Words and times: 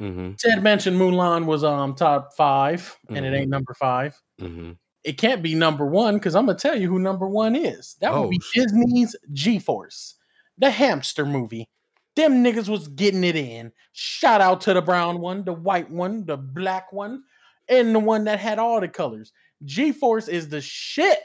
Mm-hmm. 0.00 0.32
Ted 0.38 0.62
mentioned 0.62 0.98
Mulan 0.98 1.46
was 1.46 1.62
um 1.64 1.94
top 1.94 2.32
5 2.34 2.98
and 3.10 3.24
it 3.24 3.32
ain't 3.34 3.48
number 3.48 3.74
five. 3.74 4.20
Mm-hmm. 4.40 4.72
It 5.04 5.18
can't 5.18 5.42
be 5.42 5.54
number 5.54 5.86
one 5.86 6.14
because 6.14 6.34
I'm 6.34 6.46
gonna 6.46 6.58
tell 6.58 6.78
you 6.78 6.88
who 6.88 6.98
number 6.98 7.28
one 7.28 7.54
is. 7.54 7.96
That 8.00 8.12
would 8.12 8.18
Oh, 8.18 8.28
be 8.30 8.40
shit. 8.40 8.64
Disney's 8.64 9.14
G-Force, 9.32 10.14
the 10.58 10.70
hamster 10.70 11.24
movie. 11.26 11.68
Them 12.16 12.42
niggas 12.44 12.68
was 12.68 12.88
getting 12.88 13.24
it 13.24 13.36
in. 13.36 13.72
Shout 13.92 14.40
out 14.40 14.60
to 14.62 14.74
the 14.74 14.80
brown 14.82 15.20
one, 15.20 15.44
the 15.44 15.52
white 15.52 15.90
one, 15.90 16.24
the 16.24 16.36
black 16.36 16.92
one, 16.92 17.22
and 17.68 17.94
the 17.94 17.98
one 17.98 18.24
that 18.24 18.38
had 18.40 18.58
all 18.58 18.80
the 18.80 18.88
colors. 18.88 19.32
G-Force 19.64 20.28
is 20.28 20.48
the 20.48 20.60
shit. 20.60 21.18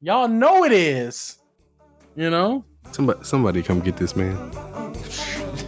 Y'all 0.00 0.28
know 0.28 0.64
it 0.64 0.72
is. 0.72 1.38
You 2.16 2.30
know? 2.30 2.64
Somebody, 2.92 3.20
somebody, 3.22 3.62
come 3.62 3.80
get 3.80 3.96
this 3.96 4.16
man. 4.16 4.36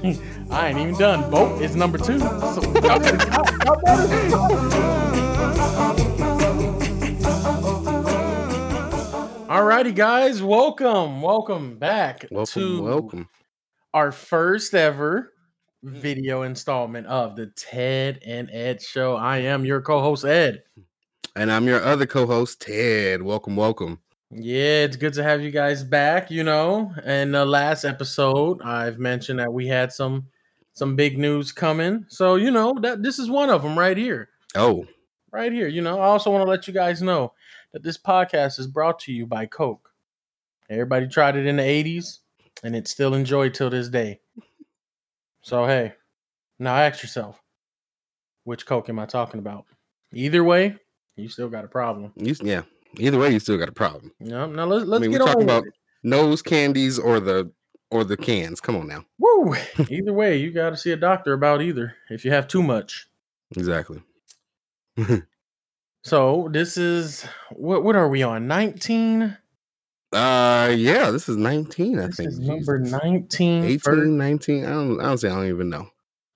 I 0.52 0.68
ain't 0.68 0.78
even 0.78 0.94
done. 0.98 1.30
Boat 1.30 1.62
is 1.62 1.74
number 1.74 1.96
two. 1.96 2.18
So 2.18 2.60
y'all 2.82 3.00
better 3.00 3.18
stop. 3.20 3.50
Y'all 3.64 3.80
better 3.82 4.28
stop. 4.28 4.52
Alrighty, 9.48 9.94
guys, 9.94 10.42
welcome, 10.42 11.22
welcome 11.22 11.78
back 11.78 12.26
Welcome, 12.30 12.62
to 12.62 12.82
welcome. 12.82 13.28
our 13.94 14.12
first 14.12 14.74
ever 14.74 15.32
mm. 15.82 15.90
video 15.90 16.42
installment 16.42 17.06
of 17.06 17.34
the 17.34 17.46
Ted 17.56 18.20
and 18.26 18.50
Ed 18.50 18.82
Show. 18.82 19.16
I 19.16 19.38
am 19.38 19.64
your 19.64 19.80
co-host 19.80 20.26
Ed. 20.26 20.64
And 21.34 21.50
I'm 21.50 21.66
your 21.66 21.82
other 21.82 22.04
co-host, 22.04 22.60
Ted. 22.60 23.22
Welcome, 23.22 23.56
welcome. 23.56 24.00
Yeah, 24.30 24.84
it's 24.84 24.96
good 24.96 25.14
to 25.14 25.22
have 25.22 25.40
you 25.40 25.50
guys 25.50 25.82
back. 25.82 26.30
You 26.30 26.44
know, 26.44 26.92
in 27.06 27.32
the 27.32 27.44
last 27.44 27.84
episode, 27.84 28.60
I've 28.60 28.98
mentioned 28.98 29.38
that 29.38 29.52
we 29.52 29.66
had 29.66 29.92
some 29.92 30.26
some 30.74 30.96
big 30.96 31.18
news 31.18 31.52
coming. 31.52 32.04
So 32.08 32.36
you 32.36 32.50
know 32.50 32.74
that 32.82 33.02
this 33.02 33.18
is 33.18 33.30
one 33.30 33.50
of 33.50 33.62
them 33.62 33.78
right 33.78 33.96
here. 33.96 34.28
Oh, 34.54 34.86
right 35.30 35.52
here. 35.52 35.68
You 35.68 35.82
know, 35.82 35.98
I 35.98 36.04
also 36.04 36.30
want 36.30 36.44
to 36.44 36.50
let 36.50 36.68
you 36.68 36.74
guys 36.74 37.02
know 37.02 37.32
that 37.72 37.82
this 37.82 37.98
podcast 37.98 38.58
is 38.58 38.66
brought 38.66 38.98
to 39.00 39.12
you 39.12 39.26
by 39.26 39.46
Coke. 39.46 39.90
Everybody 40.70 41.08
tried 41.08 41.36
it 41.36 41.46
in 41.46 41.56
the 41.56 41.62
80s 41.62 42.18
and 42.62 42.76
it's 42.76 42.90
still 42.90 43.14
enjoyed 43.14 43.54
till 43.54 43.70
this 43.70 43.88
day. 43.88 44.20
So, 45.42 45.66
hey, 45.66 45.94
now 46.58 46.76
ask 46.76 47.02
yourself, 47.02 47.42
which 48.44 48.66
Coke 48.66 48.88
am 48.88 48.98
I 48.98 49.06
talking 49.06 49.40
about? 49.40 49.66
Either 50.12 50.44
way, 50.44 50.76
you 51.16 51.28
still 51.28 51.48
got 51.48 51.64
a 51.64 51.68
problem. 51.68 52.12
you, 52.16 52.34
yeah. 52.42 52.62
Either 52.98 53.18
way, 53.18 53.30
you 53.30 53.38
still 53.38 53.58
got 53.58 53.68
a 53.68 53.72
problem. 53.72 54.12
Know, 54.20 54.46
now 54.46 54.66
let's, 54.66 54.84
let's 54.84 55.00
I 55.00 55.02
mean, 55.02 55.10
get 55.12 55.20
we're 55.20 55.26
on 55.28 55.32
talking 55.32 55.44
about 55.44 55.66
it. 55.66 55.72
nose 56.02 56.42
candies 56.42 56.98
or 56.98 57.20
the 57.20 57.50
or 57.92 58.04
the 58.04 58.16
cans. 58.16 58.60
Come 58.60 58.76
on 58.76 58.88
now. 58.88 59.04
Woo! 59.18 59.54
Either 59.90 60.12
way, 60.12 60.36
you 60.38 60.50
got 60.52 60.70
to 60.70 60.76
see 60.76 60.90
a 60.92 60.96
doctor 60.96 61.32
about 61.32 61.62
either 61.62 61.94
if 62.10 62.24
you 62.24 62.30
have 62.32 62.48
too 62.48 62.62
much. 62.62 63.06
Exactly. 63.56 64.02
So, 66.04 66.48
this 66.50 66.76
is 66.76 67.24
what 67.50 67.84
what 67.84 67.94
are 67.94 68.08
we 68.08 68.24
on? 68.24 68.48
19? 68.48 69.36
Uh, 70.12 70.72
yeah. 70.76 71.10
This 71.12 71.28
is 71.28 71.36
19. 71.36 71.98
I 72.00 72.06
This 72.08 72.16
think 72.16 72.28
is 72.30 72.40
number 72.40 72.80
Jesus. 72.80 73.00
19. 73.04 73.64
18, 73.64 73.78
first- 73.78 74.06
19. 74.08 74.64
I 74.64 74.68
don't. 74.70 75.00
I 75.00 75.04
don't 75.04 75.18
say. 75.18 75.28
I 75.28 75.34
don't 75.36 75.46
even 75.48 75.70
know. 75.70 75.88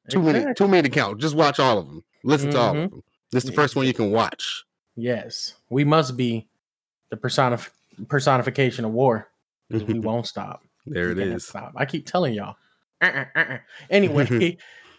Too 0.09 0.21
many. 0.23 0.39
Exactly. 0.39 0.55
Too 0.55 0.71
many 0.71 0.89
to 0.89 0.95
count. 0.95 1.21
Just 1.21 1.35
watch 1.35 1.59
all 1.59 1.79
of 1.79 1.87
them. 1.89 2.05
Listen 2.23 2.51
to 2.53 2.59
all 2.59 2.75
Mhm. 2.75 2.85
of 2.85 2.91
them. 2.93 3.03
This 3.33 3.43
is 3.43 3.51
the 3.51 3.57
first 3.57 3.75
one 3.75 3.87
you 3.87 3.93
can 3.93 4.13
watch. 4.13 4.65
Yes, 4.95 5.55
we 5.69 5.83
must 5.85 6.17
be 6.17 6.47
the 7.11 7.17
personif- 7.17 7.71
personification 8.09 8.85
of 8.85 8.93
war. 8.93 9.29
we 9.69 9.79
won't 9.99 10.29
stop. 10.29 10.63
There 10.87 11.11
it 11.11 11.19
is. 11.19 11.47
Stop. 11.47 11.73
I 11.77 11.85
keep 11.85 12.07
telling 12.07 12.35
y'all. 12.35 12.57
Uh-uh, 13.03 13.25
uh-uh. 13.35 13.59
Anyway, 13.91 14.57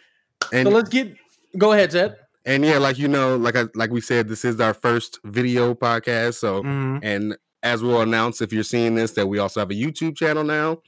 And 0.53 0.67
so 0.67 0.73
let's 0.73 0.89
get. 0.89 1.15
Go 1.57 1.71
ahead, 1.73 1.91
Ted. 1.91 2.15
and 2.45 2.63
yeah, 2.63 2.77
like 2.77 2.97
you 2.99 3.07
know, 3.07 3.35
like 3.37 3.55
I 3.55 3.65
like 3.73 3.89
we 3.91 4.01
said, 4.01 4.27
this 4.27 4.45
is 4.45 4.59
our 4.59 4.73
first 4.73 5.19
video 5.23 5.73
podcast. 5.73 6.35
So 6.35 6.61
Mhm. 6.63 6.99
and 7.03 7.37
as 7.63 7.81
we'll 7.81 8.01
announce 8.01 8.41
if 8.41 8.53
you're 8.53 8.63
seeing 8.63 8.95
this, 8.95 9.11
that 9.13 9.27
we 9.27 9.39
also 9.39 9.59
have 9.59 9.71
a 9.71 9.73
YouTube 9.73 10.15
channel 10.15 10.43
now. 10.43 10.81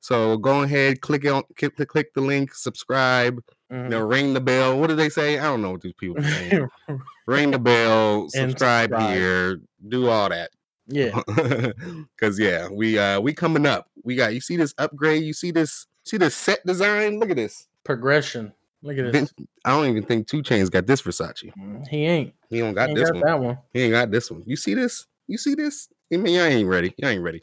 So 0.00 0.36
go 0.38 0.62
ahead, 0.62 1.00
click 1.00 1.26
on 1.30 1.42
click, 1.56 1.76
click, 1.88 2.14
the 2.14 2.20
link, 2.22 2.54
subscribe, 2.54 3.40
you 3.70 3.76
Mhm. 3.76 3.88
know, 3.90 4.00
ring 4.00 4.34
the 4.34 4.40
bell. 4.40 4.78
What 4.80 4.88
do 4.88 4.96
they 4.96 5.08
say? 5.10 5.38
I 5.38 5.44
don't 5.44 5.60
know 5.62 5.72
what 5.72 5.82
these 5.82 5.94
people 5.98 6.18
are 6.18 6.22
saying. 6.28 6.68
ring 7.26 7.50
the 7.50 7.58
bell, 7.58 8.28
subscribe, 8.30 8.90
subscribe. 8.90 9.14
here, 9.14 9.60
do 9.86 10.08
all 10.08 10.28
that. 10.30 10.50
Yeah, 10.86 11.20
Cause 12.20 12.38
yeah, 12.38 12.68
we 12.68 12.98
uh 12.98 13.20
we 13.20 13.32
coming 13.32 13.64
up. 13.66 13.88
We 14.02 14.16
got 14.16 14.34
you 14.34 14.40
see 14.40 14.56
this 14.56 14.74
upgrade, 14.76 15.22
you 15.22 15.32
see 15.32 15.50
this 15.50 15.86
see 16.04 16.18
this 16.18 16.34
set 16.34 16.64
design. 16.66 17.18
Look 17.18 17.30
at 17.30 17.36
this. 17.36 17.68
progression. 17.84 18.52
Look 18.82 18.98
at 18.98 19.10
this. 19.12 19.32
I 19.64 19.70
don't 19.70 19.86
even 19.88 20.02
think 20.04 20.28
2 20.28 20.42
Chainz 20.42 20.70
got 20.70 20.86
this 20.86 21.00
Versace. 21.00 21.50
Mm, 21.56 21.88
He 21.88 22.04
ain't. 22.04 22.34
He 22.50 22.58
don't 22.58 22.68
He 22.68 22.74
got 22.74 22.90
ain't 22.90 22.98
this 22.98 23.10
got 23.10 23.14
one. 23.14 23.22
that 23.24 23.40
one. 23.40 23.58
He 23.72 23.80
ain't 23.80 23.92
got 23.92 24.10
this 24.10 24.30
one. 24.30 24.42
You 24.44 24.56
see 24.56 24.74
this? 24.74 25.06
You 25.26 25.38
see 25.38 25.54
this? 25.54 25.88
I 26.12 26.18
mean, 26.18 26.34
y'all 26.34 26.44
ain't 26.44 26.68
ready. 26.68 26.94
Y'all 26.98 27.08
ain't 27.08 27.22
ready. 27.22 27.42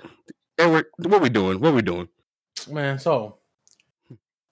We're, 0.60 0.84
what 1.00 1.20
we 1.20 1.30
doing? 1.30 1.60
What 1.60 1.74
we 1.74 1.82
doing? 1.82 2.08
Man, 2.70 3.00
so 3.00 3.38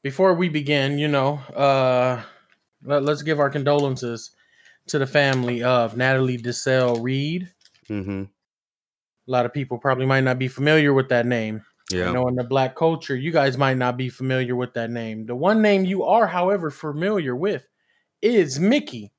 before 0.02 0.34
we 0.34 0.50
begin, 0.50 0.98
you 0.98 1.08
know, 1.08 1.34
uh 1.56 2.24
let, 2.84 3.08
us 3.08 3.22
give 3.22 3.40
our 3.40 3.52
condolences 3.52 4.32
to 4.88 4.98
the 4.98 5.06
family 5.06 5.62
of 5.62 5.96
Natalie 5.96 6.38
Desselle 6.38 6.96
Reid. 7.02 7.52
Mm-hmm. 7.88 8.24
A 9.30 9.32
lot 9.32 9.46
of 9.46 9.54
people 9.54 9.78
probably 9.78 10.08
might 10.08 10.24
not 10.24 10.40
be 10.40 10.48
familiar 10.48 10.92
with 10.92 11.08
that 11.10 11.28
name. 11.28 11.64
Yeah. 11.92 12.10
I 12.10 12.14
know 12.14 12.28
in 12.28 12.36
the 12.36 12.44
black 12.44 12.76
culture, 12.76 13.16
you 13.16 13.32
guys 13.32 13.58
might 13.58 13.78
not 13.78 13.96
be 13.96 14.10
familiar 14.10 14.56
with 14.56 14.74
that 14.74 14.90
name. 14.90 15.28
The 15.28 15.36
one 15.36 15.62
name 15.62 15.86
you 15.86 16.04
are, 16.04 16.26
however, 16.28 16.72
familiar 16.72 17.36
with 17.36 17.68
is 18.22 18.60
Mickey, 18.60 19.12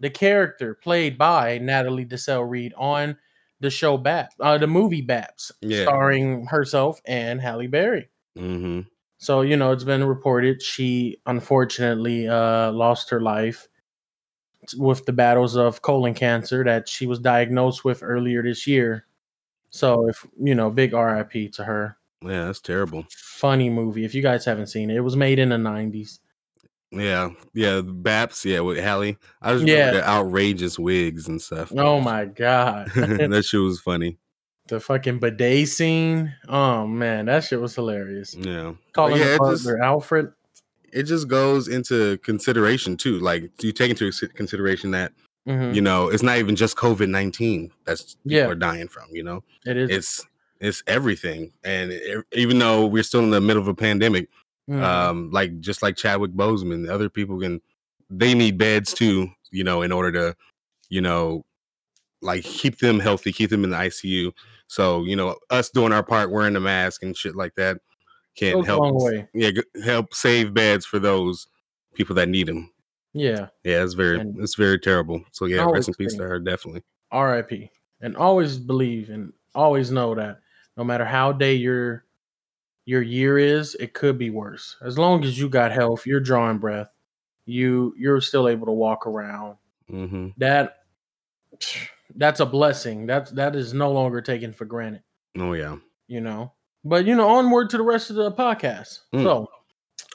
the 0.00 0.10
character 0.10 0.74
played 0.74 1.18
by 1.18 1.58
Natalie 1.58 2.04
Desselle 2.04 2.44
Reid 2.44 2.72
on 2.76 3.16
the 3.60 3.70
show 3.70 3.96
Bap, 3.98 4.32
uh, 4.40 4.56
the 4.56 4.66
movie 4.66 5.02
Baps, 5.02 5.52
Yeah. 5.60 5.82
starring 5.82 6.46
herself 6.46 7.00
and 7.04 7.40
Halle 7.40 7.66
Berry. 7.66 8.08
Mm-hmm. 8.38 8.80
So, 9.18 9.40
you 9.40 9.56
know, 9.56 9.72
it's 9.72 9.84
been 9.84 10.04
reported 10.04 10.62
she 10.62 11.20
unfortunately 11.26 12.28
uh, 12.28 12.70
lost 12.72 13.10
her 13.10 13.20
life 13.20 13.68
with 14.76 15.04
the 15.06 15.12
battles 15.12 15.56
of 15.56 15.82
colon 15.82 16.14
cancer 16.14 16.62
that 16.64 16.88
she 16.88 17.06
was 17.06 17.18
diagnosed 17.18 17.84
with 17.84 18.02
earlier 18.02 18.42
this 18.42 18.66
year. 18.66 19.06
So, 19.70 20.08
if 20.08 20.26
you 20.42 20.54
know, 20.54 20.70
big 20.70 20.92
RIP 20.92 21.52
to 21.52 21.64
her. 21.64 21.96
Yeah, 22.22 22.46
that's 22.46 22.60
terrible. 22.60 23.06
Funny 23.10 23.70
movie. 23.70 24.04
If 24.04 24.14
you 24.14 24.22
guys 24.22 24.44
haven't 24.44 24.66
seen 24.68 24.90
it, 24.90 24.96
it 24.96 25.00
was 25.00 25.14
made 25.16 25.38
in 25.38 25.50
the 25.50 25.56
90s. 25.56 26.18
Yeah. 26.90 27.30
Yeah. 27.54 27.82
Baps. 27.82 28.44
Yeah. 28.44 28.60
With 28.60 28.78
Halle. 28.78 29.16
I 29.42 29.52
just 29.52 29.66
Yeah. 29.66 29.74
remember 29.88 30.00
the 30.00 30.08
outrageous 30.08 30.78
wigs 30.78 31.28
and 31.28 31.40
stuff. 31.40 31.70
Oh 31.76 32.00
my 32.00 32.24
God. 32.24 32.90
that 32.94 33.44
shit 33.46 33.60
was 33.60 33.78
funny. 33.80 34.16
the 34.68 34.80
fucking 34.80 35.18
bidet 35.18 35.68
scene. 35.68 36.34
Oh 36.48 36.86
man, 36.86 37.26
that 37.26 37.44
shit 37.44 37.60
was 37.60 37.74
hilarious. 37.74 38.34
Yeah. 38.34 38.72
Calling 38.92 39.18
yeah, 39.18 39.36
the 39.38 39.50
just- 39.52 39.68
Alfred. 39.82 40.32
It 40.92 41.02
just 41.02 41.28
goes 41.28 41.68
into 41.68 42.16
consideration 42.18 42.96
too. 42.96 43.18
Like 43.18 43.50
do 43.58 43.66
you 43.66 43.72
take 43.74 43.90
into 43.90 44.10
consideration 44.34 44.90
that 44.92 45.12
Mhm. 45.48 45.74
you 45.74 45.80
know 45.80 46.08
it's 46.08 46.22
not 46.22 46.38
even 46.38 46.54
just 46.56 46.76
COVID 46.76 47.08
nineteen 47.08 47.70
that's 47.84 48.14
people 48.16 48.32
Yeah. 48.38 48.46
are 48.46 48.54
dying 48.54 48.88
from. 48.88 49.04
You 49.10 49.22
know, 49.24 49.44
It 49.66 49.76
is. 49.76 49.90
it's 49.90 50.26
it's 50.60 50.82
everything. 50.86 51.52
And 51.64 51.92
e- 51.92 52.16
even 52.32 52.58
though 52.58 52.86
we're 52.86 53.02
still 53.04 53.20
in 53.24 53.30
the 53.30 53.40
middle 53.40 53.62
of 53.62 53.68
a 53.68 53.74
pandemic, 53.74 54.28
Mhm. 54.68 54.82
um 54.82 55.30
like 55.30 55.58
just 55.60 55.82
like 55.82 55.96
chadwick 55.96 56.32
boseman 56.32 56.88
other 56.90 57.08
people 57.08 57.40
can 57.40 57.60
they 58.10 58.34
need 58.34 58.58
beds 58.58 58.92
too 58.92 59.30
you 59.50 59.64
know 59.64 59.80
in 59.82 59.92
order 59.92 60.12
to 60.12 60.36
you 60.90 61.00
know 61.00 61.44
like 62.20 62.42
keep 62.44 62.78
them 62.78 62.98
healthy 63.00 63.32
keep 63.32 63.48
them 63.48 63.64
in 63.64 63.70
the 63.70 63.76
icu 63.78 64.30
so 64.66 65.04
you 65.04 65.16
know 65.16 65.36
us 65.48 65.70
doing 65.70 65.90
our 65.92 66.02
part 66.02 66.30
wearing 66.30 66.52
the 66.52 66.60
mask 66.60 67.02
and 67.02 67.16
shit 67.16 67.34
like 67.34 67.54
that 67.54 67.78
can 68.36 68.56
Goes 68.56 68.66
help 68.66 69.12
yeah 69.32 69.50
help 69.84 70.12
save 70.12 70.52
beds 70.52 70.84
for 70.84 70.98
those 70.98 71.46
people 71.94 72.14
that 72.16 72.28
need 72.28 72.46
them 72.48 72.70
Yeah. 73.14 73.48
yeah 73.64 73.82
it's 73.82 73.94
very 73.94 74.20
And- 74.20 74.38
it's 74.40 74.54
very 74.54 74.78
terrible 74.78 75.22
so 75.32 75.46
yeah 75.46 75.64
rest 75.64 75.88
in 75.88 75.94
peace 75.94 76.14
to 76.16 76.22
her 76.24 76.38
definitely 76.38 76.82
RIP. 77.12 77.70
And 78.00 78.16
always 78.16 78.58
believe 78.58 79.10
and 79.10 79.32
always 79.54 79.90
know 79.90 80.14
that 80.14 80.40
no 80.76 80.84
matter 80.84 81.04
how 81.04 81.32
day 81.32 81.54
your 81.54 82.04
your 82.84 83.02
year 83.02 83.38
is, 83.38 83.74
it 83.74 83.92
could 83.92 84.16
be 84.18 84.30
worse. 84.30 84.76
As 84.82 84.96
long 84.96 85.24
as 85.24 85.38
you 85.38 85.48
got 85.48 85.72
health, 85.72 86.06
you're 86.06 86.20
drawing 86.20 86.58
breath, 86.58 86.90
you 87.44 87.94
you're 87.98 88.20
still 88.20 88.48
able 88.48 88.66
to 88.66 88.72
walk 88.72 89.06
around. 89.06 89.56
hmm 89.88 90.28
That 90.36 90.76
that's 92.16 92.40
a 92.40 92.46
blessing. 92.46 93.06
That's 93.06 93.30
that 93.32 93.56
is 93.56 93.74
no 93.74 93.90
longer 93.90 94.20
taken 94.20 94.52
for 94.52 94.64
granted, 94.64 95.02
oh 95.38 95.54
yeah 95.54 95.76
you 96.06 96.20
know. 96.20 96.52
But 96.84 97.04
you 97.06 97.16
know, 97.16 97.28
onward 97.28 97.70
to 97.70 97.76
the 97.78 97.82
rest 97.82 98.10
of 98.10 98.16
the 98.16 98.30
podcast. 98.32 99.00
Mm. 99.12 99.22
So 99.24 99.48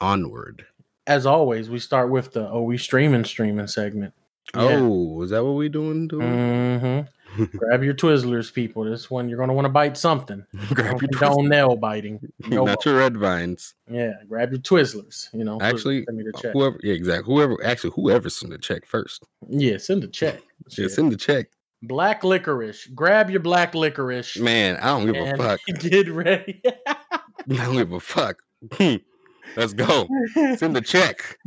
onward 0.02 0.66
as 1.08 1.26
always, 1.26 1.70
we 1.70 1.80
start 1.80 2.10
with 2.10 2.34
the 2.34 2.50
oh 2.50 2.64
we 2.64 2.78
streaming 2.78 3.26
streaming 3.26 3.68
segment. 3.68 4.14
Yeah. 4.56 4.80
Oh, 4.82 5.22
is 5.24 5.32
that 5.32 5.44
what 5.44 5.54
we 5.54 5.70
doing? 5.70 6.08
doing? 6.08 6.80
hmm 6.80 7.02
Grab 7.58 7.84
your 7.84 7.96
Twizzlers, 7.96 8.54
people. 8.54 8.84
This 8.84 9.10
one 9.10 9.28
you're 9.28 9.40
gonna 9.40 9.54
want 9.54 9.66
to 9.66 9.70
bite 9.70 9.98
something. 9.98 10.46
Grab 10.74 11.00
Don't 11.00 11.02
your 11.02 11.20
condone 11.20 11.50
nail 11.50 11.76
biting. 11.76 12.20
No, 12.48 12.66
not 12.66 12.86
your 12.86 12.98
red 12.98 13.18
vines. 13.18 13.74
yeah, 13.90 14.14
grab 14.28 14.52
your 14.52 14.60
Twizzlers. 14.60 15.30
You 15.34 15.44
know, 15.44 15.60
Actually, 15.62 16.04
send 16.06 16.18
me 16.18 16.24
the 16.24 16.38
check. 16.40 16.54
Whoever, 16.54 16.78
yeah, 16.84 16.94
exactly. 16.94 17.34
Whoever, 17.34 17.58
actually, 17.66 17.92
whoever 17.96 18.30
sent 18.30 18.52
the 18.52 18.58
check 18.60 18.86
first. 18.86 19.24
Yeah, 19.48 19.78
send 19.78 20.04
the 20.04 20.08
check. 20.08 20.42
Yeah, 20.78 20.88
send 20.88 21.12
the 21.12 21.18
check. 21.18 21.48
Black 21.82 22.24
licorice. 22.24 22.86
Grab 22.88 23.30
your 23.30 23.40
black 23.40 23.74
licorice. 23.74 24.38
Man, 24.38 24.78
I 24.78 24.88
don't 24.88 25.12
give 25.12 25.16
a 25.16 25.36
fuck. 25.36 25.60
Get 25.80 26.10
ready. 26.10 26.62
I 26.66 27.20
don't 27.48 27.74
give 27.76 27.92
a 27.94 28.00
fuck. 28.00 28.38
Let's 29.56 29.74
go. 29.74 30.08
Send 30.58 30.76
the 30.76 30.82
check. 30.82 31.38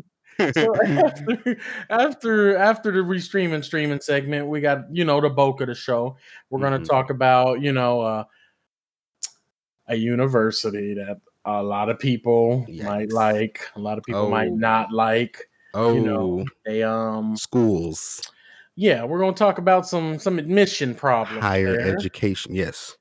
so 0.53 0.75
after, 0.85 1.57
after 1.91 2.57
after 2.57 2.93
the 2.93 2.99
restreaming 2.99 3.65
streaming 3.65 4.01
segment, 4.01 4.47
we 4.49 4.61
got 4.61 4.81
you 4.93 5.05
know 5.05 5.21
the 5.21 5.31
bulk 5.31 5.61
of 5.63 5.69
the 5.69 5.75
show. 5.75 6.17
We're 6.51 6.61
gonna 6.61 6.79
Mhm. 6.81 6.89
talk 6.89 7.11
about 7.11 7.61
you 7.63 7.73
know 7.73 8.01
uh, 8.03 8.25
a 9.89 9.95
university 9.97 10.95
that 10.95 11.21
a 11.45 11.63
lot 11.63 11.89
of 11.89 11.99
people 11.99 12.67
might 12.83 13.13
like, 13.13 13.61
a 13.77 13.81
lot 13.81 13.99
of 13.99 14.05
people 14.05 14.29
might 14.29 14.49
Oh. 14.51 14.57
not 14.57 14.93
like. 14.93 15.49
oh, 15.75 15.95
You 15.95 16.01
know, 16.01 16.45
they 16.65 16.83
um 16.83 17.37
schools, 17.37 18.21
yeah, 18.75 19.05
we're 19.05 19.19
gonna 19.19 19.33
talk 19.33 19.59
about 19.59 19.87
some 19.87 20.19
some 20.19 20.39
admission 20.39 20.95
problems. 20.95 21.43
higher 21.43 21.77
there. 21.77 21.95
education. 21.97 22.55
Yes. 22.55 22.97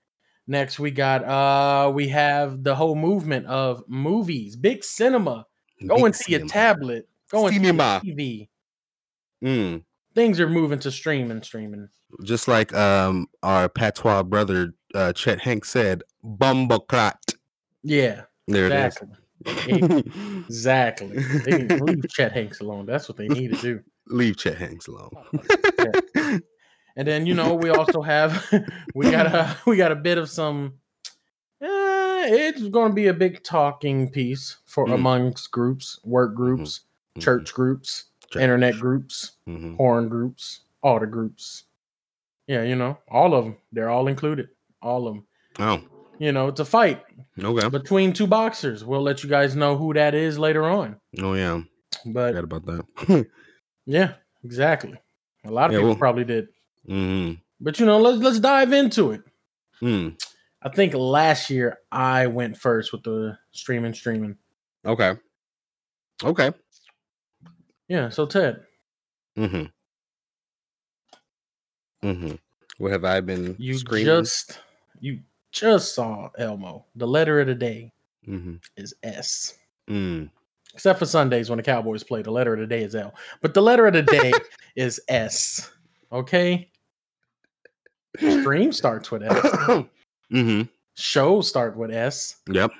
Next, 0.48 0.78
we 0.80 0.92
got 0.92 1.24
uh 1.24 1.92
we 1.92 2.08
have 2.10 2.64
the 2.64 2.76
whole 2.76 2.96
movement 2.96 3.46
of 3.48 3.84
movies, 3.88 4.56
big 4.56 4.84
cinema. 4.84 5.46
Go 5.88 5.96
Big 5.98 6.06
into 6.06 6.24
your 6.32 6.40
cinema. 6.40 6.50
tablet. 6.50 7.10
Go 7.32 7.48
and 7.48 7.56
your 7.56 7.64
Cinema. 7.64 8.02
TV. 8.04 8.48
Mm. 9.44 9.84
Things 10.14 10.40
are 10.40 10.48
moving 10.50 10.80
to 10.80 10.92
streaming, 10.92 11.42
streaming. 11.42 11.90
Just 12.24 12.48
like 12.48 12.74
um 12.74 13.28
our 13.44 13.68
patois 13.68 14.24
brother 14.24 14.74
uh, 14.94 15.12
Chet 15.14 15.42
Hanks 15.42 15.70
said, 15.70 16.04
"Bumblecrat." 16.24 17.36
Yeah, 17.84 18.22
There 18.48 18.68
exactly. 18.68 19.10
it 19.46 20.06
is. 20.08 20.46
Exactly. 20.46 21.18
They 21.18 21.58
need 21.58 21.70
to 21.70 21.84
leave 21.84 22.08
Chet 22.10 22.32
Hanks 22.32 22.62
alone. 22.62 22.86
That's 22.86 23.10
what 23.10 23.18
they 23.18 23.28
need 23.28 23.54
to 23.56 23.62
do. 23.62 23.80
Leave 24.08 24.38
Chet 24.38 24.58
Hanks 24.58 24.88
alone. 24.88 25.10
And 26.96 27.08
then 27.08 27.26
you 27.26 27.34
know 27.34 27.54
we 27.56 27.70
also 27.70 28.02
have 28.02 28.46
we 28.96 29.12
got 29.12 29.28
a 29.28 29.56
we 29.68 29.76
got 29.78 29.92
a 29.92 29.96
bit 29.96 30.18
of 30.18 30.30
some. 30.30 30.74
Uh, 31.62 32.26
it's 32.28 32.62
going 32.70 32.90
to 32.92 32.96
be 32.96 33.08
a 33.08 33.14
big 33.14 33.44
talking 33.44 34.10
piece 34.10 34.58
for 34.66 34.86
Mm. 34.88 34.94
amongst 34.96 35.52
groups, 35.52 36.00
work 36.04 36.36
groups, 36.36 36.82
church 37.20 37.54
groups, 37.54 38.06
Church. 38.30 38.42
internet 38.42 38.76
groups, 38.76 39.34
Mhm. 39.48 39.78
porn 39.78 40.10
groups, 40.10 40.62
all 40.84 41.00
the 41.00 41.08
groups. 41.08 41.64
Yeah, 42.48 42.64
you 42.64 42.76
know, 42.76 42.98
all 43.10 43.34
of 43.34 43.46
them. 43.46 43.58
They're 43.72 43.90
all 43.90 44.08
included. 44.08 44.50
All 44.82 45.08
of 45.08 45.16
them. 45.16 45.26
Oh, 45.60 45.82
You 46.20 46.32
know, 46.32 46.48
it's 46.50 46.60
a 46.60 46.66
fight 46.66 47.04
okay. 47.42 47.70
between 47.70 48.14
two 48.14 48.28
boxers. 48.28 48.84
We'll 48.86 49.02
let 49.02 49.24
you 49.24 49.30
guys 49.30 49.56
know 49.56 49.78
who 49.78 49.94
that 49.94 50.14
is 50.14 50.38
later 50.38 50.64
on. 50.66 50.98
Oh 51.22 51.34
yeah, 51.34 51.62
But 52.06 52.36
about 52.36 52.66
that. 52.66 53.28
yeah, 53.86 54.14
exactly. 54.44 55.00
A 55.46 55.52
lot 55.52 55.68
of 55.68 55.72
Yeah, 55.74 55.80
people 55.80 55.90
well- 55.90 55.98
probably 55.98 56.26
did. 56.26 56.50
Hmm 56.88 57.34
But 57.60 57.80
you 57.80 57.86
know, 57.86 58.00
let's 58.00 58.22
let's 58.22 58.40
dive 58.40 58.74
into 58.74 59.12
it. 59.12 59.22
Mm. 59.82 60.18
I 60.62 60.70
think 60.70 60.94
last 60.94 61.50
year 61.50 61.80
I 61.92 62.28
went 62.28 62.58
first 62.58 62.92
with 62.92 63.04
the 63.04 63.38
streaming 63.52 63.94
streaming. 63.94 64.36
Okay. 64.86 65.14
Okay. 66.24 66.52
Yeah, 67.88 68.10
so 68.10 68.26
Ted, 68.26 68.64
Mm-hmm. 69.38 69.66
Mm-hmm. 72.08 72.36
What 72.78 72.92
have 72.92 73.06
I 73.06 73.20
been 73.22 73.56
you 73.60 73.74
screaming? 73.76 74.06
just 74.06 74.60
you 75.00 75.20
just 75.52 75.94
saw 75.96 76.30
Elmo. 76.38 76.86
The 76.96 77.08
letter 77.08 77.40
of 77.40 77.48
the 77.48 77.56
day 77.56 77.92
Mm-hmm. 78.28 78.56
is 78.78 78.94
S. 79.04 79.54
Mm. 79.88 80.32
Except 80.74 80.98
for 81.00 81.06
Sundays 81.06 81.50
when 81.50 81.58
the 81.58 81.64
Cowboys 81.64 82.04
play, 82.04 82.22
the 82.24 82.32
letter 82.32 82.54
of 82.54 82.60
the 82.60 82.66
day 82.68 82.82
is 82.84 82.96
L. 82.96 83.14
But 83.42 83.54
the 83.54 83.62
letter 83.62 83.86
of 83.86 83.94
the 83.94 84.02
day 84.02 84.34
is 84.76 85.00
S. 85.08 85.72
Okay. 86.12 86.70
Stream 88.20 88.72
starts 88.72 89.12
with 89.12 89.24
S. 89.24 89.36
mm-hmm. 90.32 90.62
Show 90.96 91.42
start 91.42 91.76
with 91.78 91.92
S. 91.92 92.38
Yep. 92.50 92.72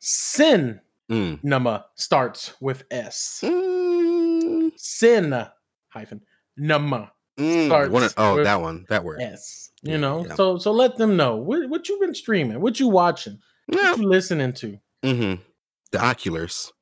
Sin 0.00 0.80
Mm. 1.10 1.44
number 1.44 1.84
starts 1.96 2.54
with 2.62 2.84
S. 2.90 3.40
Mm. 3.44 4.70
Sin 4.76 5.46
hyphen 5.88 6.22
number 6.56 7.10
Mm. 7.38 7.66
Starts 7.66 7.90
One 7.90 8.08
oh, 8.16 8.42
that 8.44 8.60
one. 8.60 8.86
That 8.88 9.02
word. 9.04 9.20
S. 9.20 9.70
You 9.82 9.92
Yeah, 9.92 9.96
know, 9.98 10.24
yeah. 10.24 10.34
so 10.34 10.56
so 10.56 10.70
let 10.72 10.96
them 10.96 11.16
know 11.16 11.36
what 11.36 11.68
what 11.68 11.88
you 11.88 11.98
been 11.98 12.14
streaming, 12.14 12.60
what 12.60 12.78
you 12.78 12.86
watching, 12.88 13.38
Yeah. 13.68 13.90
what 13.90 14.00
you 14.00 14.08
listening 14.08 14.52
to. 14.54 14.78
Mm-hmm. 15.02 15.42
The 15.90 16.02
oculars 16.04 16.72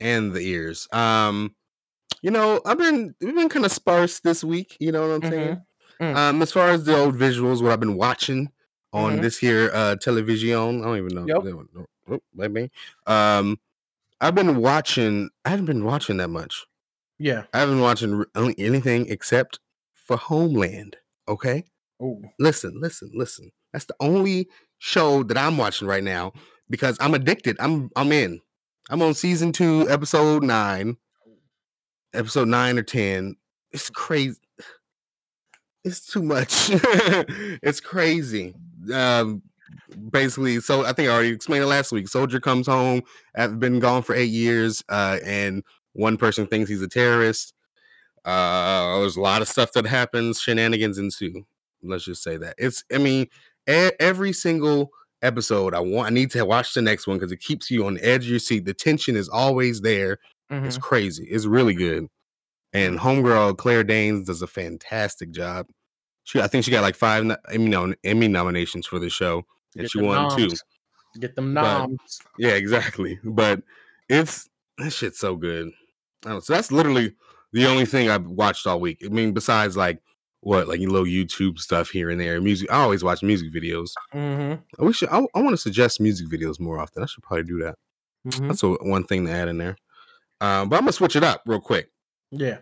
and 0.00 0.32
the 0.32 0.40
ears. 0.40 0.88
Um, 0.92 1.54
you 2.22 2.30
know, 2.30 2.60
I've 2.64 2.78
been 2.78 3.14
we've 3.20 3.34
been 3.34 3.48
kind 3.50 3.66
of 3.66 3.70
sparse 3.72 4.20
this 4.20 4.42
week. 4.42 4.76
You 4.80 4.92
know 4.92 5.06
what 5.06 5.24
I'm 5.24 5.30
saying? 5.30 5.62
Mm. 6.00 6.16
Um, 6.16 6.42
as 6.42 6.52
far 6.52 6.68
as 6.70 6.84
the 6.84 6.96
old 6.96 7.16
visuals, 7.16 7.62
what 7.62 7.72
I've 7.72 7.80
been 7.80 7.96
watching 7.96 8.50
on 8.92 9.18
Mhm. 9.18 9.22
this 9.22 9.36
here 9.38 9.70
uh 9.74 9.96
television, 9.96 10.80
I 10.82 10.84
don't 10.84 10.96
even 10.98 11.14
know. 11.14 11.26
Yep. 11.26 11.44
that 11.44 11.56
one- 11.56 11.68
oh, 12.10 12.20
let 12.36 12.50
me. 12.52 12.70
Um, 13.06 13.58
I've 14.20 14.34
been 14.34 14.56
watching. 14.56 15.30
I 15.44 15.50
haven't 15.50 15.66
been 15.66 15.84
watching 15.84 16.16
that 16.18 16.28
much. 16.28 16.66
Yeah. 17.18 17.44
I 17.52 17.58
haven't 17.60 17.76
been 17.76 17.82
watching 17.82 18.14
r- 18.14 18.26
only 18.34 18.54
anything 18.58 19.08
except 19.08 19.58
for 19.94 20.16
Homeland. 20.16 20.96
Okay. 21.28 21.64
Oh, 22.00 22.22
listen, 22.38 22.80
listen, 22.80 23.10
listen. 23.14 23.50
That's 23.72 23.84
the 23.86 23.96
only 24.00 24.48
show 24.78 25.22
that 25.24 25.36
I'm 25.36 25.58
watching 25.58 25.88
right 25.88 26.02
now 26.04 26.32
because 26.70 26.96
I'm 27.00 27.14
addicted. 27.14 27.56
I'm 27.60 27.90
I'm 27.96 28.12
in. 28.12 28.40
I'm 28.90 29.02
on 29.02 29.12
season 29.14 29.52
two, 29.52 29.86
episode 29.90 30.42
nine, 30.44 30.96
episode 32.14 32.48
nine 32.48 32.78
or 32.78 32.82
ten. 32.82 33.36
It's 33.72 33.90
crazy. 33.90 34.38
It's 35.88 36.06
too 36.06 36.22
much. 36.22 36.70
it's 37.62 37.80
crazy. 37.80 38.54
Um, 38.92 39.42
basically, 40.10 40.60
so 40.60 40.84
I 40.84 40.92
think 40.92 41.08
I 41.08 41.12
already 41.12 41.30
explained 41.30 41.64
it 41.64 41.68
last 41.68 41.92
week. 41.92 42.08
Soldier 42.08 42.40
comes 42.40 42.66
home. 42.66 43.02
I've 43.34 43.58
been 43.58 43.80
gone 43.80 44.02
for 44.02 44.14
eight 44.14 44.30
years, 44.30 44.84
uh, 44.90 45.18
and 45.24 45.62
one 45.94 46.18
person 46.18 46.46
thinks 46.46 46.68
he's 46.68 46.82
a 46.82 46.88
terrorist. 46.88 47.54
Uh, 48.24 48.98
there's 49.00 49.16
a 49.16 49.20
lot 49.20 49.40
of 49.40 49.48
stuff 49.48 49.72
that 49.72 49.86
happens. 49.86 50.40
Shenanigans 50.40 50.98
ensue. 50.98 51.44
Let's 51.82 52.04
just 52.04 52.22
say 52.22 52.36
that 52.36 52.54
it's. 52.58 52.84
I 52.92 52.98
mean, 52.98 53.28
e- 53.68 53.90
every 53.98 54.34
single 54.34 54.90
episode, 55.22 55.74
I 55.74 55.80
want. 55.80 56.08
I 56.08 56.10
need 56.10 56.30
to 56.32 56.44
watch 56.44 56.74
the 56.74 56.82
next 56.82 57.06
one 57.06 57.16
because 57.16 57.32
it 57.32 57.40
keeps 57.40 57.70
you 57.70 57.86
on 57.86 57.94
the 57.94 58.04
edge 58.06 58.24
of 58.24 58.30
your 58.30 58.38
seat. 58.40 58.66
The 58.66 58.74
tension 58.74 59.16
is 59.16 59.28
always 59.28 59.80
there. 59.80 60.18
It's 60.50 60.76
mhm. 60.76 60.82
crazy. 60.82 61.26
It's 61.30 61.46
really 61.46 61.74
good. 61.74 62.08
And 62.72 62.98
homegirl 62.98 63.56
Claire 63.56 63.84
Danes 63.84 64.26
does 64.26 64.42
a 64.42 64.46
fantastic 64.46 65.30
job. 65.30 65.66
She, 66.28 66.42
I 66.42 66.46
think 66.46 66.62
she 66.62 66.70
got 66.70 66.82
like 66.82 66.94
five 66.94 67.24
Emmy, 67.50 67.70
nom- 67.70 67.94
Emmy 68.04 68.28
nominations 68.28 68.86
for 68.86 68.98
the 68.98 69.08
show, 69.08 69.46
and 69.74 69.84
Get 69.84 69.90
she 69.90 70.02
won 70.02 70.36
two. 70.36 70.50
Get 71.18 71.34
them 71.36 71.54
But- 71.54 71.62
noms. 71.62 72.20
Yeah, 72.38 72.50
exactly. 72.50 73.18
But 73.24 73.62
it's 74.10 74.50
that 74.76 74.92
shit's 74.92 75.18
so 75.18 75.36
good. 75.36 75.70
I 76.26 76.30
don't, 76.30 76.44
so 76.44 76.52
that's 76.52 76.70
literally 76.70 77.14
the 77.54 77.64
only 77.66 77.86
thing 77.86 78.10
I've 78.10 78.26
watched 78.26 78.66
all 78.66 78.78
week. 78.78 78.98
I 79.02 79.08
mean, 79.08 79.32
besides 79.32 79.74
like 79.74 80.02
what, 80.40 80.68
like 80.68 80.80
little 80.80 81.04
YouTube 81.06 81.58
stuff 81.58 81.88
here 81.88 82.10
and 82.10 82.20
there. 82.20 82.38
Music. 82.42 82.70
I 82.70 82.82
always 82.82 83.02
watch 83.02 83.22
music 83.22 83.50
videos. 83.50 83.88
Mm-hmm. 84.14 84.60
I 84.82 84.84
wish 84.84 85.02
I, 85.02 85.06
I 85.34 85.40
want 85.40 85.50
to 85.54 85.56
suggest 85.56 85.98
music 85.98 86.28
videos 86.28 86.60
more 86.60 86.78
often. 86.78 87.02
I 87.02 87.06
should 87.06 87.22
probably 87.24 87.44
do 87.44 87.58
that. 87.60 87.76
Mm-hmm. 88.26 88.48
That's 88.48 88.62
a, 88.62 88.68
one 88.82 89.04
thing 89.04 89.24
to 89.24 89.32
add 89.32 89.48
in 89.48 89.56
there. 89.56 89.76
Um, 90.42 90.68
but 90.68 90.76
I'm 90.76 90.82
gonna 90.82 90.92
switch 90.92 91.16
it 91.16 91.24
up 91.24 91.42
real 91.46 91.58
quick 91.60 91.88
Yeah. 92.30 92.58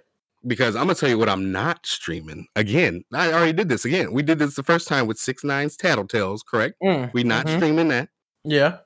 Because 0.47 0.75
I'm 0.77 0.83
gonna 0.85 0.95
tell 0.95 1.09
you 1.09 1.19
what 1.19 1.29
I'm 1.29 1.53
not 1.53 1.87
streaming. 1.87 2.47
Again, 2.57 3.03
I 3.13 3.33
already 3.33 3.53
did 3.53 3.69
this 3.69 3.85
again. 3.85 4.13
We 4.13 4.23
did 4.23 4.39
this 4.39 4.55
the 4.57 4.63
first 4.63 4.89
time 4.89 5.07
with 5.07 5.19
Six 5.19 5.45
Nines 5.45 5.77
Tattletales, 5.77 6.41
correct? 6.49 6.75
Mm, 6.83 7.13
We 7.13 7.23
not 7.25 7.47
mhm. 7.47 7.57
streaming 7.57 7.89
that. 7.89 8.09
Yeah. 8.45 8.79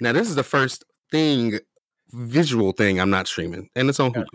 Now 0.00 0.12
this 0.12 0.28
is 0.28 0.34
the 0.34 0.42
first 0.44 0.84
thing, 1.10 1.58
visual 2.12 2.72
thing 2.72 3.00
I'm 3.00 3.10
not 3.10 3.26
streaming, 3.28 3.68
and 3.76 3.88
it's 3.88 4.00
on. 4.00 4.12
Hulu. 4.12 4.26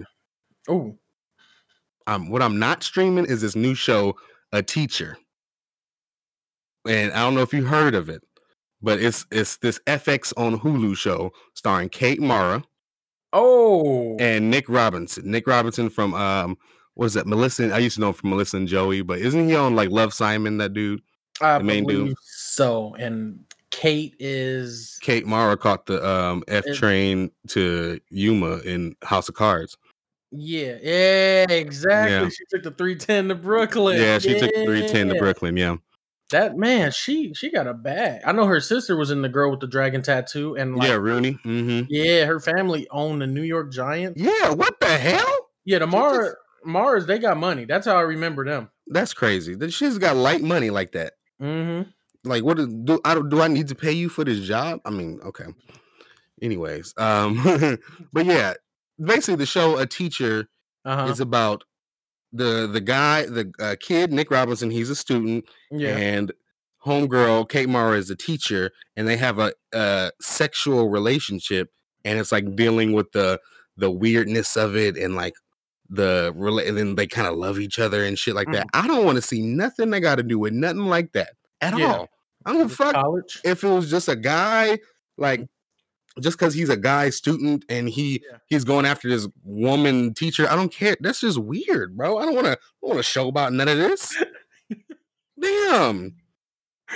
Oh. 0.68 0.98
Um, 2.08 2.30
what 2.30 2.42
I'm 2.42 2.58
not 2.58 2.84
streaming 2.84 3.26
is 3.26 3.42
this 3.42 3.56
new 3.56 3.76
show, 3.76 4.16
A 4.52 4.64
Teacher, 4.64 5.18
and 6.88 7.12
I 7.12 7.20
don't 7.20 7.36
know 7.36 7.42
if 7.42 7.54
you 7.54 7.66
heard 7.66 7.94
of 7.94 8.10
it, 8.10 8.22
but 8.82 9.00
it's 9.02 9.26
it's 9.32 9.58
this 9.58 9.80
FX 9.86 10.34
on 10.38 10.60
Hulu 10.60 10.96
show 10.98 11.32
starring 11.54 11.90
Kate 11.90 12.22
Mara 12.22 12.64
Oh. 13.34 14.18
and 14.20 14.50
Nick 14.50 14.68
Robinson. 14.68 15.30
Nick 15.30 15.48
Robinson 15.48 15.90
from 15.90 16.14
um, 16.14 16.58
what 16.96 17.06
is 17.06 17.14
that? 17.14 17.28
Melissa. 17.28 17.74
I 17.74 17.78
used 17.78 17.96
to 17.96 18.02
know 18.02 18.10
him 18.10 18.14
from 18.14 18.30
Melissa 18.32 18.58
and 18.58 18.68
Joey, 18.68 19.02
but 19.02 19.20
isn't 19.20 19.48
he 19.48 19.56
on 19.56 19.76
like 19.76 19.90
Love 19.90 20.14
Simon? 20.14 20.58
That 20.58 20.74
dude. 20.74 21.02
I 21.42 21.58
the 21.58 21.64
main 21.64 21.86
dude. 21.86 21.98
believe 21.98 22.18
so. 22.22 22.96
And 22.96 23.40
Kate 23.72 24.16
is 24.20 25.00
Kate 25.02 25.26
Mara 25.26 25.56
caught 25.56 25.86
the 25.86 26.06
um 26.06 26.44
F 26.48 26.66
train 26.76 27.32
to 27.50 28.00
Yuma 28.10 28.58
in 28.60 28.96
House 29.04 29.30
of 29.30 29.36
Cards. 29.36 29.78
Yeah, 30.32 30.78
yeah, 30.82 31.46
exactly. 31.50 32.14
Yeah. 32.14 32.30
She 32.30 32.44
took 32.52 32.64
the 32.64 32.72
310 32.72 33.30
to 33.30 33.36
Brooklyn. 33.36 34.00
Yeah, 34.00 34.20
she 34.20 34.40
took 34.40 34.54
the 34.54 34.66
310 34.66 35.10
to 35.10 35.16
Brooklyn. 35.16 35.58
Yeah. 35.58 35.78
That 36.32 36.58
man, 36.58 36.92
she 36.92 37.34
she 37.34 37.50
got 37.52 37.66
a 37.68 37.74
bag. 37.74 38.22
I 38.26 38.32
know 38.34 38.46
her 38.46 38.60
sister 38.60 38.96
was 38.96 39.10
in 39.10 39.22
the 39.24 39.30
girl 39.30 39.50
with 39.52 39.62
the 39.62 39.68
dragon 39.68 40.02
tattoo, 40.04 40.56
and 40.56 40.76
like, 40.76 40.88
yeah, 40.88 40.96
Rooney. 40.96 41.32
hmm 41.44 41.82
yeah, 41.90 42.26
her 42.26 42.40
family 42.40 42.88
owned 42.92 43.22
the 43.22 43.28
New 43.28 43.42
York 43.42 43.72
Giants. 43.72 44.22
Yeah, 44.22 44.52
what 44.52 44.80
the 44.80 44.88
hell? 44.98 45.50
Yeah, 45.66 45.80
the 45.80 45.88
Mars 45.88 46.28
just- 46.28 46.38
Mars, 46.66 47.06
they 47.08 47.18
got 47.20 47.38
money. 47.38 47.66
That's 47.66 47.88
how 47.88 47.96
I 47.96 48.02
remember 48.02 48.46
them. 48.46 48.70
That's 48.88 49.14
crazy. 49.14 49.56
That 49.56 49.72
She's 49.74 49.98
got 49.98 50.18
light 50.18 50.42
money 50.42 50.70
like 50.70 50.92
that. 50.92 51.14
Mm-hmm. 51.42 51.90
Like, 52.26 52.44
what 52.44 52.60
is, 52.60 52.68
do 52.68 53.00
I 53.06 53.16
do? 53.16 53.42
I 53.42 53.48
need 53.48 53.70
to 53.70 53.76
pay 53.76 53.94
you 53.94 54.10
for 54.10 54.24
this 54.26 54.42
job? 54.42 54.82
I 54.86 54.90
mean, 54.90 55.20
okay. 55.24 55.46
Anyways, 56.42 56.94
um, 56.98 57.78
but 58.14 58.26
yeah, 58.26 58.54
basically 59.04 59.36
the 59.36 59.46
show 59.46 59.78
a 59.78 59.86
teacher 59.86 60.48
Uh-huh. 60.86 61.08
is 61.12 61.20
about 61.20 61.64
the 62.32 62.68
the 62.68 62.82
guy, 62.82 63.26
the 63.26 63.52
uh, 63.60 63.76
kid 63.80 64.12
Nick 64.12 64.30
Robinson. 64.32 64.70
He's 64.72 64.90
a 64.90 64.96
student, 64.96 65.46
Yeah. 65.72 65.96
and 65.98 66.32
homegirl 66.86 67.50
Kate 67.50 67.70
Mara 67.70 67.98
is 67.98 68.10
a 68.10 68.16
teacher, 68.16 68.72
and 68.96 69.08
they 69.08 69.18
have 69.18 69.40
a, 69.40 69.54
a 69.74 70.12
sexual 70.22 70.90
relationship, 70.90 71.70
and 72.06 72.20
it's 72.20 72.32
like 72.32 72.56
dealing 72.56 72.94
with 72.94 73.12
the 73.12 73.40
the 73.78 73.90
weirdness 73.92 74.56
of 74.58 74.76
it, 74.76 74.98
and 74.98 75.16
like 75.16 75.34
the 75.90 76.34
rela- 76.38 76.68
and 76.68 76.78
then 76.78 76.96
they 76.96 77.08
kind 77.08 77.28
of 77.28 77.36
love 77.36 77.60
each 77.60 77.80
other 77.80 78.04
and 78.06 78.18
shit 78.20 78.36
like 78.36 78.52
that. 78.52 78.68
I 78.74 78.88
don't 78.88 79.06
want 79.06 79.16
to 79.16 79.22
see 79.24 79.42
nothing 79.42 79.90
that 79.90 80.02
got 80.02 80.16
to 80.16 80.24
do 80.24 80.38
with 80.38 80.54
nothing 80.54 80.86
like 80.86 81.12
that 81.14 81.32
at 81.62 81.78
Yeah. 81.78 81.94
all. 81.94 82.10
I 82.46 82.54
don't 82.54 82.70
fuck 82.70 82.94
College. 82.94 83.42
if 83.44 83.64
it 83.64 83.68
was 83.70 83.90
just 83.90 84.08
a 84.08 84.16
guy, 84.16 84.80
like 85.18 85.42
just 86.22 86.38
because 86.38 86.54
he's 86.54 86.70
a 86.70 86.78
guy 86.78 87.10
student 87.10 87.66
and 87.70 87.90
he 87.90 88.22
Yeah. 88.30 88.38
he's 88.48 88.64
going 88.64 88.86
after 88.86 89.10
this 89.10 89.28
woman 89.44 90.14
teacher. 90.14 90.48
I 90.50 90.56
don't 90.56 90.74
care. 90.74 90.98
That's 91.00 91.22
just 91.22 91.38
weird, 91.38 91.96
bro. 91.98 92.18
I 92.18 92.26
don't 92.26 92.36
want 92.36 92.48
to 92.48 92.58
want 92.82 92.98
to 92.98 93.04
show 93.04 93.28
about 93.28 93.54
none 93.54 93.68
of 93.68 93.78
this. 93.78 94.16
Damn. 95.40 96.16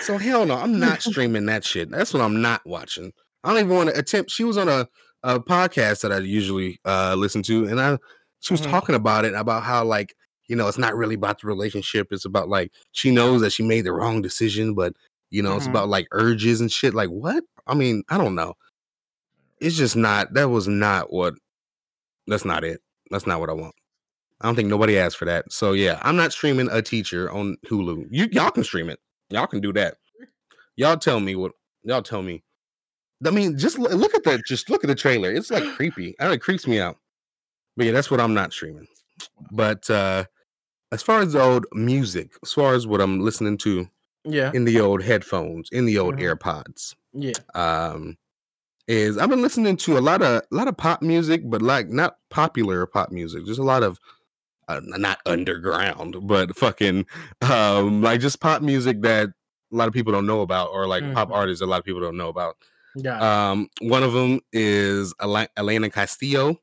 So 0.01 0.17
hell 0.17 0.45
no, 0.45 0.55
I'm 0.55 0.79
not 0.79 1.01
streaming 1.03 1.45
that 1.47 1.63
shit. 1.63 1.89
That's 1.91 2.13
what 2.13 2.21
I'm 2.23 2.41
not 2.41 2.61
watching. 2.65 3.11
I 3.43 3.49
don't 3.53 3.63
even 3.65 3.75
want 3.75 3.89
to 3.89 3.97
attempt. 3.99 4.31
She 4.31 4.43
was 4.43 4.57
on 4.57 4.67
a, 4.69 4.87
a 5.23 5.39
podcast 5.39 6.01
that 6.01 6.11
I 6.11 6.17
usually 6.19 6.79
uh 6.85 7.15
listen 7.17 7.43
to, 7.43 7.65
and 7.65 7.79
I 7.79 7.97
she 8.39 8.53
was 8.53 8.61
Mhm. 8.61 8.71
talking 8.71 8.95
about 8.95 9.25
it 9.25 9.33
about 9.33 9.63
how 9.63 9.83
like 9.85 10.15
you 10.47 10.55
know 10.55 10.67
it's 10.67 10.77
not 10.77 10.95
really 10.95 11.15
about 11.15 11.39
the 11.41 11.47
relationship. 11.47 12.07
It's 12.11 12.25
about 12.25 12.49
like 12.49 12.71
she 12.91 13.11
knows 13.11 13.41
that 13.41 13.51
she 13.51 13.63
made 13.63 13.85
the 13.85 13.93
wrong 13.93 14.21
decision, 14.21 14.73
but 14.73 14.93
you 15.29 15.41
know 15.43 15.55
it's 15.55 15.67
Mhm. 15.67 15.71
about 15.71 15.89
like 15.89 16.07
urges 16.11 16.59
and 16.59 16.71
shit. 16.71 16.93
Like 16.93 17.09
what? 17.09 17.43
I 17.67 17.75
mean, 17.75 18.03
I 18.09 18.17
don't 18.17 18.35
know. 18.35 18.55
It's 19.63 19.77
just 19.77 19.95
not. 19.95 20.33
That 20.33 20.49
was 20.49 20.67
not 20.67 21.11
what. 21.11 21.35
That's 22.27 22.45
not 22.45 22.63
it. 22.63 22.81
That's 23.09 23.25
not 23.27 23.39
what 23.39 23.49
I 23.49 23.53
want. 23.53 23.75
I 24.41 24.47
don't 24.47 24.55
think 24.55 24.69
nobody 24.69 24.97
asked 24.97 25.17
for 25.17 25.25
that. 25.25 25.51
So 25.51 25.71
yeah, 25.73 25.99
I'm 26.01 26.15
not 26.17 26.33
streaming 26.33 26.69
a 26.71 26.81
teacher 26.81 27.31
on 27.31 27.57
Hulu. 27.67 28.07
You 28.11 28.27
y'all 28.31 28.51
can 28.51 28.63
stream 28.63 28.89
it. 28.89 28.99
Y'all 29.29 29.47
can 29.47 29.61
do 29.61 29.71
that. 29.73 29.95
Y'all 30.75 30.97
tell 30.97 31.19
me 31.19 31.35
what 31.35 31.53
y'all 31.83 32.01
tell 32.01 32.21
me. 32.21 32.43
I 33.25 33.29
mean, 33.29 33.57
just 33.57 33.79
lo- 33.79 33.95
look 33.95 34.13
at 34.15 34.23
the 34.23 34.41
just 34.45 34.69
look 34.69 34.83
at 34.83 34.87
the 34.89 34.95
trailer. 34.95 35.31
It's 35.31 35.49
like 35.49 35.63
creepy. 35.75 36.15
I 36.19 36.25
know, 36.25 36.31
it 36.31 36.41
creeps 36.41 36.67
me 36.67 36.79
out. 36.79 36.97
But 37.77 37.85
yeah, 37.85 37.91
that's 37.93 38.11
what 38.11 38.19
I'm 38.19 38.33
not 38.33 38.51
streaming. 38.51 38.87
But 39.51 39.89
uh 39.89 40.25
as 40.91 41.01
far 41.01 41.21
as 41.21 41.33
the 41.33 41.41
old 41.41 41.65
music, 41.73 42.31
as 42.43 42.51
far 42.53 42.73
as 42.75 42.85
what 42.85 43.01
I'm 43.01 43.21
listening 43.21 43.57
to 43.59 43.87
Yeah. 44.25 44.51
in 44.53 44.65
the 44.65 44.79
old 44.81 45.01
headphones, 45.03 45.69
in 45.71 45.85
the 45.85 45.97
old 45.99 46.17
Mhm. 46.17 46.35
AirPods, 46.37 46.95
Yeah. 47.13 47.33
um 47.55 48.17
is 48.87 49.17
I've 49.17 49.29
been 49.29 49.41
listening 49.41 49.77
to 49.77 49.97
a 49.97 50.01
lot 50.01 50.21
of 50.21 50.41
a 50.51 50.55
lot 50.55 50.67
of 50.67 50.75
pop 50.77 51.01
music, 51.01 51.41
but 51.49 51.61
like 51.61 51.89
not 51.89 52.17
popular 52.29 52.85
pop 52.85 53.11
music, 53.11 53.45
just 53.45 53.59
a 53.59 53.63
lot 53.63 53.83
of 53.83 53.99
uh, 54.67 54.81
not 54.83 55.19
underground, 55.25 56.15
but 56.27 56.55
fucking 56.55 57.05
um 57.41 58.01
like 58.01 58.19
just 58.21 58.39
pop 58.39 58.61
music 58.61 59.01
that 59.01 59.29
a 59.29 59.75
lot 59.75 59.87
of 59.87 59.93
people 59.93 60.13
don't 60.13 60.25
know 60.27 60.41
about, 60.41 60.69
or 60.71 60.85
like 60.87 61.03
pop 61.13 61.29
Mhm. 61.29 61.35
artists 61.35 61.61
a 61.61 61.65
lot 61.65 61.79
of 61.79 61.85
people 61.85 62.01
don't 62.01 62.17
know 62.17 62.29
about. 62.29 62.55
Yeah. 62.95 63.51
Um, 63.51 63.69
one 63.81 64.03
of 64.03 64.13
them 64.13 64.39
is 64.51 65.13
Ele- 65.19 65.47
Elena 65.57 65.89
Castillo. 65.89 66.57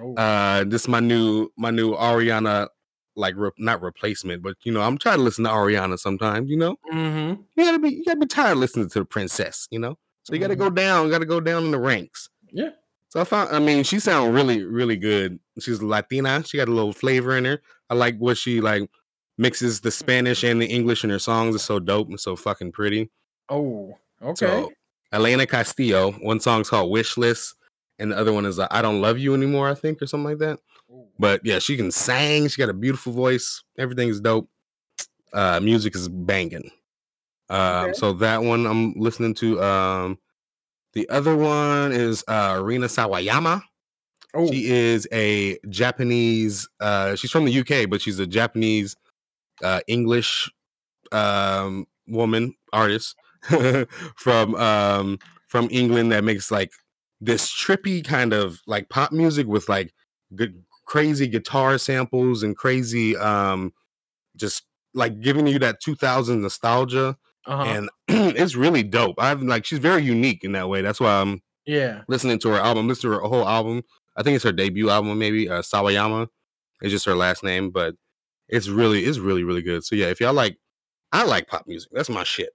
oh. 0.00 0.14
Uh, 0.16 0.64
this 0.64 0.82
is 0.82 0.88
my 0.88 1.00
new 1.00 1.48
my 1.56 1.70
new 1.70 1.94
Ariana 1.94 2.68
like 3.16 3.34
re- 3.36 3.50
not 3.58 3.82
replacement, 3.82 4.42
but 4.42 4.56
you 4.64 4.72
know 4.72 4.80
I'm 4.82 4.98
trying 4.98 5.18
to 5.18 5.22
listen 5.22 5.44
to 5.44 5.50
Ariana 5.50 5.98
sometimes. 5.98 6.50
You 6.50 6.56
know, 6.58 6.76
mm-hmm. 6.92 7.40
you 7.56 7.64
gotta 7.64 7.78
be 7.78 7.90
you 7.90 8.04
gotta 8.04 8.20
be 8.20 8.26
tired 8.26 8.52
of 8.52 8.58
listening 8.58 8.88
to 8.90 8.98
the 9.00 9.04
princess. 9.04 9.66
You 9.70 9.78
know, 9.80 9.98
so 10.22 10.34
you 10.34 10.40
gotta 10.40 10.54
Mhm. 10.54 10.58
go 10.58 10.70
down, 10.70 11.10
got 11.10 11.18
to 11.18 11.26
go 11.26 11.40
down 11.40 11.64
in 11.64 11.70
the 11.70 11.78
ranks. 11.78 12.28
Yeah. 12.50 12.70
So 13.08 13.20
I 13.20 13.24
found, 13.24 13.54
I 13.54 13.58
mean, 13.58 13.84
she 13.84 13.98
sounds 13.98 14.32
really, 14.34 14.64
really 14.64 14.96
good. 14.96 15.38
She's 15.60 15.82
Latina. 15.82 16.42
She 16.46 16.56
got 16.56 16.68
a 16.68 16.72
little 16.72 16.92
flavor 16.94 17.36
in 17.36 17.44
her. 17.44 17.60
I 17.90 17.94
like 17.94 18.16
what 18.18 18.38
she 18.38 18.60
like 18.60 18.88
mixes 19.36 19.80
the 19.82 19.90
Spanish 19.90 20.44
and 20.44 20.60
the 20.62 20.66
English 20.66 21.04
in 21.04 21.10
her 21.10 21.18
songs. 21.18 21.54
It's 21.54 21.64
so 21.64 21.78
dope 21.78 22.08
and 22.08 22.18
so 22.20 22.36
fucking 22.36 22.72
pretty. 22.72 23.10
Oh. 23.48 23.98
Okay. 24.22 24.34
So 24.46 24.72
Elena 25.12 25.46
Castillo, 25.46 26.12
one 26.22 26.40
song's 26.40 26.70
called 26.70 26.90
Wish 26.90 27.18
List, 27.18 27.54
and 27.98 28.12
the 28.12 28.16
other 28.16 28.32
one 28.32 28.46
is 28.46 28.58
uh, 28.58 28.66
I 28.70 28.80
Don't 28.80 29.02
Love 29.02 29.18
You 29.18 29.34
Anymore, 29.34 29.68
I 29.68 29.74
think, 29.74 30.00
or 30.00 30.06
something 30.06 30.30
like 30.30 30.38
that. 30.38 30.58
But 31.18 31.40
yeah, 31.44 31.58
she 31.58 31.76
can 31.76 31.90
sing. 31.90 32.48
She 32.48 32.60
got 32.62 32.70
a 32.70 32.74
beautiful 32.74 33.12
voice. 33.12 33.62
Everything 33.78 34.08
is 34.08 34.20
dope. 34.20 34.48
Uh, 35.34 35.60
music 35.60 35.94
is 35.94 36.08
banging. 36.08 36.70
Um, 37.52 37.84
Okay. 37.86 37.92
so 37.94 38.12
that 38.14 38.42
one 38.42 38.66
I'm 38.66 38.94
listening 38.94 39.34
to. 39.34 39.62
Um, 39.62 40.18
the 40.94 41.08
other 41.08 41.36
one 41.36 41.92
is 41.92 42.24
uh, 42.28 42.60
Rina 42.62 42.86
Sawayama. 42.86 43.62
Oh. 44.34 44.50
She 44.50 44.70
is 44.70 45.06
a 45.12 45.58
Japanese. 45.68 46.68
Uh, 46.80 47.14
she's 47.16 47.30
from 47.30 47.44
the 47.44 47.60
UK, 47.60 47.88
but 47.90 48.00
she's 48.00 48.18
a 48.18 48.26
Japanese 48.26 48.96
uh, 49.62 49.80
English 49.86 50.50
um, 51.12 51.86
woman 52.08 52.54
artist 52.72 53.16
from 54.16 54.54
um, 54.56 55.18
from 55.48 55.68
England 55.70 56.12
that 56.12 56.24
makes 56.24 56.50
like 56.50 56.72
this 57.20 57.52
trippy 57.52 58.04
kind 58.04 58.32
of 58.32 58.60
like 58.66 58.88
pop 58.88 59.12
music 59.12 59.46
with 59.46 59.68
like 59.68 59.92
good 60.34 60.62
crazy 60.86 61.28
guitar 61.28 61.78
samples 61.78 62.42
and 62.42 62.56
crazy 62.56 63.16
um 63.16 63.72
just 64.36 64.64
like 64.94 65.20
giving 65.20 65.46
you 65.46 65.58
that 65.58 65.80
2000 65.80 66.42
nostalgia 66.42 67.16
uh-huh. 67.46 67.64
and 67.64 67.90
it's 68.36 68.54
really 68.54 68.82
dope 68.82 69.16
i've 69.18 69.42
like 69.42 69.64
she's 69.64 69.78
very 69.78 70.02
unique 70.02 70.44
in 70.44 70.52
that 70.52 70.68
way 70.68 70.82
that's 70.82 71.00
why 71.00 71.20
i'm 71.20 71.42
yeah. 71.66 72.02
listening 72.08 72.38
to 72.40 72.48
her 72.50 72.58
album, 72.58 72.88
listen 72.88 73.10
to 73.10 73.16
her 73.16 73.22
whole 73.22 73.48
album. 73.48 73.82
I 74.16 74.22
think 74.22 74.36
it's 74.36 74.44
her 74.44 74.52
debut 74.52 74.90
album, 74.90 75.18
maybe. 75.18 75.48
Uh, 75.48 75.62
Sawayama 75.62 76.28
is 76.82 76.92
just 76.92 77.06
her 77.06 77.14
last 77.14 77.42
name, 77.42 77.70
but 77.70 77.94
it's 78.48 78.68
really, 78.68 79.04
it's 79.04 79.18
really, 79.18 79.44
really 79.44 79.62
good. 79.62 79.84
So 79.84 79.96
yeah, 79.96 80.06
if 80.06 80.20
y'all 80.20 80.34
like, 80.34 80.58
I 81.12 81.24
like 81.24 81.46
pop 81.46 81.66
music. 81.66 81.90
That's 81.92 82.08
my 82.08 82.24
shit. 82.24 82.50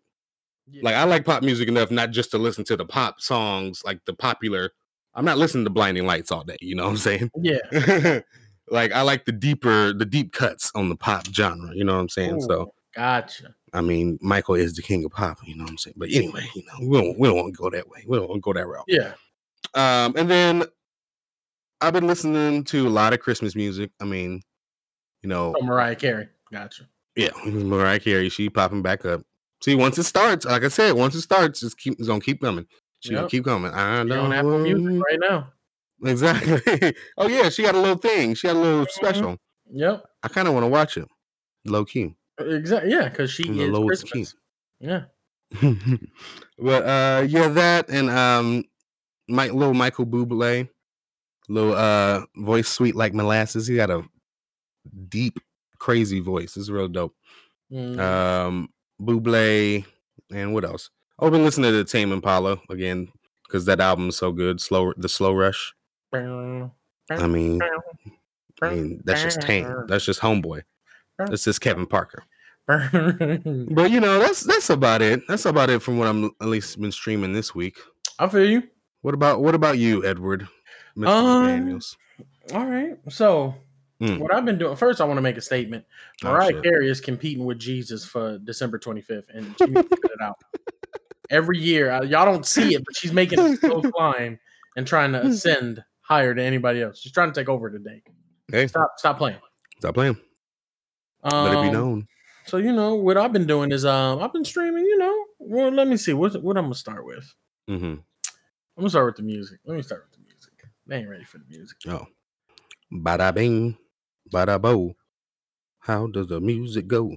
yeah. 0.70 0.82
Like 0.84 0.96
I 0.96 1.04
like 1.04 1.26
pop 1.26 1.44
music 1.44 1.68
enough 1.68 1.92
not 1.92 2.12
just 2.12 2.32
to 2.32 2.38
listen 2.38 2.64
to 2.66 2.78
the 2.78 2.86
pop 2.86 3.22
songs, 3.22 3.84
like 3.86 4.00
the 4.06 4.14
popular. 4.14 4.72
I'm 5.14 5.26
not 5.26 5.38
listening 5.38 5.64
to 5.64 5.72
Blinding 5.72 6.06
Lights 6.06 6.32
all 6.32 6.44
day. 6.44 6.58
You 6.62 6.76
know 6.76 6.84
what 6.84 6.92
I'm 6.92 6.98
saying? 6.98 7.32
yeah. 7.42 8.20
like 8.70 8.92
I 8.92 9.02
like 9.02 9.26
the 9.26 9.32
deeper, 9.32 9.94
the 9.94 10.06
deep 10.06 10.32
cuts 10.34 10.72
on 10.76 10.90
the 10.90 10.96
pop 10.96 11.28
genre. 11.28 11.72
You 11.74 11.86
know 11.86 11.96
what 11.96 12.02
I'm 12.02 12.10
saying? 12.10 12.42
So 12.42 12.74
gotcha. 12.96 13.56
I 13.74 13.82
mean, 13.82 14.18
Michael 14.22 14.56
is 14.56 14.74
the 14.76 14.82
king 14.82 15.04
of 15.06 15.12
pop. 15.12 15.40
You 15.46 15.56
know 15.56 15.64
what 15.64 15.72
I'm 15.72 15.78
saying? 15.78 15.96
But 15.98 16.10
anyway, 16.12 16.46
you 16.56 16.64
know, 16.66 16.88
we 16.88 17.02
don't, 17.02 17.20
we 17.20 17.28
don't 17.28 17.38
want 17.38 17.54
to 17.54 17.58
go 17.62 17.70
that 17.70 17.88
way. 17.90 18.04
We 18.08 18.18
don't 18.18 18.30
want 18.30 18.38
to 18.38 18.42
go 18.42 18.54
that 18.54 18.66
route. 18.68 18.86
Yeah. 18.88 19.14
Um, 19.76 20.14
and 20.18 20.30
then 20.30 20.64
I've 21.82 21.94
been 21.94 22.08
listening 22.08 22.64
to 22.66 22.88
a 22.88 22.90
lot 22.90 23.14
of 23.14 23.20
Christmas 23.20 23.56
music. 23.56 23.92
I 24.02 24.06
mean, 24.06 24.42
you 25.22 25.30
know, 25.30 25.54
Oh, 25.60 25.64
Mariah 25.66 25.96
Carey. 25.96 26.30
Gotcha. 26.52 26.88
yeah, 27.16 27.30
Mariah 27.46 28.00
Carey, 28.00 28.30
she 28.30 28.50
popping 28.50 28.82
back 28.82 29.06
up. 29.06 29.22
See, 29.62 29.76
once 29.76 29.98
it 29.98 30.04
starts, 30.04 30.46
like 30.46 30.64
I 30.64 30.68
said, 30.70 30.94
once 30.94 31.14
it 31.16 31.22
starts, 31.22 31.62
it's 31.64 31.74
keep 31.74 31.94
it's 32.00 32.08
gonna 32.08 32.22
keep 32.22 32.42
coming. 32.42 32.66
She 33.00 33.14
gonna 33.14 33.28
keep 33.28 33.44
coming. 33.44 33.72
I 33.74 33.98
don't 34.04 34.12
on 34.12 34.34
Apple 34.34 34.60
Music 34.60 35.04
right 35.04 35.20
now. 35.20 35.52
exactly. 36.04 36.94
oh 37.18 37.28
yeah, 37.28 37.50
she 37.50 37.64
got 37.64 37.76
a 37.76 37.80
little 37.80 37.98
thing. 37.98 38.34
She 38.36 38.48
got 38.48 38.56
a 38.56 38.60
little 38.60 38.86
Mhm. 38.86 38.92
special. 38.92 39.38
Yep. 39.72 40.04
I 40.24 40.28
kind 40.30 40.48
of 40.48 40.54
want 40.54 40.64
to 40.64 40.68
watch 40.70 40.96
it, 40.98 41.08
low 41.66 41.86
key. 41.86 42.16
Exactly. 42.40 42.92
Yeah, 42.92 43.10
because 43.10 43.32
she 43.32 43.48
the 43.50 43.64
is 43.64 43.70
lowest 43.70 44.10
Christmas. 44.10 44.36
Yeah. 44.80 45.06
but 46.60 46.84
uh, 46.84 47.26
yeah, 47.28 47.48
that 47.48 47.90
and 47.90 48.10
um, 48.10 48.64
Mike, 49.28 49.54
little 49.54 49.74
Michael 49.74 50.06
Bublé, 50.06 50.70
little 51.50 51.74
uh, 51.74 52.26
voice 52.36 52.68
sweet 52.68 52.96
like 52.96 53.14
molasses. 53.14 53.68
He 53.68 53.76
got 53.76 53.90
a 53.90 54.04
deep, 55.10 55.40
crazy 55.80 56.20
voice. 56.20 56.58
It's 56.58 56.70
real 56.70 56.88
dope. 56.88 57.16
Mhm. 57.72 58.00
Um, 58.00 58.70
Buble, 59.02 59.86
and 60.32 60.54
what 60.54 60.66
else? 60.66 60.90
I've 61.20 61.32
been 61.32 61.44
listening 61.44 61.72
to 61.72 61.84
Tame 61.84 62.12
Impala 62.12 62.60
again 62.70 63.10
because 63.48 63.66
that 63.66 63.80
album 63.80 64.10
is 64.10 64.18
so 64.18 64.32
good. 64.32 64.62
Slow, 64.62 64.94
the 64.98 65.10
Slow 65.10 65.34
Rush. 65.34 65.74
I 67.10 67.28
mean, 67.28 67.62
I 68.62 68.70
mean 68.70 69.02
that's 69.06 69.24
just 69.24 69.42
Tame. 69.42 69.86
That's 69.88 70.06
just 70.06 70.20
Homeboy. 70.20 70.64
That's 71.18 71.44
just 71.44 71.62
Kevin 71.62 71.86
Parker. 71.86 72.24
But 72.70 73.92
you 73.92 74.00
know, 74.02 74.20
that's 74.20 74.42
that's 74.44 74.70
about 74.70 75.02
it. 75.02 75.22
That's 75.30 75.46
about 75.46 75.70
it 75.70 75.82
from 75.82 75.98
what 75.98 76.08
I'm 76.10 76.26
at 76.42 76.48
least 76.48 76.80
been 76.82 76.92
streaming 76.92 77.32
this 77.34 77.56
week. 77.56 77.78
I 78.20 78.28
feel 78.28 78.48
you. 78.50 78.64
What 79.02 79.14
about 79.14 79.42
what 79.42 79.56
about 79.56 79.78
you, 79.78 80.06
Edward? 80.06 80.48
Mr. 80.98 81.08
Um, 81.08 81.46
Daniels. 81.46 81.98
All 82.54 82.66
right. 82.66 82.98
So 83.10 83.56
Mm. 84.02 84.20
what 84.20 84.32
I've 84.32 84.46
been 84.46 84.60
doing 84.60 84.76
first, 84.76 85.02
I 85.02 85.06
want 85.06 85.18
to 85.18 85.24
make 85.24 85.38
a 85.38 85.42
statement. 85.42 85.84
Oh, 86.24 86.30
Mariah 86.30 86.52
shit. 86.52 86.64
Carey 86.64 86.88
is 86.90 87.02
competing 87.02 87.46
with 87.46 87.58
Jesus 87.58 88.06
for 88.06 88.38
December 88.38 88.78
25th, 88.78 89.24
and 89.34 89.58
she 89.58 89.66
needs 89.72 89.90
to 89.90 89.98
cut 89.98 90.12
it 90.12 90.22
out. 90.22 90.38
Every 91.32 91.58
year, 91.58 91.90
uh, 91.90 92.04
y'all 92.04 92.26
don't 92.26 92.46
see 92.46 92.76
it, 92.76 92.84
but 92.86 92.96
she's 92.96 93.12
making 93.12 93.40
a 93.40 93.56
slow 93.58 93.82
climb 93.96 94.38
and 94.76 94.86
trying 94.86 95.14
to 95.14 95.26
ascend 95.26 95.84
higher 96.02 96.36
than 96.36 96.44
anybody 96.46 96.84
else. 96.84 97.00
She's 97.00 97.12
trying 97.12 97.32
to 97.32 97.40
take 97.42 97.50
over 97.50 97.72
today. 97.72 98.04
Hey, 98.52 98.68
Stop, 98.68 98.92
stop 98.98 99.18
playing. 99.18 99.40
stop 99.80 99.96
playing. 99.96 100.18
Um, 101.32 101.46
Let 101.46 101.54
it 101.54 101.62
be 101.62 101.72
known. 101.72 102.08
So 102.46 102.58
you 102.58 102.72
know 102.72 102.96
what 102.96 103.18
I've 103.18 103.34
been 103.34 103.48
doing 103.48 103.72
is 103.72 103.86
um 103.86 104.20
I've 104.22 104.34
been 104.34 104.46
streaming. 104.46 104.86
You 104.86 104.98
know, 104.98 105.26
well 105.40 105.72
let 105.72 105.88
me 105.88 105.98
see 105.98 106.14
what 106.14 106.42
what 106.42 106.58
I'm 106.58 106.66
gonna 106.66 106.76
start 106.76 107.06
with. 107.06 107.34
hmm 107.68 107.96
I'm 108.78 108.82
gonna 108.84 108.90
start 108.90 109.08
with 109.08 109.18
the 109.18 109.24
music. 109.24 109.60
Let 109.66 109.76
me 109.76 109.82
start 109.82 110.06
with 110.06 110.20
the 110.20 110.24
music. 110.26 110.54
They 110.86 110.98
ain't 110.98 111.10
ready 111.10 111.26
for 111.26 111.40
the 111.40 111.46
music. 111.50 111.78
Oh, 111.88 112.06
bada 112.92 113.34
bing, 113.34 113.78
bada 114.32 114.62
bo. 114.62 114.96
How 115.80 116.08
does 116.08 116.28
the 116.28 116.40
music 116.40 116.88
go? 116.88 117.16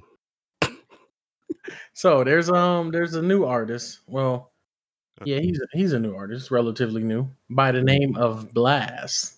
So 1.92 2.24
there's 2.24 2.48
um 2.48 2.90
there's 2.90 3.14
a 3.14 3.22
new 3.22 3.44
artist. 3.44 4.00
Well, 4.06 4.52
yeah, 5.24 5.38
he's 5.38 5.60
a, 5.60 5.66
he's 5.76 5.92
a 5.92 5.98
new 5.98 6.14
artist, 6.14 6.50
relatively 6.50 7.02
new, 7.02 7.28
by 7.50 7.72
the 7.72 7.82
name 7.82 8.16
of 8.16 8.52
Blxst. 8.54 9.36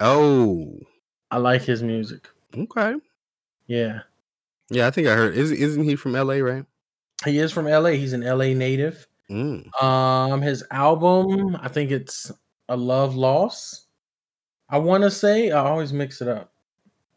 Oh, 0.00 0.76
I 1.30 1.38
like 1.38 1.62
his 1.62 1.82
music. 1.82 2.28
okay. 2.56 2.96
Yeah, 3.66 4.00
Yeah, 4.70 4.86
I 4.86 4.90
think 4.90 5.08
I 5.08 5.14
heard. 5.14 5.36
Is, 5.36 5.50
isn't 5.50 5.84
he 5.84 5.96
from 5.96 6.12
LA, 6.12 6.34
right? 6.36 6.64
he 7.24 7.38
is 7.38 7.52
from 7.52 7.66
LA. 7.66 7.90
He's 7.90 8.12
an 8.12 8.22
LA 8.22 8.52
native. 8.52 9.06
Mm. 9.30 9.82
Um, 9.82 10.42
his 10.42 10.62
album, 10.70 11.56
I 11.60 11.68
think 11.68 11.90
it's 11.90 12.30
a 12.68 12.76
love 12.76 13.16
loss. 13.16 13.86
I 14.68 14.78
want 14.78 15.04
to 15.04 15.10
say 15.10 15.50
I 15.50 15.64
always 15.64 15.92
mix 15.92 16.20
it 16.20 16.28
up. 16.28 16.52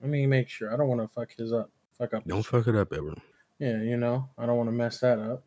Let 0.01 0.10
me 0.10 0.25
make 0.25 0.48
sure. 0.50 0.74
I 0.74 0.77
don't 0.77 0.88
want 0.88 1.01
to 1.01 1.08
fuck 1.08 1.36
his 1.36 1.51
up. 1.51 1.70
Fuck 1.98 2.13
up. 2.13 2.25
Don't 2.25 2.46
fuck 2.46 2.68
it 2.68 2.75
up, 2.75 2.94
ever. 2.94 3.13
Yeah, 3.60 3.82
you 3.82 3.98
know, 3.98 4.30
I 4.38 4.46
don't 4.46 4.58
want 4.58 4.68
to 4.68 4.74
mess 4.74 5.00
that 5.00 5.20
up. 5.20 5.44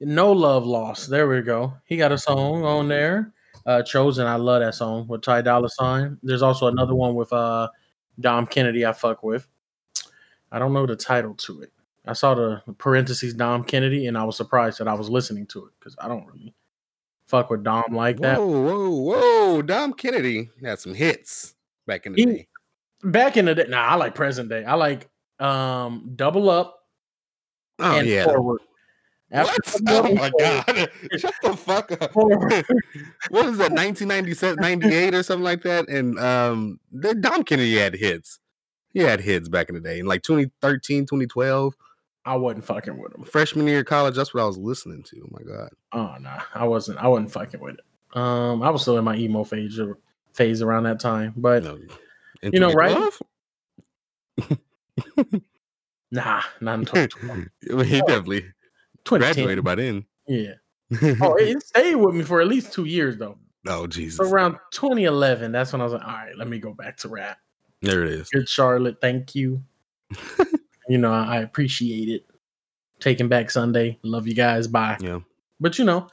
No 0.00 0.32
love 0.32 0.66
lost. 0.66 1.08
There 1.08 1.28
we 1.28 1.42
go. 1.42 1.74
He 1.84 1.96
got 1.96 2.10
a 2.10 2.18
song 2.18 2.64
on 2.64 2.88
there. 2.88 3.32
Uh 3.64 3.82
Chosen. 3.82 4.26
I 4.26 4.34
love 4.34 4.60
that 4.60 4.74
song 4.74 5.06
with 5.06 5.22
Ty 5.22 5.42
Dolla 5.42 5.68
$ign. 5.80 6.18
There's 6.22 6.42
also 6.42 6.66
another 6.66 6.94
one 6.94 7.14
with 7.14 7.32
uh 7.32 7.68
Dom 8.18 8.46
Kennedy 8.46 8.84
I 8.84 8.92
fuck 8.92 9.22
with. 9.22 9.46
I 10.52 10.58
don't 10.60 10.72
know 10.72 10.86
the 10.86 10.94
title 10.94 11.34
to 11.34 11.62
it. 11.62 11.72
I 12.06 12.12
saw 12.12 12.34
the 12.34 12.62
parentheses 12.78 13.32
Dom 13.34 13.64
Kennedy 13.64 14.06
and 14.06 14.16
I 14.18 14.24
was 14.24 14.36
surprised 14.36 14.78
that 14.78 14.86
I 14.88 14.94
was 14.94 15.08
listening 15.08 15.46
to 15.46 15.66
it 15.66 15.72
because 15.78 15.96
I 15.98 16.06
don't 16.08 16.26
really 16.26 16.54
fuck 17.26 17.50
with 17.50 17.64
Dom 17.64 17.84
like 17.92 18.20
that. 18.20 18.38
Whoa, 18.38 18.46
whoa, 18.46 18.90
whoa! 18.90 19.62
Dom 19.62 19.94
Kennedy 19.94 20.50
had 20.62 20.78
some 20.78 20.94
hits 20.94 21.54
back 21.86 22.06
in 22.06 22.12
the 22.12 22.20
He- 22.20 22.26
day. 22.26 22.48
Back 23.04 23.36
in 23.36 23.46
the 23.46 23.54
day, 23.56 23.64
nah, 23.68 23.80
I 23.80 23.94
like 23.96 24.14
present 24.14 24.48
day. 24.48 24.64
I 24.64 24.74
like 24.74 25.08
um 25.40 26.12
Double 26.14 26.48
Up 26.50 26.78
Oh 27.80 27.98
and 27.98 28.06
yeah. 28.06 28.24
Forward. 28.24 28.60
After 29.32 29.58
What? 29.80 30.04
Oh 30.06 30.14
my 30.14 30.30
god! 30.38 30.90
Shut 31.18 31.34
the 31.42 31.56
fuck 31.56 31.90
up. 32.00 32.14
What 33.30 33.46
was 33.46 33.58
that 33.58 33.72
1997 33.72 34.60
98 34.60 35.14
or 35.14 35.22
something 35.22 35.42
like 35.42 35.62
that 35.62 35.88
and 35.88 36.18
um 36.18 36.78
the 36.92 37.14
dom 37.14 37.42
kennedy 37.44 37.76
had 37.76 37.94
hits 37.94 38.38
he 38.92 39.00
had 39.00 39.20
hits 39.20 39.48
back 39.48 39.68
in 39.68 39.74
the 39.74 39.80
day 39.80 39.98
in 39.98 40.06
like 40.06 40.22
2013 40.22 41.02
2012 41.06 41.74
I 42.24 42.36
wasn't 42.36 42.64
fucking 42.64 42.96
with 42.98 43.14
him. 43.14 43.24
freshman 43.24 43.66
year 43.66 43.80
of 43.80 43.86
college 43.86 44.14
that's 44.14 44.32
what 44.32 44.42
i 44.42 44.46
was 44.46 44.56
listening 44.58 45.02
to 45.04 45.22
oh 45.24 45.28
my 45.32 45.42
god 45.42 45.70
Oh 45.92 46.14
no, 46.20 46.36
I 46.54 46.64
wasn't. 46.64 46.98
I 46.98 47.08
wasn't 47.08 47.30
fucking 47.32 47.60
with 47.60 47.74
it. 47.74 48.18
Um, 48.18 48.62
I 48.62 48.70
was 48.70 48.80
still 48.82 48.96
in 48.96 49.04
my 49.04 49.14
emo 49.16 49.44
phase 49.44 49.78
phase 50.32 50.62
around 50.62 50.84
that 50.84 51.00
time, 51.00 51.34
but 51.36 51.62
no. 51.64 51.78
You 52.42 52.60
know, 52.60 52.72
right? 52.72 53.12
nah, 56.10 56.42
not 56.60 56.78
in 56.80 56.84
2012. 56.86 57.30
I 57.70 57.74
mean, 57.74 57.84
he 57.84 57.98
definitely 58.00 58.40
2010. 59.04 59.18
graduated 59.34 59.64
by 59.64 59.74
then 59.74 60.04
Yeah. 60.26 60.54
Oh, 61.20 61.34
it 61.36 61.48
it 61.56 61.62
stayed 61.62 61.96
with 61.96 62.14
me 62.14 62.22
for 62.22 62.40
at 62.40 62.48
least 62.48 62.72
two 62.72 62.84
years 62.84 63.16
though. 63.18 63.38
oh 63.66 63.86
jesus 63.86 64.16
So 64.18 64.24
around 64.32 64.56
2011, 64.72 65.52
that's 65.52 65.72
when 65.72 65.80
I 65.80 65.84
was 65.84 65.92
like, 65.94 66.02
all 66.04 66.08
right, 66.12 66.36
let 66.36 66.48
me 66.48 66.58
go 66.58 66.72
back 66.74 66.96
to 66.98 67.08
rap. 67.08 67.38
There 67.82 68.02
it 68.04 68.12
is 68.12 68.28
Good 68.30 68.48
Charlotte, 68.48 69.00
thank 69.00 69.34
you. 69.34 69.62
you 70.88 70.98
know, 70.98 71.12
I 71.12 71.36
I 71.36 71.40
appreciate 71.42 72.08
it. 72.08 72.26
Taking 73.00 73.28
back 73.28 73.50
Sunday, 73.50 73.98
love 74.02 74.26
you 74.28 74.34
guys. 74.34 74.68
Bye. 74.68 74.96
yeah 75.00 75.18
But 75.60 75.78
you 75.78 75.84
know, 75.84 76.08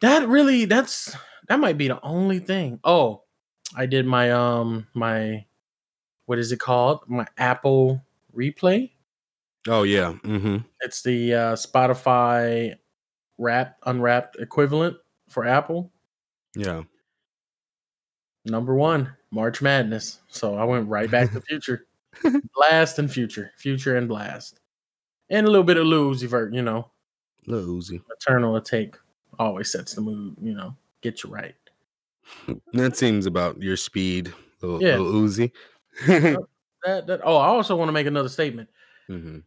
that 0.00 0.28
really 0.28 0.64
that's 0.66 1.16
that 1.48 1.58
might 1.60 1.78
be 1.78 1.88
the 1.88 2.00
only 2.04 2.38
thing. 2.38 2.78
Oh, 2.84 3.22
I 3.76 3.86
did 3.86 4.06
my 4.06 4.30
um 4.32 4.86
my 4.94 5.44
what 6.26 6.38
is 6.38 6.52
it 6.52 6.60
called? 6.60 7.00
My 7.08 7.26
Apple 7.38 8.00
replay. 8.36 8.90
oh 9.68 9.82
yeah 9.84 10.12
mm-hmm 10.22 10.58
It's 10.80 11.02
the 11.02 11.34
uh 11.34 11.54
Spotify 11.56 12.76
wrap 13.38 13.76
unwrapped 13.84 14.36
equivalent 14.38 14.96
for 15.28 15.44
Apple. 15.46 15.90
yeah 16.54 16.82
Number 18.44 18.74
one, 18.76 19.15
March 19.30 19.60
Madness. 19.62 20.20
So 20.28 20.56
I 20.56 20.64
went 20.64 20.88
right 20.88 21.10
back 21.10 21.32
to 21.32 21.40
Future. 21.48 21.86
Blxst 22.24 22.98
and 22.98 23.10
Future. 23.10 23.52
Future 23.56 23.96
and 23.96 24.08
Blxst. 24.08 24.54
And 25.30 25.46
a 25.46 25.50
little 25.50 25.64
bit 25.64 25.76
of 25.76 25.86
Lil 25.86 26.10
Uzi 26.12 26.28
Vert, 26.28 26.54
you 26.54 26.62
know. 26.62 26.90
Lil 27.46 27.66
Uzi. 27.66 28.00
Eternal 28.10 28.60
Atake 28.60 28.94
always 29.38 29.70
sets 29.70 29.94
the 29.94 30.00
mood, 30.00 30.36
you 30.40 30.54
know. 30.54 30.74
Get 31.02 31.22
you 31.24 31.30
right. 31.30 31.54
that 32.72 32.96
seems 32.96 33.26
about 33.26 33.60
your 33.62 33.76
speed 33.76 34.32
Lil, 34.62 34.82
Yeah. 34.82 34.96
Uzi 34.96 35.52
That 36.84 37.06
that 37.06 37.20
oh, 37.24 37.36
I 37.36 37.46
also 37.46 37.74
want 37.76 37.88
to 37.88 37.92
make 37.92 38.06
another 38.06 38.28
statement. 38.28 38.68
Mhm. 39.08 39.42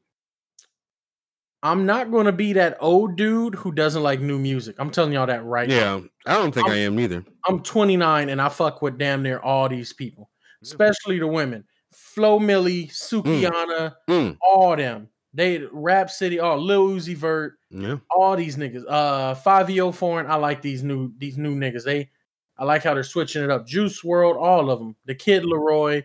I'm 1.61 1.85
not 1.85 2.09
going 2.11 2.25
to 2.25 2.31
be 2.31 2.53
that 2.53 2.77
old 2.79 3.17
dude 3.17 3.53
who 3.55 3.71
doesn't 3.73 4.01
like 4.01 4.21
new 4.21 4.39
music. 4.39 4.75
I'm 4.79 4.89
telling 4.91 5.11
y'all 5.11 5.27
that 5.27 5.43
right 5.43 5.67
now. 5.67 5.75
yeah 5.97 6.01
i 6.25 6.33
don't 6.33 6.53
think 6.53 6.67
I'm- 6.67 6.75
i 6.75 6.79
am 6.79 6.95
neither 6.95 7.23
I'm 7.47 7.61
29 7.63 8.29
and 8.29 8.41
I 8.41 8.49
fuck 8.49 8.81
with 8.81 8.97
damn 8.97 9.23
near 9.23 9.39
all 9.39 9.67
these 9.69 9.91
people, 9.93 10.29
especially 10.61 11.19
the 11.19 11.27
women. 11.27 11.63
Flo 11.91 12.39
Milli, 12.39 12.89
Sukihana, 12.91 13.95
Mm. 14.07 14.37
all 14.41 14.75
them. 14.75 15.09
They 15.33 15.63
Rap 15.71 16.09
City, 16.09 16.39
oh 16.39 16.55
Lil 16.57 16.89
Uzi 16.89 17.15
Vert, 17.15 17.53
yeah 17.69 17.97
all 18.15 18.35
these 18.35 18.55
niggas. 18.57 18.83
Uh, 18.87 19.35
Fivio 19.35 19.93
Foreign. 19.93 20.27
I 20.27 20.35
like 20.35 20.61
these 20.61 20.83
new 20.83 21.11
these 21.17 21.37
new 21.37 21.55
niggas. 21.55 21.83
They, 21.85 22.09
I 22.57 22.65
like 22.65 22.83
how 22.83 22.93
they're 22.93 23.03
switching 23.03 23.43
it 23.43 23.49
up. 23.51 23.65
Juice 23.67 24.01
WRLD, 24.03 24.37
all 24.37 24.69
of 24.71 24.79
them. 24.79 24.95
The 25.05 25.15
Kid 25.15 25.43
LAROI, 25.43 26.03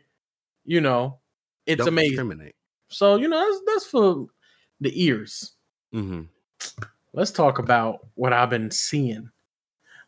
you 0.65 0.81
know, 0.81 1.19
it's 1.67 1.79
Don't 1.79 1.89
amazing. 1.89 2.53
So 2.89 3.17
you 3.17 3.29
know 3.29 3.41
that's 3.41 3.63
that's 3.67 3.87
for 3.87 4.27
the 4.81 5.05
ears. 5.05 5.53
hmm 5.93 6.23
Let's 7.13 7.31
talk 7.31 7.61
about 7.61 8.07
what 8.17 8.33
I've 8.33 8.51
been 8.51 8.71
seeing, 8.73 9.31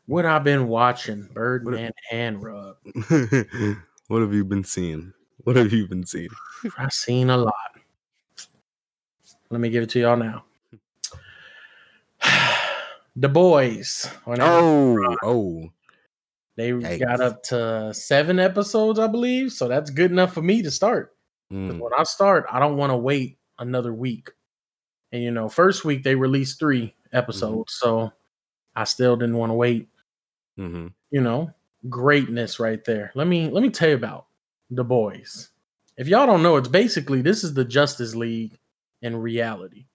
what 0.07 0.27
I've 0.27 0.43
been 0.43 0.67
watching. 0.67 1.29
Birdman 1.33 1.93
hand 2.11 2.43
rub. 2.43 2.77
what 4.09 4.23
have 4.23 4.35
you 4.35 4.45
been 4.45 4.65
seeing? 4.65 5.13
What 5.45 5.55
have 5.57 5.73
you 5.73 5.87
been 5.87 6.05
seeing? 6.05 6.31
I've 6.77 6.93
seen 6.93 7.31
a 7.31 7.37
lot. 7.37 7.55
Let 9.51 9.61
me 9.61 9.69
give 9.69 9.85
it 9.85 9.91
to 9.91 10.01
y'all 10.01 10.17
now. 10.17 10.45
the 13.17 13.29
boys. 13.29 14.11
Oh, 14.27 15.17
oh, 15.23 15.71
They 16.57 16.73
Yikes. 16.73 16.99
got 16.99 17.21
up 17.21 17.43
to 17.45 17.95
seven 17.95 18.41
episodes, 18.41 18.99
I 18.99 19.07
believe. 19.07 19.53
So 19.53 19.69
that's 19.69 19.91
good 19.91 20.11
enough 20.11 20.33
for 20.35 20.43
me 20.43 20.63
to 20.63 20.71
start. 20.73 21.15
mm, 21.53 21.79
When 21.79 21.93
I 21.97 22.03
start, 22.03 22.47
I 22.51 22.59
don't 22.59 22.77
want 22.77 22.91
to 22.91 22.97
wait 22.97 23.39
another 23.61 23.95
week. 23.95 24.31
And 25.13 25.23
you 25.23 25.31
know, 25.31 25.49
first 25.49 25.85
week 25.85 26.03
they 26.03 26.15
released 26.15 26.59
three 26.59 26.95
episodes, 27.13 27.75
so 27.75 28.13
I 28.77 28.85
still 28.85 29.17
didn't 29.17 29.37
want 29.39 29.51
to 29.51 29.55
wait. 29.55 29.89
mhm. 30.59 30.93
You 31.11 31.21
know, 31.23 31.51
greatness 31.89 32.59
right 32.61 32.85
there. 32.85 33.13
Let 33.15 33.27
me 33.27 33.51
let 33.51 33.63
me 33.63 33.71
tell 33.71 33.91
you 33.91 33.95
about 33.97 34.27
the 34.71 34.85
boys. 34.85 35.51
If 35.97 36.09
y'all 36.09 36.27
don't 36.27 36.43
know, 36.43 36.57
it's 36.57 36.69
basically 36.69 37.23
this 37.23 37.45
is 37.45 37.55
the 37.55 37.65
Justice 37.65 38.15
League 38.15 38.59
in 39.03 39.17
reality. 39.17 39.87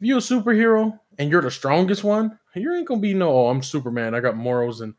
If 0.00 0.06
you're 0.08 0.18
a 0.18 0.20
superhero 0.20 0.98
and 1.18 1.30
you're 1.30 1.42
the 1.42 1.50
strongest 1.50 2.04
one, 2.04 2.38
you 2.54 2.74
ain't 2.74 2.88
gonna 2.88 3.00
be 3.00 3.14
no, 3.14 3.30
oh, 3.30 3.48
I'm 3.48 3.62
Superman. 3.62 4.14
I 4.14 4.20
got 4.20 4.36
morals 4.36 4.80
and 4.80 4.94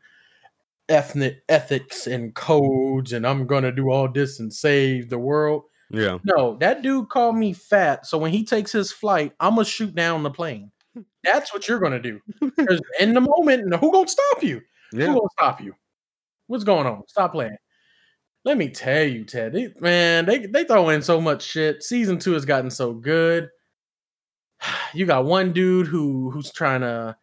ethnic 0.88 1.42
ethics 1.48 2.06
and 2.06 2.34
codes, 2.34 3.12
and 3.12 3.26
I'm 3.26 3.46
gonna 3.46 3.72
do 3.72 3.90
all 3.90 4.10
this 4.10 4.40
and 4.40 4.52
save 4.52 5.10
the 5.10 5.18
world. 5.18 5.64
Yeah, 5.90 6.18
No, 6.24 6.56
that 6.58 6.82
dude 6.82 7.08
called 7.08 7.36
me 7.36 7.52
fat. 7.52 8.06
So 8.06 8.18
when 8.18 8.32
he 8.32 8.44
takes 8.44 8.72
his 8.72 8.90
flight, 8.92 9.32
I'm 9.40 9.54
gonna 9.56 9.64
shoot 9.64 9.94
down 9.94 10.22
the 10.22 10.30
plane. 10.30 10.70
That's 11.24 11.52
what 11.52 11.66
you're 11.68 11.80
gonna 11.80 12.00
do. 12.00 12.20
'Cause 12.40 12.80
in 13.00 13.14
the 13.14 13.20
moment, 13.20 13.74
who 13.76 13.92
gonna 13.92 14.08
stop 14.08 14.42
you? 14.42 14.60
Who 14.92 14.98
gonna 15.06 15.20
stop 15.38 15.60
you? 15.60 15.74
What's 16.46 16.64
going 16.64 16.86
on? 16.86 17.02
Stop 17.08 17.32
playing. 17.32 17.56
Let 18.44 18.58
me 18.58 18.68
tell 18.68 19.02
you, 19.04 19.24
Ted. 19.24 19.52
they- 19.54 19.72
man, 19.80 20.26
they 20.26 20.46
they 20.46 20.64
throw 20.64 20.90
in 20.90 21.00
so 21.02 21.20
much 21.20 21.42
shit. 21.42 21.82
Season 21.82 22.18
two 22.18 22.32
has 22.32 22.44
gotten 22.44 22.70
so 22.70 22.92
good. 22.92 23.48
You 24.94 25.06
got 25.06 25.24
one 25.24 25.52
dude 25.52 25.86
who 25.86 26.30
who's 26.30 26.52
trying 26.52 26.82
to 26.82 27.16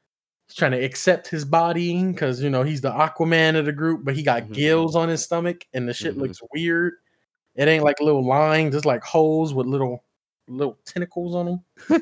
he's 0.48 0.56
trying 0.56 0.72
to 0.72 0.84
accept 0.84 1.28
his 1.28 1.46
body 1.46 2.04
because 2.12 2.42
you 2.42 2.50
know 2.50 2.64
he's 2.64 2.82
the 2.82 2.92
Aquaman 2.92 3.56
of 3.58 3.66
the 3.66 3.72
group, 3.72 4.02
but 4.04 4.16
he 4.16 4.24
got 4.24 4.44
Mhm. 4.44 4.54
gills 4.54 4.96
on 4.96 5.08
his 5.10 5.24
stomach, 5.24 5.66
and 5.74 5.88
the 5.88 5.94
shit 5.94 6.16
Mhm. 6.16 6.22
looks 6.22 6.40
weird. 6.54 6.94
It 7.56 7.68
ain't 7.68 7.84
like 7.84 8.00
little 8.00 8.26
lines, 8.26 8.76
it's 8.76 8.86
like 8.86 9.04
holes 9.04 9.54
with 9.54 9.68
little 9.68 10.04
little 10.48 10.78
tentacles 10.86 11.36
on 11.36 11.46
them. 11.46 11.64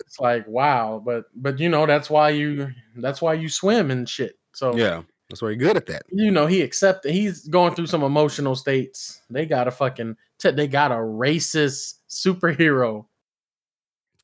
it's 0.00 0.18
like 0.20 0.46
wow, 0.48 1.02
but 1.04 1.24
but 1.34 1.58
you 1.58 1.68
know 1.68 1.86
that's 1.86 2.10
why 2.10 2.30
you 2.30 2.68
that's 2.96 3.20
why 3.22 3.34
you 3.34 3.48
swim 3.48 3.90
and 3.90 4.08
shit. 4.08 4.38
So 4.52 4.76
Yeah, 4.76 5.02
that's 5.28 5.42
why 5.42 5.48
you're 5.48 5.56
good 5.56 5.76
at 5.76 5.86
that. 5.86 6.02
you 6.10 6.30
know 6.30 6.46
he 6.46 6.62
accepted 6.62 7.12
he's 7.12 7.46
going 7.48 7.74
through 7.74 7.86
some 7.86 8.02
emotional 8.02 8.54
states 8.56 9.20
they 9.30 9.44
got 9.46 9.68
a 9.68 9.70
fucking 9.70 10.16
they 10.42 10.66
got 10.68 10.92
a 10.92 10.96
racist 10.96 11.94
superhero 12.08 13.04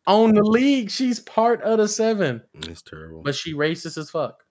on 0.07 0.33
the 0.35 0.43
league 0.43 0.91
she's 0.91 1.21
part 1.21 1.61
of 1.63 1.79
the 1.79 1.87
seven 1.89 2.43
It's 2.55 2.83
terrible. 2.83 3.23
but 3.23 3.35
she 3.35 3.53
racist 3.55 3.99
as 3.99 4.11
fuck 4.11 4.43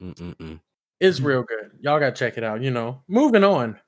Mm-mm-mm. 0.00 0.60
it's 1.00 1.20
real 1.20 1.42
good 1.42 1.70
y'all 1.80 1.98
gotta 2.00 2.12
check 2.12 2.36
it 2.38 2.44
out 2.44 2.62
you 2.62 2.70
know 2.70 3.02
moving 3.08 3.44
on 3.44 3.78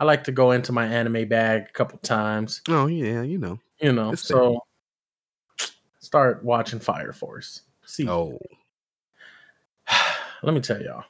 i 0.00 0.04
like 0.04 0.24
to 0.24 0.32
go 0.32 0.50
into 0.50 0.72
my 0.72 0.86
anime 0.86 1.28
bag 1.28 1.66
a 1.68 1.72
couple 1.72 1.98
times 1.98 2.60
Oh 2.68 2.86
yeah, 2.88 3.22
you 3.22 3.38
know. 3.38 3.60
you 3.80 3.92
know 3.92 4.12
It's 4.12 4.22
so 4.26 4.60
start 6.00 6.42
watching 6.44 6.80
fire 6.80 7.12
force 7.12 7.62
see 7.84 8.08
Oh, 8.08 8.38
let 10.42 10.54
me 10.54 10.60
tell 10.60 10.80
y'all 10.82 11.04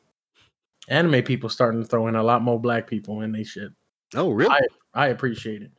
anime 0.89 1.23
people 1.23 1.49
starting 1.49 1.83
to 1.83 1.89
throw 1.89 2.09
in 2.09 2.17
a 2.17 2.23
lot 2.23 2.43
more 2.43 2.59
black 2.61 2.87
people 2.87 3.23
in 3.23 3.33
they 3.33 3.45
shit 3.45 3.71
oh 4.17 4.31
really? 4.31 4.55
I 4.93 5.09
appreciate 5.09 5.63
it. 5.63 5.71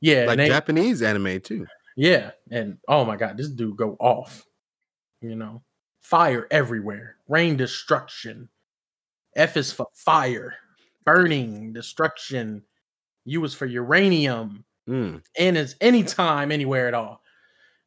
Yeah, 0.00 0.24
like 0.26 0.38
they- 0.38 0.48
Japanese 0.48 1.02
anime 1.02 1.40
too. 1.40 1.66
yeah, 1.96 2.30
and 2.50 2.78
oh 2.88 3.04
my 3.04 3.16
god, 3.16 3.36
this 3.36 3.48
dude 3.50 3.76
go 3.76 3.94
off. 4.00 4.46
You 5.20 5.34
know, 5.34 5.60
fire 6.00 6.46
everywhere, 6.50 7.16
rain 7.28 7.56
destruction. 7.58 8.48
F 9.36 9.58
is 9.58 9.70
for 9.70 9.86
fire, 9.92 10.54
burning, 11.08 11.72
destruction. 11.72 12.62
U 13.24 13.44
is 13.44 13.54
for 13.54 13.66
uranium, 13.66 14.64
Mm. 14.88 15.22
N 15.36 15.56
is 15.56 15.76
anytime, 15.82 16.50
anywhere 16.50 16.88
at 16.88 16.94
all. 16.94 17.22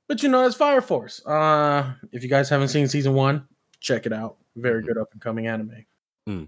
But 0.08 0.22
you 0.22 0.30
know, 0.30 0.46
it's 0.46 0.56
Fire 0.56 0.82
Force. 0.82 1.26
Uh, 1.26 1.94
if 2.12 2.22
you 2.22 2.30
guys 2.30 2.48
haven't 2.50 2.68
seen 2.68 2.88
season 2.88 3.14
one, 3.14 3.48
check 3.80 4.06
it 4.06 4.14
out. 4.14 4.38
Very 4.56 4.84
Mhm. 4.84 4.88
good 4.88 4.98
up 5.00 5.08
and 5.14 5.22
coming 5.22 5.48
anime. 5.48 5.86
Mm. 6.28 6.48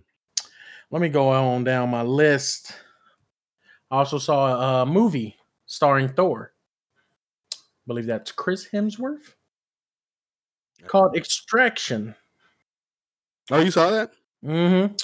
Let 0.92 1.02
me 1.02 1.10
go 1.10 1.30
on 1.30 1.64
down 1.64 1.90
my 1.90 2.04
list. 2.04 2.74
I 3.90 3.98
also 3.98 4.18
saw 4.20 4.82
a 4.82 4.86
movie 4.86 5.38
starring 5.66 6.10
Thor. 6.10 6.54
believe 7.86 8.06
that's 8.06 8.32
Chris 8.32 8.66
Hemsworth 8.70 9.36
called 10.88 11.18
Extraction. 11.18 12.16
Oh, 13.52 13.60
you 13.60 13.72
saw 13.72 13.90
that? 13.90 14.14
Mm-hmm. 14.44 14.96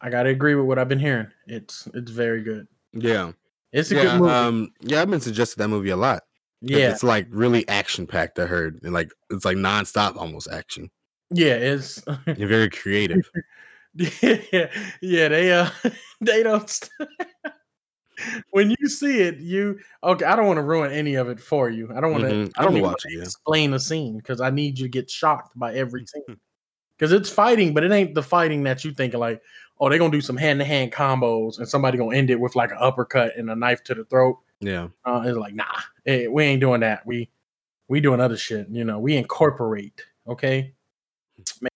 I 0.00 0.10
gotta 0.10 0.30
agree 0.30 0.54
with 0.54 0.66
what 0.66 0.78
I've 0.78 0.88
been 0.88 0.98
hearing. 0.98 1.28
It's 1.46 1.88
it's 1.94 2.10
very 2.10 2.42
good. 2.42 2.66
Yeah. 2.92 3.32
It's 3.72 3.90
a 3.90 3.96
yeah. 3.96 4.02
good 4.02 4.20
movie. 4.20 4.32
Um. 4.32 4.72
Yeah, 4.80 5.02
I've 5.02 5.10
been 5.10 5.20
suggested 5.20 5.58
that 5.58 5.68
movie 5.68 5.90
a 5.90 5.96
lot. 5.96 6.22
yeah, 6.60 6.90
It's 6.90 7.02
like 7.02 7.26
really 7.30 7.68
action 7.68 8.06
packed. 8.06 8.38
I 8.38 8.46
heard, 8.46 8.80
and 8.82 8.92
like 8.92 9.12
it's 9.30 9.44
like 9.44 9.56
nonstop, 9.56 10.16
almost 10.16 10.48
action, 10.50 10.90
yeah, 11.30 11.54
it's 11.54 12.02
and 12.26 12.36
very 12.38 12.70
creative. 12.70 13.30
yeah, 13.94 14.70
yeah. 15.02 15.28
They 15.28 15.52
uh, 15.52 15.70
they 16.20 16.42
don't. 16.42 16.68
st- 16.68 16.90
when 18.50 18.74
you 18.78 18.88
see 18.88 19.20
it, 19.20 19.38
you 19.38 19.78
okay. 20.02 20.24
I 20.24 20.34
don't 20.36 20.46
want 20.46 20.58
to 20.58 20.62
ruin 20.62 20.90
any 20.92 21.16
of 21.16 21.28
it 21.28 21.40
for 21.40 21.68
you. 21.68 21.90
I 21.94 22.00
don't 22.00 22.12
want 22.12 22.24
to. 22.24 22.30
Mhm. 22.30 22.52
I 22.56 22.62
don't 22.62 22.72
even 22.72 22.82
watching, 22.82 23.12
wanna 23.14 23.24
explain 23.24 23.70
the 23.72 23.80
scene 23.80 24.16
because 24.16 24.40
I 24.40 24.50
need 24.50 24.78
you 24.78 24.86
to 24.86 24.90
get 24.90 25.10
shocked 25.10 25.58
by 25.58 25.74
every 25.74 26.06
scene. 26.06 26.38
Because 26.98 27.12
it's 27.12 27.30
fighting, 27.30 27.74
but 27.74 27.84
it 27.84 27.92
ain't 27.92 28.14
the 28.14 28.22
fighting 28.22 28.64
that 28.64 28.84
you 28.84 28.92
think 28.92 29.14
like, 29.14 29.40
oh, 29.78 29.88
they're 29.88 29.98
gonna 29.98 30.10
do 30.10 30.20
some 30.20 30.36
hand 30.36 30.58
to 30.58 30.64
hand 30.64 30.92
combos 30.92 31.58
and 31.58 31.68
somebody 31.68 31.96
gonna 31.96 32.16
end 32.16 32.30
it 32.30 32.40
with 32.40 32.56
like 32.56 32.72
an 32.72 32.78
uppercut 32.80 33.36
and 33.36 33.48
a 33.50 33.54
knife 33.54 33.84
to 33.84 33.94
the 33.94 34.04
throat. 34.04 34.38
Yeah. 34.60 34.88
Uh, 35.04 35.22
it's 35.24 35.38
like, 35.38 35.54
nah, 35.54 35.64
eh, 36.06 36.26
we 36.26 36.42
ain't 36.44 36.60
doing 36.60 36.80
that. 36.80 37.06
We 37.06 37.30
we 37.86 38.00
doing 38.00 38.20
other 38.20 38.36
shit. 38.36 38.68
You 38.68 38.84
know, 38.84 38.98
we 38.98 39.16
incorporate. 39.16 40.04
Okay, 40.26 40.74
make, 41.60 41.72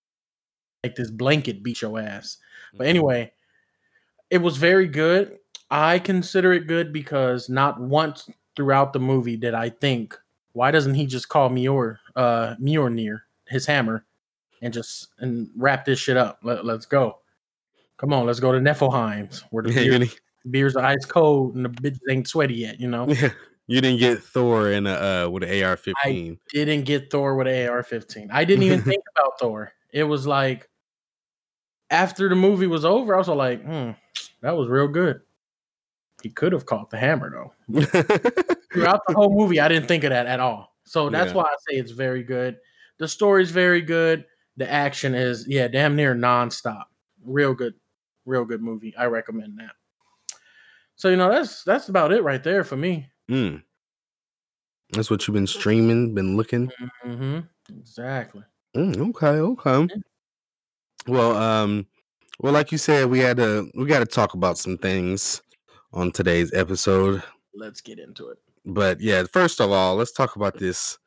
make 0.83 0.97
this 0.97 1.11
blanket 1.11 1.63
beat 1.63 1.81
your 1.81 1.99
ass. 2.01 2.39
But 2.75 2.89
anyway, 2.89 3.33
it 4.31 4.39
was 4.39 4.57
very 4.57 4.89
good. 4.89 5.39
I 5.71 5.99
consider 5.99 6.53
it 6.53 6.67
good 6.67 6.93
because 6.93 7.49
not 7.49 7.81
once 7.81 8.29
throughout 8.57 8.93
the 8.93 8.99
movie 8.99 9.37
did 9.37 9.55
I 9.55 9.71
think, 9.71 10.19
why 10.53 10.71
doesn't 10.71 10.95
he 10.95 11.07
just 11.07 11.29
call 11.29 11.49
Mjolnir, 11.49 11.97
uh, 12.15 12.57
Mjolnir, 12.57 13.21
his 13.47 13.65
hammer, 13.65 14.05
and 14.63 14.73
just 14.73 15.09
and 15.19 15.51
wrap 15.57 15.85
this 15.85 15.99
shit 15.99 16.17
up? 16.17 16.39
Let, 16.43 16.65
let's 16.65 16.87
go. 16.87 17.19
Come 17.99 18.13
on, 18.13 18.27
let's 18.27 18.41
go 18.41 18.53
to 18.53 18.59
Niflheim's 18.59 19.43
where 19.51 19.63
the 19.63 19.73
beer, 19.73 20.07
beers 20.51 20.75
are 20.77 20.85
ice 20.85 21.05
cold 21.05 21.55
and 21.55 21.65
the 21.65 21.69
bitches 21.69 22.01
ain't 22.11 22.27
sweaty 22.27 22.55
yet. 22.55 22.81
You 22.81 22.89
know, 22.89 23.07
yeah, 23.09 23.31
you 23.67 23.81
didn't 23.81 24.01
get 24.01 24.23
Thor 24.23 24.71
in 24.71 24.87
a 24.87 25.27
uh, 25.27 25.29
with 25.29 25.43
an 25.43 25.51
AR-15. 25.63 26.39
didn't 26.51 26.85
get 26.85 27.11
Thor 27.11 27.37
with 27.37 27.47
an 27.47 27.69
AR-15. 27.69 28.29
I 28.33 28.45
didn't 28.45 28.65
even 28.65 28.81
think 28.85 29.05
about 29.17 29.39
Thor. 29.39 29.73
It 29.91 30.05
was 30.05 30.27
like 30.27 30.69
after 31.91 32.29
the 32.29 32.35
movie 32.35 32.67
was 32.67 32.85
over, 32.85 33.15
I 33.15 33.19
was 33.19 33.29
like, 33.29 33.63
hmm, 33.63 33.91
that 34.41 34.57
was 34.57 34.69
real 34.69 34.89
good. 34.89 35.21
He 36.23 36.31
could 36.31 36.53
have 36.53 36.67
caught 36.67 36.91
the 36.91 36.99
hammer 36.99 37.31
though. 37.31 37.53
Throughout 38.73 39.01
the 39.07 39.15
whole 39.15 39.37
movie, 39.37 39.61
I 39.61 39.69
didn't 39.69 39.89
think 39.89 40.05
of 40.05 40.11
that 40.11 40.27
at 40.27 40.41
all. 40.41 40.75
So 40.85 41.11
that's 41.11 41.31
Yeah. 41.33 41.39
why 41.39 41.45
I 41.45 41.55
say 41.69 41.77
it's 41.77 41.91
very 41.93 42.23
good. 42.23 42.59
The 42.99 43.09
story's 43.09 43.51
very 43.51 43.83
good. 43.83 44.25
The 44.57 44.71
action 44.71 45.15
is, 45.15 45.47
yeah, 45.49 45.69
damn 45.69 45.97
near 45.97 46.15
nonstop. 46.15 46.85
Real 47.25 47.55
good, 47.55 47.75
real 48.27 48.45
good 48.45 48.63
movie. 48.63 48.95
I 48.97 49.07
recommend 49.07 49.59
that. 49.59 49.73
So 50.97 51.09
you 51.09 51.17
know, 51.17 51.31
that's 51.31 51.65
that's 51.65 51.89
about 51.89 52.13
it 52.13 52.23
right 52.23 52.43
there 52.43 52.65
for 52.65 52.77
me. 52.77 53.09
Mm. 53.31 53.63
That's 54.93 55.11
what 55.11 55.27
you've 55.27 55.35
been 55.35 55.47
streaming, 55.47 56.15
been 56.15 56.37
looking. 56.37 56.71
Mm-hmm. 57.05 57.41
Exactly. 57.77 58.43
Mm, 58.77 59.11
okay, 59.11 59.27
okay. 59.27 59.89
Well, 61.07 61.37
um, 61.37 61.87
well, 62.41 62.53
like 62.53 62.73
you 62.73 62.79
said, 62.79 63.07
we 63.09 63.19
had 63.19 63.39
to 63.39 63.71
we 63.75 63.87
got 63.87 64.01
to 64.01 64.07
talk 64.07 64.35
about 64.35 64.59
some 64.59 64.79
things 64.79 65.43
on 65.93 66.13
today's 66.13 66.53
episode. 66.53 67.23
Let's 67.55 67.81
get 67.81 67.99
into 67.99 68.29
it. 68.29 68.39
But 68.65 69.01
yeah, 69.01 69.25
first 69.33 69.61
of 69.61 69.71
all, 69.73 69.97
let's 69.97 70.13
talk 70.13 70.37
about 70.37 70.59
this. 70.59 70.99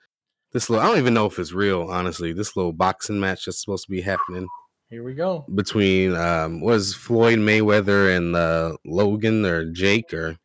This 0.55 0.69
little, 0.69 0.85
I 0.85 0.87
don't 0.87 0.99
even 0.99 1.13
know 1.13 1.25
if 1.25 1.37
it's 1.37 1.51
real, 1.51 1.89
honestly. 1.91 2.31
This 2.31 2.55
little 2.55 2.71
boxing 2.71 3.19
match 3.19 3.43
that's 3.43 3.59
supposed 3.59 3.83
to 3.87 3.91
be 3.91 3.99
happening 3.99 4.47
Here 4.89 5.03
we 5.03 5.13
go. 5.13 5.45
between 5.53 6.15
um 6.15 6.61
was 6.61 6.95
Floyd 6.95 7.39
Mayweather 7.39 8.15
and 8.15 8.37
uh 8.37 8.77
Logan 8.85 9.45
or 9.45 9.69
Jake 9.73 10.13
or 10.13 10.37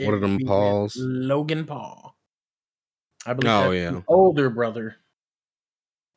What 0.00 0.12
are 0.12 0.18
them 0.20 0.38
Pauls? 0.46 0.94
Logan 0.98 1.64
Paul. 1.64 2.14
I 3.24 3.32
believe. 3.32 3.50
Oh, 3.54 3.70
yeah. 3.70 3.90
the 3.92 4.04
older 4.06 4.50
brother. 4.50 4.96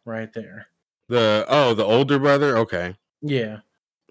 Right 0.03 0.33
there. 0.33 0.67
the 1.07 1.45
oh 1.47 1.73
the 1.73 1.86
older 1.86 2.19
brother. 2.19 2.57
Okay, 2.57 2.95
Yeah. 3.21 3.60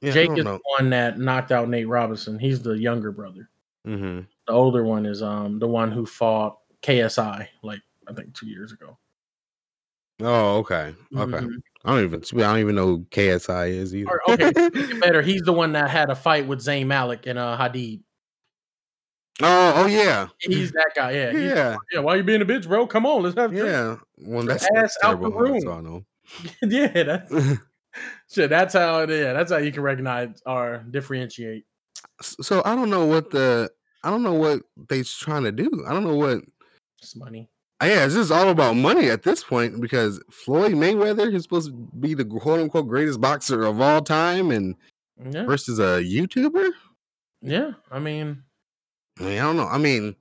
yeah, 0.00 0.12
Jake 0.12 0.30
is 0.38 0.44
know. 0.46 0.54
the 0.56 0.60
one 0.78 0.88
that 0.88 1.18
knocked 1.18 1.52
out 1.52 1.68
Nate 1.68 1.88
Robinson. 1.88 2.38
He's 2.38 2.62
the 2.62 2.72
younger 2.72 3.12
brother. 3.12 3.50
hmm 3.84 4.20
The 4.46 4.52
older 4.54 4.82
one 4.82 5.04
is 5.04 5.22
um 5.22 5.58
the 5.58 5.68
one 5.68 5.92
who 5.92 6.06
fought 6.06 6.56
KSI 6.82 7.48
like 7.62 7.82
I 8.08 8.14
think 8.14 8.32
two 8.32 8.46
years 8.48 8.72
ago. 8.72 8.96
Oh, 10.20 10.58
okay, 10.58 10.94
okay. 11.16 11.38
Mhm. 11.38 11.60
I 11.84 11.90
don't 11.90 12.04
even 12.04 12.22
I 12.22 12.48
don't 12.48 12.58
even 12.58 12.74
know 12.74 12.86
who 12.86 13.06
KSI 13.10 13.70
is 13.70 13.94
either. 13.94 14.10
Or, 14.10 14.32
okay, 14.32 14.50
better. 14.98 15.22
He's 15.22 15.42
the 15.42 15.52
one 15.52 15.72
that 15.72 15.88
had 15.88 16.10
a 16.10 16.16
fight 16.16 16.46
with 16.46 16.60
Zayn 16.60 16.86
Malik 16.86 17.26
and 17.26 17.38
uh 17.38 17.56
Hadid. 17.56 18.00
oh, 19.42 19.72
oh 19.76 19.86
yeah, 19.86 20.28
He's 20.40 20.72
that 20.72 20.92
guy. 20.96 21.12
Yeah. 21.12 21.30
yeah, 21.32 21.76
yeah. 21.92 22.00
Why 22.00 22.16
you 22.16 22.24
being 22.24 22.42
a 22.42 22.46
bitch, 22.46 22.66
bro? 22.66 22.86
Come 22.86 23.06
on, 23.06 23.22
let's 23.22 23.36
have 23.36 23.52
yeah. 23.52 23.96
Well, 24.18 24.44
that's, 24.44 24.64
ass 24.64 24.70
that's 24.74 24.98
out 25.04 25.20
the. 25.20 25.30
That's 25.30 25.64
room. 25.64 25.68
I 25.68 25.80
know. 25.80 26.04
yeah. 26.62 27.02
That's 27.02 27.32
shit. 28.32 28.50
That's 28.50 28.74
how. 28.74 29.00
Yeah. 29.02 29.32
That's 29.32 29.52
how 29.52 29.58
you 29.58 29.70
can 29.70 29.82
recognize 29.82 30.42
or 30.46 30.84
differentiate. 30.90 31.66
So 32.22 32.62
I 32.64 32.74
don't 32.74 32.90
know 32.90 33.04
what 33.04 33.30
the 33.30 33.70
I 34.02 34.10
don't 34.10 34.22
know 34.22 34.34
what 34.34 34.62
they're 34.88 35.04
trying 35.04 35.44
to 35.44 35.52
do. 35.52 35.84
I 35.86 35.92
don't 35.92 36.04
know 36.04 36.16
what. 36.16 36.42
It's 37.02 37.14
money. 37.14 37.48
Yeah, 37.82 38.06
it's 38.06 38.14
just 38.14 38.32
all 38.32 38.48
about 38.48 38.74
money 38.76 39.10
at 39.10 39.22
this 39.22 39.44
point 39.44 39.80
because 39.80 40.22
Floyd 40.30 40.72
Mayweather 40.72 41.32
is 41.32 41.42
supposed 41.42 41.70
to 41.70 41.88
be 42.00 42.14
the 42.14 42.24
quote 42.24 42.60
unquote 42.60 42.88
greatest 42.88 43.20
boxer 43.20 43.64
of 43.64 43.80
all 43.80 44.00
time, 44.02 44.50
and 44.50 44.74
Yeah. 45.30 45.44
versus 45.44 45.78
a 45.78 46.02
YouTuber. 46.02 46.70
Yeah. 47.42 47.72
I 47.90 47.98
mean, 47.98 48.42
I, 49.20 49.22
mean, 49.22 49.38
I 49.38 49.42
don't 49.42 49.56
know. 49.56 49.68
I 49.68 49.78
mean, 49.78 50.16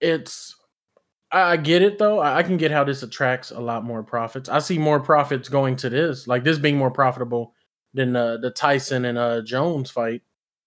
it's 0.00 0.54
I 1.30 1.56
get 1.56 1.80
it 1.80 1.98
though. 1.98 2.18
I 2.18 2.38
I 2.38 2.42
can 2.42 2.58
get 2.58 2.70
how 2.70 2.84
this 2.84 3.02
attracts 3.02 3.50
a 3.52 3.60
lot 3.60 3.84
more 3.84 4.02
profits. 4.02 4.48
I 4.50 4.58
see 4.58 4.76
more 4.78 5.00
profits 5.00 5.48
going 5.48 5.76
to 5.76 5.88
this, 5.88 6.26
like 6.26 6.44
this 6.44 6.58
being 6.58 6.76
more 6.76 6.90
profitable 6.90 7.54
than 7.94 8.14
uh, 8.16 8.36
the 8.38 8.50
Tyson 8.50 9.06
and 9.06 9.16
uh, 9.16 9.40
Jones 9.42 9.90
fight, 9.90 10.22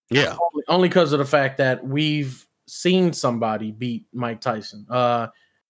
yeah, 0.10 0.36
only- 0.42 0.64
only 0.68 0.90
because 0.90 1.12
of 1.14 1.20
the 1.20 1.26
fact 1.26 1.58
that 1.58 1.86
we've 1.86 2.48
seen 2.68 3.14
somebody 3.14 3.72
beat 3.72 4.06
Mike 4.14 4.42
Tyson. 4.42 4.86
Uh, 4.90 5.28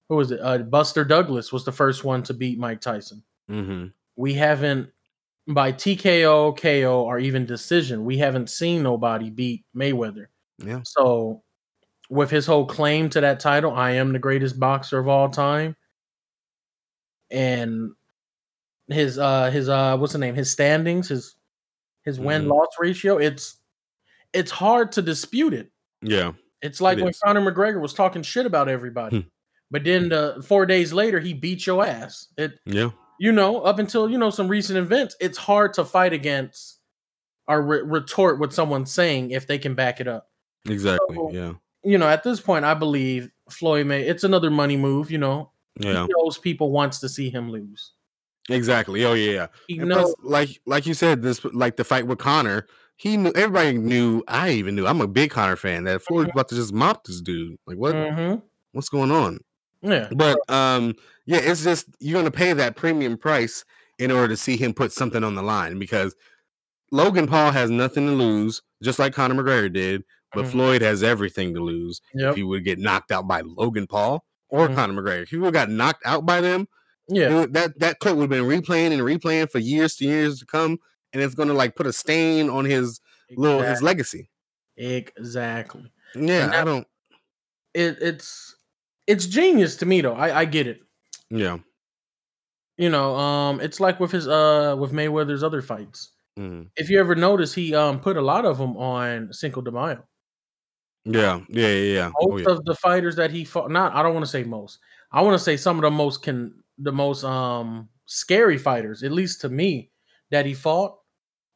who 0.09 0.15
was 0.15 0.31
it? 0.31 0.39
Uh, 0.41 0.59
Buster 0.59 1.03
Douglas 1.03 1.51
was 1.51 1.65
the 1.65 1.71
first 1.71 2.03
one 2.03 2.23
to 2.23 2.33
beat 2.33 2.59
Mike 2.59 2.81
Tyson. 2.81 3.23
Mm-hmm. 3.49 3.87
We 4.15 4.33
haven't 4.33 4.89
by 5.47 5.71
TKO, 5.71 6.57
KO, 6.57 7.03
or 7.03 7.19
even 7.19 7.45
decision. 7.45 8.03
We 8.05 8.17
haven't 8.17 8.49
seen 8.49 8.81
nobody 8.83 9.29
beat 9.29 9.63
Mayweather. 9.75 10.27
Yeah. 10.59 10.81
So, 10.83 11.43
with 12.09 12.29
his 12.31 12.45
whole 12.45 12.65
claim 12.65 13.09
to 13.09 13.21
that 13.21 13.39
title, 13.39 13.73
I 13.73 13.91
am 13.91 14.13
the 14.13 14.19
greatest 14.19 14.59
boxer 14.59 14.99
of 14.99 15.07
all 15.07 15.29
time, 15.29 15.75
and 17.31 17.91
his 18.87 19.17
uh 19.17 19.49
his 19.49 19.67
uh 19.67 19.97
what's 19.97 20.13
the 20.13 20.19
name 20.19 20.35
his 20.35 20.51
standings 20.51 21.07
his 21.09 21.35
his 22.03 22.19
win 22.19 22.43
Mhm. 22.45 22.49
loss 22.49 22.67
ratio 22.79 23.17
it's 23.17 23.57
it's 24.33 24.51
hard 24.51 24.91
to 24.91 25.01
dispute 25.01 25.53
it 25.55 25.71
Yeah. 26.03 26.33
it's 26.61 26.81
like 26.81 26.99
It 26.99 27.01
when 27.03 27.09
is. 27.09 27.19
Conor 27.19 27.41
McGregor 27.51 27.81
was 27.81 27.93
talking 27.95 28.21
shit 28.21 28.45
about 28.45 28.69
everybody 28.69 29.21
Hmm. 29.21 29.27
But 29.75 29.83
then 29.83 30.07
the 30.07 30.41
four 30.47 30.65
days 30.65 30.93
later 30.93 31.19
he 31.19 31.33
beat 31.33 31.65
your 31.67 31.85
ass 31.85 32.29
it 32.37 32.53
Yeah. 32.65 32.91
you 33.19 33.33
know 33.33 33.59
up 33.61 33.77
until 33.77 34.09
you 34.09 34.17
know 34.17 34.29
some 34.29 34.47
recent 34.47 34.77
events 34.79 35.17
it's 35.19 35.37
hard 35.37 35.73
to 35.73 35.83
fight 35.83 36.13
against 36.13 36.79
or 37.49 37.61
re- 37.61 37.81
retort 37.83 38.39
what 38.39 38.53
someone's 38.53 38.93
saying 38.93 39.31
if 39.31 39.47
they 39.47 39.57
can 39.57 39.75
back 39.75 39.99
it 39.99 40.07
up 40.07 40.29
Exactly. 40.65 41.15
So- 41.17 41.31
Yeah. 41.33 41.53
you 41.83 41.97
know 41.97 42.07
at 42.07 42.23
this 42.23 42.39
point 42.39 42.63
i 42.63 42.73
believe 42.73 43.29
floyd 43.49 43.85
may 43.87 44.03
it's 44.07 44.23
another 44.23 44.49
money 44.49 44.77
move 44.77 45.11
you 45.11 45.17
know 45.17 45.51
Yeah. 45.77 46.05
he 46.05 46.13
knows 46.15 46.37
people 46.37 46.71
wants 46.71 46.99
to 47.01 47.09
see 47.09 47.29
him 47.29 47.51
lose 47.51 47.91
Exactly. 48.47 49.03
Oh 49.03 49.13
yeah. 49.13 49.31
yeah. 49.31 49.47
he 49.67 49.79
And 49.79 49.89
knows 49.89 50.13
plus, 50.21 50.31
like 50.31 50.61
like 50.67 50.85
you 50.85 50.93
said, 50.93 51.21
this 51.23 51.43
like 51.45 51.77
the 51.77 51.83
fight 51.83 52.05
with 52.05 52.19
Conor. 52.19 52.67
He 52.95 53.17
knew 53.17 53.31
everybody 53.35 53.75
knew. 53.75 54.23
I 54.27 54.51
even 54.51 54.75
knew. 54.75 54.85
I'm 54.85 55.01
a 55.01 55.07
big 55.07 55.31
Conor 55.31 55.55
fan. 55.55 55.85
That 55.85 56.03
Floyd's 56.03 56.29
about 56.31 56.49
to 56.49 56.55
just 56.55 56.71
mop 56.71 57.05
this 57.05 57.21
dude. 57.21 57.57
Like 57.65 57.77
what? 57.77 57.95
Mhm. 57.95 58.43
What's 58.73 58.89
going 58.89 59.09
on? 59.09 59.39
Yeah 59.85 60.09
But 60.15 60.37
um, 60.49 60.95
yeah, 61.25 61.39
it's 61.41 61.63
just 61.63 61.87
you're 61.99 62.19
gonna 62.19 62.31
pay 62.31 62.53
that 62.53 62.75
premium 62.75 63.17
price 63.17 63.63
in 63.99 64.11
order 64.11 64.27
to 64.29 64.37
see 64.37 64.57
him 64.57 64.73
put 64.73 64.91
something 64.91 65.23
on 65.23 65.35
the 65.35 65.41
line 65.43 65.79
because 65.79 66.15
Logan 66.91 67.27
Paul 67.27 67.51
has 67.51 67.69
nothing 67.69 68.05
to 68.07 68.11
lose, 68.13 68.61
just 68.83 68.99
like 68.99 69.13
Conor 69.13 69.35
McGregor 69.41 69.71
did. 69.71 70.03
But 70.33 70.45
Mhm. 70.45 70.51
Floyd 70.51 70.81
has 70.81 71.01
everything 71.03 71.53
to 71.55 71.61
lose 71.61 72.01
Yep. 72.13 72.31
if 72.31 72.35
he 72.35 72.43
would 72.43 72.63
get 72.65 72.77
knocked 72.79 73.11
out 73.11 73.27
by 73.27 73.41
Logan 73.41 73.87
Paul 73.87 74.25
or 74.49 74.67
Mhm. 74.67 74.75
Conor 74.75 75.01
McGregor. 75.01 75.23
If 75.23 75.29
he 75.29 75.37
would 75.37 75.45
have 75.45 75.53
got 75.53 75.69
knocked 75.69 76.05
out 76.05 76.25
by 76.25 76.41
them, 76.41 76.67
Yeah. 77.07 77.33
would- 77.33 77.53
that 77.53 77.79
that 77.79 77.99
clip 77.99 78.15
would 78.15 78.23
have 78.23 78.29
been 78.29 78.43
replaying 78.61 78.91
and 78.91 79.01
replaying 79.01 79.49
for 79.49 79.59
years 79.59 79.95
to 79.97 80.05
years 80.05 80.39
to 80.39 80.45
come, 80.45 80.77
and 81.13 81.23
it's 81.23 81.35
gonna 81.35 81.53
like 81.53 81.75
put 81.75 81.87
a 81.87 81.93
stain 81.93 82.49
on 82.49 82.65
his 82.65 82.99
little 83.37 83.61
his 83.61 83.81
legacy. 83.81 84.29
exactly. 84.77 85.91
Yeah, 86.15 86.51
I 86.53 86.63
don't. 86.63 86.87
It, 87.73 87.97
it's 88.01 88.54
it's 89.07 89.25
genius 89.25 89.75
to 89.77 89.85
me 89.85 90.01
though. 90.01 90.13
I, 90.15 90.41
I 90.41 90.45
get 90.45 90.67
it. 90.67 90.79
Yeah. 91.29 91.57
You 92.77 92.89
know, 92.89 93.15
um, 93.15 93.61
it's 93.61 93.79
like 93.79 93.99
with 93.99 94.11
his 94.11 94.27
uh 94.27 94.75
with 94.77 94.91
Mayweather's 94.91 95.43
other 95.43 95.61
fights. 95.61 96.11
Mhm. 96.37 96.69
If 96.75 96.89
you 96.89 96.99
ever 96.99 97.15
notice, 97.15 97.53
he 97.53 97.73
um 97.73 97.99
put 97.99 98.17
a 98.17 98.21
lot 98.21 98.45
of 98.45 98.57
them 98.57 98.75
on 98.77 99.31
Cinco 99.31 99.61
de 99.61 99.71
Mayo. 99.71 100.03
Yeah, 101.05 101.41
yeah, 101.49 101.67
yeah, 101.67 101.93
yeah. 101.93 102.11
Oh, 102.19 102.35
yeah. 102.37 102.49
of 102.49 102.65
the 102.65 102.75
fighters 102.75 103.15
that 103.15 103.31
he 103.31 103.45
fought, 103.45 103.69
not 103.71 103.93
I 103.95 104.01
don't 104.03 104.13
want 104.13 104.25
to 104.25 104.31
say 104.31 104.43
most. 104.43 104.79
I 105.11 105.21
want 105.21 105.35
to 105.35 105.43
say 105.43 105.55
some 105.55 105.77
of 105.77 105.83
the 105.83 105.91
most 105.91 106.23
can 106.23 106.53
the 106.79 106.91
most 106.91 107.23
um 107.23 107.87
scary 108.05 108.57
fighters, 108.57 109.03
at 109.03 109.11
least 109.11 109.39
to 109.41 109.49
me, 109.49 109.91
that 110.31 110.45
he 110.45 110.53
fought 110.53 110.97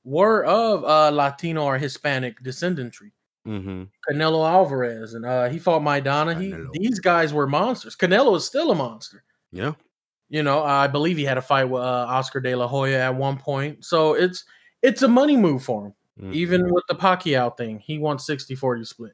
were 0.06 0.46
of 0.46 0.86
uh 0.86 1.10
Latino 1.12 1.64
or 1.66 1.78
Hispanic 1.78 2.42
descendantry. 2.44 3.12
Hmm 3.46 3.84
Canelo 4.10 4.48
Alvarez 4.48 5.14
and 5.14 5.26
uh 5.26 5.50
he 5.50 5.60
fought 5.60 5.82
Maidana. 5.82 6.40
He 6.40 6.54
these 6.80 7.00
guys 7.00 7.34
were 7.34 7.48
monsters. 7.48 7.96
Canelo 7.96 8.36
is 8.36 8.46
still 8.46 8.72
a 8.72 8.76
monster. 8.76 9.24
Yeah. 9.52 9.74
You 10.30 10.44
know, 10.44 10.64
I 10.64 10.88
believe 10.88 11.18
he 11.18 11.24
had 11.26 11.40
a 11.40 11.42
fight 11.42 11.64
with 11.64 11.82
uh, 11.82 12.06
Oscar 12.08 12.40
De 12.40 12.54
La 12.54 12.68
Hoya 12.68 13.00
at 13.00 13.16
one 13.16 13.38
point. 13.38 13.84
So 13.84 14.14
it's 14.14 14.44
it's 14.84 15.02
a 15.02 15.08
money 15.08 15.36
move 15.36 15.64
for 15.64 15.88
him. 15.88 15.94
Mhm. 16.22 16.34
Even 16.34 16.74
with 16.74 16.84
the 16.88 16.96
Pacquiao 16.96 17.56
thing, 17.58 17.80
he 17.80 17.98
won 17.98 18.18
60-40 18.18 18.86
split. 18.86 19.14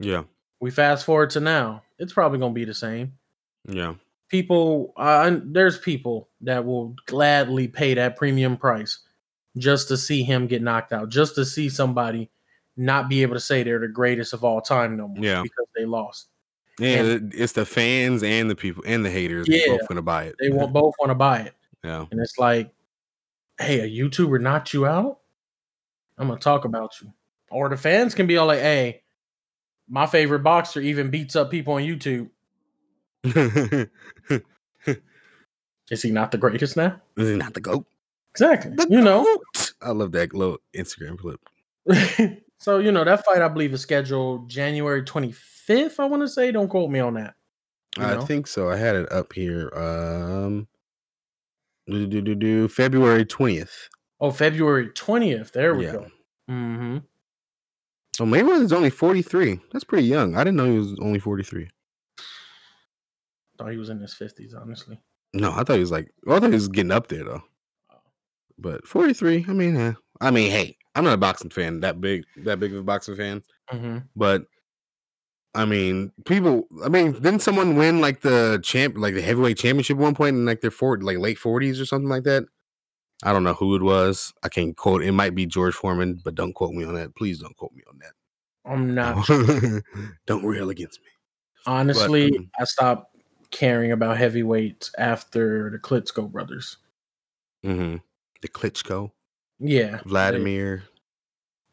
Yeah. 0.00 0.24
We 0.60 0.70
fast 0.70 1.04
forward 1.04 1.30
to 1.30 1.40
now. 1.40 1.82
It's 1.98 2.12
probably 2.12 2.38
going 2.38 2.52
to 2.52 2.58
be 2.58 2.64
the 2.64 2.74
same. 2.74 3.12
Yeah. 3.68 3.94
People 4.30 4.92
uh, 4.96 5.36
there's 5.44 5.78
people 5.78 6.28
that 6.40 6.64
will 6.64 6.96
gladly 7.06 7.68
pay 7.68 7.94
that 7.94 8.16
premium 8.16 8.56
price 8.56 8.98
just 9.56 9.88
to 9.88 9.96
see 9.96 10.22
him 10.22 10.46
get 10.46 10.62
knocked 10.62 10.92
out, 10.92 11.08
just 11.08 11.34
to 11.36 11.44
see 11.44 11.68
somebody 11.68 12.30
not 12.78 13.08
be 13.08 13.22
able 13.22 13.34
to 13.34 13.40
say 13.40 13.62
they're 13.62 13.78
the 13.80 13.88
greatest 13.88 14.32
of 14.32 14.44
all 14.44 14.60
time 14.60 14.96
no 14.96 15.08
more 15.08 15.22
Yeah. 15.24 15.42
because 15.42 15.66
they 15.76 15.84
lost. 15.84 16.28
Yeah, 16.78 17.02
it- 17.02 17.34
it's 17.34 17.52
the 17.52 17.66
fans 17.66 18.22
and 18.22 18.48
the 18.48 18.54
people 18.56 18.84
and 18.86 19.04
the 19.04 19.10
haters 19.10 19.46
Yeah. 19.48 19.66
both 19.76 19.88
gonna 19.88 20.00
buy 20.02 20.24
it. 20.24 20.36
They 20.40 20.50
want 20.50 20.72
both 20.72 20.94
want 21.00 21.10
to 21.10 21.14
buy 21.16 21.40
it. 21.40 21.54
Yeah. 21.84 22.06
And 22.10 22.20
it's 22.20 22.38
like, 22.38 22.70
hey, 23.60 23.80
a 23.80 23.88
YouTuber 23.88 24.40
knocked 24.40 24.72
you 24.72 24.86
out? 24.86 25.18
I'm 26.16 26.28
gonna 26.28 26.38
talk 26.40 26.64
about 26.64 26.92
you. 27.02 27.12
Or 27.50 27.68
the 27.68 27.76
fans 27.76 28.14
can 28.14 28.26
be 28.28 28.36
all 28.36 28.46
like, 28.46 28.60
hey, 28.60 29.02
my 29.88 30.06
favorite 30.06 30.40
boxer 30.40 30.80
even 30.80 31.10
beats 31.10 31.34
up 31.34 31.50
people 31.50 31.74
on 31.74 31.82
YouTube. 31.82 32.30
Is 35.90 36.02
he 36.02 36.10
not 36.10 36.30
the 36.30 36.38
greatest 36.38 36.76
now? 36.76 37.00
Is 37.16 37.28
he 37.30 37.36
not 37.36 37.54
the 37.54 37.60
goat? 37.60 37.86
Exactly. 38.32 38.72
The 38.76 38.86
you 38.90 39.00
know. 39.00 39.26
I 39.80 39.90
love 39.90 40.12
that 40.12 40.34
little 40.34 40.58
Instagram 40.76 41.18
clip. 41.18 41.40
so 42.58 42.78
you 42.78 42.92
know 42.92 43.04
that 43.04 43.24
fight 43.24 43.42
I 43.42 43.48
believe 43.48 43.72
is 43.72 43.80
scheduled 43.80 44.48
January 44.48 45.02
25th. 45.02 45.98
I 46.00 46.04
want 46.06 46.22
to 46.22 46.28
say. 46.28 46.50
Don't 46.52 46.68
quote 46.68 46.90
me 46.90 47.00
on 47.00 47.14
that. 47.14 47.34
I 47.96 48.14
know? 48.14 48.20
think 48.22 48.46
so. 48.46 48.68
I 48.70 48.76
had 48.76 48.94
it 48.96 49.10
up 49.12 49.32
here. 49.32 49.70
Um, 49.74 50.68
do, 51.86 52.06
do, 52.06 52.20
do, 52.20 52.34
do, 52.34 52.68
February 52.68 53.24
twentieth. 53.24 53.88
Oh, 54.20 54.30
February 54.30 54.88
20th. 54.90 55.52
There 55.52 55.74
we 55.74 55.86
Yeah. 55.86 55.92
go. 55.92 56.06
Mm-hmm. 56.50 56.98
So 58.14 58.24
Mayweather's 58.24 58.72
only 58.72 58.90
forty 58.90 59.22
three. 59.22 59.60
That's 59.72 59.84
pretty 59.84 60.06
young. 60.06 60.34
I 60.36 60.40
didn't 60.44 60.56
know 60.56 60.70
he 60.70 60.78
was 60.78 60.98
only 61.00 61.18
forty 61.18 61.42
three. 61.44 61.68
Thought 63.58 63.72
he 63.72 63.76
was 63.78 63.90
in 63.90 63.98
his 64.00 64.14
50s, 64.14 64.54
honestly. 64.60 65.00
No, 65.34 65.50
I 65.52 65.64
thought 65.64 65.74
he 65.74 65.80
was 65.80 65.90
like. 65.90 66.10
Well, 66.24 66.36
I 66.36 66.40
thought 66.40 66.50
he 66.50 66.54
was 66.54 66.68
getting 66.68 66.92
up 66.92 67.08
there 67.08 67.24
though. 67.24 67.42
But 68.58 68.86
forty 68.86 69.14
three. 69.14 69.44
I 69.48 69.52
mean, 69.52 69.76
eh. 69.76 69.92
I 70.20 70.30
mean, 70.30 70.50
hey, 70.50 70.76
I'm 70.98 71.04
not 71.04 71.14
a 71.14 71.18
boxing 71.18 71.50
fan. 71.50 71.80
That 71.80 72.00
big, 72.00 72.24
that 72.38 72.58
big 72.58 72.72
of 72.72 72.80
a 72.80 72.82
boxing 72.82 73.16
fan. 73.16 73.42
Mm-hmm. 73.72 73.98
But 74.16 74.46
I 75.54 75.64
mean, 75.64 76.12
people. 76.24 76.66
I 76.84 76.88
mean, 76.88 77.12
didn't 77.12 77.40
someone 77.40 77.76
win 77.76 78.00
like 78.00 78.20
the 78.20 78.58
champ, 78.62 78.96
like 78.98 79.14
the 79.14 79.22
heavyweight 79.22 79.58
championship 79.58 79.96
at 79.96 80.02
one 80.02 80.16
point 80.16 80.34
in 80.36 80.44
like 80.44 80.60
their 80.60 80.72
fort, 80.72 81.02
like 81.02 81.18
late 81.18 81.38
forties 81.38 81.80
or 81.80 81.86
something 81.86 82.08
like 82.08 82.24
that? 82.24 82.46
I 83.22 83.32
don't 83.32 83.44
know 83.44 83.54
who 83.54 83.76
it 83.76 83.82
was. 83.82 84.32
I 84.42 84.48
can't 84.48 84.76
quote. 84.76 85.02
It 85.02 85.12
might 85.12 85.34
be 85.34 85.46
George 85.46 85.74
Foreman, 85.74 86.20
but 86.24 86.34
don't 86.34 86.52
quote 86.52 86.72
me 86.72 86.84
on 86.84 86.94
that. 86.94 87.14
Please 87.14 87.38
don't 87.38 87.56
quote 87.56 87.72
me 87.74 87.82
on 87.88 87.98
that. 87.98 88.12
I'm 88.64 88.94
not 88.94 89.26
don't 90.26 90.44
rail 90.44 90.70
against 90.70 91.00
me. 91.00 91.08
Honestly, 91.66 92.36
um, 92.36 92.50
I 92.60 92.64
stopped 92.64 93.16
caring 93.50 93.92
about 93.92 94.16
heavyweights 94.16 94.92
after 94.98 95.70
the 95.70 95.78
Klitschko 95.78 96.30
brothers. 96.30 96.76
Mm-hmm. 97.64 97.96
The 98.42 98.48
Klitschko, 98.48 99.10
Yeah, 99.60 100.00
Vladimir. 100.04 100.84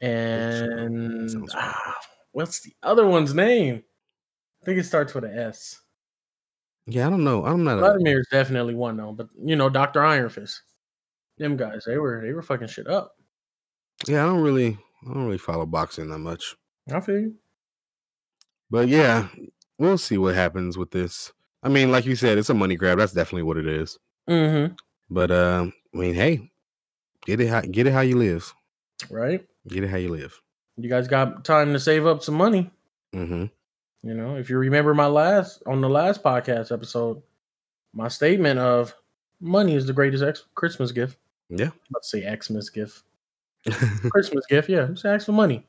and 0.02 1.30
Sounds 1.30 1.54
ah, 1.56 1.96
what's 2.32 2.62
the 2.62 2.74
other 2.84 3.06
one's 3.06 3.34
name? 3.34 3.84
I 4.62 4.66
think 4.66 4.80
it 4.80 4.86
starts 4.86 5.14
with 5.14 5.24
an 5.24 5.38
S. 5.38 5.82
Yeah, 6.88 7.08
I 7.08 7.10
don't 7.10 7.24
know. 7.24 7.46
I'm 7.46 7.64
not. 7.64 7.78
A, 7.78 7.82
Vladimir 7.82 8.20
is 8.20 8.28
definitely 8.32 8.76
one 8.76 8.98
though, 8.98 9.12
but 9.12 9.30
you 9.44 9.56
know, 9.56 9.70
Doctor 9.70 10.04
Iron 10.04 10.30
Fist, 10.30 10.62
them 11.38 11.58
guys, 11.58 11.84
they 11.86 11.98
were 11.98 12.22
they 12.24 12.34
were 12.34 12.42
fucking 12.42 12.68
shit 12.68 12.88
up. 12.88 13.16
yeah, 14.08 14.24
I 14.24 14.28
don't 14.28 14.42
really. 14.42 14.78
I 15.04 15.14
don't 15.14 15.26
really 15.26 15.38
follow 15.38 15.68
boxing 15.68 16.10
that 16.10 16.18
much. 16.18 16.56
I 16.92 17.00
feel 17.00 17.20
you. 17.20 17.36
But 18.72 18.88
yeah, 18.88 19.28
we'll 19.78 20.00
see 20.00 20.18
what 20.18 20.34
happens 20.36 20.78
with 20.78 20.92
this. 20.92 21.32
I 21.62 21.70
mean, 21.70 21.92
like 21.92 22.06
you 22.06 22.16
said, 22.16 22.38
it's 22.38 22.50
a 22.50 22.56
money 22.56 22.76
grab. 22.76 22.98
That's 22.98 23.14
definitely 23.14 23.44
what 23.44 23.58
it 23.58 23.68
is. 23.68 24.00
Mm-hmm. 24.30 24.74
But 25.10 25.32
um, 25.32 25.74
I 25.94 25.98
mean, 25.98 26.14
hey, 26.16 26.52
get 27.26 27.40
it 27.40 27.48
how 27.48 27.62
get 27.62 27.88
it 27.88 27.94
how 27.94 28.02
you 28.02 28.18
live. 28.18 28.54
Right? 29.10 29.46
Get 29.68 29.84
it 29.84 29.90
how 29.90 29.98
you 29.98 30.10
live. 30.10 30.42
You 30.78 30.90
guys 30.90 31.08
got 31.08 31.46
time 31.46 31.74
to 31.74 31.80
save 31.80 32.06
up 32.06 32.24
some 32.24 32.36
money. 32.36 32.70
Mm-hmm. 33.14 33.46
You 34.08 34.14
know, 34.14 34.36
if 34.36 34.50
you 34.50 34.58
remember 34.58 34.94
my 34.94 35.08
last 35.08 35.64
on 35.66 35.82
the 35.82 35.90
last 35.90 36.22
podcast 36.22 36.72
episode, 36.72 37.22
my 37.94 38.08
statement 38.08 38.60
of 38.60 38.94
money 39.40 39.76
is 39.76 39.86
the 39.86 39.94
greatest 39.94 40.24
ex- 40.24 40.46
Christmas 40.54 40.92
gift. 40.92 41.18
Yeah. 41.50 41.72
Let's 41.94 42.12
say 42.12 42.22
Xmas 42.22 42.70
gift. 42.70 43.04
Christmas 44.12 44.46
gift, 44.46 44.70
yeah. 44.70 44.88
Just 44.88 45.06
ask 45.06 45.26
for 45.26 45.32
money. 45.32 45.66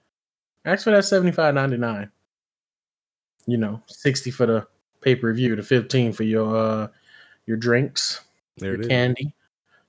Ask 0.65 0.85
for 0.85 0.91
that 0.91 1.05
seventy 1.05 1.33
five 1.33 1.55
ninety 1.55 1.77
nine. 1.77 2.11
You 3.47 3.57
know, 3.57 3.81
sixty 3.87 4.31
for 4.31 4.47
the 4.47 4.67
pay 5.01 5.15
per 5.15 5.33
view, 5.33 5.57
the 5.57 5.63
fifteen 5.63 6.13
for 6.13 6.25
your 6.25 6.57
uh 6.57 6.89
your 7.47 7.57
drinks, 7.57 8.23
there 8.59 8.77
your 8.77 8.89
candy, 8.89 9.33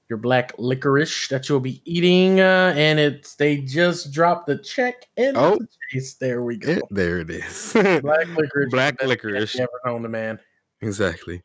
your 0.09 0.17
black 0.17 0.53
licorice 0.57 1.27
that 1.27 1.49
you'll 1.49 1.59
be 1.59 1.81
eating, 1.85 2.39
uh, 2.39 2.73
and 2.77 2.99
it's 2.99 3.35
they 3.35 3.57
just 3.57 4.11
dropped 4.13 4.47
the 4.47 4.57
check 4.57 5.05
in 5.17 5.35
Oh. 5.35 5.57
the 5.57 5.67
chase. 5.91 6.13
There 6.15 6.43
we 6.43 6.57
go. 6.57 6.73
Eh, 6.73 6.79
there 6.91 7.19
it 7.19 7.29
is. 7.29 7.73
Black 8.01 8.27
licorice, 8.37 8.69
Black 8.71 9.01
licorice. 9.03 9.55
you 9.55 9.61
ever 9.61 9.71
known 9.85 10.03
to 10.03 10.09
man. 10.09 10.39
exactly. 10.81 11.41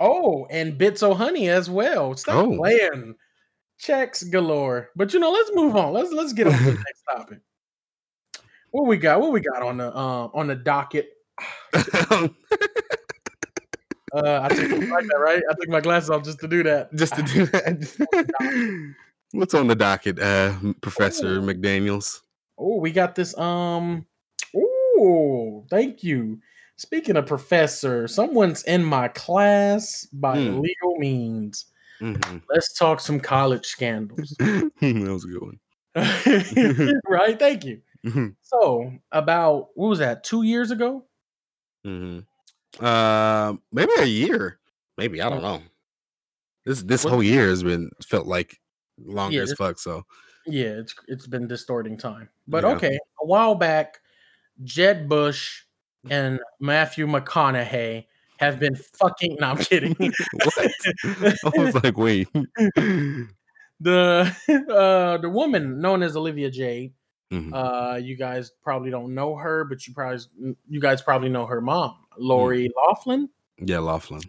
Oh, 0.00 0.46
and 0.50 0.76
Bits 0.78 1.02
of 1.02 1.16
Honey 1.16 1.48
as 1.48 1.68
well. 1.70 2.16
Stop 2.16 2.46
Oh. 2.46 2.56
playing. 2.56 3.14
Checks 3.78 4.22
galore. 4.24 4.90
But 4.96 5.12
you 5.12 5.20
know, 5.20 5.30
let's 5.32 5.50
move 5.54 5.74
on. 5.76 5.92
Let's 5.92 6.12
let's 6.12 6.32
get 6.32 6.46
on 6.46 6.52
to 6.58 6.64
the 6.64 6.72
next 6.72 7.02
topic. 7.10 7.38
What 8.70 8.86
we 8.86 8.96
got? 8.96 9.20
What 9.20 9.32
we 9.32 9.40
got 9.40 9.62
on 9.62 9.78
the 9.78 9.88
uh, 9.94 10.28
on 10.34 10.46
the 10.46 10.54
docket? 10.56 11.08
Uh, 14.14 14.40
I 14.42 14.48
took 14.54 14.70
like 14.70 15.06
that, 15.06 15.18
right? 15.18 15.42
I 15.50 15.54
took 15.60 15.68
my 15.68 15.80
glasses 15.80 16.08
off 16.10 16.22
just 16.22 16.38
to 16.40 16.48
do 16.48 16.62
that. 16.62 16.94
Just 16.94 17.16
to 17.16 17.22
do 17.22 17.46
that. 17.46 18.94
What's 19.32 19.54
on 19.54 19.66
the 19.66 19.74
docket, 19.74 20.20
uh, 20.20 20.54
Professor. 20.80 21.40
McDaniels? 21.40 22.20
Oh, 22.56 22.78
we 22.78 22.92
got 22.92 23.16
this. 23.16 23.36
Um. 23.36 24.06
Oh, 24.56 25.66
thank 25.68 26.04
you. 26.04 26.38
Speaking 26.76 27.16
of 27.16 27.26
professor, 27.26 28.06
someone's 28.06 28.62
in 28.64 28.84
my 28.84 29.08
class 29.08 30.06
by 30.12 30.38
Hmm. 30.40 30.60
legal 30.60 30.96
means. 30.98 31.66
Mhm. 32.00 32.42
Let's 32.48 32.72
talk 32.74 33.00
some 33.00 33.18
college 33.20 33.66
scandals. 33.66 34.34
that 34.38 34.70
was 34.80 35.24
a 35.24 35.28
good 35.28 35.42
one. 35.42 35.58
right? 37.08 37.38
Thank 37.38 37.64
you. 37.64 37.80
Mhm. 38.06 38.34
So, 38.42 38.92
about 39.12 39.68
what 39.74 39.88
was 39.88 39.98
that? 40.00 40.22
Two 40.24 40.42
years 40.42 40.70
ago? 40.70 41.04
Mhm. 41.86 42.24
Uh, 42.80 43.54
maybe 43.72 43.92
a 43.98 44.04
year. 44.04 44.58
Maybe 44.96 45.20
I 45.22 45.28
don't 45.28 45.42
know. 45.42 45.62
This 46.64 46.82
this 46.82 47.04
What- 47.04 47.10
whole 47.10 47.22
year 47.22 47.48
has 47.48 47.62
been 47.62 47.90
felt 48.02 48.26
like 48.26 48.60
longer 48.98 49.36
Yeah, 49.36 49.42
as 49.42 49.52
fuck. 49.54 49.78
So 49.78 50.04
Yeah, 50.46 50.78
it's 50.80 50.94
it's 51.08 51.26
been 51.26 51.46
distorting 51.48 51.96
time. 51.98 52.28
But 52.48 52.64
Yeah. 52.64 52.70
okay, 52.76 52.98
a 53.22 53.26
while 53.26 53.54
back, 53.54 54.00
Jeb 54.62 55.08
Bush 55.08 55.62
and 56.10 56.38
Matthew 56.60 57.06
McConaughey 57.06 58.06
have 58.38 58.58
been 58.60 58.74
fucking. 58.76 59.36
No, 59.40 59.48
I'm 59.50 59.56
kidding. 59.56 59.94
what? 60.32 60.70
I 61.04 61.58
was 61.58 61.74
like, 61.82 61.96
wait. 61.96 62.28
the 63.80 64.34
uh 64.70 65.18
the 65.18 65.28
woman 65.30 65.80
known 65.80 66.02
as 66.02 66.16
Olivia 66.16 66.50
Jade. 66.50 66.92
Mhm. 67.32 67.50
Uh, 67.52 67.96
you 67.96 68.16
guys 68.16 68.52
probably 68.62 68.90
don't 68.90 69.14
know 69.14 69.34
her, 69.36 69.64
but 69.64 69.86
you 69.86 69.94
probably 69.94 70.20
you 70.68 70.80
guys 70.80 71.02
probably 71.02 71.28
know 71.28 71.46
her 71.46 71.60
mom, 71.60 71.96
Lori 72.18 72.70
Loughlin. 72.86 73.28
yeah, 73.58 73.78
Loughlin. 73.78 74.20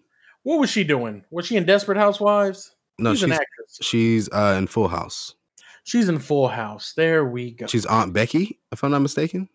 What 0.43 0.60
was 0.60 0.69
she 0.69 0.84
doing? 0.84 1.23
Was 1.31 1.45
she 1.47 1.58
in 1.58 1.65
Desperate 1.65 1.97
Housewives? 1.97 2.75
No, 2.99 3.12
she's, 3.13 3.19
she's 3.19 3.23
an 3.25 3.31
actress. 3.34 3.79
she's 3.81 4.29
uh 4.31 4.55
in 4.58 4.67
Full 4.67 4.88
House. 4.88 5.36
She's 5.84 6.08
in 6.10 6.17
Full 6.19 6.47
House. 6.47 6.93
There 6.95 7.25
we 7.25 7.51
go. 7.51 7.67
She's 7.67 7.86
Aunt 7.86 8.13
Becky, 8.13 8.60
if 8.71 8.84
I'm 8.84 8.91
not 8.91 8.99
mistaken. 9.01 9.49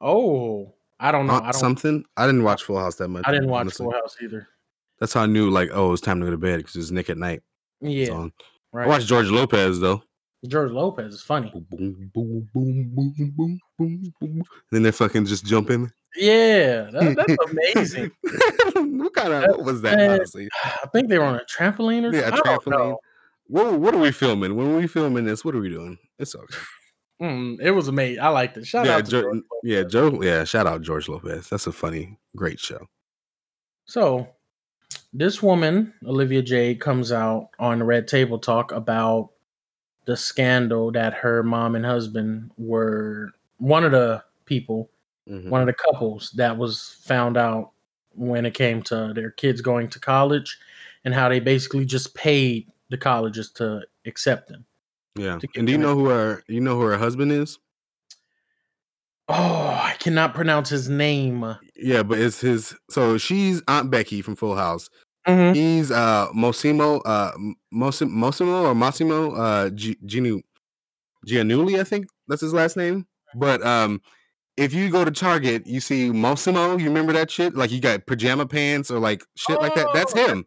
oh, 0.00 0.74
I 1.00 1.12
don't 1.12 1.26
know. 1.26 1.34
Aunt 1.34 1.44
I 1.44 1.50
don't. 1.52 1.60
something. 1.60 2.04
I 2.16 2.26
didn't 2.26 2.42
watch 2.44 2.62
Full 2.64 2.78
House 2.78 2.96
that 2.96 3.08
much. 3.08 3.24
I 3.26 3.32
didn't 3.32 3.48
watch 3.48 3.60
honestly. 3.62 3.84
Full 3.84 3.92
House 3.92 4.16
either. 4.22 4.48
That's 4.98 5.12
how 5.12 5.22
I 5.22 5.26
knew 5.26 5.48
like, 5.50 5.70
oh, 5.72 5.92
it's 5.92 6.02
time 6.02 6.18
to 6.20 6.26
go 6.26 6.30
to 6.32 6.36
bed 6.38 6.58
because 6.58 6.74
it's 6.76 6.90
Nick 6.90 7.08
at 7.10 7.18
Nite. 7.18 7.42
Yeah, 7.80 8.06
So, 8.06 8.30
I 8.74 8.86
watched 8.86 9.06
George 9.06 9.28
Lopez 9.28 9.78
though. 9.80 10.02
George 10.46 10.70
Lopez 10.70 11.14
is 11.14 11.22
funny. 11.22 11.50
Boom, 11.70 12.10
boom, 12.14 12.48
boom, 12.54 12.92
boom, 12.94 13.12
boom, 13.14 13.34
boom, 13.36 13.60
boom, 13.78 14.12
boom. 14.20 14.42
Then 14.70 14.82
they 14.82 14.92
fucking 14.92 15.26
just 15.26 15.44
jump 15.44 15.70
in. 15.70 15.90
Yeah, 16.16 16.88
that, 16.92 17.16
that's 17.26 17.50
amazing. 17.50 18.10
what 19.00 19.14
kind 19.14 19.32
of 19.32 19.50
what 19.50 19.64
was 19.64 19.82
that? 19.82 20.00
Honestly, 20.00 20.48
I 20.64 20.86
think 20.92 21.08
they 21.08 21.18
were 21.18 21.24
on 21.24 21.36
a 21.36 21.44
trampoline 21.44 22.04
or 22.04 22.14
Yeah, 22.14 22.28
a 22.28 22.36
something. 22.36 22.40
I 22.40 22.54
don't 22.54 22.64
trampoline. 22.64 22.96
what 23.48 23.80
what 23.80 23.94
are 23.94 23.98
we 24.00 24.12
filming? 24.12 24.54
When 24.54 24.76
we 24.76 24.86
filming 24.86 25.24
this, 25.24 25.44
what 25.44 25.54
are 25.56 25.60
we 25.60 25.70
doing? 25.70 25.98
It's 26.18 26.34
okay. 26.34 26.58
Mm, 27.20 27.60
it 27.60 27.72
was 27.72 27.88
amazing. 27.88 28.22
I 28.22 28.28
liked 28.28 28.56
it. 28.56 28.66
Shout 28.66 28.86
yeah, 28.86 28.96
out 28.96 29.04
to 29.06 29.10
George 29.10 29.42
yeah, 29.64 29.82
Joe. 29.82 30.22
Yeah, 30.22 30.44
shout 30.44 30.66
out 30.68 30.82
George 30.82 31.08
Lopez. 31.08 31.48
That's 31.48 31.66
a 31.66 31.72
funny, 31.72 32.16
great 32.36 32.60
show. 32.60 32.86
So, 33.86 34.28
this 35.12 35.42
woman, 35.42 35.94
Olivia 36.06 36.42
Jade, 36.42 36.80
comes 36.80 37.10
out 37.10 37.48
on 37.58 37.82
Red 37.82 38.06
Table 38.06 38.38
Talk 38.38 38.70
about 38.70 39.30
the 40.08 40.16
scandal 40.16 40.90
that 40.90 41.12
her 41.12 41.42
mom 41.42 41.76
and 41.76 41.84
husband 41.84 42.50
were 42.56 43.30
one 43.58 43.84
of 43.84 43.92
the 43.92 44.24
people, 44.46 44.88
Mhm. 45.28 45.50
one 45.50 45.60
of 45.60 45.66
the 45.66 45.74
couples 45.74 46.30
that 46.30 46.56
was 46.56 46.94
found 47.02 47.36
out 47.36 47.72
when 48.14 48.46
it 48.46 48.54
came 48.54 48.80
to 48.84 49.12
their 49.14 49.30
kids 49.30 49.60
going 49.60 49.86
to 49.90 50.00
college 50.00 50.58
and 51.04 51.12
how 51.12 51.28
they 51.28 51.40
basically 51.40 51.84
just 51.84 52.14
paid 52.14 52.72
the 52.88 52.96
colleges 52.96 53.50
to 53.50 53.82
accept 54.06 54.48
them. 54.48 54.64
Yeah, 55.14 55.38
and 55.56 55.66
do 55.66 55.72
you 55.72 55.78
know 55.78 55.94
who 55.94 56.06
her? 56.06 56.42
You 56.48 56.62
know 56.62 56.76
who 56.80 56.86
her 56.86 56.96
husband 56.96 57.30
is? 57.30 57.58
Oh, 59.28 59.34
I 59.34 59.94
cannot 59.98 60.32
pronounce 60.34 60.70
his 60.70 60.88
name. 60.88 61.44
Yeah, 61.76 62.02
but 62.02 62.18
it's 62.18 62.40
his. 62.40 62.74
So 62.88 63.18
she's 63.18 63.60
Aunt 63.68 63.90
Becky 63.90 64.22
from 64.22 64.36
Full 64.36 64.56
House. 64.56 64.88
Mhm. 65.28 65.54
He's 65.54 65.90
uh 65.90 66.28
Mosimo, 66.34 67.00
uh 67.04 67.32
Mosim, 67.72 68.10
Mosimo 68.10 68.62
or 68.64 68.74
Massimo, 68.74 69.34
uh 69.34 69.70
G- 69.70 69.98
Ginu, 70.06 70.40
Giannulli, 71.26 71.78
I 71.80 71.84
think 71.84 72.06
that's 72.28 72.40
his 72.40 72.54
last 72.54 72.76
name. 72.76 73.06
But 73.34 73.64
um, 73.64 74.00
if 74.56 74.72
you 74.72 74.90
go 74.90 75.04
to 75.04 75.10
Target, 75.10 75.66
you 75.66 75.80
see 75.80 76.10
Mossimo. 76.10 76.78
You 76.78 76.86
remember 76.86 77.12
that 77.12 77.30
shit? 77.30 77.54
Like 77.54 77.70
you 77.70 77.80
got 77.80 78.06
pajama 78.06 78.46
pants 78.46 78.90
or 78.90 78.98
like 78.98 79.22
shit 79.36 79.60
like 79.60 79.74
that. 79.74 79.88
That's 79.94 80.14
Oh, 80.16 80.26
him. 80.28 80.44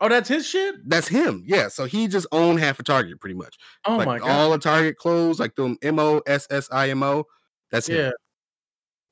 Oh, 0.00 0.08
that's 0.08 0.28
his 0.28 0.46
shit? 0.46 0.76
That's 0.86 1.08
him. 1.08 1.42
Yeah. 1.46 1.68
So 1.68 1.84
he 1.86 2.08
just 2.08 2.26
owned 2.32 2.60
half 2.60 2.78
of 2.78 2.84
Target, 2.86 3.20
pretty 3.20 3.34
much. 3.34 3.56
Oh 3.86 3.96
like 3.96 4.06
my 4.06 4.18
god. 4.18 4.28
all 4.30 4.50
the 4.50 4.58
Target 4.58 4.96
clothes, 4.96 5.40
like 5.40 5.56
them 5.56 5.76
M 5.82 5.98
O 5.98 6.22
S 6.26 6.46
S 6.50 6.68
I 6.72 6.90
M 6.90 7.02
O. 7.02 7.24
That's 7.70 7.88
him. 7.88 7.96
yeah. 7.96 8.10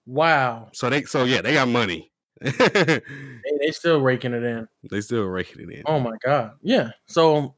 Wow. 0.06 0.68
So 0.72 0.88
they, 0.90 1.02
so 1.04 1.24
yeah, 1.24 1.42
they 1.42 1.52
got 1.54 1.68
money. 1.68 2.10
they 2.40 3.00
They, 3.60 3.70
still 3.70 4.00
raking 4.00 4.34
it 4.34 4.42
in. 4.42 4.68
They 4.90 5.00
still 5.00 5.24
raking 5.24 5.70
it 5.70 5.78
in. 5.78 5.82
Oh 5.86 5.98
my 5.98 6.16
god. 6.24 6.52
Yeah. 6.62 6.90
So 7.06 7.54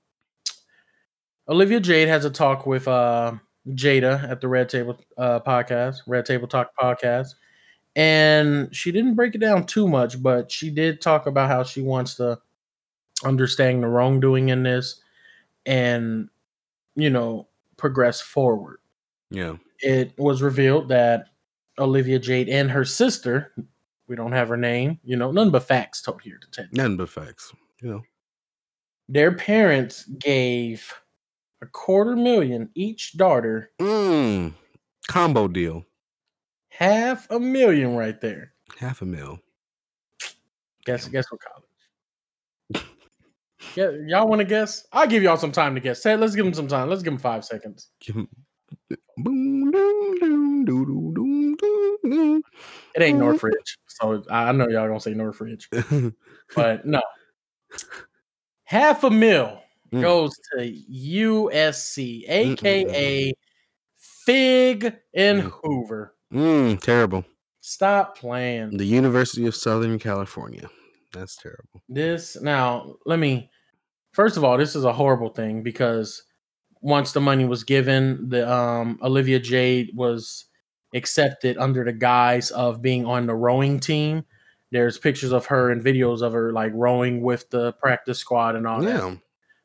Olivia 1.49 1.81
Jade 1.81 2.09
has 2.09 2.25
a 2.25 2.31
talk 2.31 2.67
with 2.67 2.89
uh 2.89 3.33
Jada 3.69 4.29
at 4.29 4.41
the 4.41 4.49
Red 4.49 4.69
Table 4.69 4.99
uh 5.19 5.41
podcast, 5.41 5.99
Red 6.07 6.25
Table 6.27 6.49
Talk 6.49 6.71
podcast. 6.81 7.35
And 7.97 8.75
she 8.75 8.93
didn't 8.93 9.15
break 9.15 9.35
it 9.35 9.41
down 9.41 9.67
too 9.67 9.89
much, 9.89 10.23
but 10.23 10.51
she 10.51 10.71
did 10.71 11.01
talk 11.01 11.27
about 11.27 11.49
how 11.49 11.65
she 11.65 11.83
wants 11.83 12.15
to 12.17 12.39
understand 13.25 13.83
the 13.83 13.89
wrongdoing 13.89 14.49
in 14.49 14.63
this 14.63 15.03
and 15.67 16.29
you 16.95 17.11
know 17.11 17.49
progress 17.77 18.21
forward. 18.21 18.79
Yeah. 19.31 19.57
It 19.81 20.13
was 20.19 20.43
revealed 20.43 20.89
that 20.89 21.27
Olivia 21.79 22.19
Jade 22.19 22.49
and 22.49 22.71
her 22.71 22.85
sister, 22.85 23.53
we 24.11 24.17
don't 24.17 24.33
have 24.33 24.49
her 24.49 24.57
name, 24.57 24.99
you 25.05 25.17
know, 25.17 25.31
none 25.31 25.51
but 25.51 25.63
facts 25.63 26.03
told 26.03 26.21
here 26.21 26.37
to 26.41 26.51
tell 26.51 26.65
you. 26.65 26.71
Nothing 26.73 26.97
but 26.97 27.09
facts. 27.09 27.53
You 27.81 27.91
know. 27.91 28.03
their 29.09 29.33
parents 29.33 30.05
gave 30.05 30.93
a 31.63 31.67
quarter 31.67 32.17
million 32.17 32.69
each 32.75 33.17
daughter 33.17 33.71
Mm, 33.81 34.53
combo 35.09 35.47
deal. 35.47 35.85
half 36.71 37.31
a 37.31 37.39
million 37.39 37.95
right 37.95 38.21
there 38.21 38.53
Half 38.79 39.03
a 39.03 39.07
mil. 39.07 39.39
guess 40.85 41.07
guess 41.09 41.27
what 41.31 41.41
college 41.41 42.85
yeah, 43.77 43.91
y'all 44.09 44.27
want 44.27 44.41
to 44.41 44.45
guess 44.45 44.87
i'll 44.93 45.07
give 45.07 45.23
y'all 45.23 45.37
some 45.37 45.53
time 45.53 45.75
to 45.75 45.81
guess 45.81 46.03
Say, 46.03 46.17
let's 46.17 46.35
give 46.35 46.45
them 46.45 46.55
some 46.55 46.67
time 46.69 46.89
let's 46.89 47.03
give 47.03 47.13
them 47.13 47.21
five 47.21 47.45
seconds 47.45 47.91
Give 48.01 48.17
'em- 48.17 48.29
It 52.95 53.03
ain't 53.03 53.19
northridge 53.19 53.79
so 53.87 54.23
i 54.31 54.49
I 54.49 54.53
know 54.53 54.69
y'all 54.69 54.89
gonna 54.89 55.01
say 55.01 55.15
northridge 55.15 55.69
but 56.55 56.85
no 56.87 57.01
half 58.65 59.05
a 59.05 59.11
mil 59.11 59.61
Mm. 59.93 60.03
goes 60.03 60.31
to 60.53 60.73
usc 60.89 62.25
aka 62.29 63.33
fig 63.97 64.97
and 65.15 65.43
Mm. 65.43 65.51
hoover 65.63 66.15
Mm, 66.33 66.81
terrible. 66.81 67.25
stop 67.61 68.17
playing 68.17 68.77
The 68.77 68.85
University 68.85 69.47
of 69.47 69.57
Southern 69.57 69.99
California. 69.99 70.71
That's 71.13 71.35
terrible. 71.37 71.83
This 71.89 72.41
now, 72.41 72.95
let 73.05 73.19
me 73.19 73.51
first 74.13 74.37
of 74.37 74.45
all, 74.45 74.57
this 74.57 74.77
is 74.77 74.85
a 74.85 74.93
horrible 74.93 75.31
thing 75.31 75.63
because 75.65 76.23
once 76.83 77.13
the 77.13 77.21
money 77.21 77.45
was 77.47 77.65
given, 77.65 78.29
the 78.29 78.49
um 78.51 78.99
Olivia 79.03 79.41
Jade 79.41 79.91
was 79.95 80.45
accepted 80.95 81.57
under 81.59 81.85
the 81.85 81.93
guise 81.93 82.51
of 82.51 82.83
being 82.83 83.05
on 83.07 83.27
the 83.27 83.35
rowing 83.35 83.79
team. 83.81 84.25
There's 84.73 84.99
pictures 84.99 85.33
of 85.33 85.47
her 85.47 85.71
and 85.71 85.83
videos 85.83 86.23
of 86.23 86.33
her 86.33 86.53
like 86.53 86.73
rowing 86.75 87.23
with 87.23 87.49
the 87.51 87.73
practice 87.75 88.19
squad 88.19 88.55
and 88.57 88.67
all 88.67 88.81
that. 88.83 89.19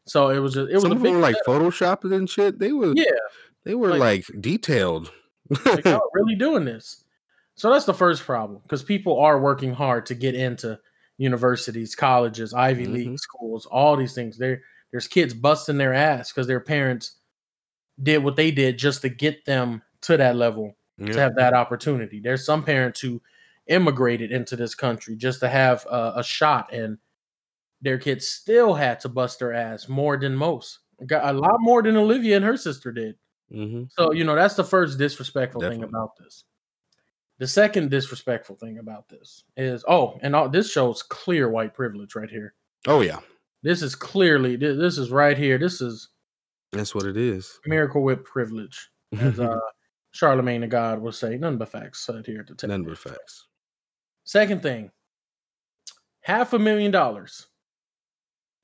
So 0.05 0.29
it 0.29 0.39
was 0.39 0.53
just, 0.53 0.69
it 0.69 0.73
was 0.75 0.83
Some 0.83 0.91
a 0.93 0.95
big 0.95 1.13
were 1.13 1.19
like 1.19 1.35
photoshopped 1.47 2.11
and 2.15 2.29
shit. 2.29 2.59
They 2.59 2.71
were 2.71 2.93
yeah, 2.95 3.05
they 3.63 3.75
were 3.75 3.89
like- 3.97 4.27
like, 4.29 4.41
detailed. 4.41 5.11
like 5.65 5.85
y'all 5.85 6.09
really 6.13 6.35
doing 6.35 6.65
this. 6.65 7.03
So 7.55 7.71
that's 7.71 7.85
the 7.85 7.93
first 7.93 8.23
problem 8.23 8.59
because 8.63 8.83
people 8.83 9.19
are 9.19 9.39
working 9.39 9.73
hard 9.73 10.05
to 10.07 10.15
get 10.15 10.35
into 10.35 10.79
universities, 11.17 11.95
colleges, 11.95 12.53
Ivy 12.53 12.85
League 12.87 13.09
Mhm. 13.09 13.19
schools, 13.19 13.65
all 13.67 13.95
these 13.95 14.13
things. 14.13 14.37
There, 14.37 14.61
there's 14.91 15.07
kids 15.07 15.33
busting 15.33 15.77
their 15.77 15.93
ass 15.93 16.31
because 16.31 16.47
their 16.47 16.59
parents 16.59 17.13
did 18.03 18.23
what 18.23 18.35
they 18.35 18.51
did 18.51 18.77
just 18.77 19.01
to 19.03 19.09
get 19.09 19.45
them 19.45 19.81
to 20.01 20.17
that 20.17 20.35
level 20.35 20.75
to 20.97 21.19
have 21.19 21.35
that 21.35 21.53
opportunity. 21.53 22.19
There's 22.19 22.45
some 22.45 22.63
parents 22.63 22.99
who 23.01 23.21
immigrated 23.67 24.31
into 24.31 24.55
this 24.55 24.75
country 24.75 25.15
just 25.15 25.39
to 25.41 25.49
have 25.49 25.85
a, 25.89 26.13
a 26.17 26.23
shot 26.23 26.71
and 26.73 26.97
their 27.81 27.97
kids 27.97 28.27
still 28.27 28.73
had 28.73 28.99
to 29.01 29.09
bust 29.09 29.39
their 29.39 29.53
ass 29.53 29.87
more 29.89 30.17
than 30.17 30.35
most. 30.35 30.79
Got 31.05 31.35
a 31.35 31.37
lot 31.37 31.57
more 31.59 31.83
than 31.83 31.97
Olivia 31.97 32.37
and 32.37 32.45
her 32.45 32.57
sister 32.57 32.91
did. 32.91 33.15
hmm 33.51 33.83
So, 33.89 34.13
you 34.13 34.23
know, 34.23 34.35
that's 34.35 34.55
the 34.55 34.63
first 34.63 34.97
disrespectful 34.97 35.61
thing 35.61 35.83
about 35.83 36.11
this. 36.17 36.45
The 37.37 37.47
second 37.47 37.91
disrespectful 37.91 38.55
thing 38.55 38.77
about 38.77 39.09
this 39.09 39.43
is 39.57 39.83
oh, 39.89 40.17
and 40.21 40.33
all, 40.35 40.47
this 40.47 40.71
shows 40.71 41.03
clear 41.03 41.49
white 41.49 41.73
privilege 41.73 42.15
right 42.15 42.29
here. 42.29 42.53
Oh 42.87 43.01
yeah, 43.01 43.19
This 43.61 43.81
is 43.81 43.93
clearly 43.93 44.55
thi- 44.55 44.75
this 44.77 44.97
is 44.97 45.11
right 45.11 45.37
here. 45.37 45.57
This 45.57 45.81
is 45.81 46.07
that's 46.71 46.95
what 46.95 47.05
it 47.05 47.17
is. 47.17 47.59
miracle 47.65 48.03
whip 48.03 48.23
privilege, 48.23 48.89
as 49.19 49.37
uh, 49.39 49.59
Charlemagne 50.15 50.61
the 50.61 50.67
God 50.67 51.01
will 51.01 51.11
say. 51.11 51.37
None 51.37 51.57
but 51.57 51.69
facts 51.69 51.99
said 51.99 52.25
here 52.25 52.39
at 52.39 52.47
the 52.47 52.55
tip. 52.55 52.69
None 52.69 52.83
but 52.83 52.97
facts. 52.97 53.47
Second 54.23 54.61
thing, 54.61 54.89
half 56.21 56.53
a 56.53 56.59
million 56.59 56.89
dollars. 56.89 57.47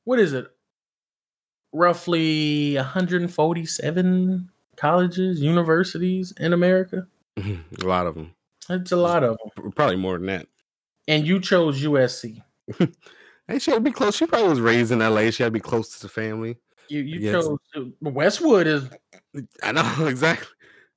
What 0.06 0.18
is 0.20 0.32
it? 0.32 0.47
Roughly 1.74 2.76
147 2.76 4.49
colleges, 4.78 5.41
universities 5.41 6.34
in 6.39 6.54
America. 6.54 7.06
a 7.38 7.60
lot 7.84 8.08
of 8.08 8.16
them. 8.16 8.34
It's 8.70 8.93
a 8.93 8.95
lot 8.95 9.24
of 9.24 9.38
them. 9.58 9.72
Probably 9.74 9.97
more 9.97 10.18
than 10.18 10.28
that. 10.28 10.47
And 11.10 11.28
you 11.28 11.39
chose 11.39 11.84
USC. 11.84 12.41
Hey, 13.47 13.60
she 13.60 13.72
had 13.72 13.78
to 13.78 13.82
be 13.82 13.91
close. 13.91 14.16
She 14.16 14.28
probably 14.28 14.47
was 14.47 14.62
raised 14.62 14.93
in 14.93 14.99
LA. 14.99 15.30
She 15.30 15.43
had 15.43 15.47
to 15.47 15.52
be 15.52 15.60
close 15.60 15.89
to 15.97 16.02
the 16.04 16.08
family. 16.08 16.56
You 16.88 17.02
you 17.02 17.20
Yes. 17.20 17.34
chose 17.34 17.58
Westwood 17.99 18.66
is 18.68 18.88
I 19.62 19.74
know 19.74 20.06
exactly. 20.08 20.47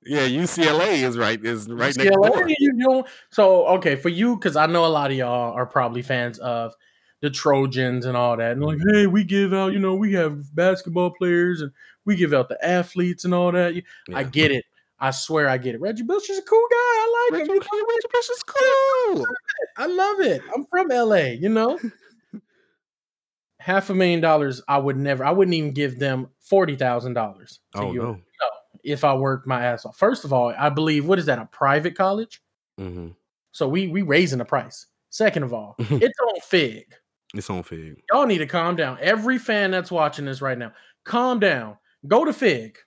Yeah, 0.05 0.27
UCLA 0.27 1.03
is 1.03 1.17
right. 1.17 1.43
Is 1.43 1.67
right 1.67 1.95
next 1.97 2.15
door. 2.15 2.47
You 2.47 3.03
so 3.31 3.65
okay 3.67 3.95
for 3.95 4.09
you 4.09 4.35
because 4.35 4.55
I 4.55 4.65
know 4.67 4.85
a 4.85 4.87
lot 4.87 5.11
of 5.11 5.17
y'all 5.17 5.53
are 5.53 5.65
probably 5.65 6.01
fans 6.01 6.37
of 6.39 6.73
the 7.21 7.29
Trojans 7.29 8.05
and 8.05 8.15
all 8.15 8.37
that, 8.37 8.51
and 8.51 8.63
like, 8.63 8.77
hey, 8.91 9.07
we 9.07 9.23
give 9.23 9.53
out, 9.53 9.73
you 9.73 9.79
know, 9.79 9.95
we 9.95 10.13
have 10.13 10.53
basketball 10.55 11.11
players 11.11 11.61
and 11.61 11.71
we 12.05 12.15
give 12.15 12.33
out 12.33 12.49
the 12.49 12.63
athletes 12.63 13.25
and 13.25 13.33
all 13.33 13.51
that. 13.51 13.73
You- 13.73 13.83
I 14.13 14.23
get 14.23 14.51
it. 14.51 14.65
I 14.99 15.11
swear 15.11 15.49
I 15.49 15.57
get 15.57 15.75
it. 15.75 15.81
Reggie 15.81 16.03
Bush 16.03 16.29
is 16.29 16.37
a 16.37 16.41
cool 16.43 16.65
guy. 16.69 16.75
I 16.77 17.27
like 17.31 17.39
Reggie, 17.39 17.51
him. 17.51 17.59
Reggie 17.59 18.07
Bush 18.13 18.29
is 18.29 18.43
cool. 18.43 19.27
I 19.77 19.87
love 19.87 20.19
it. 20.21 20.41
I'm 20.55 20.65
from 20.65 20.87
LA, 20.89 21.33
you 21.39 21.49
know. 21.49 21.79
Half 23.59 23.89
a 23.89 23.95
million 23.95 24.21
dollars, 24.21 24.61
I 24.67 24.77
would 24.77 24.95
never, 24.97 25.25
I 25.25 25.31
wouldn't 25.31 25.55
even 25.55 25.71
give 25.71 25.97
them 25.97 26.27
forty 26.39 26.75
thousand 26.75 27.13
dollars 27.13 27.59
to 27.73 27.79
Oh 27.81 27.91
you 27.93 28.01
no. 28.01 28.19
If 28.85 29.03
I 29.03 29.13
work 29.15 29.47
my 29.47 29.65
ass 29.65 29.85
off. 29.85 29.97
First 29.97 30.23
of 30.25 30.31
all, 30.31 30.53
I 30.57 30.69
believe 30.69 31.05
what 31.05 31.19
is 31.19 31.25
that, 31.25 31.39
a 31.39 31.45
private 31.45 31.95
college? 31.95 32.41
hmm 32.77 33.09
So 33.51 33.67
we 33.67 33.87
we 33.87 34.01
raising 34.01 34.39
the 34.39 34.45
price. 34.45 34.87
Second 35.09 35.43
of 35.43 35.53
all, 35.53 35.75
it's 35.79 36.19
on 36.19 36.39
Fig. 36.41 36.85
It's 37.33 37.49
on 37.49 37.63
Fig. 37.63 38.01
Y'all 38.11 38.25
need 38.25 38.37
to 38.39 38.47
calm 38.47 38.75
down. 38.75 38.97
Every 39.01 39.37
fan 39.37 39.71
that's 39.71 39.91
watching 39.91 40.25
this 40.25 40.41
right 40.41 40.57
now, 40.57 40.71
calm 41.03 41.39
down. 41.39 41.77
Go 42.07 42.23
to 42.25 42.33
Fig. 42.33 42.77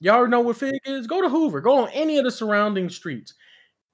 Y'all 0.00 0.26
know 0.26 0.40
what 0.40 0.56
Fig 0.56 0.80
is? 0.86 1.06
Go 1.06 1.20
to 1.20 1.28
Hoover. 1.28 1.60
Go 1.60 1.84
on 1.84 1.90
any 1.90 2.18
of 2.18 2.24
the 2.24 2.30
surrounding 2.30 2.88
streets. 2.88 3.34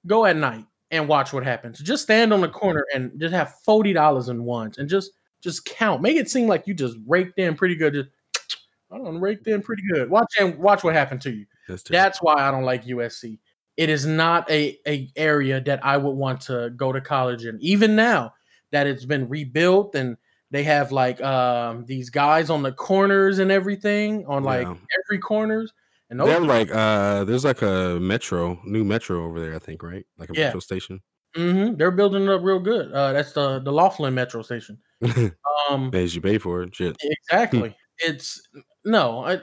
Go 0.07 0.24
at 0.24 0.37
night 0.37 0.64
and 0.93 1.09
watch 1.09 1.32
what 1.32 1.43
happens. 1.45 1.80
Just 1.80 2.05
stand 2.05 2.32
on 2.32 2.41
the 2.41 2.49
corner 2.49 2.84
and 2.95 3.18
just 3.18 3.34
have 3.34 3.55
forty 3.64 3.93
dollars 3.93 4.28
in 4.28 4.45
ones 4.45 4.78
and 4.78 4.89
just 4.89 5.11
just 5.43 5.64
count. 5.64 6.03
Make 6.03 6.16
it 6.16 6.30
seem 6.30 6.47
like 6.47 6.66
you 6.66 6.74
just 6.74 6.97
raked 7.07 7.39
in 7.39 7.57
pretty 7.57 7.74
good. 7.74 7.95
Just, 7.95 8.09
I 8.91 8.99
don't 8.99 9.20
raked 9.20 9.47
in 9.49 9.62
pretty 9.62 9.82
good. 9.93 10.09
Watch 10.11 10.32
and 10.39 10.57
watch 10.59 10.84
what 10.84 10.95
happened 10.95 11.20
to 11.22 11.30
you. 11.30 11.47
That's. 11.68 11.82
That's 11.82 12.22
why 12.22 12.34
I 12.37 12.51
don't 12.51 12.64
like 12.64 12.84
USC. 12.84 13.39
It 13.76 13.89
is 13.91 14.07
not 14.07 14.51
a, 14.51 14.78
a 14.87 15.11
area 15.16 15.61
that 15.61 15.84
I 15.84 15.97
would 15.97 16.12
want 16.12 16.41
to 16.43 16.70
go 16.76 16.93
to 16.93 17.01
college 17.01 17.45
in. 17.45 17.59
Even 17.61 17.97
now 17.97 18.32
that 18.72 18.87
it's 18.87 19.05
been 19.05 19.28
rebuilt 19.28 19.95
and 19.95 20.16
they 20.51 20.62
have 20.62 20.93
like 20.93 21.20
um, 21.20 21.84
these 21.87 22.09
guys 22.09 22.49
on 22.49 22.62
the 22.62 22.72
corners 22.72 23.39
and 23.41 23.51
everything 23.51 24.24
on 24.26 24.45
like 24.45 24.66
Yeah. 24.66 24.74
every 25.05 25.18
corners. 25.18 25.72
And 26.09 26.20
They 26.20 26.24
those, 26.26 26.34
have 26.34 26.45
like 26.45 26.70
uh 26.72 27.24
there's 27.24 27.45
like 27.45 27.62
a 27.62 27.99
metro, 28.01 28.59
new 28.64 28.84
metro 28.84 29.26
over 29.26 29.41
there, 29.41 29.55
I 29.57 29.59
think, 29.59 29.82
right? 29.82 30.07
Like 30.16 30.30
a 30.30 30.34
Yeah. 30.34 30.45
metro 30.47 30.61
station. 30.61 31.01
Mm-hmm. 31.37 31.74
they're 31.76 31.91
building 31.91 32.22
it 32.22 32.28
up 32.30 32.41
real 32.43 32.61
good. 32.61 32.91
Uh, 32.93 33.12
that's 33.12 33.32
the 33.32 33.59
the 33.59 33.70
Loughlin 33.72 34.14
Metro 34.14 34.43
Station. 34.43 34.78
Um, 35.68 35.91
As 35.93 36.14
you 36.14 36.20
pay 36.20 36.39
for 36.39 36.62
it. 36.62 36.74
Shit. 36.74 36.97
Exactly. 37.03 37.74
It's 37.99 38.41
no, 38.85 39.25
I, 39.25 39.41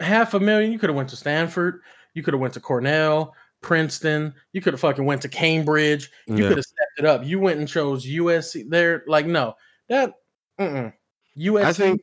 half 0.00 0.34
a 0.34 0.40
million. 0.40 0.72
You 0.72 0.78
could 0.78 0.88
have 0.90 0.96
went 0.96 1.08
to 1.10 1.16
Stanford. 1.16 1.80
You 2.14 2.22
could 2.22 2.34
have 2.34 2.40
went 2.40 2.54
to 2.54 2.60
Cornell, 2.60 3.34
Princeton. 3.60 4.34
You 4.52 4.60
could 4.60 4.72
have 4.74 4.80
fucking 4.80 5.04
went 5.04 5.22
to 5.22 5.28
Cambridge. 5.28 6.10
You 6.26 6.36
Yeah. 6.36 6.48
could 6.48 6.56
have 6.58 6.64
stepped 6.66 6.98
it 6.98 7.04
up. 7.04 7.24
You 7.24 7.40
went 7.40 7.58
and 7.58 7.68
chose 7.68 8.06
USC. 8.06 8.64
They're 8.68 9.02
like, 9.06 9.26
no, 9.26 9.54
that 9.88 10.14
mm-mm. 10.60 10.92
USC. 11.36 11.64
I 11.64 11.72
think 11.72 12.00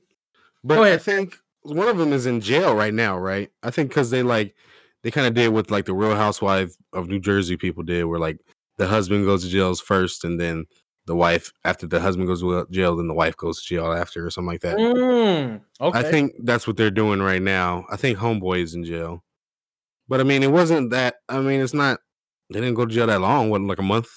but 0.64 0.76
Go 0.76 0.84
I 0.84 0.90
ahead. 0.90 1.02
think 1.02 1.38
one 1.64 1.88
of 1.88 1.98
them 1.98 2.14
is 2.14 2.26
in 2.26 2.42
jail 2.42 2.76
right 2.76 2.94
now, 2.94 3.18
right? 3.18 3.50
I 3.64 3.72
think 3.72 3.90
because 3.90 4.10
they 4.10 4.24
like 4.24 4.56
they 5.04 5.12
kind 5.12 5.28
of 5.28 5.34
did 5.34 5.50
what 5.50 5.72
like 5.72 5.86
the 5.86 5.94
Real 5.94 6.16
Housewife 6.16 6.76
of 6.94 7.08
New 7.08 7.20
Jersey 7.20 7.58
people 7.58 7.84
did, 7.84 8.04
where 8.06 8.20
like 8.20 8.40
the 8.78 8.88
husband 8.88 9.26
goes 9.26 9.44
to 9.44 9.50
jail 9.50 9.74
first, 9.76 10.24
and 10.24 10.40
then 10.40 10.66
the 11.06 11.16
wife 11.16 11.52
after 11.66 11.88
the 11.88 12.00
husband 12.00 12.28
goes 12.28 12.42
to 12.42 12.68
jail, 12.72 12.96
then 12.96 13.08
the 13.08 13.14
wife 13.14 13.36
goes 13.36 13.62
to 13.62 13.68
jail 13.68 13.92
after, 13.92 14.26
or 14.26 14.30
something 14.30 14.48
like 14.52 14.62
that. 14.62 14.78
Mm, 14.78 15.62
okay. 15.82 16.00
I 16.00 16.04
think 16.04 16.34
that's 16.44 16.68
what 16.68 16.78
they're 16.78 16.92
doing 16.92 17.22
right 17.22 17.42
now. 17.42 17.86
I 17.92 17.98
think 17.98 18.18
Homeboy 18.20 18.62
is 18.62 18.76
in 18.76 18.84
jail, 18.84 19.24
but 20.08 20.20
I 20.20 20.24
mean, 20.24 20.44
it 20.44 20.52
wasn't 20.52 20.92
that. 20.92 21.16
I 21.28 21.40
mean, 21.40 21.60
it's 21.62 21.74
not. 21.74 22.00
They 22.52 22.60
didn't 22.60 22.76
go 22.76 22.86
to 22.86 22.94
jail 22.94 23.08
that 23.08 23.22
long. 23.22 23.50
Wasn't 23.50 23.68
like 23.70 23.80
a 23.80 23.84
month, 23.84 24.10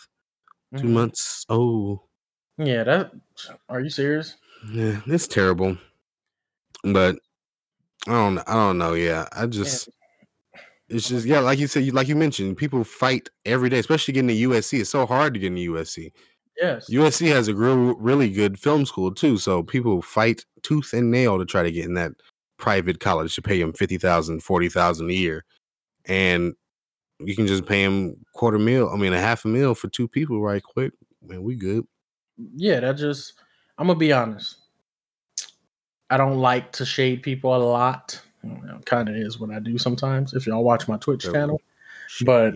two 0.76 0.84
Mhm. 0.88 0.90
months. 0.90 1.46
Oh, 1.48 2.02
Yeah, 2.58 2.84
that. 2.84 3.12
Are 3.68 3.80
you 3.80 3.90
serious? 3.90 4.36
yeah, 4.70 5.00
it's 5.06 5.26
terrible. 5.26 5.76
But 6.82 7.16
I 8.06 8.12
don't. 8.12 8.38
I 8.38 8.52
don't 8.54 8.78
know. 8.78 8.92
Yeah, 8.94 9.26
I 9.32 9.46
just. 9.46 9.88
It's 10.90 11.08
just 11.08 11.24
yeah, 11.26 11.40
like 11.40 11.58
you 11.58 11.66
said, 11.66 11.90
like 11.94 12.08
you 12.08 12.14
mentioned, 12.16 12.58
people 12.58 12.84
fight 12.84 13.30
every 13.46 13.70
day, 13.70 13.78
especially 13.78 14.12
getting 14.12 14.28
to 14.28 14.34
USC. 14.50 14.80
It's 14.80 14.90
so 14.90 15.06
hard 15.06 15.32
to 15.32 15.40
get 15.40 15.46
into 15.46 15.72
USC. 15.72 16.12
Yes. 16.60 16.88
USC 16.90 17.28
has 17.28 17.48
a 17.48 17.54
real, 17.54 17.94
really 17.96 18.30
good 18.30 18.58
film 18.58 18.86
school 18.86 19.12
too, 19.12 19.38
so 19.38 19.62
people 19.62 20.00
fight 20.02 20.44
tooth 20.62 20.92
and 20.92 21.10
nail 21.10 21.38
to 21.38 21.44
try 21.44 21.62
to 21.62 21.72
get 21.72 21.84
in 21.84 21.94
that 21.94 22.12
private 22.58 23.00
college 23.00 23.34
to 23.34 23.42
pay 23.42 23.60
them 23.60 23.72
50,000, 23.72 24.40
40,000 24.40 25.10
a 25.10 25.12
year. 25.12 25.44
And 26.06 26.54
you 27.18 27.34
can 27.34 27.46
just 27.46 27.66
pay 27.66 27.84
them 27.84 28.16
quarter 28.34 28.58
meal, 28.58 28.90
I 28.92 28.96
mean 28.96 29.12
a 29.12 29.20
half 29.20 29.44
a 29.44 29.48
meal 29.48 29.74
for 29.74 29.88
two 29.88 30.06
people 30.08 30.40
right 30.40 30.62
quick. 30.62 30.92
Man, 31.26 31.42
we 31.42 31.56
good. 31.56 31.86
yeah, 32.56 32.80
that 32.80 32.96
just 32.96 33.34
I'm 33.78 33.86
gonna 33.86 33.98
be 33.98 34.12
honest. 34.12 34.56
I 36.10 36.16
don't 36.16 36.38
like 36.38 36.70
to 36.72 36.84
shade 36.84 37.22
people 37.22 37.54
a 37.54 37.58
lot. 37.58 38.20
kind 38.84 39.08
of 39.08 39.16
is 39.16 39.40
what 39.40 39.50
I 39.50 39.58
do 39.58 39.78
sometimes. 39.78 40.34
If 40.34 40.46
y'all 40.46 40.62
watch 40.62 40.86
my 40.86 40.98
Twitch 40.98 41.24
channel, 41.32 41.60
But- 42.26 42.54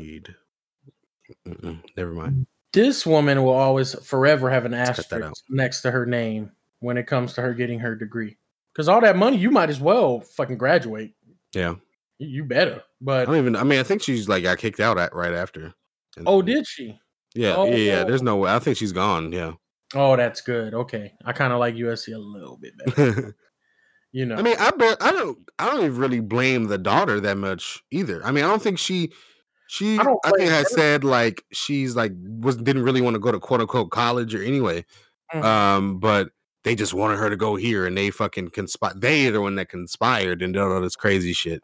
Mm-mm, 1.46 1.82
never 1.96 2.12
mind. 2.12 2.36
Mm. 2.36 2.46
This 2.72 3.06
woman 3.06 3.42
will 3.42 3.54
always 3.54 3.94
forever 4.06 4.50
have 4.50 4.64
an 4.64 4.72
cut 4.72 4.96
that 4.96 5.12
out. 5.12 5.22
asterisk 5.22 5.44
next 5.48 5.82
to 5.82 5.90
her 5.90 6.04
name 6.06 6.50
when 6.80 6.96
it 6.96 7.06
comes 7.06 7.32
to 7.34 7.42
her 7.42 7.54
getting 7.54 7.78
her 7.80 7.94
degree. 7.94 8.36
Because 8.72 8.88
all 8.88 9.00
that 9.00 9.16
money, 9.16 9.36
you 9.36 9.50
might 9.50 9.70
as 9.70 9.80
well 9.80 10.20
fucking 10.20 10.58
graduate. 10.58 11.12
Yeah. 11.54 11.74
You- 12.18 12.44
better. 12.44 12.76
I 12.76 12.82
But 13.00 13.24
don't 13.26 13.36
even 13.36 13.56
I 13.56 13.62
mean 13.64 13.78
I 13.78 13.82
think 13.84 14.02
she's 14.02 14.28
like 14.28 14.42
got 14.42 14.58
kicked 14.58 14.80
out 14.80 14.98
at 14.98 15.14
right 15.14 15.32
after. 15.34 15.72
And- 16.16 16.26
oh, 16.26 16.42
did 16.42 16.66
she? 16.66 16.98
yeah, 17.34 17.54
oh. 17.56 17.66
yeah, 17.66 17.76
yeah. 17.76 18.04
There's 18.04 18.22
no 18.22 18.36
way. 18.36 18.50
I 18.52 18.58
think 18.58 18.76
she's 18.76 18.92
gone. 18.92 19.32
Yeah. 19.32 19.52
Oh, 19.94 20.16
that's 20.16 20.40
good. 20.42 20.74
Okay, 20.74 21.12
I 21.24 21.32
kind 21.32 21.52
of 21.52 21.60
like 21.60 21.74
USC 21.76 22.14
a 22.14 22.18
little 22.18 22.56
bit 22.56 22.74
better. 22.78 23.36
You 24.10 24.24
know, 24.24 24.36
I 24.36 24.42
mean, 24.42 24.56
I 24.58 24.70
bet 24.70 24.96
I 25.02 25.12
don't 25.12 25.38
I 25.58 25.66
don't 25.66 25.84
even 25.84 25.96
really 25.98 26.20
blame 26.20 26.64
the 26.64 26.78
daughter 26.78 27.20
that 27.20 27.36
much 27.36 27.82
either. 27.90 28.24
I 28.24 28.30
mean, 28.32 28.42
I 28.42 28.48
don't 28.48 28.62
think 28.62 28.78
she 28.78 29.12
she 29.68 29.98
I 29.98 30.14
I, 30.24 30.30
think 30.30 30.50
has 30.50 30.72
said 30.72 31.04
like 31.04 31.44
she's 31.52 31.94
like 31.94 32.12
was 32.40 32.56
didn't 32.56 32.82
really 32.82 33.02
want 33.02 33.14
to 33.14 33.20
go 33.20 33.30
to 33.30 33.38
quote 33.38 33.60
unquote 33.60 33.90
college 33.90 34.34
or 34.34 34.42
anyway. 34.42 34.84
Mhm. 35.32 35.44
Um, 35.44 35.98
but 36.00 36.30
they 36.64 36.74
just 36.74 36.94
wanted 36.94 37.18
her 37.18 37.28
to 37.28 37.36
go 37.36 37.54
here 37.54 37.86
and 37.86 37.96
they 37.96 38.10
fucking 38.10 38.48
conspire 38.48 38.94
they 38.96 39.28
are 39.28 39.32
the 39.32 39.42
one 39.42 39.56
that 39.56 39.68
conspired 39.68 40.40
and 40.42 40.54
did 40.54 40.62
all 40.62 40.80
this 40.80 40.96
crazy 40.96 41.34
shit. 41.34 41.62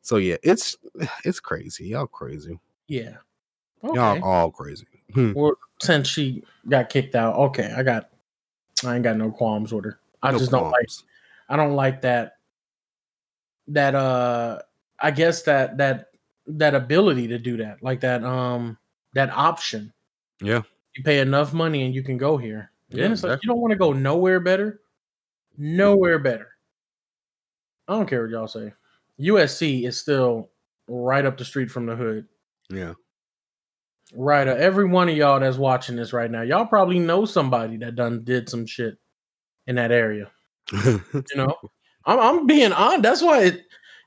So 0.00 0.16
yeah, 0.16 0.36
it's 0.42 0.76
it's 1.24 1.38
crazy. 1.38 1.88
Y'all 1.88 2.06
crazy. 2.06 2.58
yeah. 2.88 3.18
Okay. 3.84 3.94
Y'all 3.94 4.24
all 4.24 4.50
crazy. 4.50 4.86
Hmm. 5.12 5.32
Well, 5.34 5.52
since 5.82 6.08
she 6.08 6.42
got 6.68 6.88
kicked 6.88 7.14
out, 7.14 7.36
okay, 7.36 7.72
I 7.76 7.82
got, 7.82 8.08
I 8.84 8.94
ain't 8.94 9.04
got 9.04 9.18
no 9.18 9.30
qualms 9.30 9.72
with 9.72 9.84
her. 9.84 10.00
I 10.22 10.32
No 10.32 10.38
just 10.38 10.50
don't 10.50 10.70
like. 10.70 10.88
I 11.48 11.56
don't 11.56 11.76
like 11.76 12.00
that, 12.00 12.38
that 13.68 13.94
uh, 13.94 14.60
I 14.98 15.10
guess 15.10 15.42
that 15.42 15.76
that 15.76 16.06
that 16.46 16.74
ability 16.74 17.28
to 17.28 17.38
do 17.38 17.56
that, 17.58 17.82
like 17.82 18.00
that 18.00 18.24
um 18.24 18.78
that 19.14 19.30
option. 19.30 19.92
Yeah. 20.40 20.62
You 20.94 21.02
pay 21.02 21.20
enough 21.20 21.52
money 21.52 21.84
and 21.84 21.94
you 21.94 22.02
can 22.02 22.16
go 22.16 22.36
here. 22.36 22.70
And 22.90 23.00
Yeah, 23.00 23.12
it's 23.12 23.22
like 23.22 23.42
you 23.42 23.48
don't 23.48 23.60
want 23.60 23.72
to 23.72 23.78
go 23.78 23.92
nowhere 23.92 24.40
better, 24.40 24.80
nowhere 25.58 26.18
better. 26.18 26.48
I 27.88 27.94
don't 27.94 28.08
care 28.08 28.22
what 28.22 28.30
y'all 28.30 28.48
say. 28.48 28.72
USC 29.20 29.86
is 29.86 29.98
still 29.98 30.50
right 30.88 31.24
up 31.24 31.38
the 31.38 31.44
street 31.44 31.70
from 31.70 31.86
the 31.86 31.96
hood. 31.96 32.26
Yeah. 32.70 32.94
Right. 34.14 34.46
Uh, 34.46 34.54
every 34.54 34.86
one 34.86 35.08
of 35.08 35.16
y'all 35.16 35.40
that's 35.40 35.56
watching 35.56 35.96
this 35.96 36.12
right 36.12 36.30
now, 36.30 36.42
y'all 36.42 36.66
probably 36.66 36.98
know 36.98 37.24
somebody 37.24 37.76
that 37.78 37.96
done 37.96 38.22
did 38.24 38.48
some 38.48 38.66
shit 38.66 38.96
in 39.66 39.76
that 39.76 39.92
area. 39.92 40.30
You 40.72 41.36
know, 41.36 41.56
I'm, 42.04 42.18
I'm 42.18 42.46
being 42.46 42.72
on. 42.72 43.02
That's 43.02 43.22
why 43.22 43.44
it, 43.44 43.62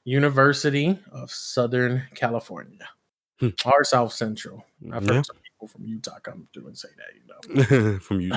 University 0.05 0.97
of 1.11 1.31
Southern 1.31 2.03
California 2.15 2.87
Hmm. 3.39 3.49
or 3.65 3.83
South 3.83 4.11
Central. 4.13 4.65
I've 4.91 5.03
heard 5.07 5.15
Yeah. 5.15 5.21
some 5.21 5.37
people 5.43 5.67
from 5.69 5.85
Utah 5.85 6.19
come 6.21 6.47
through 6.53 6.67
and 6.67 6.77
say 6.77 6.89
that. 6.97 7.15
You 7.15 7.83
know, 7.93 7.99
From 7.99 8.19
you. 8.21 8.31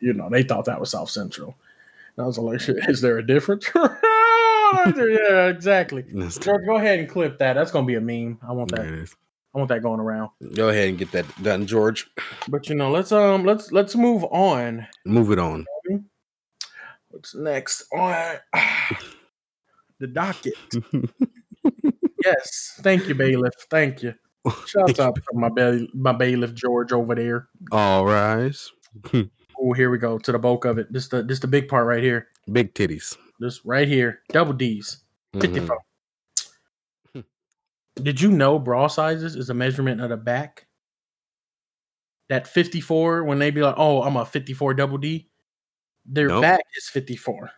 you 0.00 0.12
know, 0.14 0.28
they 0.30 0.42
thought 0.42 0.64
that 0.66 0.80
was 0.80 0.90
South 0.90 1.10
Central. 1.10 1.56
And 2.16 2.24
I 2.24 2.26
was 2.26 2.38
like, 2.38 2.60
is 2.88 3.00
there 3.02 3.18
a 3.18 3.26
difference? 3.26 3.68
yeah, 3.74 5.46
exactly. 5.48 6.02
George, 6.02 6.64
go 6.66 6.76
ahead 6.76 6.98
and 7.00 7.08
clip 7.08 7.38
that. 7.38 7.52
That's 7.54 7.70
gonna 7.70 7.86
be 7.86 7.94
a 7.96 8.00
meme. 8.00 8.38
I 8.46 8.52
want 8.52 8.70
that. 8.72 9.08
I 9.54 9.58
want 9.58 9.68
that 9.68 9.82
going 9.82 10.00
around. 10.00 10.30
Go 10.54 10.68
ahead 10.70 10.88
and 10.88 10.98
get 10.98 11.12
that 11.12 11.24
done, 11.42 11.66
George. 11.66 12.06
But 12.48 12.68
you 12.68 12.74
know, 12.74 12.90
let's 12.90 13.12
um 13.12 13.44
let's 13.44 13.72
let's 13.72 13.94
move 13.94 14.24
on. 14.24 14.86
Move 15.04 15.30
it 15.32 15.38
on. 15.38 15.66
What's 17.10 17.34
next 17.34 17.84
on 17.92 18.36
the 20.00 20.06
docket? 20.06 20.54
Yes, 22.24 22.72
thank 22.80 23.06
you, 23.06 23.14
bailiff. 23.14 23.54
Thank 23.70 24.02
you. 24.02 24.12
Shout 24.66 24.98
out 24.98 25.14
to 25.14 25.22
my 25.34 25.48
bail- 25.48 25.86
my 25.94 26.12
bailiff 26.12 26.54
George 26.54 26.90
over 26.92 27.14
there. 27.14 27.46
All 27.70 28.04
rise. 28.04 28.70
Oh, 29.58 29.72
here 29.72 29.88
we 29.90 29.96
go 29.96 30.18
to 30.18 30.32
the 30.32 30.38
bulk 30.38 30.66
of 30.66 30.76
it. 30.78 30.92
This 30.92 31.08
the 31.08 31.22
this 31.22 31.38
the 31.40 31.46
big 31.46 31.66
part 31.68 31.86
right 31.86 32.02
here. 32.02 32.26
Big 32.52 32.74
titties. 32.74 33.16
This 33.40 33.64
right 33.64 33.88
here, 33.88 34.20
double 34.30 34.52
D's, 34.52 35.02
Mhm. 35.34 35.40
54. 35.40 35.78
Did 38.02 38.20
you 38.20 38.30
know 38.30 38.58
bra 38.58 38.86
sizes 38.88 39.34
is 39.36 39.48
a 39.48 39.54
measurement 39.54 40.00
of 40.02 40.10
the 40.10 40.16
back? 40.18 40.66
That 42.28 42.46
54, 42.46 43.24
when 43.24 43.38
they 43.38 43.50
be 43.50 43.62
like, 43.62 43.76
oh, 43.78 44.02
I'm 44.02 44.16
a 44.16 44.26
54 44.26 44.74
double 44.74 44.98
D, 44.98 45.30
their 46.04 46.28
Nope. 46.28 46.42
back 46.42 46.60
is 46.76 46.88
54. 46.88 47.50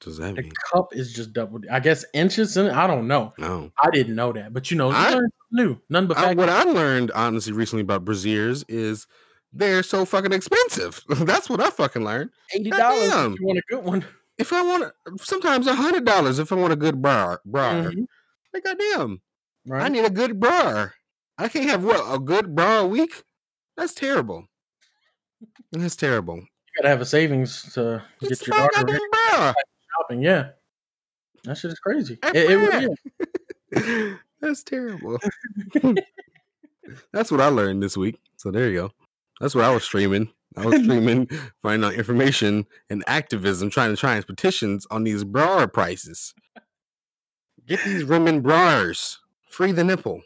Does 0.00 0.18
that 0.18 0.36
The 0.36 0.42
mean? 0.42 0.52
cup 0.72 0.88
is 0.94 1.12
just 1.12 1.32
double 1.32 1.60
I 1.70 1.80
guess 1.80 2.04
inches 2.12 2.56
in 2.56 2.66
it. 2.66 2.72
I 2.72 2.86
don't 2.86 3.06
know. 3.08 3.32
No. 3.38 3.72
I 3.82 3.90
didn't 3.90 4.14
know 4.14 4.32
that. 4.32 4.52
But 4.52 4.70
you 4.70 4.76
know, 4.76 4.90
you 4.90 4.96
I- 4.96 5.20
new. 5.52 5.78
None 5.88 6.06
but 6.06 6.18
I, 6.18 6.34
what 6.34 6.48
I 6.50 6.64
learned 6.64 7.10
honestly 7.12 7.52
recently 7.52 7.82
about 7.82 8.04
braziers 8.04 8.64
is 8.68 9.06
they're 9.52 9.82
so 9.82 10.04
fucking 10.04 10.32
expensive. 10.32 11.02
That's 11.08 11.48
what 11.48 11.60
I 11.60 11.70
fucking 11.70 12.04
learned. 12.04 12.30
$80 12.54 12.66
if 13.34 13.40
you 13.40 13.46
want 13.46 13.58
a 13.58 13.62
good 13.70 13.84
one. 13.84 14.04
If 14.38 14.52
I 14.52 14.62
want, 14.62 14.92
sometimes 15.22 15.66
a 15.66 15.74
hundred 15.74 16.04
dollars 16.04 16.38
if 16.38 16.52
I 16.52 16.56
want 16.56 16.74
a 16.74 16.76
good 16.76 17.00
bra. 17.00 17.38
Bra. 17.46 17.72
Mhm. 17.84 18.06
Like 18.52 18.64
goddamn, 18.64 19.22
I 19.72 19.88
need 19.88 20.04
a 20.04 20.10
good 20.10 20.38
bra. 20.38 20.88
I 21.38 21.48
can't 21.48 21.70
have 21.70 21.82
what 21.84 22.04
a 22.14 22.18
good 22.18 22.54
bra 22.54 22.80
a 22.80 22.86
week. 22.86 23.22
That's 23.78 23.94
terrible. 23.94 24.46
That's 25.72 25.96
terrible. 25.96 26.36
You 26.36 26.46
gotta 26.76 26.88
have 26.90 27.00
a 27.00 27.06
savings 27.06 27.72
to 27.74 28.02
It's 28.20 28.40
get 28.40 28.48
your 28.48 28.68
daughter 28.68 28.98
bra. 29.10 29.52
Shopping. 29.98 30.22
Yeah. 30.22 30.50
That 31.44 31.56
shit 31.56 31.72
is 31.72 31.78
crazy. 31.78 32.18
It, 32.22 32.36
it 32.50 32.98
is. 33.72 34.16
That's 34.40 34.62
terrible. 34.62 35.18
That's 37.12 37.30
what 37.30 37.40
I 37.40 37.48
learned 37.48 37.82
this 37.82 37.96
week. 37.96 38.20
So 38.36 38.50
there 38.50 38.68
you 38.68 38.74
go. 38.74 38.92
That's 39.40 39.54
what 39.54 39.64
I 39.64 39.70
was 39.72 39.84
streaming. 39.84 40.30
I 40.56 40.64
was 40.66 40.74
streaming, 40.82 41.28
finding 41.62 41.88
out 41.88 41.94
information 41.94 42.66
and 42.90 43.04
activism, 43.06 43.70
trying 43.70 43.90
to 43.90 43.96
try 43.96 44.16
and 44.16 44.26
petitions 44.26 44.86
on 44.90 45.04
these 45.04 45.24
bra 45.24 45.66
prices. 45.66 46.34
Get 47.66 47.82
these 47.84 48.04
women 48.04 48.40
bras. 48.40 49.18
Free 49.48 49.72
the 49.72 49.84
nipple. 49.84 50.22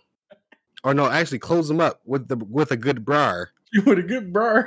Or 0.85 0.95
no, 0.95 1.07
actually 1.11 1.39
close 1.39 1.68
them 1.68 1.81
up 1.81 2.01
with 2.05 2.29
the 2.29 2.37
with 2.37 2.71
a 2.71 2.77
good 2.77 3.05
bra. 3.05 3.45
You 3.73 3.83
with 3.83 3.99
a 3.99 4.03
good 4.03 4.33
bra. 4.33 4.64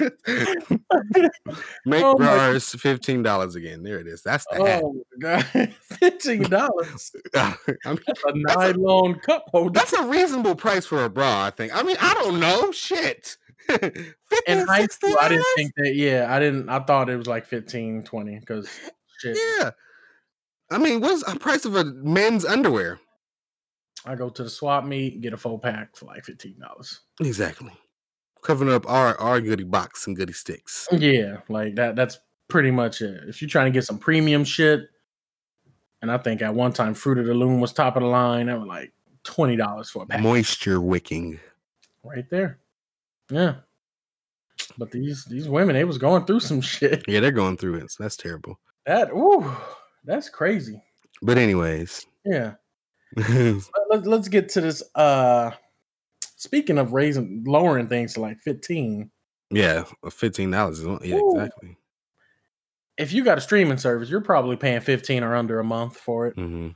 Make 1.86 2.04
Oh 2.04 2.16
my 2.18 2.24
bras 2.24 2.74
fifteen 2.74 3.22
dollars 3.22 3.54
again. 3.54 3.82
There 3.82 3.98
it 3.98 4.06
is. 4.06 4.22
That's 4.22 4.46
the 4.50 4.64
hat. 4.64 4.82
Oh 4.84 5.02
god. 5.18 5.44
Fifteen 5.82 6.42
dollars. 6.44 7.12
I 7.34 7.54
mean, 7.86 7.98
A 8.26 8.32
nylon 8.34 9.20
cup 9.20 9.44
holder. 9.48 9.78
That's 9.78 9.92
a 9.92 10.04
reasonable 10.04 10.54
price 10.54 10.86
for 10.86 11.04
a 11.04 11.10
bra, 11.10 11.44
I 11.46 11.50
think. 11.50 11.76
I 11.76 11.82
mean, 11.82 11.96
I 12.00 12.14
don't 12.14 12.40
know. 12.40 12.72
Shit. 12.72 13.36
15, 13.68 14.04
in 14.46 14.66
high 14.66 14.86
school, 14.86 15.14
I 15.20 15.28
didn't 15.28 15.46
think 15.56 15.72
that. 15.76 15.94
Yeah, 15.94 16.26
I 16.28 16.40
didn't. 16.40 16.68
I 16.68 16.80
thought 16.80 17.08
it 17.08 17.16
was 17.16 17.28
like 17.28 17.46
15, 17.46 18.02
20 18.02 18.40
because 18.40 18.68
shit. 19.20 19.38
Yeah. 19.58 19.70
I 20.70 20.78
mean, 20.78 21.00
what's 21.00 21.24
the 21.24 21.38
price 21.38 21.64
of 21.64 21.76
a 21.76 21.84
men's 21.84 22.44
underwear? 22.44 23.00
I 24.06 24.14
go 24.14 24.30
to 24.30 24.42
the 24.42 24.50
swap 24.50 24.84
meet, 24.84 25.20
get 25.20 25.32
a 25.32 25.36
full 25.36 25.58
pack 25.58 25.96
for 25.96 26.06
like 26.06 26.24
fifteen 26.24 26.58
dollars. 26.58 27.00
Exactly. 27.20 27.72
Covering 28.42 28.72
up 28.72 28.88
our, 28.88 29.18
our 29.20 29.40
goodie 29.40 29.64
box 29.64 30.06
and 30.06 30.16
goodie 30.16 30.32
sticks. 30.32 30.88
Yeah, 30.92 31.38
like 31.48 31.74
that. 31.76 31.96
That's 31.96 32.18
pretty 32.48 32.70
much 32.70 33.02
it. 33.02 33.28
If 33.28 33.40
you're 33.42 33.48
trying 33.48 33.66
to 33.66 33.76
get 33.76 33.84
some 33.84 33.98
premium 33.98 34.44
shit, 34.44 34.88
and 36.02 36.10
I 36.10 36.18
think 36.18 36.40
at 36.42 36.54
one 36.54 36.72
time 36.72 36.94
Fruit 36.94 37.18
of 37.18 37.26
the 37.26 37.34
Loom 37.34 37.60
was 37.60 37.72
top 37.72 37.96
of 37.96 38.02
the 38.02 38.08
line. 38.08 38.46
That 38.46 38.58
was 38.58 38.68
like 38.68 38.92
twenty 39.24 39.56
dollars 39.56 39.90
for 39.90 40.04
a 40.04 40.06
pack, 40.06 40.20
Moisture 40.20 40.80
wicking. 40.80 41.38
right 42.02 42.28
there. 42.30 42.58
Yeah. 43.30 43.56
But 44.78 44.90
these 44.90 45.24
these 45.24 45.48
women, 45.48 45.74
they 45.74 45.84
was 45.84 45.98
going 45.98 46.24
through 46.24 46.40
some 46.40 46.60
shit. 46.62 47.04
Yeah, 47.06 47.20
they're 47.20 47.32
going 47.32 47.56
through 47.56 47.74
it. 47.76 47.90
So 47.90 48.02
that's 48.02 48.16
terrible. 48.16 48.58
That 48.86 49.10
ooh, 49.12 49.50
that's 50.04 50.28
crazy. 50.28 50.82
But 51.22 51.36
anyways. 51.38 52.06
Yeah. 52.24 52.54
Let, 53.16 53.62
let, 53.90 54.06
let's 54.06 54.28
get 54.28 54.48
to 54.50 54.60
this. 54.60 54.82
Uh 54.94 55.50
speaking 56.40 56.78
of 56.78 56.94
raising 56.94 57.44
lowering 57.46 57.86
things 57.86 58.14
to 58.14 58.20
like 58.20 58.38
15. 58.40 59.10
yeah, 59.50 59.84
fifteen 60.10 60.50
dollars 60.50 60.82
yeah, 61.02 61.16
Ooh. 61.16 61.32
exactly. 61.36 61.76
If 62.96 63.12
you 63.12 63.24
got 63.24 63.38
a 63.38 63.42
streaming 63.42 63.78
service, 63.78 64.08
you're 64.10 64.20
probably 64.20 64.56
paying 64.56 64.80
15 64.80 65.22
or 65.22 65.34
under 65.34 65.58
a 65.60 65.64
month 65.64 65.96
for 65.96 66.26
it. 66.28 66.34
hmm 66.34 66.68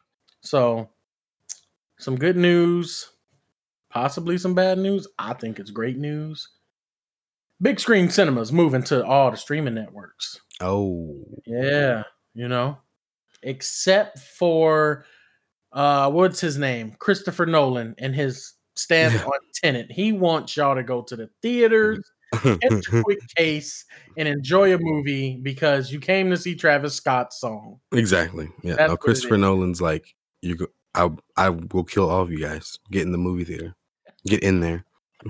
So 0.42 0.90
some 1.98 2.16
good 2.16 2.36
news, 2.36 3.10
possibly 3.90 4.36
some 4.38 4.54
bad 4.54 4.78
news. 4.78 5.06
I 5.18 5.32
think 5.34 5.58
it's 5.58 5.70
great 5.70 5.96
news. 5.98 6.46
Big 7.62 7.80
screen 7.80 8.10
cinemas 8.10 8.52
moving 8.52 8.82
to 8.84 9.04
all 9.04 9.30
the 9.30 9.36
streaming 9.36 9.74
networks. 9.74 10.40
Oh. 10.60 11.24
Yeah, 11.46 12.02
you 12.34 12.48
know, 12.48 12.78
except 13.42 14.18
for 14.18 15.06
uh 15.72 16.10
what's 16.10 16.40
his 16.40 16.58
name? 16.58 16.96
Christopher 16.98 17.46
Nolan 17.46 17.94
and 17.98 18.14
his 18.14 18.52
stance 18.76 19.14
Yeah. 19.14 19.24
on 19.24 19.32
Tenet. 19.54 19.90
He 19.92 20.12
wants 20.12 20.56
y'all 20.56 20.74
to 20.74 20.82
go 20.82 21.02
to 21.02 21.16
the 21.16 21.30
theaters, 21.42 22.00
get 22.42 22.60
your 22.92 23.02
quick 23.02 23.18
case, 23.36 23.84
and 24.16 24.26
enjoy 24.28 24.74
a 24.74 24.78
movie 24.80 25.38
because 25.42 25.92
you 25.92 26.00
came 26.00 26.30
to 26.30 26.36
see 26.36 26.54
Travis 26.54 26.94
Scott's 26.94 27.40
song. 27.40 27.80
exactly. 27.92 28.48
Yeah. 28.62 28.74
That's 28.76 28.80
No, 28.80 28.86
what 28.88 28.94
it 28.94 29.00
Christopher. 29.00 29.38
Nolan's 29.38 29.80
like, 29.80 30.14
you 30.42 30.56
go 30.56 30.66
I 30.94 31.10
I 31.36 31.48
will 31.50 31.84
kill 31.84 32.08
all 32.10 32.22
of 32.22 32.30
you 32.30 32.38
guys. 32.38 32.78
Get 32.90 33.02
in 33.02 33.12
the 33.12 33.18
movie 33.18 33.44
theater. 33.44 33.74
Get 34.26 34.42
in 34.42 34.60
there. 34.60 34.84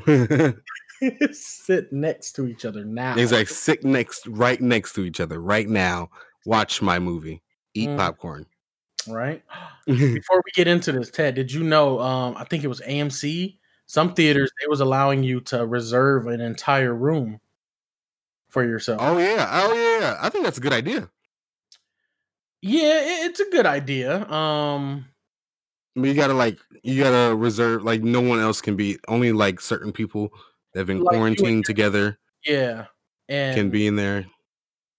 Sit 1.32 1.92
next 1.92 2.32
to 2.32 2.46
each 2.46 2.64
other 2.64 2.84
now. 2.84 3.14
He's 3.14 3.32
like 3.32 3.48
sit 3.48 3.84
next, 3.84 4.26
right 4.26 4.60
next 4.60 4.92
to 4.94 5.04
each 5.04 5.20
other, 5.20 5.40
right 5.40 5.68
now. 5.68 6.10
Watch 6.46 6.80
my 6.82 6.98
movie. 6.98 7.42
Eat 7.74 7.88
Mm. 7.88 7.96
popcorn. 7.96 8.46
Right? 9.08 9.42
Before 9.86 10.42
we 10.44 10.50
get 10.54 10.66
into 10.68 10.92
this, 10.92 11.10
Ted, 11.10 11.34
did 11.34 11.52
you 11.52 11.62
know? 11.62 12.00
Um, 12.00 12.34
I 12.36 12.44
think 12.44 12.64
it 12.64 12.68
was 12.68 12.80
AMC. 12.80 13.58
Some 13.86 14.14
theaters 14.14 14.50
they 14.60 14.66
was 14.66 14.80
allowing 14.80 15.22
you 15.22 15.40
to 15.42 15.66
reserve 15.66 16.26
an 16.26 16.40
entire 16.40 16.94
room 16.94 17.38
for 18.48 18.64
yourself. 18.64 19.00
oh 19.02 19.18
yeah, 19.18 19.48
oh 19.52 19.72
yeah. 20.00 20.16
I 20.20 20.28
think 20.30 20.44
that's 20.44 20.58
a 20.58 20.60
good 20.62 20.72
idea. 20.72 21.08
Yeah, 22.62 23.00
it- 23.00 23.26
it's 23.30 23.40
a 23.40 23.50
good 23.50 23.66
idea. 23.66 24.28
Um, 24.30 25.06
I 25.96 26.00
mean, 26.00 26.10
you 26.12 26.14
gotta 26.16 26.34
like, 26.34 26.58
you 26.82 27.02
gotta 27.02 27.34
reserve. 27.36 27.82
Like, 27.84 28.02
no 28.02 28.20
one 28.20 28.40
else 28.40 28.60
can 28.60 28.74
be. 28.76 28.98
Only 29.06 29.32
like 29.32 29.60
certain 29.60 29.92
people 29.92 30.30
that 30.72 30.80
have 30.80 30.86
been 30.86 31.00
Like 31.00 31.14
quarantined 31.16 31.64
together 31.66 32.18
yeah, 32.44 32.86
and 33.28 33.54
can 33.54 33.70
be 33.70 33.86
in 33.86 33.96
there. 33.96 34.26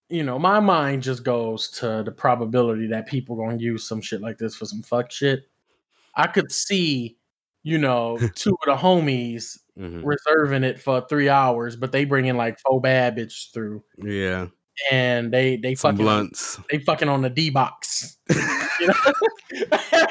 You 0.10 0.24
know, 0.24 0.38
my 0.40 0.60
mind 0.60 1.04
just 1.04 1.24
goes 1.24 1.70
to 1.72 2.04
the 2.06 2.12
probability 2.12 2.88
that 2.88 3.08
people 3.08 3.36
gonna 3.36 3.58
use 3.58 3.88
some 3.88 4.02
shit 4.02 4.22
like 4.22 4.38
this 4.38 4.56
for 4.56 4.66
some 4.66 4.82
fuck 4.84 5.12
shit. 5.12 5.44
I 6.16 6.28
could 6.28 6.52
see, 6.52 7.18
you 7.64 7.78
know, 7.78 8.18
two 8.36 8.52
of 8.52 8.66
the 8.68 8.76
homies 8.76 9.58
Mhm. 9.78 10.04
reserving 10.06 10.64
it 10.64 10.80
for 10.80 11.06
three 11.10 11.28
hours, 11.28 11.76
but 11.76 11.92
they 11.92 12.06
bring 12.06 12.28
in 12.28 12.38
like 12.38 12.58
four 12.60 12.80
bad 12.80 13.18
bitches 13.18 13.52
through, 13.54 13.84
Yeah, 13.98 14.48
and 14.92 15.34
they 15.34 15.58
they 15.58 15.76
some 15.76 15.94
fucking 15.96 16.06
blunts. 16.06 16.60
they 16.72 16.80
fucking 16.80 17.10
on 17.10 17.22
the 17.22 17.30
D 17.30 17.50
box. 17.50 18.18
You 18.80 18.88
know? 18.88 18.94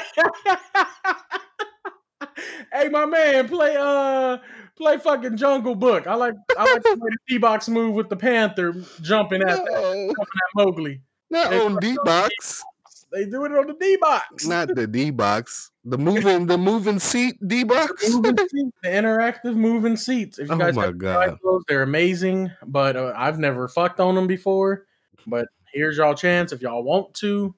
hey, 2.73 2.89
my 2.89 3.05
man, 3.05 3.47
play 3.47 3.75
uh 3.79 4.37
play 4.75 4.97
fucking 4.97 5.37
Jungle 5.37 5.75
Book. 5.75 6.07
I 6.07 6.15
like 6.15 6.35
I 6.57 6.71
like 6.73 6.83
the 6.83 6.89
way 6.91 7.09
the 7.11 7.17
D 7.27 7.37
box 7.37 7.67
move 7.69 7.93
with 7.95 8.09
the 8.09 8.15
panther 8.17 8.73
jumping 9.01 9.41
at, 9.41 9.47
No, 9.47 9.65
jumping 9.65 10.09
at 10.09 10.55
Mowgli. 10.55 11.01
not 11.29 11.53
on 11.53 11.77
D 11.77 11.97
box. 12.03 12.63
They 13.11 13.25
do 13.25 13.45
it 13.45 13.51
on 13.53 13.67
the 13.67 13.75
D 13.79 13.97
box. 14.01 14.45
Not 14.45 14.75
the 14.75 14.87
D 14.87 15.09
box. 15.11 15.71
The 15.85 15.97
moving 15.97 16.47
the 16.47 16.57
moving 16.57 16.99
seat 16.99 17.35
D 17.47 17.63
box. 17.63 18.01
The 18.09 18.67
interactive 18.83 19.55
moving 19.55 19.95
seats. 19.95 20.39
If 20.39 20.49
you 20.49 20.55
Oh 20.55 20.57
guys 20.57 20.75
my 20.75 20.85
have 20.87 20.99
tried 20.99 21.29
God. 21.29 21.37
those, 21.43 21.63
they're 21.67 21.83
amazing. 21.83 22.51
But 22.65 22.95
uh, 22.97 23.13
I've 23.15 23.39
never 23.39 23.67
fucked 23.67 23.99
on 23.99 24.15
them 24.15 24.27
before. 24.27 24.85
But 25.27 25.47
here's 25.73 25.97
y'all 25.97 26.15
chance 26.15 26.51
if 26.51 26.61
y'all 26.61 26.83
want 26.83 27.13
to. 27.15 27.55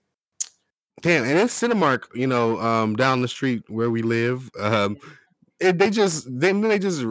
Damn, 1.01 1.25
and 1.25 1.37
it's 1.37 1.59
Cinemark, 1.59 2.03
you 2.15 2.25
know, 2.27 2.59
um, 2.59 2.95
down 2.95 3.21
the 3.21 3.27
street 3.27 3.63
where 3.69 3.89
we 3.91 4.01
live. 4.01 4.49
Um, 4.59 4.97
it, 5.59 5.77
they 5.77 5.89
just 5.89 6.27
then 6.39 6.61
they 6.61 6.79
just 6.79 7.03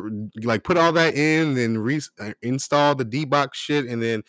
like 0.45 0.63
put 0.65 0.77
all 0.77 0.93
that 0.93 1.15
in, 1.15 1.55
then 1.55 1.79
re- 1.79 2.01
uh, 2.21 2.33
install 2.43 2.95
the 2.95 3.05
D 3.05 3.25
box 3.25 3.59
shit, 3.59 3.87
and 3.87 4.03
then 4.03 4.23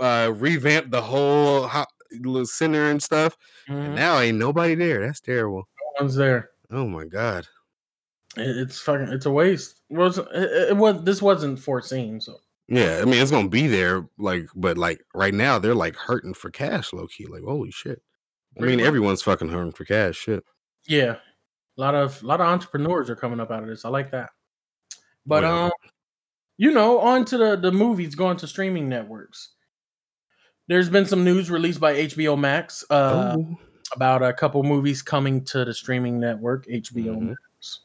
uh, 0.00 0.32
revamp 0.36 0.90
the 0.90 1.02
whole 1.02 1.66
ho- 1.66 1.84
little 2.20 2.46
center 2.46 2.90
and 2.90 3.02
stuff. 3.02 3.36
And 3.68 3.88
Mhm. 3.92 3.94
now 3.94 4.18
ain't 4.20 4.38
nobody 4.38 4.74
there. 4.74 5.04
That's 5.04 5.20
terrible. 5.20 5.68
No 5.80 6.04
one's 6.04 6.14
there. 6.14 6.50
Oh 6.70 6.86
my 6.86 7.04
god. 7.04 7.46
It- 8.36 8.56
It's 8.56 8.80
fucking. 8.80 9.08
It's 9.12 9.26
a 9.26 9.30
waste. 9.30 9.80
It 9.90 9.96
was 9.96 10.18
it, 10.18 10.26
it 10.70 10.76
was 10.76 11.02
this 11.04 11.20
wasn't 11.20 11.58
foreseen. 11.58 12.20
So 12.20 12.36
Yeah, 12.68 13.00
I 13.02 13.04
mean 13.04 13.20
it's 13.20 13.30
gonna 13.30 13.48
be 13.48 13.66
there, 13.66 14.06
like, 14.18 14.46
but 14.54 14.78
like 14.78 15.02
right 15.14 15.34
now 15.34 15.58
they're 15.58 15.74
like 15.74 15.96
hurting 15.96 16.34
for 16.34 16.50
cash, 16.50 16.92
low 16.92 17.06
key. 17.06 17.26
Like, 17.26 17.42
holy 17.42 17.70
shit. 17.70 18.00
I 18.60 18.64
mean, 18.64 18.80
everyone's 18.80 19.22
fucking 19.22 19.50
hurting 19.50 19.72
for 19.72 19.84
cash. 19.84 20.16
Shit. 20.16 20.42
yeah, 20.86 21.16
a 21.78 21.80
lot 21.80 21.94
of 21.94 22.20
a 22.22 22.26
lot 22.26 22.40
of 22.40 22.46
entrepreneurs 22.48 23.08
are 23.08 23.16
coming 23.16 23.40
up 23.40 23.50
out 23.50 23.62
of 23.62 23.68
this. 23.68 23.84
I 23.84 23.88
like 23.88 24.10
that. 24.10 24.30
But 25.24 25.44
Well. 25.44 25.64
um, 25.66 25.72
you 26.56 26.72
know, 26.72 26.98
on 26.98 27.24
to 27.26 27.38
the 27.38 27.56
the 27.56 27.70
movies 27.72 28.14
going 28.14 28.36
to 28.38 28.46
streaming 28.48 28.88
networks. 28.88 29.50
There's 30.66 30.90
been 30.90 31.06
some 31.06 31.24
news 31.24 31.50
released 31.50 31.80
by 31.80 31.94
HBO 31.94 32.38
Max 32.38 32.84
uh, 32.90 33.36
oh. 33.38 33.56
about 33.94 34.22
a 34.22 34.32
couple 34.34 34.62
movies 34.62 35.00
coming 35.00 35.42
to 35.46 35.64
the 35.64 35.72
streaming 35.72 36.20
network 36.20 36.66
HBO 36.66 37.16
Mhm. 37.16 37.28
Max. 37.28 37.80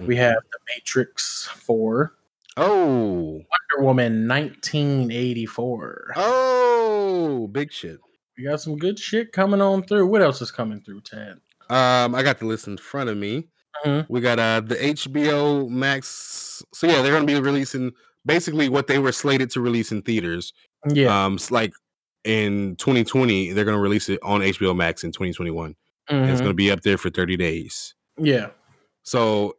We 0.00 0.16
have 0.16 0.34
The 0.52 0.58
Matrix 0.74 1.46
4, 1.46 2.14
Oh. 2.58 3.22
Wonder 3.32 3.78
Woman 3.84 4.26
1984. 4.28 6.12
Oh, 6.16 7.46
big 7.50 7.72
shit. 7.72 7.98
We 8.36 8.44
got 8.44 8.60
some 8.60 8.76
good 8.76 8.98
shit 8.98 9.32
coming 9.32 9.62
on 9.62 9.84
through. 9.84 10.06
What 10.08 10.20
else 10.20 10.42
is 10.42 10.50
coming 10.50 10.82
through, 10.82 11.00
Ted? 11.00 11.40
Um, 11.70 12.14
I 12.14 12.22
got 12.22 12.38
the 12.38 12.46
list 12.46 12.66
in 12.68 12.76
front 12.76 13.10
of 13.10 13.16
me. 13.16 13.48
Mhm. 13.84 14.06
We 14.08 14.20
got 14.20 14.38
uh 14.38 14.60
the 14.60 14.76
HBO 14.76 15.68
Max. 15.68 16.62
So 16.74 16.86
yeah, 16.86 17.02
they're 17.02 17.12
gonna 17.12 17.26
be 17.26 17.38
releasing 17.40 17.92
basically 18.24 18.68
what 18.68 18.86
they 18.86 18.98
were 18.98 19.12
slated 19.12 19.50
to 19.50 19.60
release 19.60 19.92
in 19.92 20.02
theaters. 20.02 20.52
Yeah. 20.88 21.24
Um, 21.24 21.38
like 21.50 21.72
in 22.24 22.76
2020, 22.76 23.52
they're 23.52 23.64
gonna 23.64 23.78
release 23.78 24.08
it 24.08 24.18
on 24.22 24.40
HBO 24.42 24.74
Max 24.74 25.04
in 25.04 25.12
2021. 25.12 25.74
And 26.08 26.30
it's 26.30 26.40
gonna 26.40 26.54
be 26.54 26.70
up 26.70 26.82
there 26.82 26.98
for 26.98 27.10
30 27.10 27.36
days. 27.36 27.94
Yeah. 28.18 28.50
So 29.02 29.56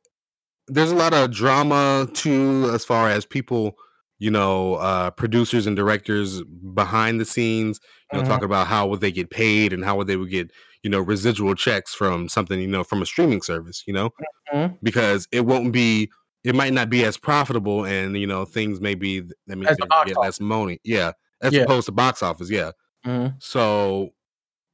there's 0.68 0.92
a 0.92 0.96
lot 0.96 1.14
of 1.14 1.32
drama 1.32 2.08
too, 2.14 2.70
as 2.74 2.84
far 2.86 3.10
as 3.10 3.26
people, 3.26 3.78
you 4.20 4.32
know, 4.32 4.76
uh 4.76 5.12
producers 5.12 5.68
and 5.68 5.76
directors 5.76 6.42
behind 6.74 7.20
the 7.22 7.26
scenes, 7.26 7.80
you 8.12 8.18
know, 8.20 8.24
Mhm. 8.24 8.28
talking 8.28 8.46
about 8.46 8.68
how 8.68 8.88
would 8.88 9.02
they 9.02 9.12
get 9.12 9.30
paid 9.30 9.74
and 9.74 9.84
how 9.86 9.96
would 9.98 10.08
they 10.08 10.18
would 10.18 10.30
get, 10.32 10.52
you 10.84 10.90
know, 10.90 11.00
residual 11.00 11.56
checks 11.56 11.94
from 11.94 12.30
something, 12.30 12.60
you 12.60 12.68
know, 12.68 12.84
from 12.84 13.02
a 13.02 13.06
streaming 13.06 13.42
service, 13.42 13.84
you 13.88 13.94
know, 13.94 14.10
Mhm. 14.54 14.78
because 14.84 15.28
it 15.32 15.46
won't 15.46 15.72
be 15.74 16.10
it 16.44 16.56
might 16.56 16.72
not 16.72 16.90
be 16.90 17.04
as 17.04 17.18
profitable 17.18 17.84
and 17.86 18.16
you 18.18 18.26
know 18.28 18.46
things 18.46 18.80
may 18.80 18.96
be 18.96 19.20
that 19.20 19.58
means 19.58 19.68
As 19.68 19.78
they 19.78 19.82
the 19.82 19.88
box 19.88 20.08
get 20.10 20.18
less 20.20 20.40
money. 20.40 20.80
Yeah. 20.84 21.12
As 21.42 21.52
Yeah. 21.54 21.64
opposed 21.64 21.88
to 21.88 21.92
box 21.92 22.24
office, 22.24 22.50
yeah. 22.50 22.72
Mhm. 23.06 23.36
So 23.44 24.12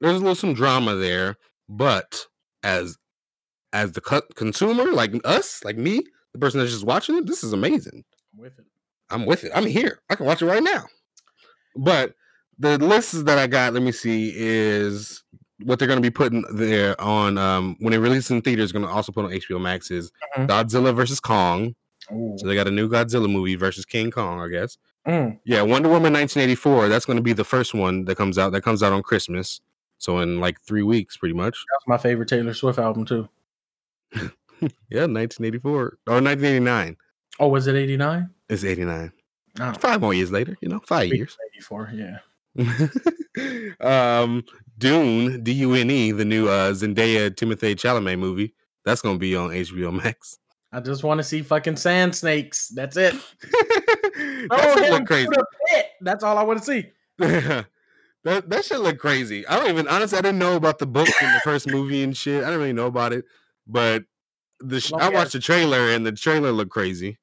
there's 0.02 0.16
a 0.18 0.20
little 0.20 0.36
some 0.36 0.54
drama 0.54 0.96
there, 0.96 1.36
but 1.70 2.28
as 2.64 2.98
as 3.74 3.94
the 3.94 4.02
co- 4.02 4.22
consumer, 4.36 4.92
like 4.92 5.14
us, 5.26 5.64
like 5.64 5.78
me, 5.78 6.04
the 6.34 6.40
person 6.40 6.60
that's 6.60 6.72
just 6.72 6.86
watching 6.86 7.16
it, 7.18 7.26
this 7.26 7.44
is 7.44 7.54
amazing. 7.54 8.04
I'm 8.36 8.40
with 8.42 8.60
it. 8.60 8.66
I'm 9.10 9.26
with 9.26 9.44
it. 9.44 9.52
I'm 9.56 9.66
here. 9.66 10.00
I 10.12 10.16
can 10.16 10.26
watch 10.28 10.42
it 10.44 10.46
right 10.46 10.62
now. 10.64 10.86
But 11.76 12.14
the 12.60 12.78
list 12.78 13.26
that 13.26 13.38
I 13.40 13.48
got, 13.48 13.74
let 13.74 13.82
me 13.82 13.92
see, 13.92 14.32
is 14.36 15.23
what 15.64 15.78
they're 15.80 15.88
going 15.88 15.98
to 15.98 16.02
be 16.02 16.10
putting 16.12 16.44
there 16.54 17.00
on 17.00 17.38
um 17.38 17.76
when 17.80 17.92
they 17.92 17.98
release 17.98 18.30
in 18.32 18.42
theaters. 18.42 18.72
Going 18.72 18.86
to 18.86 18.92
also 18.92 19.12
put 19.12 19.26
on 19.26 19.32
HBO 19.32 19.60
Max 19.62 19.92
is 19.92 20.12
Mhm. 20.38 20.48
Godzilla 20.48 20.96
versus 20.96 21.20
Kong. 21.20 21.76
Ooh. 22.12 22.36
So 22.38 22.48
they 22.48 22.56
got 22.56 22.68
a 22.68 22.72
new 22.72 22.90
Godzilla 22.90 23.32
movie 23.32 23.56
versus 23.56 23.86
King 23.86 24.12
Kong, 24.12 24.42
I 24.42 24.48
guess. 24.48 24.78
Mm. 25.08 25.40
Yeah, 25.46 25.62
Wonder 25.64 25.90
Woman 25.90 26.14
1984. 26.14 26.88
That's 26.90 27.06
going 27.06 27.18
to 27.18 27.24
be 27.24 27.34
the 27.34 27.44
first 27.44 27.74
one 27.74 28.06
that 28.06 28.16
comes 28.16 28.38
out. 28.38 28.52
That 28.54 28.62
comes 28.62 28.82
out 28.84 28.94
on 28.94 29.04
Christmas. 29.04 29.60
So 30.00 30.20
in 30.20 30.40
like 30.40 30.60
three 30.62 30.84
weeks, 30.84 31.16
pretty 31.18 31.36
much. 31.36 31.52
That's 31.72 31.88
my 31.88 31.98
favorite 31.98 32.28
Taylor 32.30 32.54
Swift 32.54 32.80
album 32.80 33.06
too. 33.06 33.30
Yeah, 34.90 35.08
1984 35.08 35.72
or 35.72 35.98
1989. 36.08 36.96
Oh, 37.40 37.50
was 37.50 37.68
it 37.68 37.76
89? 37.76 38.30
It's 38.48 38.64
89. 38.64 39.12
Five 39.78 40.00
more 40.00 40.14
years 40.14 40.32
later, 40.32 40.58
you 40.62 40.70
know, 40.70 40.80
five 40.86 41.10
years. 41.14 41.36
84, 41.58 41.92
yeah. 41.94 42.18
um, 44.22 44.44
Dune, 44.78 45.44
D 45.44 45.52
U 45.54 45.74
N 45.74 45.90
E, 45.92 46.12
the 46.12 46.26
new 46.26 46.48
uh, 46.48 46.72
Zendaya 46.74 47.30
Timothée 47.30 47.76
Chalamet 47.76 48.18
movie. 48.20 48.54
That's 48.86 49.02
gonna 49.02 49.18
be 49.20 49.36
on 49.36 49.50
HBO 49.50 49.94
Max. 50.04 50.38
I 50.72 50.80
just 50.80 51.04
want 51.04 51.20
to 51.20 51.24
see 51.24 51.42
fucking 51.44 51.76
sand 51.78 52.16
snakes. 52.16 52.70
That's 52.70 52.98
it. 52.98 53.14
that 53.44 54.74
should 54.78 54.90
look 54.90 55.06
crazy. 55.06 55.28
to 55.28 55.32
the 55.32 55.46
pit. 55.70 55.86
That's 56.02 56.24
all 56.24 56.38
I 56.38 56.44
want 56.44 56.60
to 56.60 56.66
see. 56.66 56.86
that 57.20 57.66
that 58.50 58.66
should 58.66 58.80
look 58.80 58.98
crazy. 58.98 59.46
I 59.48 59.58
don't 59.60 59.70
even 59.70 59.88
honestly. 59.88 60.18
I 60.18 60.22
didn't 60.22 60.40
know 60.40 60.56
about 60.56 60.80
the 60.80 60.88
book 60.88 61.08
in 61.22 61.32
the 61.34 61.42
first 61.44 61.68
movie 61.70 62.04
and 62.04 62.18
shit. 62.18 62.44
I 62.44 62.48
didn't 62.48 62.60
really 62.60 62.74
know 62.74 62.88
about 62.88 63.14
it, 63.14 63.26
but 63.68 64.04
the 64.60 64.80
sh- 64.80 64.94
I 64.94 65.10
watched 65.10 65.34
the 65.34 65.40
trailer 65.40 65.90
and 65.92 66.06
the 66.06 66.12
trailer 66.12 66.52
looked 66.52 66.72
crazy. 66.72 67.18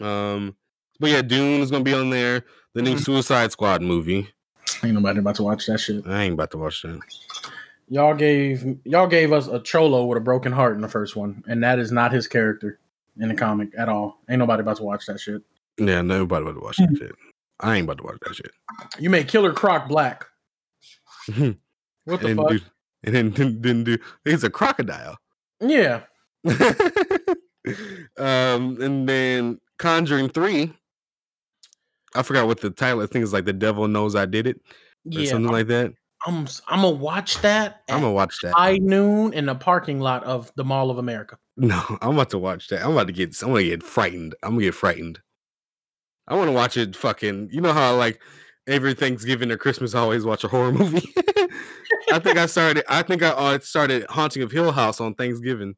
Um, 0.00 0.56
but 1.00 1.10
yeah, 1.10 1.22
Dune 1.22 1.60
is 1.62 1.70
gonna 1.70 1.84
be 1.84 1.94
on 1.94 2.10
there. 2.10 2.44
The 2.74 2.82
new 2.82 2.94
Mhm. 2.96 3.04
Suicide 3.04 3.52
Squad 3.52 3.82
movie. 3.82 4.28
Ain't 4.84 4.94
nobody 4.94 5.20
about 5.20 5.36
to 5.36 5.42
watch 5.42 5.66
that 5.66 5.78
shit. 5.78 6.06
I 6.06 6.24
ain't 6.24 6.34
about 6.34 6.50
to 6.52 6.58
watch 6.58 6.82
that. 6.82 7.00
Y'all 7.88 8.14
gave 8.14 8.64
y'all 8.84 9.06
gave 9.06 9.32
us 9.32 9.48
a 9.48 9.60
cholo 9.60 10.04
with 10.06 10.18
a 10.18 10.20
broken 10.20 10.50
heart 10.52 10.74
in 10.74 10.80
the 10.80 10.88
first 10.88 11.14
one, 11.14 11.42
and 11.46 11.62
that 11.62 11.78
is 11.78 11.92
not 11.92 12.12
his 12.12 12.26
character 12.26 12.78
in 13.20 13.28
the 13.28 13.34
comic 13.34 13.68
at 13.76 13.88
all. 13.88 14.18
Ain't 14.28 14.38
nobody 14.38 14.62
about 14.62 14.78
to 14.78 14.82
watch 14.84 15.06
that 15.06 15.20
shit. 15.20 15.42
Yeah, 15.78 16.02
nobody 16.02 16.42
about 16.42 16.54
to 16.54 16.60
watch 16.60 16.76
that 16.78 16.96
shit. 16.96 17.14
I 17.60 17.76
ain't 17.76 17.84
about 17.84 17.98
to 17.98 18.04
watch 18.04 18.18
that 18.26 18.34
shit. 18.34 18.50
You 18.98 19.10
made 19.10 19.28
Killer 19.28 19.52
Croc 19.52 19.88
black. 19.88 20.26
What 22.04 22.20
the 22.20 22.28
and 22.28 22.36
fuck? 22.36 22.48
do, 22.48 22.60
and 23.04 23.14
then 23.14 23.30
didn't, 23.30 23.62
didn't 23.62 23.84
do. 23.84 23.98
He's 24.24 24.42
a 24.42 24.50
crocodile. 24.50 25.16
Yeah. 25.60 26.00
um, 28.18 28.80
and 28.80 29.08
then 29.08 29.60
Conjuring 29.78 30.28
Three. 30.30 30.72
I 32.14 32.22
forgot 32.22 32.46
what 32.46 32.60
the 32.60 32.70
title. 32.70 33.02
I 33.02 33.06
think 33.06 33.22
it's 33.22 33.32
like 33.32 33.44
the 33.44 33.52
devil 33.52 33.88
knows 33.88 34.14
I 34.14 34.26
did 34.26 34.46
it 34.46 34.56
or 34.56 35.20
Yeah. 35.20 35.30
something 35.30 35.50
like 35.52 35.66
that. 35.68 35.92
I'm 36.26 36.46
I'm 36.68 36.82
gonna 36.82 36.90
watch 36.90 37.40
that 37.42 37.82
I'm 37.88 38.00
gonna 38.02 38.12
watch 38.12 38.38
that. 38.42 38.54
high 38.54 38.78
noon 38.78 39.32
in 39.32 39.46
the 39.46 39.54
parking 39.56 39.98
lot 39.98 40.22
of 40.22 40.52
the 40.54 40.62
Mall 40.64 40.90
of 40.90 40.98
America. 40.98 41.36
no, 41.56 41.82
I'm 42.00 42.14
about 42.14 42.30
to 42.30 42.38
watch 42.38 42.68
that. 42.68 42.84
I'm 42.84 42.92
about 42.92 43.08
to 43.08 43.12
get. 43.12 43.40
I'm 43.42 43.48
gonna 43.48 43.64
get 43.64 43.82
frightened. 43.82 44.34
I'm 44.42 44.50
gonna 44.52 44.62
get 44.62 44.74
frightened. 44.74 45.20
I 46.28 46.36
want 46.36 46.48
to 46.48 46.52
watch 46.52 46.76
it. 46.76 46.94
Fucking. 46.94 47.48
You 47.50 47.60
know 47.60 47.72
how 47.72 47.96
like 47.96 48.20
every 48.68 48.94
Thanksgiving 48.94 49.50
or 49.50 49.56
Christmas 49.56 49.94
I 49.94 49.98
always 50.00 50.24
watch 50.24 50.44
a 50.44 50.48
horror 50.48 50.70
movie. 50.72 51.12
I 52.12 52.18
think 52.20 52.38
I 52.38 52.46
started. 52.46 52.84
I 52.88 53.02
think 53.02 53.22
I 53.24 53.30
uh, 53.30 53.58
started 53.58 54.06
Haunting 54.08 54.42
of 54.44 54.52
Hill 54.52 54.70
House 54.70 55.00
on 55.00 55.14
Thanksgiving. 55.14 55.74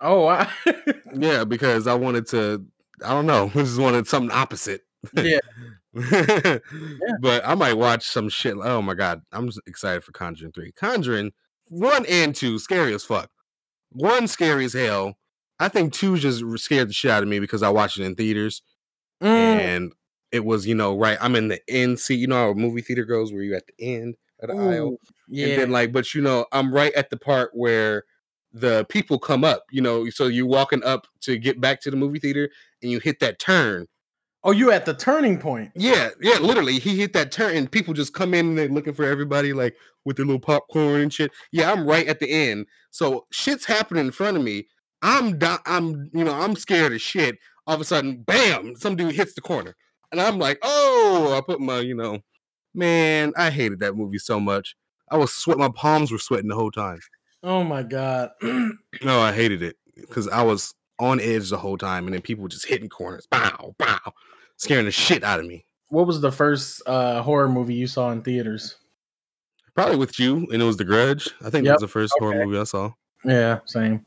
Oh, 0.00 0.26
I, 0.26 0.48
Yeah, 1.14 1.42
because 1.44 1.86
I 1.88 1.94
wanted 1.94 2.26
to. 2.28 2.64
I 3.04 3.10
don't 3.10 3.26
know. 3.26 3.46
I 3.54 3.58
just 3.58 3.78
wanted 3.80 4.06
something 4.06 4.30
opposite. 4.30 4.82
yeah. 5.16 6.58
But 7.20 7.46
I 7.46 7.54
might 7.54 7.74
watch 7.74 8.06
some 8.06 8.28
shit. 8.28 8.56
Oh 8.60 8.82
my 8.82 8.94
god, 8.94 9.22
I'm 9.32 9.50
excited 9.66 10.04
for 10.04 10.12
Conjuring 10.12 10.52
Three. 10.52 10.72
Conjuring 10.72 11.32
one 11.68 12.04
and 12.06 12.34
two, 12.34 12.58
scary 12.58 12.94
as 12.94 13.04
fuck. 13.04 13.30
One 13.90 14.26
scary 14.26 14.64
as 14.64 14.72
hell. 14.72 15.16
I 15.60 15.68
think 15.68 15.92
two 15.92 16.18
just 16.18 16.42
scared 16.62 16.88
the 16.88 16.92
shit 16.92 17.10
out 17.10 17.22
of 17.22 17.28
me 17.28 17.38
because 17.38 17.62
I 17.62 17.68
watched 17.68 17.98
it 17.98 18.04
in 18.04 18.16
theaters 18.16 18.62
Mm, 19.22 19.26
and 19.26 19.92
it 20.32 20.44
was, 20.44 20.66
you 20.66 20.74
know, 20.74 20.96
right. 20.96 21.18
I'm 21.20 21.36
in 21.36 21.48
the 21.48 21.60
end 21.68 21.98
seat. 21.98 22.16
You 22.16 22.26
know 22.26 22.36
how 22.36 22.50
a 22.50 22.54
movie 22.54 22.82
theater 22.82 23.04
goes 23.04 23.32
where 23.32 23.42
you're 23.42 23.56
at 23.56 23.66
the 23.66 23.94
end 23.94 24.16
of 24.40 24.50
the 24.50 24.56
aisle. 24.56 24.96
yeah. 25.28 25.46
And 25.48 25.62
then 25.62 25.70
like, 25.70 25.92
but 25.92 26.14
you 26.14 26.22
know, 26.22 26.46
I'm 26.52 26.72
right 26.72 26.92
at 26.94 27.10
the 27.10 27.16
part 27.16 27.50
where 27.54 28.04
the 28.52 28.84
people 28.88 29.18
come 29.18 29.44
up, 29.44 29.64
you 29.70 29.80
know, 29.80 30.08
so 30.10 30.26
you're 30.26 30.46
walking 30.46 30.82
up 30.84 31.06
to 31.22 31.38
get 31.38 31.60
back 31.60 31.80
to 31.82 31.90
the 31.90 31.96
movie 31.96 32.18
theater 32.18 32.50
and 32.82 32.90
you 32.90 33.00
hit 33.00 33.20
that 33.20 33.38
turn. 33.38 33.86
Oh, 34.44 34.50
you 34.52 34.70
at 34.70 34.84
the 34.84 34.94
turning 34.94 35.38
point. 35.38 35.72
Yeah, 35.74 36.10
yeah, 36.20 36.38
literally. 36.38 36.78
He 36.78 36.96
hit 36.96 37.12
that 37.14 37.32
turn 37.32 37.56
and 37.56 37.70
people 37.70 37.94
just 37.94 38.14
come 38.14 38.34
in 38.34 38.48
and 38.48 38.58
they're 38.58 38.68
looking 38.68 38.94
for 38.94 39.04
everybody 39.04 39.52
like 39.52 39.74
with 40.04 40.16
their 40.16 40.26
little 40.26 40.40
popcorn 40.40 41.00
and 41.00 41.12
shit. 41.12 41.32
Yeah, 41.50 41.72
I'm 41.72 41.86
right 41.86 42.06
at 42.06 42.20
the 42.20 42.30
end. 42.30 42.66
So 42.90 43.26
shit's 43.32 43.64
happening 43.64 44.06
in 44.06 44.12
front 44.12 44.36
of 44.36 44.42
me. 44.42 44.68
I'm 45.02 45.38
I'm 45.66 46.10
you 46.12 46.24
know, 46.24 46.34
I'm 46.34 46.56
scared 46.56 46.92
as 46.92 47.02
shit. 47.02 47.38
All 47.66 47.74
of 47.74 47.80
a 47.80 47.84
sudden, 47.84 48.22
bam, 48.22 48.76
some 48.76 48.94
dude 48.94 49.14
hits 49.14 49.34
the 49.34 49.40
corner. 49.40 49.74
And 50.12 50.20
I'm 50.20 50.38
like, 50.38 50.58
oh, 50.62 51.34
I 51.36 51.40
put 51.40 51.60
my, 51.60 51.80
you 51.80 51.94
know, 51.94 52.20
man, 52.74 53.32
I 53.36 53.50
hated 53.50 53.80
that 53.80 53.96
movie 53.96 54.18
so 54.18 54.38
much. 54.38 54.76
I 55.10 55.16
was 55.16 55.32
sweat. 55.32 55.58
My 55.58 55.70
palms 55.70 56.12
were 56.12 56.18
sweating 56.18 56.48
the 56.48 56.54
whole 56.54 56.70
time. 56.70 57.00
Oh 57.42 57.64
my 57.64 57.82
god. 57.82 58.30
No, 59.02 59.20
I 59.20 59.32
hated 59.32 59.62
it 59.62 59.76
because 59.96 60.28
I 60.28 60.42
was 60.42 60.72
on 60.98 61.20
edge 61.20 61.50
the 61.50 61.56
whole 61.58 61.76
time, 61.78 62.06
and 62.06 62.14
then 62.14 62.22
people 62.22 62.46
just 62.48 62.66
hitting 62.66 62.88
corners, 62.88 63.26
bow, 63.26 63.74
bow, 63.78 63.98
scaring 64.56 64.84
the 64.84 64.90
shit 64.92 65.24
out 65.24 65.40
of 65.40 65.46
me. 65.46 65.64
what 65.88 66.06
was 66.06 66.20
the 66.20 66.32
first 66.32 66.82
uh 66.86 67.22
horror 67.22 67.48
movie 67.48 67.74
you 67.74 67.86
saw 67.86 68.10
in 68.10 68.22
theaters? 68.22 68.76
Probably 69.74 69.96
with 69.96 70.18
you, 70.20 70.46
and 70.52 70.62
it 70.62 70.64
was 70.64 70.76
The 70.76 70.84
Grudge. 70.84 71.28
I 71.44 71.50
think 71.50 71.66
that 71.66 71.72
was 71.74 71.80
the 71.80 71.88
first 71.88 72.14
horror 72.18 72.44
movie 72.44 72.58
I 72.58 72.64
saw. 72.64 72.92
Yeah, 73.24 73.58
same. 73.66 74.06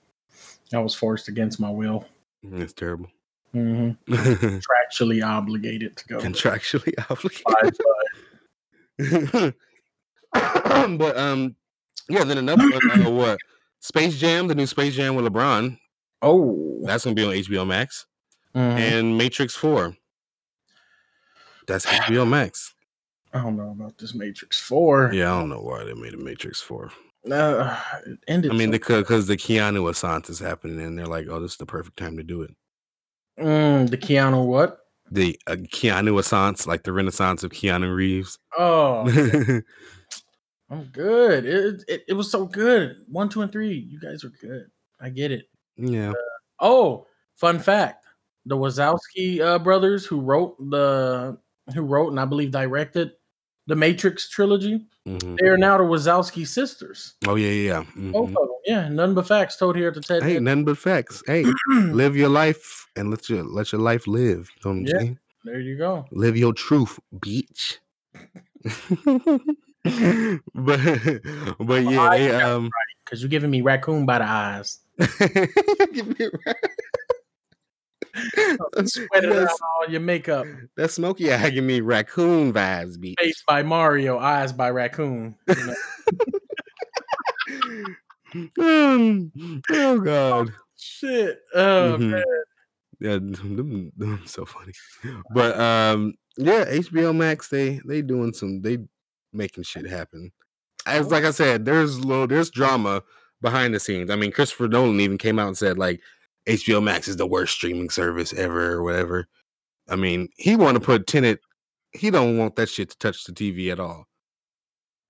I 0.74 0.80
was 0.80 0.94
forced 0.96 1.28
against 1.28 1.60
my 1.60 1.70
will. 1.70 2.06
Mm, 2.46 2.62
It's 2.62 2.72
terrible. 2.74 3.08
hmm 3.52 3.92
Contractually 4.10 5.26
obligated 5.26 5.98
to 5.98 6.08
go. 6.08 6.20
Contractually 6.20 6.94
obligated. 9.00 9.54
but 11.00 11.18
um, 11.18 11.56
yeah. 12.10 12.24
Then 12.24 12.38
another 12.38 12.64
one, 12.70 13.06
uh, 13.06 13.10
what? 13.12 13.38
Space 13.80 14.18
Jam, 14.18 14.48
the 14.48 14.56
new 14.56 14.66
Space 14.66 14.96
Jam 14.96 15.16
with 15.16 15.26
LeBron. 15.26 15.78
Oh, 16.22 16.80
That's 16.84 17.04
gonna 17.04 17.16
be 17.16 17.24
on 17.26 17.34
HBO 17.34 17.66
Max. 17.68 18.06
Mhm. 18.56 18.60
And 18.80 19.18
Matrix 19.18 19.56
Four. 19.56 19.96
That's 21.68 21.86
HBO 21.86 22.26
Max. 22.28 22.74
I 23.34 23.42
don't 23.44 23.58
know 23.58 23.72
about 23.72 23.98
this 23.98 24.16
Matrix 24.16 24.60
Four. 24.60 25.12
Yeah, 25.14 25.34
I 25.34 25.40
don't 25.40 25.50
know 25.50 25.60
why 25.62 25.84
they 25.84 25.94
made 25.94 26.14
a 26.14 26.18
Matrix 26.18 26.62
Four. 26.62 26.92
Uh, 27.30 27.78
it 28.06 28.20
ended. 28.28 28.52
I 28.52 28.56
mean, 28.56 28.72
because 28.72 29.28
the 29.28 29.36
Keanussance 29.36 30.30
is 30.30 30.40
happening, 30.40 30.80
and 30.80 30.98
they're 30.98 31.06
like, 31.08 31.28
"Oh, 31.30 31.40
this 31.42 31.52
is 31.52 31.58
the 31.58 31.66
perfect 31.66 31.98
time 31.98 32.16
to 32.18 32.24
do 32.24 32.42
it." 32.42 32.56
Mm, 33.38 33.90
the 33.90 33.98
Keanu 33.98 34.46
what? 34.46 34.80
The 35.12 35.38
uh, 35.46 35.56
Keanussance, 35.56 36.66
like 36.68 36.84
the 36.84 36.94
Renaissance 36.94 37.44
of 37.44 37.52
Keanu 37.52 37.94
Reeves. 37.94 38.40
Oh, 38.58 39.06
I'm 40.70 40.86
good. 40.86 41.46
It, 41.46 41.84
it 41.88 42.04
it 42.10 42.14
was 42.14 42.32
so 42.32 42.46
good. 42.46 42.96
One, 43.10 43.28
two, 43.30 43.42
and 43.42 43.52
three. 43.52 43.74
You 43.74 44.00
guys 44.00 44.24
are 44.24 44.32
good. 44.42 44.68
I 45.02 45.10
get 45.10 45.32
it. 45.32 45.46
Yeah, 45.78 46.14
Oh, 46.60 47.06
fun 47.36 47.60
fact: 47.60 48.06
the 48.46 48.58
Wachowski 48.58 49.40
uh, 49.42 49.60
brothers 49.60 50.06
who 50.06 50.20
wrote 50.22 50.58
the 50.70 51.38
who 51.74 51.82
wrote 51.82 52.10
and 52.10 52.20
I 52.20 52.26
believe 52.26 52.52
directed 52.52 53.12
the 53.68 53.76
Matrix 53.76 54.30
trilogy. 54.30 54.86
mhm. 55.08 55.38
They 55.40 55.48
are 55.48 55.58
now 55.58 55.78
the 55.78 55.84
Wachowski 55.84 56.48
sisters. 56.48 57.16
Oh 57.28 57.36
yeah, 57.36 57.50
yeah. 57.50 57.84
yeah. 57.96 58.12
Both 58.12 58.30
of 58.30 58.36
them. 58.36 58.50
Yeah, 58.66 58.90
none 58.90 59.14
but 59.14 59.28
facts 59.28 59.58
told 59.58 59.76
here 59.76 59.90
at 59.90 59.94
the 59.94 60.02
TED. 60.02 60.24
Hey, 60.24 60.40
nothing 60.40 60.66
but 60.66 60.78
facts. 60.78 61.22
Hey, 61.28 61.46
live 61.70 62.16
your 62.16 62.30
life 62.30 62.88
and 62.96 63.12
let 63.12 63.30
your 63.30 63.44
let 63.44 63.72
your 63.72 63.82
life 63.82 64.08
live. 64.08 64.50
You 64.64 64.72
know 64.72 64.72
what 64.72 64.72
I'm 64.72 64.88
Yeah. 64.88 64.98
saying? 65.00 65.20
there 65.44 65.60
you 65.60 65.78
go. 65.78 66.06
Live 66.12 66.38
your 66.38 66.54
truth, 66.54 67.00
bitch. 67.16 67.78
but 70.54 70.80
but 71.60 71.84
yeah, 71.86 72.10
they 72.10 72.32
um 72.32 72.70
Because 73.06 73.22
you're 73.22 73.30
giving 73.30 73.50
me 73.52 73.62
raccoon 73.62 74.06
by 74.06 74.20
the 74.20 74.26
eyes. 74.26 74.80
Give 75.94 76.20
me. 76.20 76.28
Sweating 78.86 79.30
around 79.32 79.48
all 79.50 79.90
your 79.92 80.02
makeup. 80.02 80.46
That 80.76 80.90
smoky 80.92 81.32
eye 81.32 81.50
give 81.52 81.64
me 81.64 81.82
raccoon 81.82 82.52
vibes, 82.54 82.98
bitch. 82.98 83.14
Face 83.20 83.44
by 83.48 83.62
Mario, 83.64 84.18
eyes 84.18 84.52
by 84.54 84.70
raccoon. 84.72 85.36
you 85.48 85.56
know? 85.56 85.74
Um, 88.60 89.32
oh 89.72 90.00
god. 90.02 90.52
Shit. 90.78 91.40
Oh 91.56 91.96
Mhm. 91.98 92.10
man. 92.12 92.24
Yeah, 93.00 93.14
them, 93.14 93.92
them 93.96 94.22
so 94.26 94.44
funny. 94.46 94.74
But 95.34 95.58
um, 95.58 96.14
yeah, 96.38 96.66
HBO 96.66 97.16
Max 97.16 97.48
they 97.48 97.80
they 97.86 98.02
doing 98.02 98.34
some 98.34 98.62
they 98.62 98.80
making 99.32 99.64
shit 99.64 99.88
happen. 99.88 100.32
As 100.86 101.10
like 101.10 101.24
I 101.24 101.32
said, 101.32 101.64
there's 101.64 102.04
little 102.04 102.28
there's 102.28 102.50
drama 102.50 103.02
behind 103.42 103.74
the 103.74 103.80
scenes. 103.80 104.10
I 104.10 104.16
mean, 104.16 104.32
Christopher 104.32 104.68
Nolan 104.68 105.00
even 105.00 105.18
came 105.18 105.40
out 105.40 105.48
and 105.48 105.58
said 105.58 105.78
like 105.78 106.02
HBO 106.48 106.82
Max 106.82 107.08
is 107.08 107.18
the 107.18 107.28
worst 107.28 107.54
streaming 107.54 107.90
service 107.90 108.34
ever 108.34 108.74
or 108.74 108.84
whatever. 108.84 109.28
I 109.90 109.96
mean, 109.96 110.30
he 110.38 110.56
want 110.56 110.76
to 110.76 110.84
put 110.84 111.08
Tenet. 111.08 111.40
He 111.92 112.10
don't 112.10 112.38
want 112.38 112.56
that 112.56 112.70
shit 112.70 112.90
to 112.90 112.98
touch 112.98 113.24
the 113.24 113.32
TV 113.32 113.72
at 113.72 113.80
all. 113.80 114.06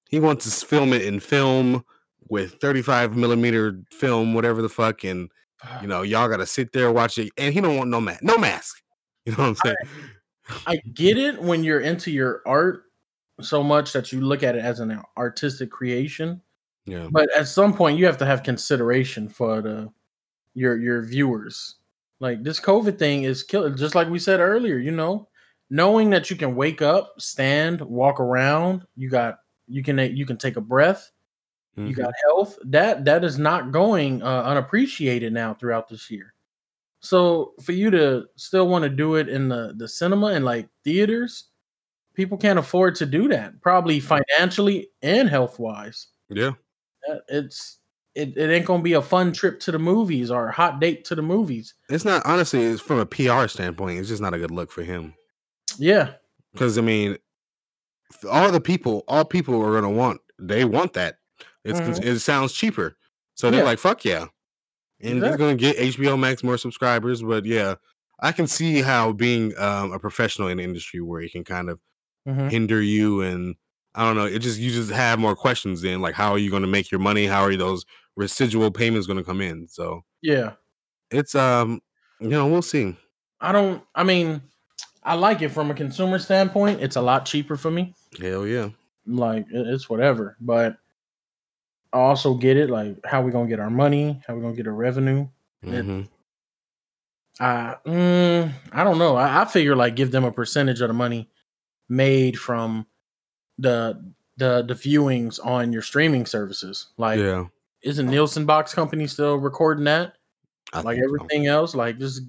He 0.09 0.19
wants 0.19 0.59
to 0.59 0.65
film 0.65 0.93
it 0.93 1.03
in 1.03 1.19
film 1.19 1.83
with 2.29 2.55
35 2.61 3.15
millimeter 3.15 3.79
film, 3.91 4.33
whatever 4.33 4.61
the 4.61 4.69
fuck, 4.69 5.03
and 5.03 5.29
you 5.81 5.87
know, 5.87 6.03
y'all 6.03 6.29
gotta 6.29 6.45
sit 6.45 6.71
there 6.71 6.91
watch 6.91 7.17
it, 7.17 7.31
and 7.37 7.53
he 7.53 7.61
don't 7.61 7.77
want 7.77 7.89
no 7.89 7.99
mask, 7.99 8.23
no 8.23 8.37
mask. 8.37 8.81
You 9.25 9.33
know 9.33 9.39
what 9.39 9.47
I'm 9.49 9.55
saying? 9.55 10.09
I 10.67 10.77
get 10.93 11.17
it 11.17 11.41
when 11.41 11.61
you're 11.61 11.81
into 11.81 12.11
your 12.11 12.41
art 12.45 12.83
so 13.41 13.61
much 13.61 13.91
that 13.91 14.13
you 14.13 14.21
look 14.21 14.41
at 14.41 14.55
it 14.55 14.63
as 14.63 14.79
an 14.79 15.01
artistic 15.17 15.69
creation, 15.69 16.41
Yeah, 16.87 17.09
but 17.11 17.29
at 17.35 17.47
some 17.47 17.73
point 17.73 17.99
you 17.99 18.05
have 18.07 18.17
to 18.19 18.25
have 18.25 18.43
consideration 18.43 19.29
for 19.29 19.61
the 19.61 19.91
your 20.55 20.77
your 20.77 21.03
viewers. 21.03 21.75
Like 22.19 22.43
this 22.43 22.59
COVID 22.59 22.97
thing 22.99 23.23
is 23.23 23.43
killing. 23.43 23.77
Just 23.77 23.95
like 23.95 24.09
we 24.09 24.19
said 24.19 24.39
earlier, 24.39 24.77
you 24.77 24.91
know, 24.91 25.29
knowing 25.69 26.09
that 26.11 26.29
you 26.31 26.35
can 26.37 26.55
wake 26.55 26.81
up, 26.81 27.13
stand, 27.19 27.81
walk 27.81 28.19
around, 28.19 28.85
you 28.95 29.09
got 29.09 29.39
you 29.67 29.83
can 29.83 29.99
you 29.99 30.25
can 30.25 30.37
take 30.37 30.57
a 30.57 30.61
breath, 30.61 31.11
you 31.77 31.93
Mhm. 31.95 31.97
got 31.97 32.13
health. 32.25 32.57
That 32.65 33.05
that 33.05 33.23
is 33.25 33.37
not 33.39 33.71
going 33.71 34.23
uh, 34.23 34.43
unappreciated 34.43 35.33
now 35.33 35.53
throughout 35.53 35.89
this 35.89 36.09
year. 36.11 36.33
So 37.01 37.53
for 37.63 37.73
you 37.73 37.91
to 37.91 38.27
still 38.37 38.67
want 38.69 38.83
to 38.83 38.89
do 38.89 39.15
it 39.15 39.29
in 39.29 39.49
the 39.49 39.73
the 39.77 39.87
cinema 39.87 40.27
and 40.27 40.45
like 40.45 40.69
theaters, 40.83 41.45
people 42.15 42.37
can't 42.37 42.59
afford 42.59 42.95
to 42.95 43.05
do 43.05 43.27
that. 43.29 43.61
Probably 43.61 43.99
financially 43.99 44.89
and 45.01 45.29
health 45.29 45.59
wise. 45.59 46.07
yeah, 46.29 46.51
It's 47.29 47.79
it, 48.15 48.35
it 48.37 48.49
ain't 48.49 48.65
gonna 48.65 48.81
be 48.83 48.93
a 48.93 49.01
fun 49.01 49.31
trip 49.31 49.59
to 49.61 49.71
the 49.71 49.79
movies 49.79 50.31
or 50.31 50.47
a 50.47 50.51
hot 50.51 50.79
date 50.81 51.05
to 51.05 51.15
the 51.15 51.21
movies. 51.21 51.73
it's 51.89 52.05
not 52.05 52.25
honestly. 52.25 52.63
It's 52.63 52.81
from 52.81 52.99
a 52.99 53.05
PR 53.05 53.47
standpoint. 53.47 53.99
It's 53.99 54.09
just 54.09 54.21
not 54.21 54.33
a 54.33 54.39
good 54.39 54.51
look 54.51 54.71
for 54.71 54.83
him 54.83 55.13
Yeah, 55.77 56.13
because 56.53 56.77
I 56.77 56.81
mean, 56.81 57.17
all 58.29 58.51
the 58.51 58.61
people, 58.61 59.03
all 59.07 59.25
people 59.25 59.61
are 59.61 59.73
gonna 59.79 59.93
want. 59.93 60.21
They 60.39 60.65
want 60.65 60.93
that. 60.93 61.17
It's 61.63 61.79
cons- 61.79 61.99
it 61.99 62.19
sounds 62.19 62.53
cheaper, 62.53 62.97
so 63.35 63.51
they're 63.51 63.59
Yeah. 63.61 63.65
like, 63.65 63.79
"Fuck 63.79 64.03
yeah!" 64.05 64.27
And 64.99 65.17
it's 65.19 65.25
Exactly. 65.35 65.37
gonna 65.37 65.55
get 65.55 65.77
HBO 65.77 66.17
Max 66.17 66.43
more 66.43 66.57
subscribers. 66.57 67.21
But 67.21 67.45
yeah, 67.45 67.75
I 68.19 68.31
can 68.31 68.47
see 68.47 68.81
how 68.81 69.11
being 69.11 69.55
um, 69.59 69.91
a 69.91 69.99
professional 69.99 70.47
in 70.47 70.57
the 70.57 70.63
industry 70.63 71.01
where 71.01 71.21
it 71.21 71.31
can 71.31 71.43
kind 71.43 71.69
of 71.69 71.79
Mhm. 72.27 72.49
hinder 72.49 72.81
you 72.81 73.21
and 73.21 73.55
I 73.97 74.05
don't 74.05 74.15
know. 74.15 74.25
It 74.25 74.39
just 74.39 74.59
you 74.59 74.71
just 74.71 74.91
have 74.91 75.19
more 75.19 75.35
questions 75.35 75.81
then. 75.81 76.01
Like, 76.01 76.13
how 76.15 76.31
are 76.31 76.37
you 76.37 76.49
going 76.49 76.61
to 76.61 76.67
make 76.67 76.91
your 76.91 76.99
money? 77.01 77.25
How 77.25 77.41
are 77.43 77.55
those 77.55 77.83
residual 78.15 78.71
payments 78.71 79.07
going 79.07 79.17
to 79.17 79.23
come 79.23 79.41
in? 79.41 79.67
So 79.67 80.03
yeah. 80.21 80.53
it's 81.11 81.35
um, 81.35 81.81
you 82.21 82.29
know, 82.29 82.47
we'll 82.47 82.61
see. 82.61 82.95
I 83.41 83.51
don't. 83.51 83.83
I 83.95 84.03
mean, 84.03 84.41
I 85.03 85.15
like 85.15 85.41
it 85.41 85.49
from 85.49 85.71
a 85.71 85.73
consumer 85.73 86.19
standpoint. 86.19 86.81
It's 86.81 86.95
a 86.95 87.01
lot 87.01 87.25
cheaper 87.25 87.57
for 87.57 87.71
me. 87.71 87.93
Hell 88.21 88.45
yeah. 88.47 88.69
like 89.05 89.45
it's 89.51 89.89
whatever 89.89 90.35
but 90.41 90.77
i 91.93 91.97
also 91.97 92.33
get 92.33 92.57
it 92.57 92.69
like 92.69 92.97
how 93.05 93.21
we 93.21 93.31
gonna 93.31 93.47
get 93.47 93.59
our 93.59 93.69
money 93.69 94.21
how 94.27 94.35
we 94.35 94.41
gonna 94.41 94.53
get 94.55 94.67
our 94.67 94.73
revenue 94.73 95.25
It- 95.63 95.85
Mhm. 95.85 96.07
uh 97.39 97.75
mm, 97.85 98.51
i 98.73 98.83
don't 98.83 98.97
know 98.97 99.15
I, 99.15 99.41
I 99.41 99.45
figure 99.45 99.75
like 99.75 99.95
give 99.95 100.11
them 100.11 100.23
a 100.25 100.31
percentage 100.31 100.81
of 100.81 100.87
the 100.89 100.93
money 100.93 101.29
made 101.87 102.37
from 102.39 102.85
the 103.57 104.03
the 104.37 104.63
the 104.67 104.73
viewings 104.73 105.39
on 105.43 105.73
your 105.73 105.81
streaming 105.81 106.25
services 106.25 106.87
like 106.97 107.19
yeah. 107.19 107.45
isn't 107.81 108.07
nielsen 108.09 108.45
box 108.45 108.73
company 108.73 109.07
still 109.07 109.37
recording 109.37 109.83
that 109.85 110.13
I 110.73 110.81
like 110.81 110.97
think 110.97 111.07
so. 111.09 111.15
everything 111.15 111.47
else 111.47 111.73
like 111.75 111.97
just 111.97 112.21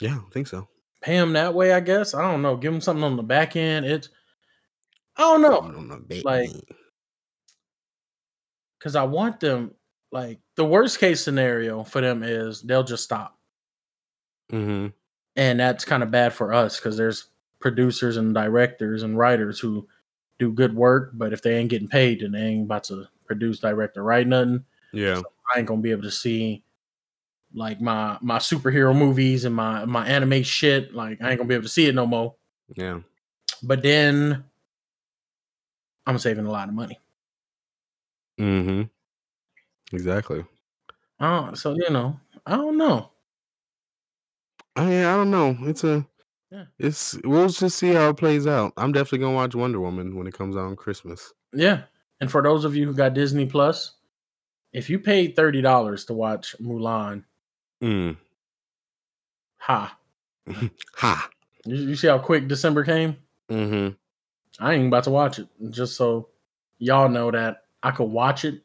Yeah, 0.00 0.16
I 0.18 0.30
think 0.32 0.46
so. 0.46 0.68
pay 1.00 1.16
them 1.16 1.32
that 1.34 1.54
way 1.54 1.72
i 1.72 1.80
guess 1.80 2.12
i 2.14 2.20
don't 2.20 2.42
know 2.42 2.56
give 2.56 2.72
them 2.72 2.80
something 2.82 3.04
on 3.04 3.16
the 3.16 3.22
back 3.22 3.56
end 3.56 3.86
it's 3.86 4.08
i 5.16 5.22
don't 5.22 5.40
know 5.42 5.60
Something 5.62 5.76
on 5.78 5.88
the 5.88 5.96
back 6.14 6.24
like- 6.24 6.50
because 8.78 8.94
I 8.94 9.02
want 9.02 9.40
them 9.40 9.72
like 10.12 10.38
the 10.56 10.64
worst 10.64 11.00
case 11.00 11.20
scenario 11.20 11.82
for 11.82 12.00
them 12.00 12.22
is 12.22 12.62
they'll 12.62 12.84
just 12.84 13.02
stop. 13.02 13.36
Mhm. 14.52 14.92
And 15.34 15.58
that's 15.60 15.84
kind 15.84 16.02
of 16.02 16.10
bad 16.12 16.32
for 16.32 16.52
us 16.52 16.78
because 16.78 16.96
there's 16.96 17.26
producers 17.60 18.16
and 18.16 18.32
directors 18.32 19.02
and 19.02 19.18
writers 19.18 19.58
who 19.58 19.88
do 20.38 20.52
good 20.52 20.74
work, 20.74 21.10
but 21.14 21.32
if 21.32 21.42
they 21.42 21.56
ain't 21.56 21.70
getting 21.70 21.88
paid, 21.88 22.20
then 22.20 22.32
they 22.32 22.40
ain't 22.40 22.66
about 22.66 22.84
to 22.84 23.06
produce, 23.26 23.58
direct, 23.58 23.96
or 23.96 24.04
write 24.04 24.26
nothing. 24.26 24.64
Yeah. 24.92 25.22
I 25.54 25.58
ain't 25.58 25.68
gonna 25.68 25.80
be 25.80 25.90
able 25.90 26.02
to 26.02 26.10
see 26.10 26.62
like 27.54 27.80
my 27.80 28.18
my 28.20 28.38
superhero 28.38 28.96
movies 28.96 29.44
and 29.44 29.54
my 29.54 29.84
my 29.84 30.06
anime 30.06 30.42
shit. 30.42 30.94
Like 30.94 31.22
I 31.22 31.30
ain't 31.30 31.38
gonna 31.38 31.48
be 31.48 31.54
able 31.54 31.64
to 31.64 31.70
see 31.70 31.86
it 31.86 31.94
no 31.94 32.06
more. 32.06 32.34
Yeah. 32.74 33.00
But 33.62 33.82
then 33.82 34.44
I'm 36.06 36.18
saving 36.18 36.46
a 36.46 36.50
lot 36.50 36.68
of 36.68 36.74
money. 36.74 36.98
Mm-hmm. 38.38 38.82
Exactly. 39.94 40.44
Uh, 41.18 41.54
so 41.54 41.74
you 41.74 41.90
know, 41.90 42.18
I 42.46 42.56
don't 42.56 42.76
know. 42.76 43.10
I 44.76 44.98
I 44.98 45.16
don't 45.16 45.30
know. 45.30 45.56
It's 45.62 45.84
a 45.84 46.06
Yeah. 46.50 46.64
it's 46.78 47.18
we'll 47.24 47.48
just 47.48 47.78
see 47.78 47.92
how 47.92 48.08
it 48.10 48.16
plays 48.16 48.46
out. 48.46 48.72
I'm 48.78 48.92
definitely 48.92 49.18
gonna 49.18 49.34
watch 49.34 49.54
Wonder 49.54 49.80
Woman 49.80 50.16
when 50.16 50.26
it 50.26 50.32
comes 50.34 50.56
out 50.56 50.64
on 50.64 50.76
Christmas. 50.76 51.32
Yeah, 51.52 51.82
And 52.20 52.30
for 52.30 52.42
those 52.42 52.64
of 52.64 52.74
you 52.74 52.86
who 52.86 52.94
got 52.94 53.12
Disney 53.14 53.44
Plus, 53.46 53.96
if 54.72 54.88
you 54.88 54.98
paid 54.98 55.36
thirty 55.36 55.60
dollars 55.60 56.04
to 56.06 56.14
watch 56.14 56.56
Mulan, 56.60 57.24
Mm. 57.82 58.16
ha, 59.58 59.96
Ha. 60.96 61.28
you, 61.64 61.76
you 61.76 61.96
see 61.96 62.08
how 62.08 62.18
quick 62.18 62.48
December 62.48 62.82
came? 62.84 63.16
Mm-hmm. 63.50 63.94
I 64.64 64.74
ain't 64.74 64.88
about 64.88 65.04
to 65.04 65.10
watch 65.10 65.38
it. 65.38 65.48
Just 65.70 65.96
so 65.96 66.28
y'all 66.78 67.08
know 67.08 67.30
that 67.30 67.64
I 67.82 67.90
could 67.90 68.04
watch 68.10 68.44
it 68.44 68.62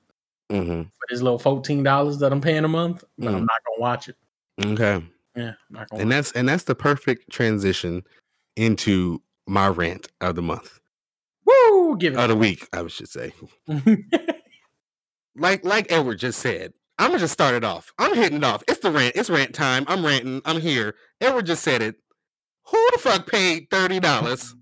Mm-hmm. 0.50 0.82
for 0.84 1.06
this 1.10 1.22
little 1.22 1.40
fourteen 1.40 1.84
dollars 1.84 2.18
that 2.20 2.32
I'm 2.32 2.42
paying 2.42 2.64
a 2.64 2.68
month, 2.68 3.04
but 3.18 3.28
I'm 3.30 3.36
Mm. 3.44 3.48
not 3.48 3.62
gonna 3.66 3.80
watch 3.82 4.10
it. 4.10 4.16
Okay. 4.64 5.04
Yeah, 5.36 5.50
I'm 5.50 5.56
not 5.70 5.90
gonna. 5.90 6.04
And 6.04 6.12
that's 6.12 6.32
and 6.34 6.48
that's 6.48 6.64
the 6.64 6.76
perfect 6.76 7.32
transition 7.32 8.04
into 8.56 9.22
my 9.48 9.68
rant 9.68 10.08
of 10.22 10.36
the 10.36 10.42
month. 10.42 10.80
it. 11.48 11.52
Woo! 11.72 11.98
Give 11.98 12.18
Of 12.18 12.30
the 12.30 12.36
week, 12.36 12.68
I 12.74 12.86
should 12.88 13.10
say. 13.10 13.34
Like 15.36 15.66
like 15.66 15.92
Edward 15.92 16.20
just 16.20 16.40
said, 16.40 16.74
I'm 17.00 17.08
gonna 17.10 17.20
just 17.20 17.34
start 17.34 17.56
it 17.56 17.64
off. 17.64 17.92
I'm 17.98 18.16
hitting 18.16 18.38
it 18.38 18.44
off. 18.44 18.64
It's 18.68 18.80
the 18.82 18.92
rant. 18.92 19.16
It's 19.16 19.30
rant 19.30 19.54
time. 19.54 19.86
I'm 19.88 20.06
ranting. 20.06 20.42
I'm 20.46 20.62
here. 20.62 20.96
Edward 21.20 21.48
just 21.48 21.64
said 21.64 21.82
it. 21.82 21.96
Who 22.68 22.90
the 22.94 23.00
fuck 23.00 23.30
paid 23.30 23.68
thirty 23.72 24.00
dollars? 24.00 24.56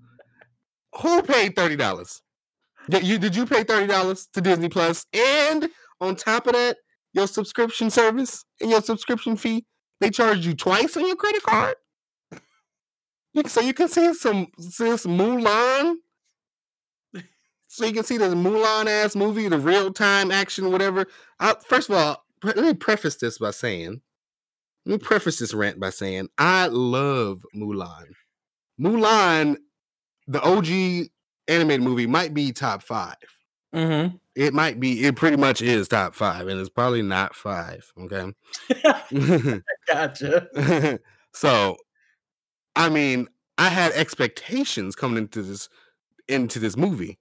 Who 1.02 1.22
paid 1.24 1.56
thirty 1.56 1.76
dollars? 1.76 2.22
Did 2.90 3.06
you 3.06 3.18
did 3.18 3.36
you 3.36 3.46
pay 3.46 3.64
thirty 3.64 3.88
dollars 3.88 4.28
to 4.34 4.42
Disney 4.42 4.70
Plus? 4.70 5.06
And 5.14 5.70
on 6.00 6.16
top 6.16 6.48
of 6.48 6.54
that, 6.54 6.78
your 7.14 7.28
subscription 7.28 7.90
service 7.90 8.46
and 8.62 8.72
your 8.72 8.82
subscription 8.82 9.36
fee, 9.36 9.66
they 10.02 10.10
charge 10.10 10.46
you 10.46 10.54
twice 10.56 10.98
on 10.98 11.08
your 11.08 11.16
credit 11.16 11.44
card. 11.44 11.76
So 13.46 13.62
you 13.62 13.74
can 13.74 13.88
see 13.88 14.14
some 14.14 14.48
some 14.60 14.98
Mulan. 15.18 15.96
So 17.68 17.86
you 17.86 17.94
can 17.94 18.04
see 18.04 18.18
the 18.18 18.26
Mulan 18.26 18.88
ass 18.88 19.16
movie, 19.16 19.48
the 19.48 19.58
real 19.58 19.94
time 19.94 20.30
action, 20.30 20.70
whatever. 20.72 21.06
I, 21.40 21.56
first 21.66 21.90
of 21.90 21.96
all, 21.96 22.26
let 22.44 22.58
me 22.58 22.74
preface 22.74 23.16
this 23.16 23.38
by 23.38 23.52
saying, 23.52 24.02
let 24.86 24.92
me 24.92 24.98
preface 24.98 25.40
this 25.40 25.54
rant 25.54 25.80
by 25.80 25.92
saying, 25.92 26.28
I 26.38 26.68
love 26.68 27.46
Mulan. 27.56 28.08
Mulan, 28.78 29.56
the 30.28 30.42
OG 30.42 31.10
animated 31.48 31.84
movie, 31.84 32.08
might 32.08 32.34
be 32.34 32.52
top 32.52 32.84
five. 32.84 33.16
Mm-hmm. 33.74 34.16
It 34.36 34.54
might 34.54 34.80
be. 34.80 35.04
It 35.04 35.16
pretty 35.16 35.38
much 35.38 35.62
is 35.62 35.88
top 35.88 36.16
five, 36.16 36.48
and 36.48 36.60
it's 36.60 36.70
probably 36.70 37.02
not 37.02 37.36
five. 37.36 37.92
Okay. 38.00 38.34
gotcha. 39.88 41.00
so, 41.34 41.78
I 42.76 42.90
mean, 42.90 43.28
I 43.58 43.70
had 43.70 43.92
expectations 43.92 44.96
coming 44.96 45.18
into 45.18 45.42
this 45.42 45.68
into 46.30 46.60
this 46.60 46.78
movie. 46.78 47.20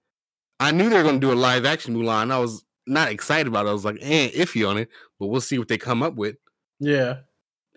I 0.61 0.71
knew 0.71 0.89
they 0.89 0.97
were 0.97 1.03
going 1.03 1.21
to 1.21 1.27
do 1.27 1.33
a 1.33 1.35
live 1.35 1.65
action 1.65 1.97
Mulan. 1.97 2.31
I 2.31 2.39
was 2.39 2.65
not 2.87 3.11
excited 3.11 3.47
about 3.47 3.67
it. 3.67 3.71
I 3.71 3.73
was 3.73 3.85
like, 3.85 3.99
eh, 4.01 4.31
iffy 4.31 4.69
on 4.69 4.77
it, 4.77 4.89
but 5.19 5.27
we'll 5.27 5.41
see 5.41 5.59
what 5.59 5.69
they 5.69 5.79
come 5.79 6.03
up 6.03 6.15
with. 6.15 6.37
Yeah. 6.79 7.19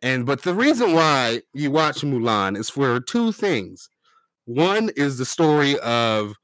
And 0.01 0.25
but 0.25 0.43
the 0.43 0.53
reason 0.53 0.93
why 0.93 1.41
you 1.53 1.71
watch 1.71 2.01
Mulan 2.01 2.57
is 2.57 2.69
for 2.69 2.99
two 2.99 3.31
things. 3.31 3.89
One 4.45 4.89
is 4.97 5.17
the 5.17 5.25
story 5.25 5.79
of, 5.79 6.35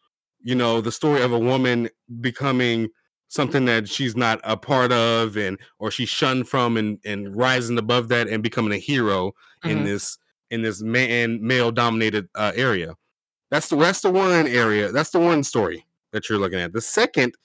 you 0.41 0.55
know, 0.55 0.81
the 0.81 0.91
story 0.91 1.21
of 1.21 1.31
a 1.31 1.39
woman 1.39 1.89
becoming 2.21 2.89
something 3.27 3.65
that 3.65 3.87
she's 3.87 4.15
not 4.15 4.39
a 4.43 4.57
part 4.57 4.91
of 4.91 5.37
and 5.37 5.59
or 5.77 5.91
she's 5.91 6.09
shunned 6.09 6.47
from 6.49 6.77
and 6.77 6.97
and 7.05 7.35
rising 7.35 7.77
above 7.77 8.07
that 8.09 8.27
and 8.27 8.41
becoming 8.41 8.71
a 8.73 8.77
hero 8.77 9.33
in 9.63 9.79
Mhm. 9.79 9.83
this 9.85 10.17
in 10.49 10.61
this 10.63 10.81
man 10.81 11.39
male 11.45 11.71
dominated 11.71 12.27
uh, 12.35 12.51
area. 12.55 12.95
That's 13.51 13.69
the 13.69 13.75
that's 13.75 14.01
the 14.01 14.09
one 14.11 14.47
area. 14.47 14.91
That's 14.91 15.11
the 15.11 15.19
one 15.19 15.43
story 15.43 15.85
that 16.11 16.27
you're 16.29 16.39
looking 16.39 16.59
at. 16.59 16.73
The 16.73 16.81
second 16.81 17.35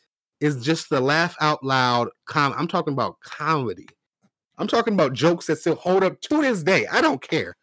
is 0.40 0.64
just 0.64 0.88
the 0.90 1.00
laugh 1.00 1.36
out 1.40 1.62
loud 1.64 2.08
com. 2.26 2.54
I'm 2.56 2.68
talking 2.68 2.92
about 2.94 3.20
comedy. 3.20 3.88
I'm 4.56 4.68
talking 4.68 4.94
about 4.94 5.12
jokes 5.12 5.46
that 5.48 5.56
still 5.58 5.74
hold 5.74 6.02
up 6.04 6.20
to 6.22 6.40
this 6.40 6.62
day. 6.62 6.86
I 6.86 7.00
don't 7.02 7.20
care. 7.20 7.56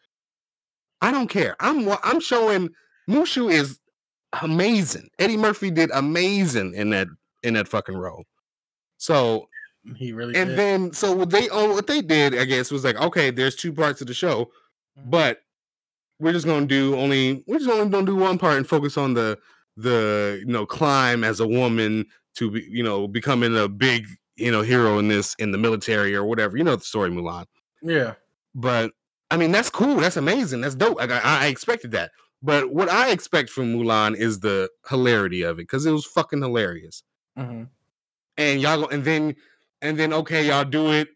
I 1.01 1.11
don't 1.11 1.27
care. 1.29 1.55
I'm 1.59 1.89
I'm 2.03 2.19
showing 2.19 2.69
Mushu 3.09 3.51
is 3.51 3.79
amazing. 4.41 5.09
Eddie 5.19 5.37
Murphy 5.37 5.71
did 5.71 5.89
amazing 5.93 6.73
in 6.73 6.89
that 6.91 7.07
in 7.43 7.53
that 7.55 7.67
fucking 7.67 7.95
role. 7.97 8.23
So 8.97 9.47
He 9.95 10.11
really 10.13 10.35
and 10.35 10.49
did. 10.49 10.57
then 10.57 10.93
so 10.93 11.11
what 11.13 11.29
they 11.29 11.49
oh, 11.49 11.73
what 11.73 11.87
they 11.87 12.01
did, 12.01 12.37
I 12.37 12.45
guess, 12.45 12.71
was 12.71 12.83
like, 12.83 12.95
okay, 12.97 13.31
there's 13.31 13.55
two 13.55 13.73
parts 13.73 14.01
of 14.01 14.07
the 14.07 14.13
show, 14.13 14.51
Mhm. 14.99 15.09
but 15.09 15.39
we're 16.19 16.33
just 16.33 16.45
gonna 16.45 16.65
do 16.67 16.95
only 16.95 17.43
we're 17.47 17.57
just 17.59 17.69
only 17.69 17.89
gonna 17.89 18.05
do 18.05 18.15
one 18.15 18.37
part 18.37 18.57
and 18.57 18.67
focus 18.67 18.97
on 18.97 19.13
the 19.13 19.37
the 19.77 20.37
you 20.45 20.51
know 20.51 20.65
climb 20.65 21.23
as 21.23 21.39
a 21.39 21.47
woman 21.47 22.05
to 22.35 22.51
be 22.51 22.61
you 22.69 22.83
know 22.83 23.07
becoming 23.07 23.55
a 23.57 23.67
big 23.67 24.05
you 24.35 24.51
know 24.51 24.61
hero 24.61 24.99
in 24.99 25.07
this 25.07 25.33
in 25.39 25.51
the 25.51 25.57
military 25.57 26.15
or 26.15 26.23
whatever. 26.23 26.57
You 26.57 26.63
know 26.63 26.75
the 26.75 26.83
story, 26.83 27.09
Mulan. 27.09 27.45
yeah. 27.81 28.13
But 28.53 28.91
I 29.31 29.37
mean, 29.37 29.51
that's 29.53 29.69
cool. 29.69 29.95
That's 29.95 30.17
amazing. 30.17 30.59
That's 30.59 30.75
dope. 30.75 30.97
Like, 30.97 31.09
I, 31.09 31.45
I 31.45 31.47
expected 31.47 31.91
that. 31.91 32.11
But 32.43 32.73
what 32.73 32.89
I 32.89 33.11
expect 33.11 33.49
from 33.49 33.73
Mulan 33.73 34.15
is 34.15 34.39
the 34.39 34.69
hilarity 34.89 35.43
of 35.43 35.59
it 35.59 35.63
because 35.63 35.85
it 35.85 35.91
was 35.91 36.05
fucking 36.05 36.41
hilarious. 36.41 37.03
hmm 37.37 37.63
And 38.37 38.61
y'all, 38.61 38.87
and 38.87 39.03
then, 39.03 39.35
and 39.81 39.97
then, 39.97 40.11
okay, 40.13 40.47
y'all 40.47 40.65
do 40.65 40.91
it. 40.91 41.09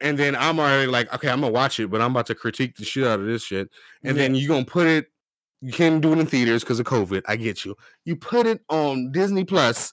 And 0.00 0.18
then 0.18 0.34
I'm 0.34 0.58
already 0.58 0.88
like, 0.90 1.12
okay, 1.14 1.28
I'm 1.28 1.40
gonna 1.40 1.52
watch 1.52 1.78
it, 1.78 1.88
but 1.88 2.00
I'm 2.00 2.10
about 2.10 2.26
to 2.26 2.34
critique 2.34 2.76
the 2.76 2.84
shit 2.84 3.06
out 3.06 3.20
of 3.20 3.26
this 3.26 3.44
shit. 3.44 3.70
And 4.02 4.16
then 4.16 4.34
you're 4.34 4.48
gonna 4.48 4.64
put 4.64 4.86
it, 4.88 5.06
you 5.60 5.72
can't 5.72 6.00
do 6.00 6.12
it 6.12 6.18
in 6.18 6.26
theaters 6.26 6.62
because 6.64 6.80
of 6.80 6.86
COVID. 6.86 7.22
I 7.28 7.36
get 7.36 7.64
you. 7.64 7.76
You 8.04 8.16
put 8.16 8.46
it 8.46 8.62
on 8.68 9.12
Disney 9.12 9.44
Plus 9.44 9.92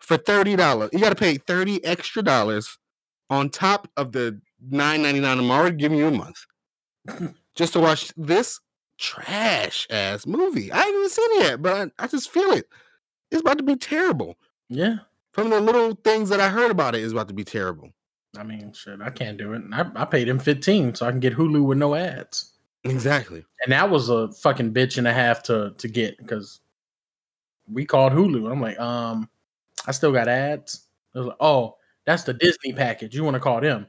for 0.00 0.18
thirty 0.18 0.54
dollars. 0.54 0.90
You 0.92 0.98
got 0.98 1.10
to 1.10 1.14
pay 1.14 1.38
thirty 1.38 1.82
extra 1.84 2.22
dollars 2.22 2.76
on 3.30 3.48
top 3.48 3.88
of 3.96 4.12
the 4.12 4.38
nine 4.68 5.00
ninety 5.02 5.20
nine. 5.20 5.38
I'm 5.38 5.50
already 5.50 5.76
giving 5.76 5.96
you 5.96 6.08
a 6.08 6.10
month 6.10 6.36
just 7.54 7.72
to 7.72 7.80
watch 7.80 8.12
this 8.18 8.60
trash 9.02 9.86
ass 9.90 10.26
movie. 10.26 10.70
I 10.70 10.78
haven't 10.78 10.94
even 10.94 11.08
seen 11.08 11.30
it 11.32 11.42
yet, 11.42 11.62
but 11.62 11.92
I, 11.98 12.04
I 12.04 12.06
just 12.06 12.30
feel 12.30 12.52
it. 12.52 12.68
It's 13.30 13.40
about 13.40 13.58
to 13.58 13.64
be 13.64 13.76
terrible. 13.76 14.36
yeah. 14.68 14.96
From 15.32 15.48
the 15.48 15.60
little 15.60 15.94
things 16.04 16.28
that 16.28 16.40
I 16.40 16.50
heard 16.50 16.70
about 16.70 16.94
it, 16.94 17.02
it's 17.02 17.12
about 17.12 17.28
to 17.28 17.34
be 17.34 17.42
terrible. 17.42 17.88
I 18.36 18.42
mean, 18.42 18.70
shit, 18.74 19.00
I 19.00 19.08
can't 19.08 19.38
do 19.38 19.54
it. 19.54 19.62
I, 19.72 19.86
I 19.94 20.04
paid 20.04 20.28
him 20.28 20.38
15 20.38 20.94
so 20.94 21.06
I 21.06 21.10
can 21.10 21.20
get 21.20 21.34
Hulu 21.34 21.64
with 21.64 21.78
no 21.78 21.94
ads. 21.94 22.52
Exactly. 22.84 23.42
And 23.62 23.72
that 23.72 23.88
was 23.88 24.10
a 24.10 24.30
fucking 24.32 24.74
bitch 24.74 24.98
and 24.98 25.08
a 25.08 25.12
half 25.12 25.42
to 25.44 25.72
to 25.78 25.88
get 25.88 26.18
because 26.18 26.60
we 27.66 27.86
called 27.86 28.12
Hulu. 28.12 28.50
I'm 28.52 28.60
like, 28.60 28.78
um, 28.78 29.28
I 29.86 29.92
still 29.92 30.12
got 30.12 30.28
ads. 30.28 30.86
Like, 31.14 31.36
oh, 31.40 31.76
that's 32.04 32.24
the 32.24 32.34
Disney 32.34 32.74
package. 32.74 33.14
You 33.14 33.24
want 33.24 33.34
to 33.34 33.40
call 33.40 33.60
them? 33.60 33.86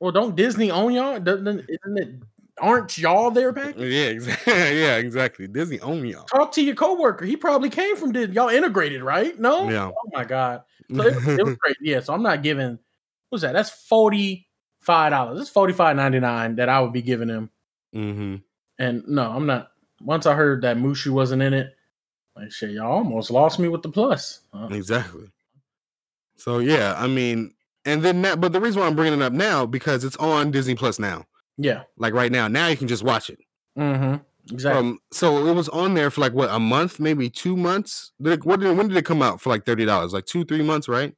Well, 0.00 0.12
don't 0.12 0.36
Disney 0.36 0.70
own 0.70 0.94
y'all? 0.94 1.20
Doesn't 1.20 1.48
isn't 1.48 1.98
it? 1.98 2.14
Aren't 2.60 2.96
y'all 2.98 3.30
their 3.32 3.52
package? 3.52 3.80
Yeah, 3.80 4.06
exactly. 4.06 4.52
yeah, 4.80 4.96
exactly. 4.96 5.48
Disney 5.48 5.80
own 5.80 6.06
y'all. 6.06 6.24
Talk 6.24 6.52
to 6.52 6.62
your 6.62 6.76
coworker. 6.76 7.24
He 7.24 7.36
probably 7.36 7.68
came 7.68 7.96
from 7.96 8.12
Disney. 8.12 8.34
Y'all 8.34 8.48
integrated, 8.48 9.02
right? 9.02 9.38
No. 9.40 9.68
Yeah. 9.68 9.88
Oh 9.90 10.10
my 10.12 10.24
god. 10.24 10.62
So 10.94 11.02
it, 11.02 11.14
was- 11.14 11.26
it 11.38 11.44
was 11.44 11.56
great. 11.56 11.76
Yeah. 11.80 12.00
So 12.00 12.12
I'm 12.12 12.22
not 12.22 12.42
giving. 12.42 12.78
What's 13.30 13.42
that? 13.42 13.54
That's 13.54 13.70
forty 13.70 14.46
five 14.80 15.10
dollars. 15.12 15.40
It's 15.40 15.50
forty 15.50 15.72
five 15.72 15.96
ninety 15.96 16.20
nine 16.20 16.56
that 16.56 16.68
I 16.68 16.80
would 16.80 16.92
be 16.92 17.02
giving 17.02 17.28
him. 17.28 17.50
hmm 17.92 18.36
And 18.78 19.02
no, 19.08 19.30
I'm 19.30 19.46
not. 19.46 19.70
Once 20.02 20.26
I 20.26 20.34
heard 20.34 20.62
that 20.62 20.76
Mushu 20.76 21.08
wasn't 21.10 21.40
in 21.42 21.54
it, 21.54 21.74
like 22.36 22.52
shit, 22.52 22.70
y'all 22.72 22.92
almost 22.92 23.30
lost 23.30 23.58
me 23.58 23.68
with 23.68 23.80
the 23.82 23.88
plus. 23.88 24.40
Uh, 24.52 24.68
Exactly. 24.70 25.30
So 26.36 26.58
yeah, 26.58 26.94
I 26.98 27.06
mean, 27.06 27.54
and 27.86 28.02
then 28.02 28.20
that, 28.22 28.40
but 28.40 28.52
the 28.52 28.60
reason 28.60 28.80
why 28.80 28.86
I'm 28.86 28.94
bringing 28.96 29.18
it 29.20 29.22
up 29.24 29.32
now 29.32 29.64
because 29.66 30.04
it's 30.04 30.16
on 30.16 30.50
Disney 30.50 30.74
Plus 30.74 30.98
now. 30.98 31.24
Yeah. 31.56 31.82
Like 31.96 32.14
right 32.14 32.30
now, 32.32 32.48
now 32.48 32.68
you 32.68 32.76
can 32.76 32.88
just 32.88 33.02
watch 33.02 33.30
it. 33.30 33.38
Mm-hmm. 33.78 34.16
Exactly. 34.52 34.78
Um, 34.78 34.98
so 35.10 35.46
it 35.46 35.54
was 35.54 35.68
on 35.70 35.94
there 35.94 36.10
for 36.10 36.20
like 36.20 36.32
what 36.34 36.50
a 36.50 36.58
month, 36.58 37.00
maybe 37.00 37.30
two 37.30 37.56
months. 37.56 38.12
Did 38.20 38.34
it, 38.34 38.44
what 38.44 38.60
did 38.60 38.76
when 38.76 38.88
did 38.88 38.96
it 38.96 39.04
come 39.06 39.22
out 39.22 39.40
for 39.40 39.48
like 39.50 39.64
thirty 39.64 39.84
dollars? 39.86 40.12
Like 40.12 40.26
two, 40.26 40.44
three 40.44 40.62
months, 40.62 40.88
right? 40.88 41.14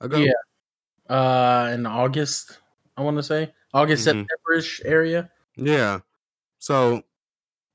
Ago. 0.00 0.18
Yeah. 0.18 0.32
uh, 1.08 1.70
in 1.72 1.86
August, 1.86 2.58
I 2.96 3.02
want 3.02 3.16
to 3.16 3.22
say 3.22 3.52
August, 3.72 4.02
Mhm. 4.02 4.04
September-ish 4.26 4.82
area. 4.84 5.30
Yeah. 5.56 6.00
So 6.58 7.02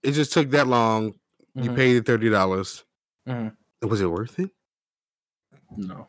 it 0.03 0.12
just 0.12 0.34
took 0.34 0.49
that 0.51 0.68
long. 0.68 1.16
You 1.55 1.72
Mhm. 1.72 1.76
paid 1.76 2.05
thirty 2.05 2.30
dollars. 2.30 2.84
Mhm. 3.28 3.55
Was 3.82 4.01
it 4.01 4.07
worth 4.12 4.38
it? 4.39 4.51
No, 5.76 6.07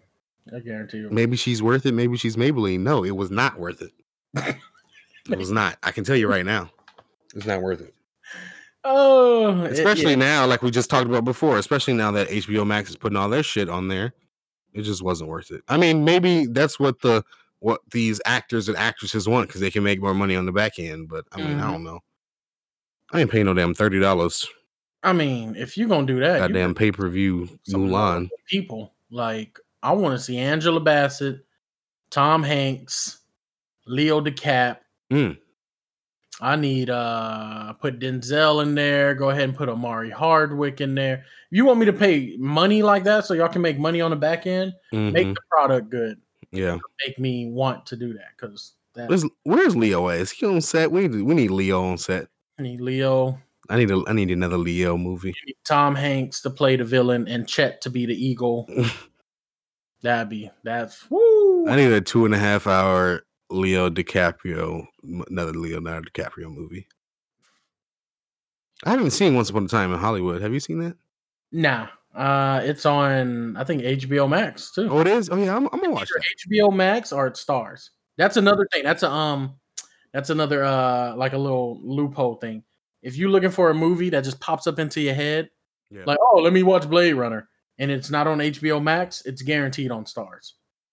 I 0.55 0.59
guarantee 0.61 0.99
you. 0.99 1.09
Maybe 1.11 1.37
she's 1.37 1.63
worth 1.63 1.87
it. 1.87 1.93
Maybe 1.95 2.17
she's 2.19 2.37
Maybelline. 2.37 2.81
No, 2.81 3.05
it 3.05 3.17
was 3.17 3.31
not 3.31 3.59
worth 3.59 3.81
it. 3.81 3.93
it 5.31 5.39
was 5.39 5.51
not. 5.51 5.79
I 5.83 5.91
can 5.93 6.05
tell 6.05 6.17
you 6.17 6.29
right 6.29 6.45
now, 6.47 6.71
it's 7.35 7.47
not 7.47 7.63
worth 7.63 7.81
it. 7.81 7.95
Oh, 8.85 9.65
it- 9.65 9.73
Especially 9.73 10.11
yeah. 10.11 10.17
now, 10.17 10.47
like 10.47 10.63
we 10.63 10.71
just 10.71 10.91
talked 10.91 11.07
about 11.07 11.25
before. 11.25 11.59
Especially 11.59 11.95
now 11.95 12.11
that 12.13 12.29
HBO 12.29 12.67
Max 12.67 12.91
is 12.91 12.97
putting 12.97 13.17
all 13.17 13.29
their 13.29 13.43
shit 13.43 13.69
on 13.69 13.89
there, 13.89 14.13
it 14.73 14.83
just 14.83 15.03
wasn't 15.03 15.31
worth 15.31 15.51
it. 15.51 15.63
I 15.69 15.77
mean, 15.77 16.05
maybe 16.05 16.47
that's 16.47 16.79
what 16.81 17.01
the 17.01 17.23
what 17.61 17.81
these 17.93 18.21
actors 18.25 18.69
and 18.69 18.77
actresses 18.77 19.29
want 19.29 19.47
because 19.49 19.61
they 19.61 19.71
can 19.71 19.85
make 19.85 20.01
more 20.01 20.15
money 20.15 20.35
on 20.35 20.47
the 20.47 20.53
back 20.53 20.79
end. 20.81 21.09
But 21.09 21.25
I 21.33 21.37
mean, 21.37 21.61
I 21.61 21.69
Mhm. 21.69 21.73
don't 21.73 21.85
know. 21.85 22.01
I 23.13 23.21
ain't 23.21 23.31
paying 23.31 23.45
no 23.47 23.55
damn 23.55 23.75
thirty 23.75 24.01
dollars. 24.01 24.47
I 25.05 25.13
mean, 25.13 25.55
if 25.57 25.77
you're 25.77 25.89
gonna 25.89 26.07
do 26.07 26.19
that, 26.21 26.39
Goddamn 26.39 26.75
pay 26.75 26.91
per 26.91 27.09
view 27.09 27.49
Mulan. 27.69 28.29
people. 28.47 28.95
Like 29.11 29.61
I 29.83 29.93
want 29.93 30.17
to 30.19 30.25
see 30.25 30.39
Angela 30.39 30.81
Bassett, 30.81 31.45
Tom 32.11 32.43
Hanks, 32.43 33.21
Leo 33.87 34.21
DeCap. 34.21 34.79
Mm. 35.13 35.39
I 36.41 36.57
need 36.57 36.91
uh 36.91 37.75
put 37.75 38.01
Denzel 38.01 38.63
in 38.63 38.75
there. 38.75 39.15
Go 39.15 39.31
ahead 39.31 39.45
and 39.45 39.55
put 39.57 39.69
Omari 39.69 40.11
Hardwick 40.11 40.81
in 40.81 40.95
there. 40.95 41.25
You 41.51 41.65
want 41.67 41.79
me 41.79 41.87
to 41.87 41.93
pay 41.93 42.35
money 42.39 42.83
like 42.83 43.05
that 43.05 43.27
so 43.27 43.35
y'all 43.35 43.49
can 43.49 43.63
make 43.63 43.79
money 43.79 44.01
on 44.01 44.11
the 44.11 44.17
back 44.17 44.47
end? 44.47 44.73
Make 44.93 45.27
Mhm. 45.29 45.35
the 45.35 45.41
product 45.51 45.91
good. 45.91 46.19
Yeah. 46.51 46.79
Make 47.07 47.19
me 47.19 47.47
want 47.51 47.87
to 47.87 47.97
do 47.97 48.15
that 48.15 48.31
because 48.37 48.73
that 48.95 49.09
Where's, 49.09 49.25
where's 49.45 49.77
Leo 49.77 50.09
at? 50.09 50.21
Is 50.21 50.31
he 50.31 50.47
on 50.47 50.61
set? 50.63 50.91
We 50.91 51.07
need 51.09 51.23
we 51.23 51.35
need 51.35 51.51
Leo 51.51 51.83
on 51.85 51.99
set. 51.99 52.27
I 52.59 52.63
need 52.63 52.81
Leo, 52.81 53.39
I 53.69 53.77
need 53.77 53.91
a 53.91 54.03
I 54.07 54.13
need 54.15 54.31
another 54.31 54.59
Leo 54.59 54.97
movie. 54.97 55.35
Need 55.47 55.57
Tom 55.67 55.95
Hanks 55.95 56.41
to 56.43 56.51
play 56.51 56.77
the 56.77 56.85
villain, 56.85 57.29
and 57.29 57.47
Chet 57.47 57.81
to 57.83 57.91
be 57.91 58.07
the 58.07 58.15
eagle. 58.15 58.69
That'd 60.03 60.31
be 60.31 60.51
that's 60.65 61.09
woo. 61.11 61.69
I 61.69 61.77
need 61.77 61.93
a 61.93 62.01
two 62.01 62.25
and 62.25 62.35
a 62.35 62.39
half 62.39 62.67
hour 62.67 63.23
Leo 63.53 63.91
DiCaprio, 63.91 64.87
another 65.31 65.53
Leonardo 65.53 66.09
DiCaprio 66.11 66.53
movie. 66.53 66.87
I 68.85 68.91
haven't 68.91 69.11
seen 69.11 69.35
Once 69.35 69.51
Upon 69.51 69.65
a 69.65 69.69
Time 69.69 69.93
in 69.93 69.99
Hollywood. 69.99 70.43
Have 70.43 70.53
you 70.53 70.61
seen 70.61 70.81
that? 70.81 70.97
Nah, 71.53 71.89
uh, 72.15 72.61
it's 72.65 72.85
on 72.87 73.57
I 73.57 73.65
think 73.65 73.83
HBO 73.83 74.29
Max 74.29 74.73
too. 74.73 74.89
Oh, 74.91 75.01
it 75.01 75.07
is. 75.07 75.29
Oh 75.31 75.37
yeah, 75.37 75.55
I'm, 75.55 75.67
I'm 75.73 75.81
gonna 75.81 75.93
watch 75.93 76.09
that. 76.09 76.25
HBO 76.49 76.73
Max 76.75 77.13
or 77.13 77.27
it 77.27 77.37
stars. 77.37 77.91
That's 78.17 78.37
another 78.37 78.67
thing. 78.73 78.83
That's 78.83 79.03
a 79.03 79.11
um, 79.11 79.55
that's 80.13 80.31
another 80.31 80.65
uh, 80.65 81.15
like 81.17 81.33
a 81.35 81.39
little 81.39 81.81
loophole 81.83 82.37
thing. 82.37 82.65
If 83.03 83.17
you're 83.17 83.31
looking 83.31 83.51
for 83.51 83.71
a 83.71 83.75
movie 83.75 84.11
that 84.11 84.25
just 84.25 84.41
pops 84.41 84.67
up 84.67 84.79
into 84.79 85.01
your 85.01 85.15
head, 85.15 85.51
Yeah. 85.91 86.03
like 86.07 86.19
oh, 86.21 86.39
let 86.41 86.53
me 86.53 86.63
watch 86.63 86.89
Blade 86.89 87.15
Runner, 87.15 87.49
and 87.79 87.91
it's 87.91 88.11
not 88.11 88.27
on 88.27 88.39
HBO 88.39 88.83
Max, 88.83 89.23
it's 89.27 89.43
guaranteed 89.43 89.91
on 89.91 90.05
Starz. 90.05 90.53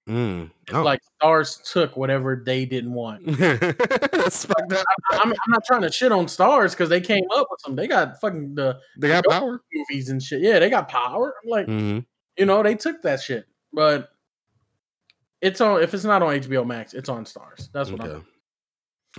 Mm. 0.10 0.50
It's 0.68 0.74
Oh. 0.74 0.82
like 0.84 1.00
Starz 1.22 1.72
took 1.72 1.96
whatever 1.96 2.42
they 2.44 2.66
didn't 2.66 2.94
want. 2.94 3.26
That's 3.38 4.46
fucked 4.46 4.74
up. 4.74 4.86
I'm, 5.12 5.30
I'm 5.32 5.36
not 5.50 5.64
trying 5.66 5.84
to 5.84 5.92
shit 5.92 6.12
on 6.12 6.26
Starz 6.26 6.72
because 6.72 6.90
they 6.90 7.00
came 7.00 7.24
up 7.34 7.48
with 7.52 7.62
some. 7.62 7.76
They 7.76 7.88
got 7.88 8.20
fucking 8.20 8.56
the 8.56 8.80
They 8.98 9.10
got 9.10 9.24
power. 9.26 9.62
movies 9.74 10.10
and 10.10 10.22
shit. 10.22 10.42
Yeah, 10.42 10.58
they 10.60 10.70
got 10.70 10.90
power. 10.90 11.36
I'm 11.44 11.50
like, 11.50 11.68
mm-hmm. 11.68 12.00
you 12.38 12.46
know, 12.46 12.64
they 12.64 12.76
took 12.76 13.02
that 13.04 13.22
shit, 13.22 13.46
but 13.72 14.10
it's 15.42 15.62
on. 15.62 15.84
If 15.84 15.94
it's 15.94 16.04
not 16.04 16.24
on 16.24 16.36
HBO 16.36 16.66
Max, 16.66 16.94
it's 16.94 17.10
on 17.10 17.26
Starz. 17.26 17.70
That's 17.72 17.92
what 17.92 18.02
Okay. 18.02 18.26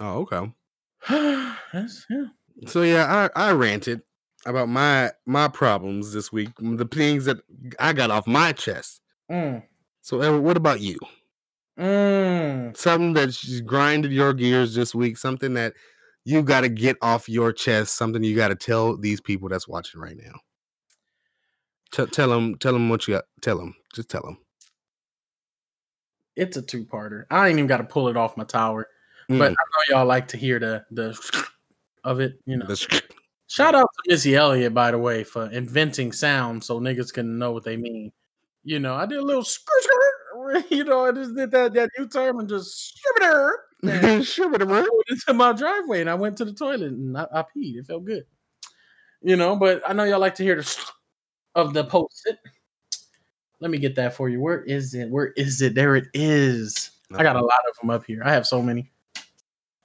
Oh, 0.01 0.19
okay. 0.21 0.37
I'm. 0.37 1.57
That's, 1.73 2.07
yeah. 2.11 2.25
So 2.67 2.83
yeah, 2.83 3.29
I 3.35 3.49
I 3.49 3.53
ranted 3.53 4.03
about 4.45 4.69
my 4.69 5.13
my 5.25 5.49
problems 5.49 6.13
this 6.13 6.33
week, 6.33 6.51
the 6.59 6.85
things 6.85 7.27
that 7.27 7.39
I 7.79 7.93
got 7.93 8.11
off 8.11 8.27
my 8.27 8.53
chest. 8.53 9.01
Mm. 9.31 9.63
So 10.03 10.21
Edward, 10.21 10.41
what 10.41 10.57
about 10.57 10.81
you? 10.81 10.99
Mm. 11.79 12.77
Something 12.77 13.13
that's 13.15 13.61
grinded 13.61 14.13
your 14.13 14.33
gears 14.35 14.75
this 14.75 14.95
week, 14.95 15.17
something 15.17 15.55
that 15.55 15.75
you 16.25 16.43
got 16.43 16.61
to 16.63 16.69
get 16.69 16.97
off 17.01 17.29
your 17.29 17.53
chest, 17.53 17.97
something 17.97 18.23
you 18.23 18.37
got 18.37 18.49
to 18.49 18.55
tell 18.55 18.97
these 18.97 19.21
people 19.21 19.49
that's 19.49 19.69
watching 19.69 20.01
right 20.01 20.17
now. 20.17 20.33
Tell 21.93 22.07
tell 22.07 22.29
them 22.29 22.57
tell 22.57 22.73
them 22.73 22.89
what 22.89 23.09
you 23.09 23.15
got. 23.15 23.25
Tell 23.43 23.59
them, 23.59 23.75
just 23.95 24.09
tell 24.09 24.23
them. 24.23 24.39
It's 26.37 26.57
a 26.57 26.63
two 26.63 26.85
parter. 26.85 27.25
I 27.31 27.49
ain't 27.49 27.59
even 27.59 27.67
got 27.67 27.79
to 27.79 27.85
pull 27.85 28.09
it 28.09 28.17
off 28.17 28.37
my 28.37 28.45
tower, 28.45 28.87
Mm. 29.29 29.39
but 29.39 29.51
I 29.53 29.55
know 29.55 29.97
y'all 29.99 30.07
like 30.07 30.29
to 30.29 30.37
hear 30.37 30.59
the 30.59 30.85
the 30.91 31.17
of 32.05 32.21
it. 32.21 32.39
You 32.47 32.57
know, 32.59 32.67
That's- 32.67 33.03
shout 33.49 33.75
out 33.75 33.83
to 34.05 34.11
Missy 34.13 34.37
Elliott 34.37 34.73
by 34.75 34.91
the 34.91 34.99
way 34.99 35.25
for 35.25 35.47
inventing 35.51 36.13
sound 36.13 36.63
so 36.63 36.79
niggas 36.81 37.13
can 37.13 37.39
know 37.39 37.53
what 37.53 37.65
they 37.65 37.77
mean. 37.77 38.13
You 38.63 38.79
know, 38.79 38.95
I 38.95 39.07
did 39.07 39.19
a 39.19 39.23
little 39.23 39.45
skirt, 39.45 39.83
skirt, 39.83 40.65
you 40.71 40.85
know, 40.85 41.07
I 41.07 41.13
just 41.13 41.35
did 41.35 41.51
that 41.53 41.73
that 41.73 41.91
U 41.99 42.07
turn 42.09 42.39
and 42.41 42.49
just 42.49 42.95
skirt 42.95 43.59
and 43.83 44.25
Sure, 44.27 44.51
but 44.51 44.61
I 44.63 44.65
went 44.67 44.89
into 45.09 45.33
my 45.33 45.53
driveway 45.53 46.03
and 46.03 46.11
I 46.11 46.15
went 46.15 46.37
to 46.39 46.45
the 46.45 46.53
toilet 46.53 46.93
and 46.93 47.17
I, 47.17 47.27
I 47.33 47.41
peed. 47.43 47.77
It 47.77 47.87
felt 47.87 48.05
good. 48.05 48.25
You 49.23 49.37
know, 49.37 49.57
but 49.57 49.83
I 49.89 49.93
know 49.95 50.05
y'all 50.05 50.19
like 50.21 50.35
to 50.37 50.43
hear 50.43 50.57
the 50.57 50.77
of 51.55 51.73
the 51.73 51.85
post 51.85 52.27
it. 52.27 52.39
Let 53.61 53.71
me 53.71 53.79
get 53.79 53.95
that 53.97 54.15
for 54.15 54.29
you. 54.29 54.41
Where 54.41 54.63
is 54.63 54.95
it? 54.95 55.11
Where 55.11 55.29
is 55.37 55.61
it? 55.63 55.75
There 55.75 55.97
it 55.97 56.07
is. 56.15 56.91
I 57.15 57.23
got 57.23 57.37
a 57.37 57.41
lot 57.45 57.61
of 57.69 57.77
them 57.81 57.91
up 57.91 58.05
here. 58.07 58.23
I 58.25 58.33
have 58.33 58.47
so 58.47 58.63
many. 58.63 58.91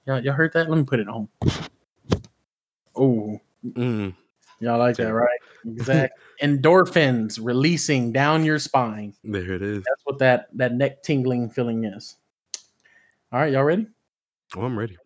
Y'all, 0.06 0.20
y'all 0.22 0.32
heard 0.34 0.52
that? 0.52 0.70
Let 0.70 0.78
me 0.78 0.84
put 0.84 1.00
it 1.00 1.08
on. 1.08 1.28
Oh, 2.94 3.40
Mm. 3.66 4.14
y'all 4.60 4.78
like 4.78 4.96
that, 4.96 5.12
right? 5.12 5.38
Exactly. 5.64 6.22
Endorphins 6.42 7.38
releasing 7.40 8.12
down 8.12 8.44
your 8.44 8.58
spine. 8.58 9.14
There 9.24 9.52
it 9.52 9.62
is. 9.62 9.78
That's 9.78 10.02
what 10.04 10.18
that 10.18 10.48
that 10.54 10.74
neck 10.74 11.02
tingling 11.02 11.50
feeling 11.50 11.84
is. 11.84 12.16
All 13.32 13.40
right, 13.40 13.52
y'all 13.52 13.64
ready? 13.64 13.86
Oh, 14.56 14.62
I'm 14.62 14.78
ready. 14.78 14.96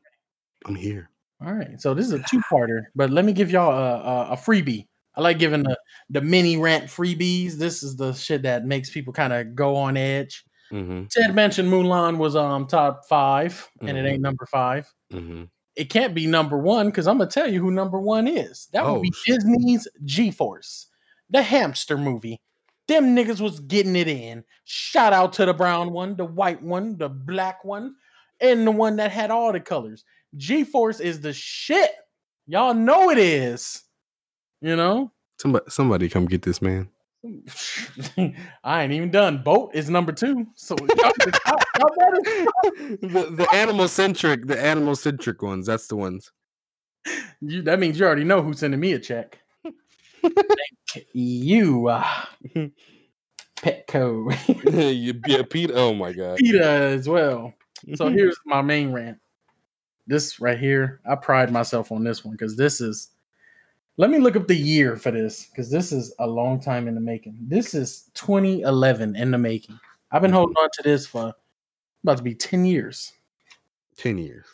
I'm 0.66 0.74
here. 0.74 1.10
All 1.44 1.54
right, 1.54 1.80
so 1.80 1.94
this 1.94 2.04
is 2.04 2.12
a 2.12 2.22
two-parter, 2.28 2.82
but 2.94 3.08
let 3.08 3.24
me 3.24 3.32
give 3.32 3.50
y'all 3.50 3.72
a, 3.72 3.94
a, 3.94 4.32
a 4.32 4.36
freebie. 4.36 4.86
I 5.16 5.22
like 5.22 5.38
giving 5.38 5.62
the 5.62 5.76
the 6.10 6.20
mini 6.20 6.56
rant 6.56 6.84
freebies. 6.84 7.54
This 7.54 7.82
is 7.82 7.96
the 7.96 8.12
shit 8.12 8.42
that 8.42 8.66
makes 8.66 8.90
people 8.90 9.12
kind 9.12 9.32
of 9.32 9.54
go 9.54 9.74
on 9.74 9.96
edge. 9.96 10.44
Mm-hmm. 10.70 11.04
Ted 11.10 11.34
mentioned 11.34 11.70
Mulan 11.70 12.18
was 12.18 12.36
um 12.36 12.66
top 12.66 13.06
five, 13.08 13.68
and 13.80 13.96
it 13.96 14.06
ain't 14.06 14.20
number 14.20 14.46
five. 14.46 14.92
Mm-hmm. 15.12 15.44
It 15.80 15.88
can't 15.88 16.14
be 16.14 16.26
number 16.26 16.58
one 16.58 16.88
because 16.88 17.06
I'm 17.08 17.16
gonna 17.16 17.30
tell 17.30 17.50
you 17.50 17.58
who 17.58 17.70
number 17.70 17.98
one 17.98 18.28
is. 18.28 18.68
That 18.74 18.84
would 18.84 18.98
Oh, 18.98 19.00
be 19.00 19.10
shit. 19.24 19.36
Disney's 19.36 19.88
G-Force, 20.04 20.88
the 21.30 21.42
hamster 21.42 21.96
movie. 21.96 22.38
Them 22.86 23.16
niggas 23.16 23.40
was 23.40 23.60
getting 23.60 23.96
it 23.96 24.06
in. 24.06 24.44
Shout 24.64 25.14
out 25.14 25.32
to 25.34 25.46
the 25.46 25.54
brown 25.54 25.90
one, 25.92 26.16
the 26.16 26.26
white 26.26 26.62
one, 26.62 26.98
the 26.98 27.08
black 27.08 27.64
one, 27.64 27.94
and 28.42 28.66
the 28.66 28.70
one 28.70 28.96
that 28.96 29.10
had 29.10 29.30
all 29.30 29.52
the 29.54 29.60
colors. 29.60 30.04
G-Force 30.36 31.00
is 31.00 31.22
the 31.22 31.32
shit. 31.32 31.92
Y'all 32.46 32.74
know 32.74 33.08
it 33.10 33.16
is. 33.18 33.84
You 34.60 34.76
know? 34.76 35.10
Somebody, 35.38 35.64
somebody, 35.68 36.08
come 36.10 36.26
get 36.26 36.42
this 36.42 36.60
man. 36.60 36.90
I 38.64 38.82
ain't 38.82 38.92
even 38.92 39.10
done. 39.10 39.42
Bolt 39.42 39.74
is 39.74 39.90
number 39.90 40.12
two. 40.12 40.46
So 40.54 40.74
the, 40.74 40.86
the 43.02 43.48
animal 43.52 43.88
centric, 43.88 44.46
the 44.46 44.58
animal 44.58 44.96
centric 44.96 45.42
ones. 45.42 45.66
That's 45.66 45.86
the 45.86 45.96
ones. 45.96 46.32
you, 47.40 47.62
that 47.62 47.78
means 47.78 47.98
you 47.98 48.06
already 48.06 48.24
know 48.24 48.42
who's 48.42 48.60
sending 48.60 48.80
me 48.80 48.92
a 48.92 48.98
check. 48.98 49.38
Thank 50.22 50.34
you, 51.12 51.88
uh, 51.88 52.24
Petco, 53.56 54.94
you, 54.94 55.20
yeah, 55.26 55.42
Pete. 55.42 55.70
Oh 55.74 55.94
my 55.94 56.12
god. 56.12 56.38
PETA 56.38 56.64
as 56.64 57.08
well. 57.08 57.52
So 57.94 58.08
here's 58.08 58.36
my 58.46 58.62
main 58.62 58.92
rant. 58.92 59.18
This 60.06 60.40
right 60.40 60.58
here, 60.58 61.00
I 61.08 61.14
pride 61.14 61.52
myself 61.52 61.92
on 61.92 62.02
this 62.04 62.24
one 62.24 62.32
because 62.32 62.56
this 62.56 62.80
is. 62.80 63.10
Let 64.00 64.08
me 64.08 64.18
look 64.18 64.34
up 64.34 64.48
the 64.48 64.56
year 64.56 64.96
for 64.96 65.10
this 65.10 65.44
because 65.44 65.70
this 65.70 65.92
is 65.92 66.14
a 66.20 66.26
long 66.26 66.58
time 66.58 66.88
in 66.88 66.94
the 66.94 67.02
making. 67.02 67.36
This 67.38 67.74
is 67.74 68.08
2011 68.14 69.14
in 69.14 69.30
the 69.30 69.36
making. 69.36 69.78
I've 70.10 70.22
been 70.22 70.32
holding 70.32 70.56
on 70.56 70.70
to 70.72 70.82
this 70.82 71.06
for 71.06 71.34
about 72.02 72.16
to 72.16 72.22
be 72.22 72.34
10 72.34 72.64
years. 72.64 73.12
ten 73.98 74.16
years. 74.16 74.46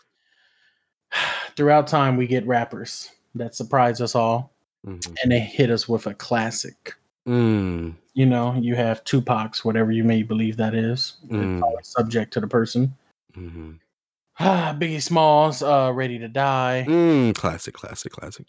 Throughout 1.57 1.87
time, 1.87 2.17
we 2.17 2.27
get 2.27 2.45
rappers 2.45 3.09
that 3.37 3.55
surprise 3.55 4.01
us 4.01 4.17
all 4.17 4.53
Mhm. 4.85 5.15
and 5.23 5.31
they 5.31 5.39
hit 5.39 5.71
us 5.71 5.89
with 5.89 6.09
a 6.09 6.15
classic. 6.15 6.95
Mm, 7.29 7.95
You 8.15 8.27
know, 8.27 8.55
you 8.61 8.75
have 8.75 9.05
Tupac's, 9.05 9.65
whatever 9.65 9.93
you 9.93 10.03
may 10.03 10.25
believe 10.25 10.57
that 10.57 10.75
is. 10.75 11.19
Mm. 11.29 11.55
It's 11.55 11.63
always 11.63 11.87
subject 11.87 12.33
to 12.33 12.41
the 12.41 12.49
person. 12.49 12.97
mhm. 13.37 13.79
Ah, 14.41 14.75
Biggie 14.81 15.01
Smalls, 15.01 15.63
uh, 15.63 15.93
Ready 15.95 16.19
to 16.19 16.27
Die. 16.27 16.85
Mm, 16.89 17.33
classic, 17.37 17.75
classic, 17.75 18.11
classic. 18.11 18.47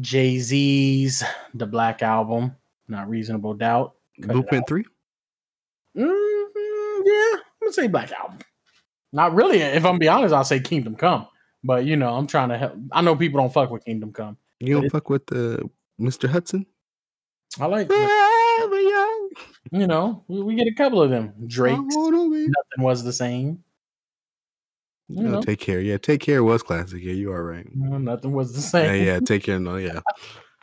Jay 0.00 0.38
Z's 0.38 1.22
The 1.54 1.66
Black 1.66 2.02
Album, 2.02 2.54
Not 2.88 3.08
Reasonable 3.08 3.54
Doubt. 3.54 3.94
Cut 4.20 4.30
Blueprint 4.32 4.66
three. 4.68 4.84
Mhm, 5.96 7.00
yeah, 7.04 7.32
I'm 7.36 7.40
gonna 7.62 7.72
say 7.72 7.86
Black 7.88 8.10
Album. 8.12 8.38
Not 9.12 9.34
really. 9.34 9.58
If 9.60 9.84
I'm 9.84 9.98
be 9.98 10.08
honest, 10.08 10.34
I'll 10.34 10.44
say 10.44 10.60
Kingdom 10.60 10.96
Come. 10.96 11.26
But 11.62 11.84
you 11.84 11.96
know, 11.96 12.14
I'm 12.14 12.26
trying 12.26 12.48
to 12.50 12.58
help. 12.58 12.74
I 12.92 13.00
know 13.00 13.16
people 13.16 13.40
don't 13.40 13.52
fuck 13.52 13.70
with 13.70 13.84
Kingdom 13.84 14.12
Come. 14.12 14.36
You 14.60 14.80
don't 14.80 14.90
fuck 14.90 15.08
with 15.10 15.26
the 15.26 15.68
Mr. 16.00 16.28
Hudson. 16.28 16.66
I 17.60 17.66
like, 17.66 17.86
Forever 17.88 18.80
young. 18.80 19.30
you 19.70 19.86
know, 19.86 20.24
we, 20.26 20.42
we 20.42 20.54
get 20.56 20.66
a 20.66 20.74
couple 20.74 21.00
of 21.00 21.10
them. 21.10 21.32
Drake, 21.46 21.76
I 21.76 21.80
wanna 21.80 22.28
be- 22.28 22.46
nothing 22.48 22.78
was 22.84 23.04
the 23.04 23.12
same. 23.12 23.62
You 25.08 25.22
No, 25.22 25.30
know. 25.32 25.40
take 25.42 25.60
care. 25.60 25.80
Yeah, 25.80 25.98
take 25.98 26.20
care 26.20 26.42
was 26.42 26.62
classic. 26.62 27.02
Yeah, 27.02 27.12
you 27.12 27.30
are 27.32 27.44
right. 27.44 27.66
No, 27.74 27.98
nothing 27.98 28.32
was 28.32 28.54
the 28.54 28.60
same. 28.62 28.86
yeah, 28.96 29.12
yeah, 29.14 29.20
take 29.20 29.42
care. 29.44 29.60
No, 29.60 29.76
yeah, 29.76 30.00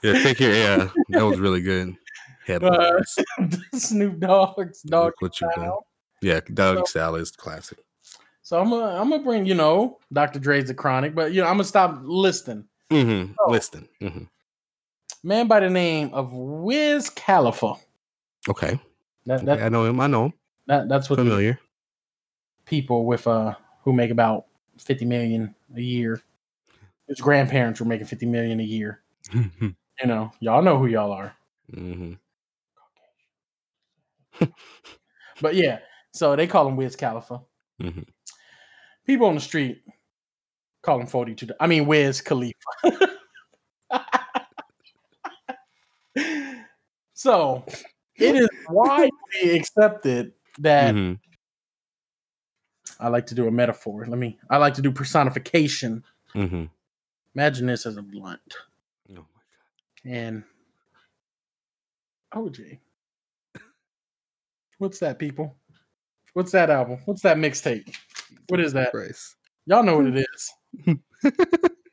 yeah, 0.04 0.14
take 0.24 0.38
care. 0.38 0.54
Yeah, 0.54 0.90
that 1.10 1.26
was 1.26 1.40
really 1.40 1.62
good. 1.62 1.96
Uh, 2.50 3.00
Snoop 3.76 4.20
Dogg's 4.20 4.82
Dog 4.82 5.14
what 5.20 5.40
you've 5.40 5.52
done. 5.52 5.64
Style. 5.66 5.86
Yeah, 6.22 6.42
dog 6.54 6.80
So- 6.80 6.84
style 6.86 7.16
is 7.16 7.32
classic. 7.32 7.78
So 8.42 8.60
I'm 8.60 8.70
gonna 8.70 9.00
I'm 9.00 9.10
gonna 9.10 9.24
bring 9.24 9.46
you 9.46 9.54
know 9.54 10.00
Dr. 10.12 10.40
Dre's 10.40 10.66
the 10.66 10.74
Chronic, 10.74 11.16
but 11.16 11.32
you 11.32 11.40
know 11.40 11.48
I'm 11.48 11.54
gonna 11.54 11.64
stop 11.64 12.00
listing. 12.04 12.66
Mm-hmm. 12.90 13.34
Oh. 13.40 13.52
Listen. 13.52 13.88
Mm-hmm. 14.02 14.24
Man 15.24 15.48
by 15.48 15.62
the 15.62 15.70
name 15.70 16.10
of 16.14 16.34
Wiz 16.34 17.10
Khalifa. 17.12 17.76
Okay. 18.50 18.78
That, 19.28 19.46
that, 19.46 19.62
I 19.62 19.70
know 19.70 19.86
him. 19.86 20.02
I 20.02 20.08
know 20.08 20.26
him. 20.26 20.34
that 20.68 20.90
that's 20.90 21.10
what 21.10 21.20
Familiar. 21.20 21.58
people 22.66 23.06
with 23.06 23.28
uh 23.28 23.54
who 23.84 23.94
make 23.94 24.12
about 24.12 24.46
fifty 24.78 25.06
million 25.06 25.56
a 25.76 25.82
year. 25.82 26.22
His 27.08 27.20
grandparents 27.20 27.80
were 27.80 27.86
making 27.86 28.08
fifty 28.08 28.26
million 28.26 28.60
a 28.60 28.64
year. 28.64 29.02
You 30.02 30.08
know, 30.08 30.32
y'all 30.40 30.64
know 30.64 30.80
who 30.80 30.88
y'all 30.88 31.12
are. 31.12 31.36
But 35.42 35.56
yeah, 35.56 35.80
so 36.12 36.36
they 36.36 36.48
call 36.48 36.68
him 36.68 36.76
Wiz 36.76 36.96
Khalifa. 36.96 37.42
Mhm. 37.82 38.06
People 39.06 39.28
on 39.28 39.36
the 39.36 39.42
street 39.42 39.82
call 40.82 41.00
him 41.00 41.08
42. 41.08 41.48
I 41.60 41.68
mean, 41.68 41.86
Wiz 41.86 42.22
Khalifa. 42.22 42.56
so 47.14 47.64
it 48.16 48.36
is 48.36 48.50
widely 48.70 49.58
accepted 49.58 50.34
that 50.60 50.96
Mhm. 50.96 51.20
I 53.02 53.08
like 53.10 53.26
to 53.28 53.36
do 53.36 53.48
a 53.48 53.52
metaphor. 53.52 54.06
Let 54.08 54.20
me, 54.20 54.38
I 54.50 54.58
like 54.58 54.76
to 54.76 54.82
do 54.82 54.92
personification. 54.92 56.04
Mhm. 56.36 56.70
Imagine 57.36 57.66
this 57.68 57.86
as 57.86 57.98
a 57.98 58.02
blunt 58.02 58.42
Oh 59.10 59.14
my 59.16 59.22
god! 59.24 59.26
and 60.06 60.44
OJ. 62.34 62.80
What's 64.78 65.00
that, 65.00 65.20
people? 65.20 65.56
What's 66.34 66.52
that 66.54 66.70
album? 66.70 67.00
What's 67.06 67.22
that 67.22 67.38
mixtape? 67.38 67.94
What 68.48 68.60
is 68.60 68.74
that? 68.74 68.92
Christ. 68.92 69.36
Y'all 69.66 69.84
know 69.84 69.98
what 69.98 70.08
it 70.08 70.26
is. 70.34 70.98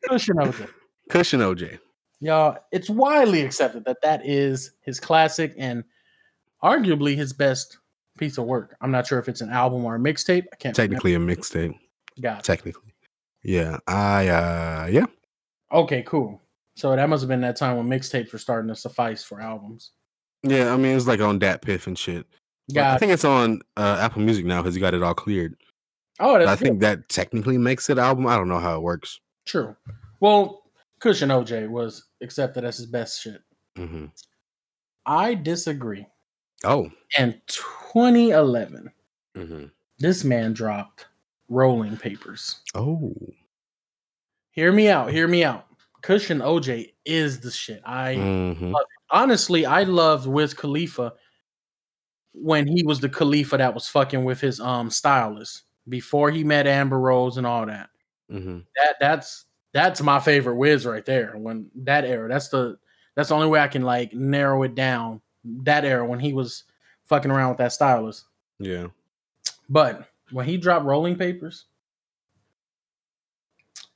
Kush 0.08 0.28
and 0.28 0.38
OJ. 0.38 0.68
Kush 1.10 1.32
and 1.34 1.42
OJ. 1.42 1.78
Y'all, 2.20 2.56
it's 2.72 2.88
widely 2.90 3.42
accepted 3.42 3.84
that 3.84 3.98
that 4.02 4.26
is 4.26 4.72
his 4.82 4.98
classic 5.00 5.54
and 5.58 5.84
arguably 6.62 7.14
his 7.16 7.32
best 7.32 7.78
piece 8.18 8.38
of 8.38 8.44
work. 8.44 8.76
I'm 8.80 8.90
not 8.90 9.06
sure 9.06 9.18
if 9.18 9.28
it's 9.28 9.40
an 9.40 9.50
album 9.50 9.84
or 9.84 9.94
a 9.94 9.98
mixtape. 9.98 10.44
I 10.52 10.56
can't 10.56 10.74
Technically 10.76 11.14
a 11.14 11.18
mixtape. 11.18 11.54
remember. 11.54 11.78
Got 12.20 12.38
it. 12.40 12.44
Technically. 12.44 12.94
Yeah. 13.42 13.78
I 13.86 14.28
uh 14.28 14.88
yeah. 14.90 15.06
Okay, 15.72 16.02
cool. 16.02 16.42
So 16.76 16.94
that 16.94 17.08
must 17.08 17.22
have 17.22 17.28
been 17.28 17.40
that 17.42 17.56
time 17.56 17.76
when 17.76 17.86
mixtapes 17.88 18.32
were 18.32 18.38
starting 18.38 18.68
to 18.68 18.74
suffice 18.76 19.22
for 19.24 19.40
albums. 19.40 19.92
Yeah, 20.42 20.72
I 20.72 20.76
mean 20.76 20.96
it's 20.96 21.06
like 21.06 21.20
on 21.20 21.40
DatPiff 21.40 21.86
and 21.86 21.98
shit. 21.98 22.26
Yeah, 22.68 22.92
I 22.94 22.98
think 22.98 23.12
it's 23.12 23.24
on 23.24 23.60
uh, 23.76 23.98
Apple 24.00 24.20
Music 24.22 24.44
now 24.44 24.60
because 24.62 24.74
you 24.76 24.80
got 24.80 24.92
it 24.94 25.02
all 25.02 25.14
cleared. 25.14 25.54
oh, 26.20 26.38
that's 26.38 26.50
I 26.50 26.54
good. 26.56 26.64
think 26.64 26.80
that 26.80 27.08
technically 27.08 27.56
makes 27.58 27.88
it 27.88 27.98
album. 27.98 28.26
I 28.26 28.36
don't 28.36 28.48
know 28.48 28.58
how 28.58 28.76
it 28.76 28.82
works. 28.82 29.20
true. 29.46 29.74
Well, 30.20 30.62
Kush 31.00 31.22
and 31.22 31.30
OJ 31.32 31.68
was 31.68 32.04
accepted 32.20 32.64
as 32.64 32.76
his 32.76 32.86
best 32.86 33.22
shit. 33.22 33.40
hmm 33.76 34.06
I 35.06 35.34
disagree. 35.34 36.06
Oh. 36.64 36.90
And 37.16 37.40
2011, 37.46 38.90
hmm 39.36 39.64
this 40.00 40.22
man 40.22 40.52
dropped 40.52 41.06
Rolling 41.48 41.96
Papers. 41.96 42.60
Oh. 42.74 43.12
Hear 44.52 44.70
me 44.72 44.88
out. 44.88 45.10
Hear 45.10 45.26
me 45.26 45.42
out. 45.42 45.66
Kush 46.02 46.30
and 46.30 46.40
OJ 46.40 46.92
is 47.04 47.40
the 47.40 47.50
shit. 47.50 47.82
I 47.84 48.14
hmm 48.14 48.72
honestly, 49.10 49.66
I 49.66 49.84
loved 49.84 50.26
Wiz 50.26 50.54
Khalifa 50.54 51.14
when 52.32 52.66
he 52.66 52.84
was 52.84 53.00
the 53.00 53.08
Khalifa 53.08 53.56
that 53.56 53.74
was 53.74 53.88
fucking 53.88 54.24
with 54.24 54.40
his 54.40 54.60
um 54.60 54.90
stylist 54.90 55.64
before 55.88 56.30
he 56.30 56.44
met 56.44 56.66
Amber 56.66 57.00
Rose 57.00 57.36
and 57.38 57.46
all 57.46 57.66
that. 57.66 57.90
hmm 58.30 58.60
That 58.76 58.96
that's 59.00 59.46
that's 59.72 60.00
my 60.00 60.20
favorite 60.20 60.56
Wiz 60.56 60.86
right 60.86 61.04
there. 61.04 61.34
When 61.36 61.70
that 61.76 62.04
era, 62.04 62.28
that's 62.28 62.48
the 62.48 62.78
that's 63.16 63.30
the 63.30 63.34
only 63.34 63.48
way 63.48 63.60
I 63.60 63.68
can 63.68 63.82
like 63.82 64.12
narrow 64.12 64.62
it 64.62 64.74
down. 64.74 65.20
That 65.44 65.84
era 65.84 66.06
when 66.06 66.20
he 66.20 66.32
was 66.32 66.64
fucking 67.04 67.30
around 67.30 67.50
with 67.50 67.58
that 67.58 67.72
stylist. 67.72 68.24
Yeah. 68.58 68.88
But 69.68 70.08
when 70.30 70.46
he 70.46 70.56
dropped 70.56 70.84
Rolling 70.84 71.16
Papers, 71.16 71.66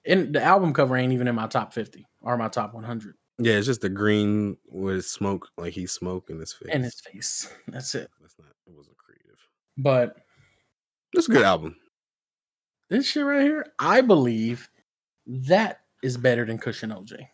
and 0.07 0.35
the 0.35 0.43
album 0.43 0.73
cover 0.73 0.97
ain't 0.97 1.13
even 1.13 1.29
in 1.29 1.35
my 1.35 1.47
top 1.47 1.73
50 1.73 2.07
or 2.23 2.37
my 2.37 2.49
top 2.49 2.75
100 2.75 3.15
Yeah, 3.39 3.55
it's 3.55 3.67
just 3.67 3.81
the 3.81 3.89
green 3.89 4.57
with 4.69 5.05
smoke, 5.07 5.49
like 5.57 5.73
he's 5.73 5.93
smoking 5.93 6.41
his 6.41 6.53
face. 6.53 6.75
in 6.75 6.83
his 6.83 7.01
face. 7.01 7.53
That's 7.69 7.95
it. 7.95 8.11
That's 8.21 8.35
not. 8.39 8.49
It 8.67 8.73
wasn't 8.75 8.97
creative. 8.97 9.39
But 9.79 10.17
It's 11.13 11.29
a 11.29 11.33
good 11.33 11.43
album. 11.45 11.77
this 12.89 13.07
shit 13.07 13.25
right 13.25 13.43
here, 13.43 13.67
I 13.79 14.01
believe 14.01 14.69
that 15.27 15.81
is 16.03 16.17
better 16.17 16.45
than 16.45 16.59
Kush 16.59 16.83
and 16.83 16.93
OJ. 16.93 17.27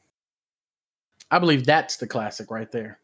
I 1.30 1.38
believe 1.38 1.64
that's 1.66 1.96
the 1.96 2.06
classic 2.06 2.50
right 2.50 2.70
there. 2.70 3.00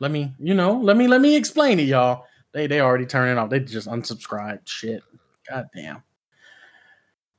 Let 0.00 0.10
me, 0.10 0.34
you 0.38 0.54
know, 0.54 0.78
let 0.80 0.96
me 0.96 1.06
let 1.06 1.20
me 1.20 1.36
explain 1.36 1.78
it, 1.78 1.84
y'all. 1.84 2.24
They 2.52 2.66
they 2.66 2.80
already 2.80 3.06
turning 3.06 3.38
off. 3.38 3.50
They 3.50 3.60
just 3.60 3.86
unsubscribed. 3.86 4.60
Shit. 4.66 5.02
God 5.48 5.66
damn. 5.74 6.02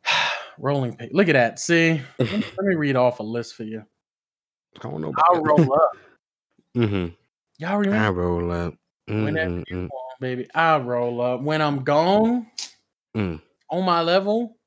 Rolling 0.60 0.96
page. 0.96 1.10
Look 1.12 1.28
at 1.28 1.34
that. 1.34 1.60
See, 1.60 2.00
let 2.20 2.32
me, 2.32 2.38
let 2.58 2.66
me 2.68 2.76
read 2.76 2.96
off 2.96 3.20
a 3.20 3.24
list 3.24 3.56
for 3.56 3.64
you. 3.64 3.84
I 4.78 4.84
don't 4.84 5.02
know. 5.02 5.12
I'll 5.32 5.42
roll 5.42 5.74
up. 5.74 5.92
mm-hmm. 6.78 7.08
Y'all 7.58 7.78
remember? 7.78 7.98
I 8.06 8.10
roll 8.10 8.52
up. 8.52 8.76
Whenever 9.08 9.50
Mm, 9.50 9.64
you 9.68 9.78
want, 9.92 10.20
baby? 10.20 10.48
I'll 10.54 10.82
roll 10.82 11.20
up. 11.22 11.42
When 11.42 11.62
I'm 11.62 11.84
gone 11.84 12.48
Mm. 13.18 13.42
on 13.70 13.84
my 13.86 14.02
level, 14.02 14.58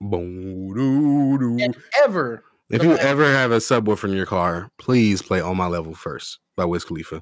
Boom, 0.00 0.74
doo, 0.74 1.38
doo. 1.38 1.58
and 1.62 1.76
ever. 2.04 2.44
If 2.72 2.82
you 2.82 2.96
ever 2.96 3.24
have 3.26 3.52
a 3.52 3.58
subwoofer 3.58 4.04
in 4.08 4.14
your 4.14 4.26
car, 4.26 4.70
please 4.78 5.20
play 5.22 5.40
"On 5.40 5.56
My 5.56 5.66
Level" 5.66 5.94
first 5.94 6.38
by 6.56 6.64
Wiz 6.64 6.84
Khalifa 6.84 7.20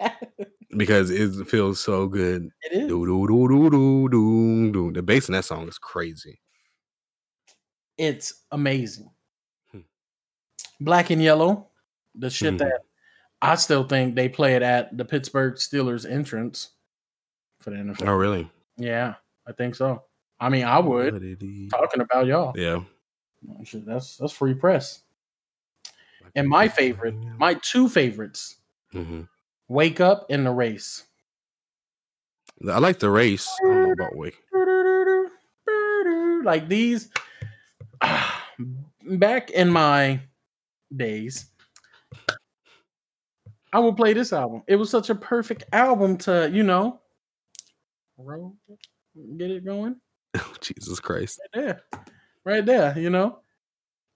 because 0.76 1.10
it 1.10 1.46
feels 1.46 1.78
so 1.80 2.06
good. 2.08 2.48
It 2.62 2.72
is. 2.72 2.88
Do 2.88 3.06
do 3.06 3.26
do 3.28 3.48
do 3.48 3.70
do 3.70 4.08
do 4.08 4.72
do. 4.72 4.92
The 4.92 5.02
bass 5.02 5.28
in 5.28 5.32
that 5.34 5.44
song 5.44 5.68
is 5.68 5.78
crazy. 5.78 6.40
It's 7.98 8.44
amazing. 8.50 9.10
Hmm. 9.72 9.80
Black 10.80 11.10
and 11.10 11.22
yellow, 11.22 11.68
the 12.14 12.30
shit 12.30 12.54
Mhm. 12.54 12.58
that 12.58 12.80
I 13.42 13.56
still 13.56 13.84
think 13.84 14.14
they 14.14 14.28
play 14.28 14.54
it 14.56 14.62
at 14.62 14.96
the 14.96 15.04
Pittsburgh 15.04 15.54
Steelers 15.56 16.10
entrance 16.10 16.70
for 17.60 17.70
the 17.70 17.76
NFL. 17.76 18.08
Oh, 18.08 18.14
really? 18.14 18.50
Yeah, 18.76 19.14
I 19.46 19.52
think 19.52 19.74
so. 19.74 20.04
I 20.40 20.48
mean, 20.48 20.64
I 20.64 20.78
would. 20.78 21.12
What 21.14 21.22
did 21.22 21.42
he- 21.42 21.68
Talking 21.68 22.00
about 22.00 22.26
y'all, 22.26 22.52
Yeah. 22.56 22.84
That's 23.86 24.16
that's 24.16 24.32
free 24.32 24.54
press. 24.54 25.02
And 26.34 26.48
my 26.48 26.68
favorite, 26.68 27.14
my 27.38 27.54
two 27.54 27.88
favorites, 27.88 28.56
hmm 28.92 29.22
"Wake 29.68 30.00
Up" 30.00 30.26
and 30.30 30.44
"The 30.46 30.50
Race." 30.50 31.04
I 32.68 32.78
like 32.78 32.98
the 32.98 33.10
race. 33.10 33.48
I 33.64 33.68
don't 33.68 33.82
know 33.84 33.92
about 33.92 34.16
wake. 34.16 34.42
like 36.44 36.68
these 36.68 37.10
back 39.04 39.50
in 39.50 39.68
my 39.68 40.20
days 40.96 41.50
i 43.72 43.78
would 43.78 43.96
play 43.96 44.12
this 44.14 44.32
album 44.32 44.62
it 44.66 44.76
was 44.76 44.88
such 44.88 45.10
a 45.10 45.14
perfect 45.14 45.64
album 45.72 46.16
to 46.16 46.48
you 46.52 46.62
know 46.62 46.98
roll, 48.16 48.56
get 49.36 49.50
it 49.50 49.64
going 49.64 49.96
Oh, 50.36 50.54
Jesus 50.60 51.00
Christ. 51.00 51.40
right 51.54 51.62
there 51.64 51.82
right 52.48 52.64
there 52.66 52.98
you 52.98 53.10
know 53.10 53.38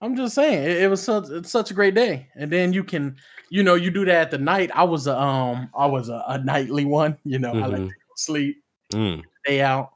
i'm 0.01 0.15
just 0.15 0.33
saying 0.33 0.63
it, 0.63 0.77
it 0.83 0.87
was 0.89 1.01
such 1.01 1.29
it's 1.29 1.51
such 1.51 1.69
a 1.71 1.73
great 1.73 1.93
day 1.93 2.27
and 2.35 2.51
then 2.51 2.73
you 2.73 2.83
can 2.83 3.15
you 3.49 3.61
know 3.63 3.75
you 3.75 3.91
do 3.91 4.03
that 4.05 4.21
at 4.21 4.31
the 4.31 4.37
night 4.37 4.71
i 4.73 4.83
was 4.83 5.05
a 5.07 5.15
um 5.17 5.69
i 5.77 5.85
was 5.85 6.09
a, 6.09 6.23
a 6.27 6.37
nightly 6.39 6.83
one 6.83 7.15
you 7.23 7.37
know 7.37 7.51
i 7.53 7.65
like 7.67 7.77
to 7.77 7.83
Mhm. 7.83 7.87
to 7.89 8.15
sleep 8.15 8.57
Mm. 8.91 9.23
day 9.45 9.61
out. 9.61 9.89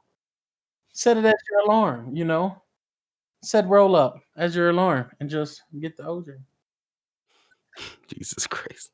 Set 0.92 1.16
it 1.16 1.24
as 1.24 1.34
your 1.50 1.60
alarm, 1.66 2.16
you 2.16 2.24
know. 2.24 2.60
Set 3.44 3.64
roll 3.68 3.94
up 3.94 4.18
as 4.36 4.56
your 4.56 4.70
alarm 4.70 5.08
and 5.20 5.30
just 5.30 5.62
get 5.78 5.96
the 5.96 6.02
OJ. 6.02 6.36
Jesus 8.08 8.46
Christ. 8.48 8.90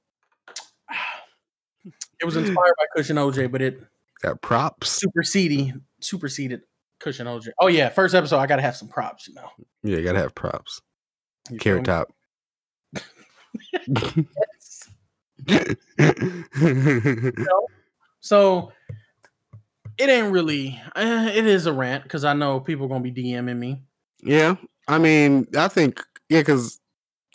It 2.20 2.24
was 2.26 2.36
inspired 2.36 2.74
by 2.76 2.84
Kush 2.94 3.08
and 3.08 3.18
OJ, 3.18 3.50
but 3.50 3.62
it 3.62 3.80
Got 4.20 4.42
props. 4.42 4.90
superseded 4.90 5.80
superseded 6.00 6.60
Kush 7.00 7.20
and 7.20 7.28
OJ. 7.28 7.48
Oh 7.60 7.66
yeah, 7.66 7.88
first 7.88 8.14
episode 8.14 8.38
I 8.38 8.46
gotta 8.46 8.62
have 8.62 8.76
some 8.76 8.88
props, 8.88 9.28
you 9.28 9.34
know. 9.34 9.48
Yeah, 9.82 9.98
you 9.98 10.04
gotta 10.04 10.18
have 10.18 10.34
props. 10.34 10.80
You 11.50 11.58
Carrot 11.58 11.82
me? 11.82 11.86
top. 11.86 12.12
So 18.24 18.72
it 19.98 20.08
ain't 20.08 20.32
really. 20.32 20.80
Uh, 20.96 21.30
it 21.30 21.46
is 21.46 21.66
a 21.66 21.74
rant 21.74 22.04
because 22.04 22.24
I 22.24 22.32
know 22.32 22.58
people 22.58 22.88
gonna 22.88 23.00
be 23.04 23.12
DMing 23.12 23.58
me. 23.58 23.82
yeah, 24.22 24.56
I 24.88 24.96
mean, 24.96 25.46
I 25.54 25.68
think 25.68 26.02
yeah, 26.30 26.40
because 26.40 26.80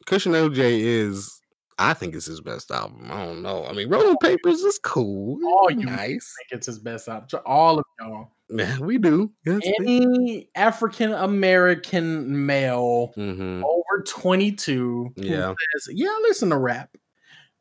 Cushion 0.08 0.32
OJ 0.32 0.58
is. 0.58 1.39
I 1.80 1.94
think 1.94 2.14
it's 2.14 2.26
his 2.26 2.42
best 2.42 2.70
album. 2.72 3.08
I 3.10 3.24
don't 3.26 3.42
know. 3.42 3.66
I 3.66 3.74
mean, 3.74 3.90
Rolling 3.90 4.18
Papers 4.18 4.60
is 4.62 4.80
cool. 4.84 5.40
Oh, 5.44 5.70
you- 5.70 5.86
nice. 5.86 6.36
I 6.38 6.44
think 6.44 6.52
it's 6.60 6.68
his 6.68 6.78
best 6.80 7.08
album. 7.08 7.28
To 7.30 7.40
All 7.46 7.80
of 7.80 7.86
y'all, 8.00 8.32
Man, 8.50 8.80
we 8.86 8.98
do. 8.98 9.32
Yes. 9.46 9.62
any 9.80 10.50
African 10.56 11.14
American 11.14 12.46
male 12.46 13.12
hmm 13.16 13.64
over 13.64 14.04
22 14.06 15.14
who 15.16 15.24
Yeah. 15.24 15.54
says, 15.74 15.90
yeah, 15.96 16.16
listen 16.24 16.50
to 16.50 16.58
rap. 16.58 16.96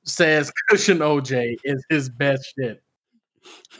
says 0.04 0.50
Kush 0.68 0.88
and 0.88 1.00
OJ 1.00 1.56
is 1.64 1.84
his 1.90 2.08
best 2.08 2.54
shit. 2.58 2.82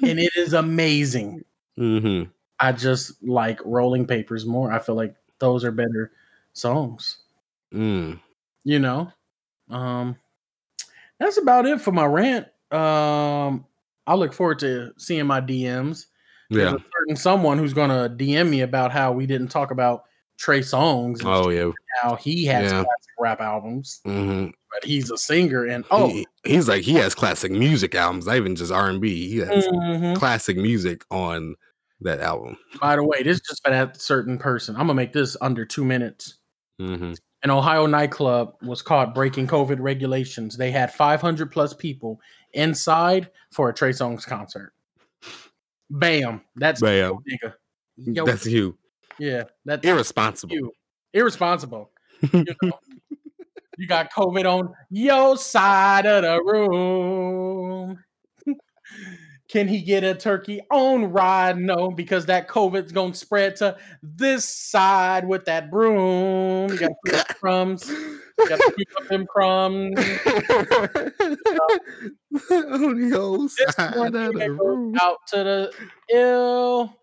And 0.03 0.19
it 0.19 0.31
is 0.37 0.53
amazing. 0.53 1.43
Mm-hmm. 1.79 2.31
I 2.61 2.73
just 2.73 3.23
like 3.23 3.61
rolling 3.65 4.07
papers 4.07 4.45
more. 4.45 4.71
I 4.73 4.79
feel 4.79 4.95
like 4.95 5.15
those 5.39 5.65
are 5.65 5.71
better 5.73 6.13
songs. 6.53 7.19
Mm. 7.73 8.21
You 8.65 8.79
know? 8.79 9.11
Um 9.71 10.17
that's 11.21 11.39
about 11.39 11.67
it 11.67 11.81
for 11.81 11.93
my 11.93 12.05
rant. 12.07 12.47
Um 12.73 13.65
I 14.07 14.15
look 14.15 14.33
forward 14.33 14.59
to 14.61 14.93
seeing 14.97 15.27
my 15.27 15.41
DMs. 15.41 16.07
There's 16.51 16.71
Yeah. 16.73 16.77
a 16.77 16.79
certain 16.79 17.17
someone 17.17 17.59
who's 17.59 17.75
gonna 17.75 18.09
DM 18.09 18.49
me 18.51 18.63
about 18.63 18.91
how 18.93 19.13
we 19.13 19.27
didn't 19.27 19.49
talk 19.49 19.71
about 19.71 20.05
Trey 20.39 20.61
Songz 20.61 21.19
and 21.21 21.29
Oh 21.29 21.51
yeah. 21.51 21.71
how 22.03 22.15
he 22.17 22.45
has 22.47 22.65
Yeah. 22.73 22.85
classic 22.85 23.13
rap 23.19 23.41
albums, 23.41 24.01
Mm-hmm. 24.07 24.51
but 24.73 24.85
he's 24.85 25.11
a 25.11 25.19
singer 25.19 25.65
and 25.65 25.85
oh 25.91 26.09
He- 26.09 26.27
he's 26.45 26.69
like 26.69 26.83
he 26.85 26.95
has 26.95 27.15
classic 27.15 27.51
music 27.53 27.95
albums, 27.95 28.27
not 28.27 28.37
even 28.37 28.55
just 28.57 28.73
R 28.73 28.89
and 28.89 29.01
B. 29.01 29.29
He 29.29 29.39
has 29.39 29.67
mhm. 29.67 30.17
classic 30.17 30.57
music 30.57 31.05
on 31.11 31.57
that 32.01 32.21
album. 32.21 32.57
by 32.81 32.95
the 32.97 33.03
way, 33.05 33.23
this 33.25 33.39
is 33.39 33.43
just 33.43 33.65
for 33.65 33.71
that 33.71 34.01
certain 34.01 34.39
person. 34.39 34.75
I'm 34.77 34.83
gonna 34.83 34.95
make 34.95 35.13
this 35.13 35.37
under 35.41 35.65
two 35.65 35.85
minutes. 35.85 36.39
Mm-hmm. 36.81 37.15
An 37.45 37.51
Ohio 37.51 37.87
nightclub 37.87 38.55
was 38.63 38.83
caught 38.83 39.15
breaking 39.15 39.47
COVID 39.47 39.77
regulations. 39.81 40.57
They 40.57 40.71
had 40.73 40.93
500 40.93 41.51
plus 41.53 41.73
people 41.73 42.21
inside 42.53 43.31
for 43.53 43.69
a 43.69 43.75
Trey 43.75 43.91
Songz 43.91 44.27
concert. 44.27 44.73
Bam! 45.91 46.41
That's 46.57 46.81
Bam. 46.81 47.19
nigga. 47.31 47.55
Yo, 47.97 48.25
That's 48.25 48.47
you. 48.47 48.77
yeah, 49.19 49.45
that's 49.65 49.85
Irresponsible. 49.87 50.55
you. 50.55 50.73
Irresponsible. 51.13 51.91
You 52.33 52.45
know, 52.63 52.73
you 53.79 53.87
got 53.87 54.13
COVID 54.13 54.45
on 54.45 54.75
your 54.91 55.37
side 55.37 56.05
of 56.07 56.23
the 56.25 56.43
room. 56.43 58.03
Can 59.49 59.67
he 59.67 59.81
get 59.81 60.05
a 60.05 60.15
turkey 60.15 60.61
on 60.71 61.11
ride? 61.11 61.57
No, 61.59 61.91
because 61.91 62.27
that 62.27 62.49
COVID's 62.49 62.93
gonna 62.93 63.15
spread 63.15 63.57
to 63.57 63.79
this 64.03 64.45
side 64.45 65.27
with 65.27 65.47
that 65.47 65.71
broom. 65.71 66.71
You 66.71 66.79
gotta 66.79 66.95
pick 67.07 67.15
up 67.15 67.29
crumbs. 67.41 67.89
You 67.89 68.21
gotta 68.47 68.73
pick 68.77 68.89
up 69.01 69.09
them 69.09 69.27
crumbs. 69.27 69.99
On 72.51 73.41
This 73.41 73.55
side 73.75 73.95
of 73.97 74.13
the 74.13 74.57
room. 74.61 74.95
out 75.01 75.17
to 75.29 75.37
the 75.45 75.73
ill 76.15 76.95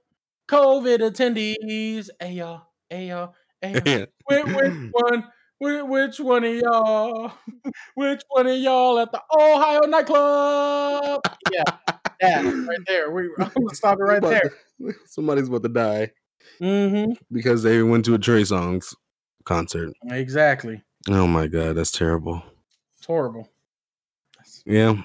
COVID 0.48 1.00
attendees. 1.00 2.10
Hey 2.20 2.34
y'all, 2.34 2.62
hey 2.90 3.08
y'all, 3.08 3.34
hey 3.62 3.74
y'all. 3.74 4.06
Which, 4.26 4.46
which 4.56 4.74
one? 4.92 5.24
Which 5.60 6.20
one 6.20 6.44
of 6.44 6.54
y'all? 6.54 7.32
Which 7.96 8.22
one 8.30 8.48
of 8.48 8.58
y'all 8.58 9.00
at 9.00 9.12
the 9.12 9.22
Ohio 9.40 9.82
nightclub? 9.88 11.22
Yeah, 11.52 11.64
that 12.22 12.44
right 12.68 12.80
there. 12.88 13.12
We, 13.12 13.30
I'm 13.40 13.52
gonna 13.56 13.70
stop 13.76 14.00
it 14.00 14.04
right 14.04 14.22
there. 14.22 14.54
somebody's 15.06 15.48
about 15.48 15.64
to 15.64 15.70
die 15.70 16.12
Mm-hmm. 16.62 17.14
because 17.32 17.64
they 17.64 17.82
went 17.82 18.06
to 18.06 18.14
a 18.14 18.20
Trey 18.20 18.44
Songz 18.44 18.94
concert. 19.46 19.94
Exactly. 20.10 20.82
Oh 21.10 21.26
my 21.28 21.48
god, 21.48 21.76
that's 21.76 21.92
terrible. 21.92 22.44
It's 22.98 23.06
horrible. 23.08 23.50
Yeah, 24.66 25.02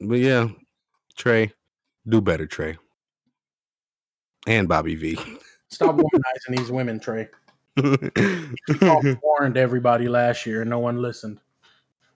but 0.00 0.18
yeah, 0.18 0.48
Trey, 1.16 1.52
do 2.08 2.20
better, 2.20 2.46
Trey, 2.46 2.76
and 4.46 4.68
Bobby 4.68 4.94
V. 4.96 5.18
Stop 5.68 5.96
womanizing 5.96 6.56
these 6.58 6.70
women, 6.70 6.98
Trey. 7.00 7.28
Warned 9.22 9.56
everybody 9.56 10.08
last 10.08 10.46
year, 10.46 10.60
and 10.62 10.70
no 10.70 10.78
one 10.80 11.00
listened. 11.00 11.40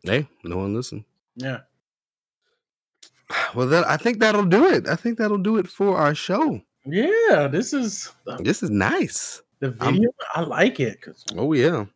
hey, 0.03 0.29
no 0.45 0.57
one 0.59 0.75
listened. 0.75 1.05
Yeah. 1.37 1.61
Well, 3.55 3.67
that 3.69 3.87
I 3.87 3.97
think 3.97 4.19
that'll 4.21 4.45
do 4.47 4.67
it. 4.67 4.89
I 4.89 4.97
think 4.97 5.19
that'll 5.19 5.39
do 5.39 5.57
it 5.59 5.69
for 5.69 5.97
our 5.97 6.15
show. 6.15 6.61
Yeah, 6.85 7.49
this 7.51 7.73
is 7.73 8.13
the, 8.25 8.37
This 8.37 8.63
is 8.63 8.71
nice. 8.71 9.43
the 9.61 9.77
I'm- 9.81 10.01
I 10.35 10.41
like 10.43 10.79
it 10.81 10.99
Oh 11.37 11.53
yeah. 11.53 11.87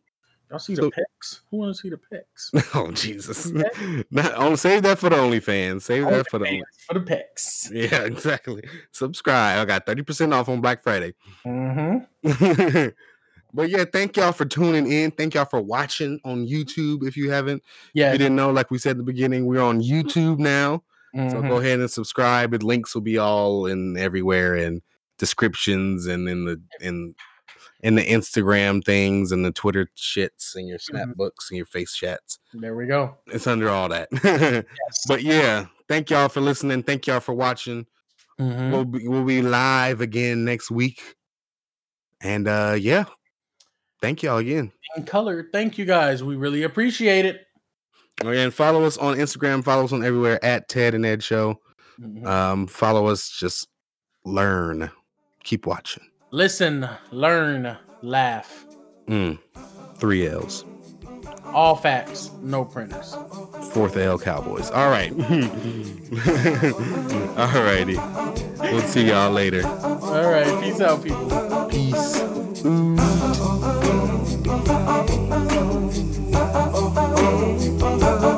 y'all 0.49 0.59
see 0.59 0.75
So- 0.75 0.83
the 0.83 0.91
pics. 0.91 1.41
Who 1.49 1.57
want 1.57 1.75
to 1.75 1.81
see 1.81 1.89
the 1.89 1.97
pics? 1.97 2.51
Oh 2.75 2.91
Jesus. 2.91 3.51
Okay. 3.53 4.03
Not, 4.11 4.59
save 4.59 4.83
that 4.83 4.99
for 4.99 5.09
the 5.09 5.15
OnlyFans. 5.15 5.83
Save 5.83 6.05
that 6.09 6.29
for 6.29 6.39
the. 6.39 6.47
Only, 6.47 6.63
for 6.87 6.93
the 6.95 7.01
pics. 7.01 7.69
yeah, 7.73 8.01
exactly. 8.03 8.63
Subscribe. 8.91 9.59
I 9.59 9.65
got 9.65 9.85
thirty 9.85 10.01
percent 10.03 10.33
off 10.33 10.49
on 10.49 10.59
Black 10.61 10.83
Friday. 10.83 11.13
Mm-hmm. 11.45 12.87
but 13.53 13.69
yeah, 13.69 13.85
thank 13.85 14.17
y'all 14.17 14.31
for 14.31 14.45
tuning 14.45 14.91
in. 14.91 15.11
Thank 15.11 15.33
y'all 15.35 15.45
for 15.45 15.61
watching 15.61 16.19
on 16.25 16.45
YouTube. 16.47 17.07
If 17.07 17.15
you 17.17 17.31
haven't, 17.31 17.63
Yeah. 17.93 18.07
if 18.07 18.13
you 18.13 18.17
didn't 18.19 18.35
know, 18.35 18.51
like 18.51 18.71
we 18.71 18.77
said 18.77 18.91
at 18.91 18.97
the 18.97 19.03
beginning, 19.03 19.45
we're 19.45 19.61
on 19.61 19.81
YouTube 19.81 20.39
now. 20.39 20.83
So 21.13 21.19
mhm. 21.19 21.49
go 21.49 21.57
ahead 21.57 21.79
and 21.79 21.91
subscribe. 21.91 22.53
And 22.53 22.63
links 22.63 22.95
will 22.95 23.01
be 23.01 23.17
all 23.17 23.65
in 23.65 23.97
everywhere 23.97 24.55
and 24.55 24.81
descriptions 25.17 26.07
and 26.07 26.27
in 26.29 26.45
the 26.45 26.61
in 26.79 27.15
in 27.83 27.95
the 27.95 28.05
Instagram 28.05 28.83
things 28.83 29.31
and 29.31 29.43
the 29.43 29.51
Twitter 29.51 29.89
shits 29.97 30.55
and 30.55 30.67
your 30.67 30.79
snap 30.79 31.09
Mhm. 31.09 31.31
and 31.49 31.57
your 31.57 31.65
face 31.65 31.93
chats. 31.95 32.39
There 32.53 32.75
we 32.75 32.85
go. 32.85 33.17
It's 33.27 33.47
under 33.47 33.69
all 33.69 33.89
that. 33.89 34.07
Yes. 34.23 34.63
but 35.07 35.23
yeah, 35.23 35.65
thank 35.89 36.09
y'all 36.09 36.29
for 36.29 36.41
listening. 36.41 36.83
Thank 36.83 37.07
y'all 37.07 37.19
for 37.19 37.33
watching. 37.33 37.87
Mhm. 38.39 38.71
We'll 38.71 38.85
be 38.85 39.07
we'll 39.07 39.25
be 39.25 39.41
live 39.41 39.99
again 40.01 40.45
next 40.45 40.71
week. 40.71 41.15
And 42.21 42.47
uh 42.47 42.77
yeah. 42.79 43.05
Thank 44.01 44.23
y'all 44.23 44.37
again. 44.37 44.71
in 44.97 45.03
color. 45.05 45.47
Thank 45.51 45.77
you 45.77 45.85
guys. 45.85 46.23
We 46.23 46.35
really 46.35 46.63
appreciate 46.63 47.25
it. 47.25 47.45
And 48.23 48.53
follow 48.53 48.83
us 48.83 48.97
on 48.97 49.17
Instagram. 49.17 49.63
Follow 49.63 49.85
us 49.85 49.93
on 49.93 50.03
everywhere 50.03 50.43
at 50.43 50.67
Ted 50.67 50.93
and 50.93 51.05
Ed 51.05 51.23
Show. 51.23 51.59
Mm-hmm. 51.99 52.25
Um, 52.25 52.67
follow 52.67 53.07
us. 53.07 53.29
Just 53.29 53.67
learn. 54.25 54.91
Keep 55.43 55.65
watching. 55.65 56.03
Listen, 56.31 56.87
learn, 57.11 57.77
laugh. 58.01 58.65
Mm. 59.07 59.39
Three 59.97 60.27
L's. 60.27 60.65
All 61.45 61.75
facts, 61.75 62.31
no 62.41 62.63
printers. 62.63 63.15
Fourth 63.73 63.97
L 63.97 64.17
Cowboys. 64.17 64.71
All 64.71 64.89
right. 64.89 65.11
All 67.37 67.63
righty. 67.63 67.97
We'll 68.71 68.81
see 68.81 69.07
y'all 69.07 69.31
later. 69.31 69.65
All 69.67 70.31
right. 70.31 70.63
Peace 70.63 70.79
out, 70.79 71.03
people. 71.03 71.67
Peace. 71.69 72.21
Ooh 72.65 72.95
over. 77.83 78.30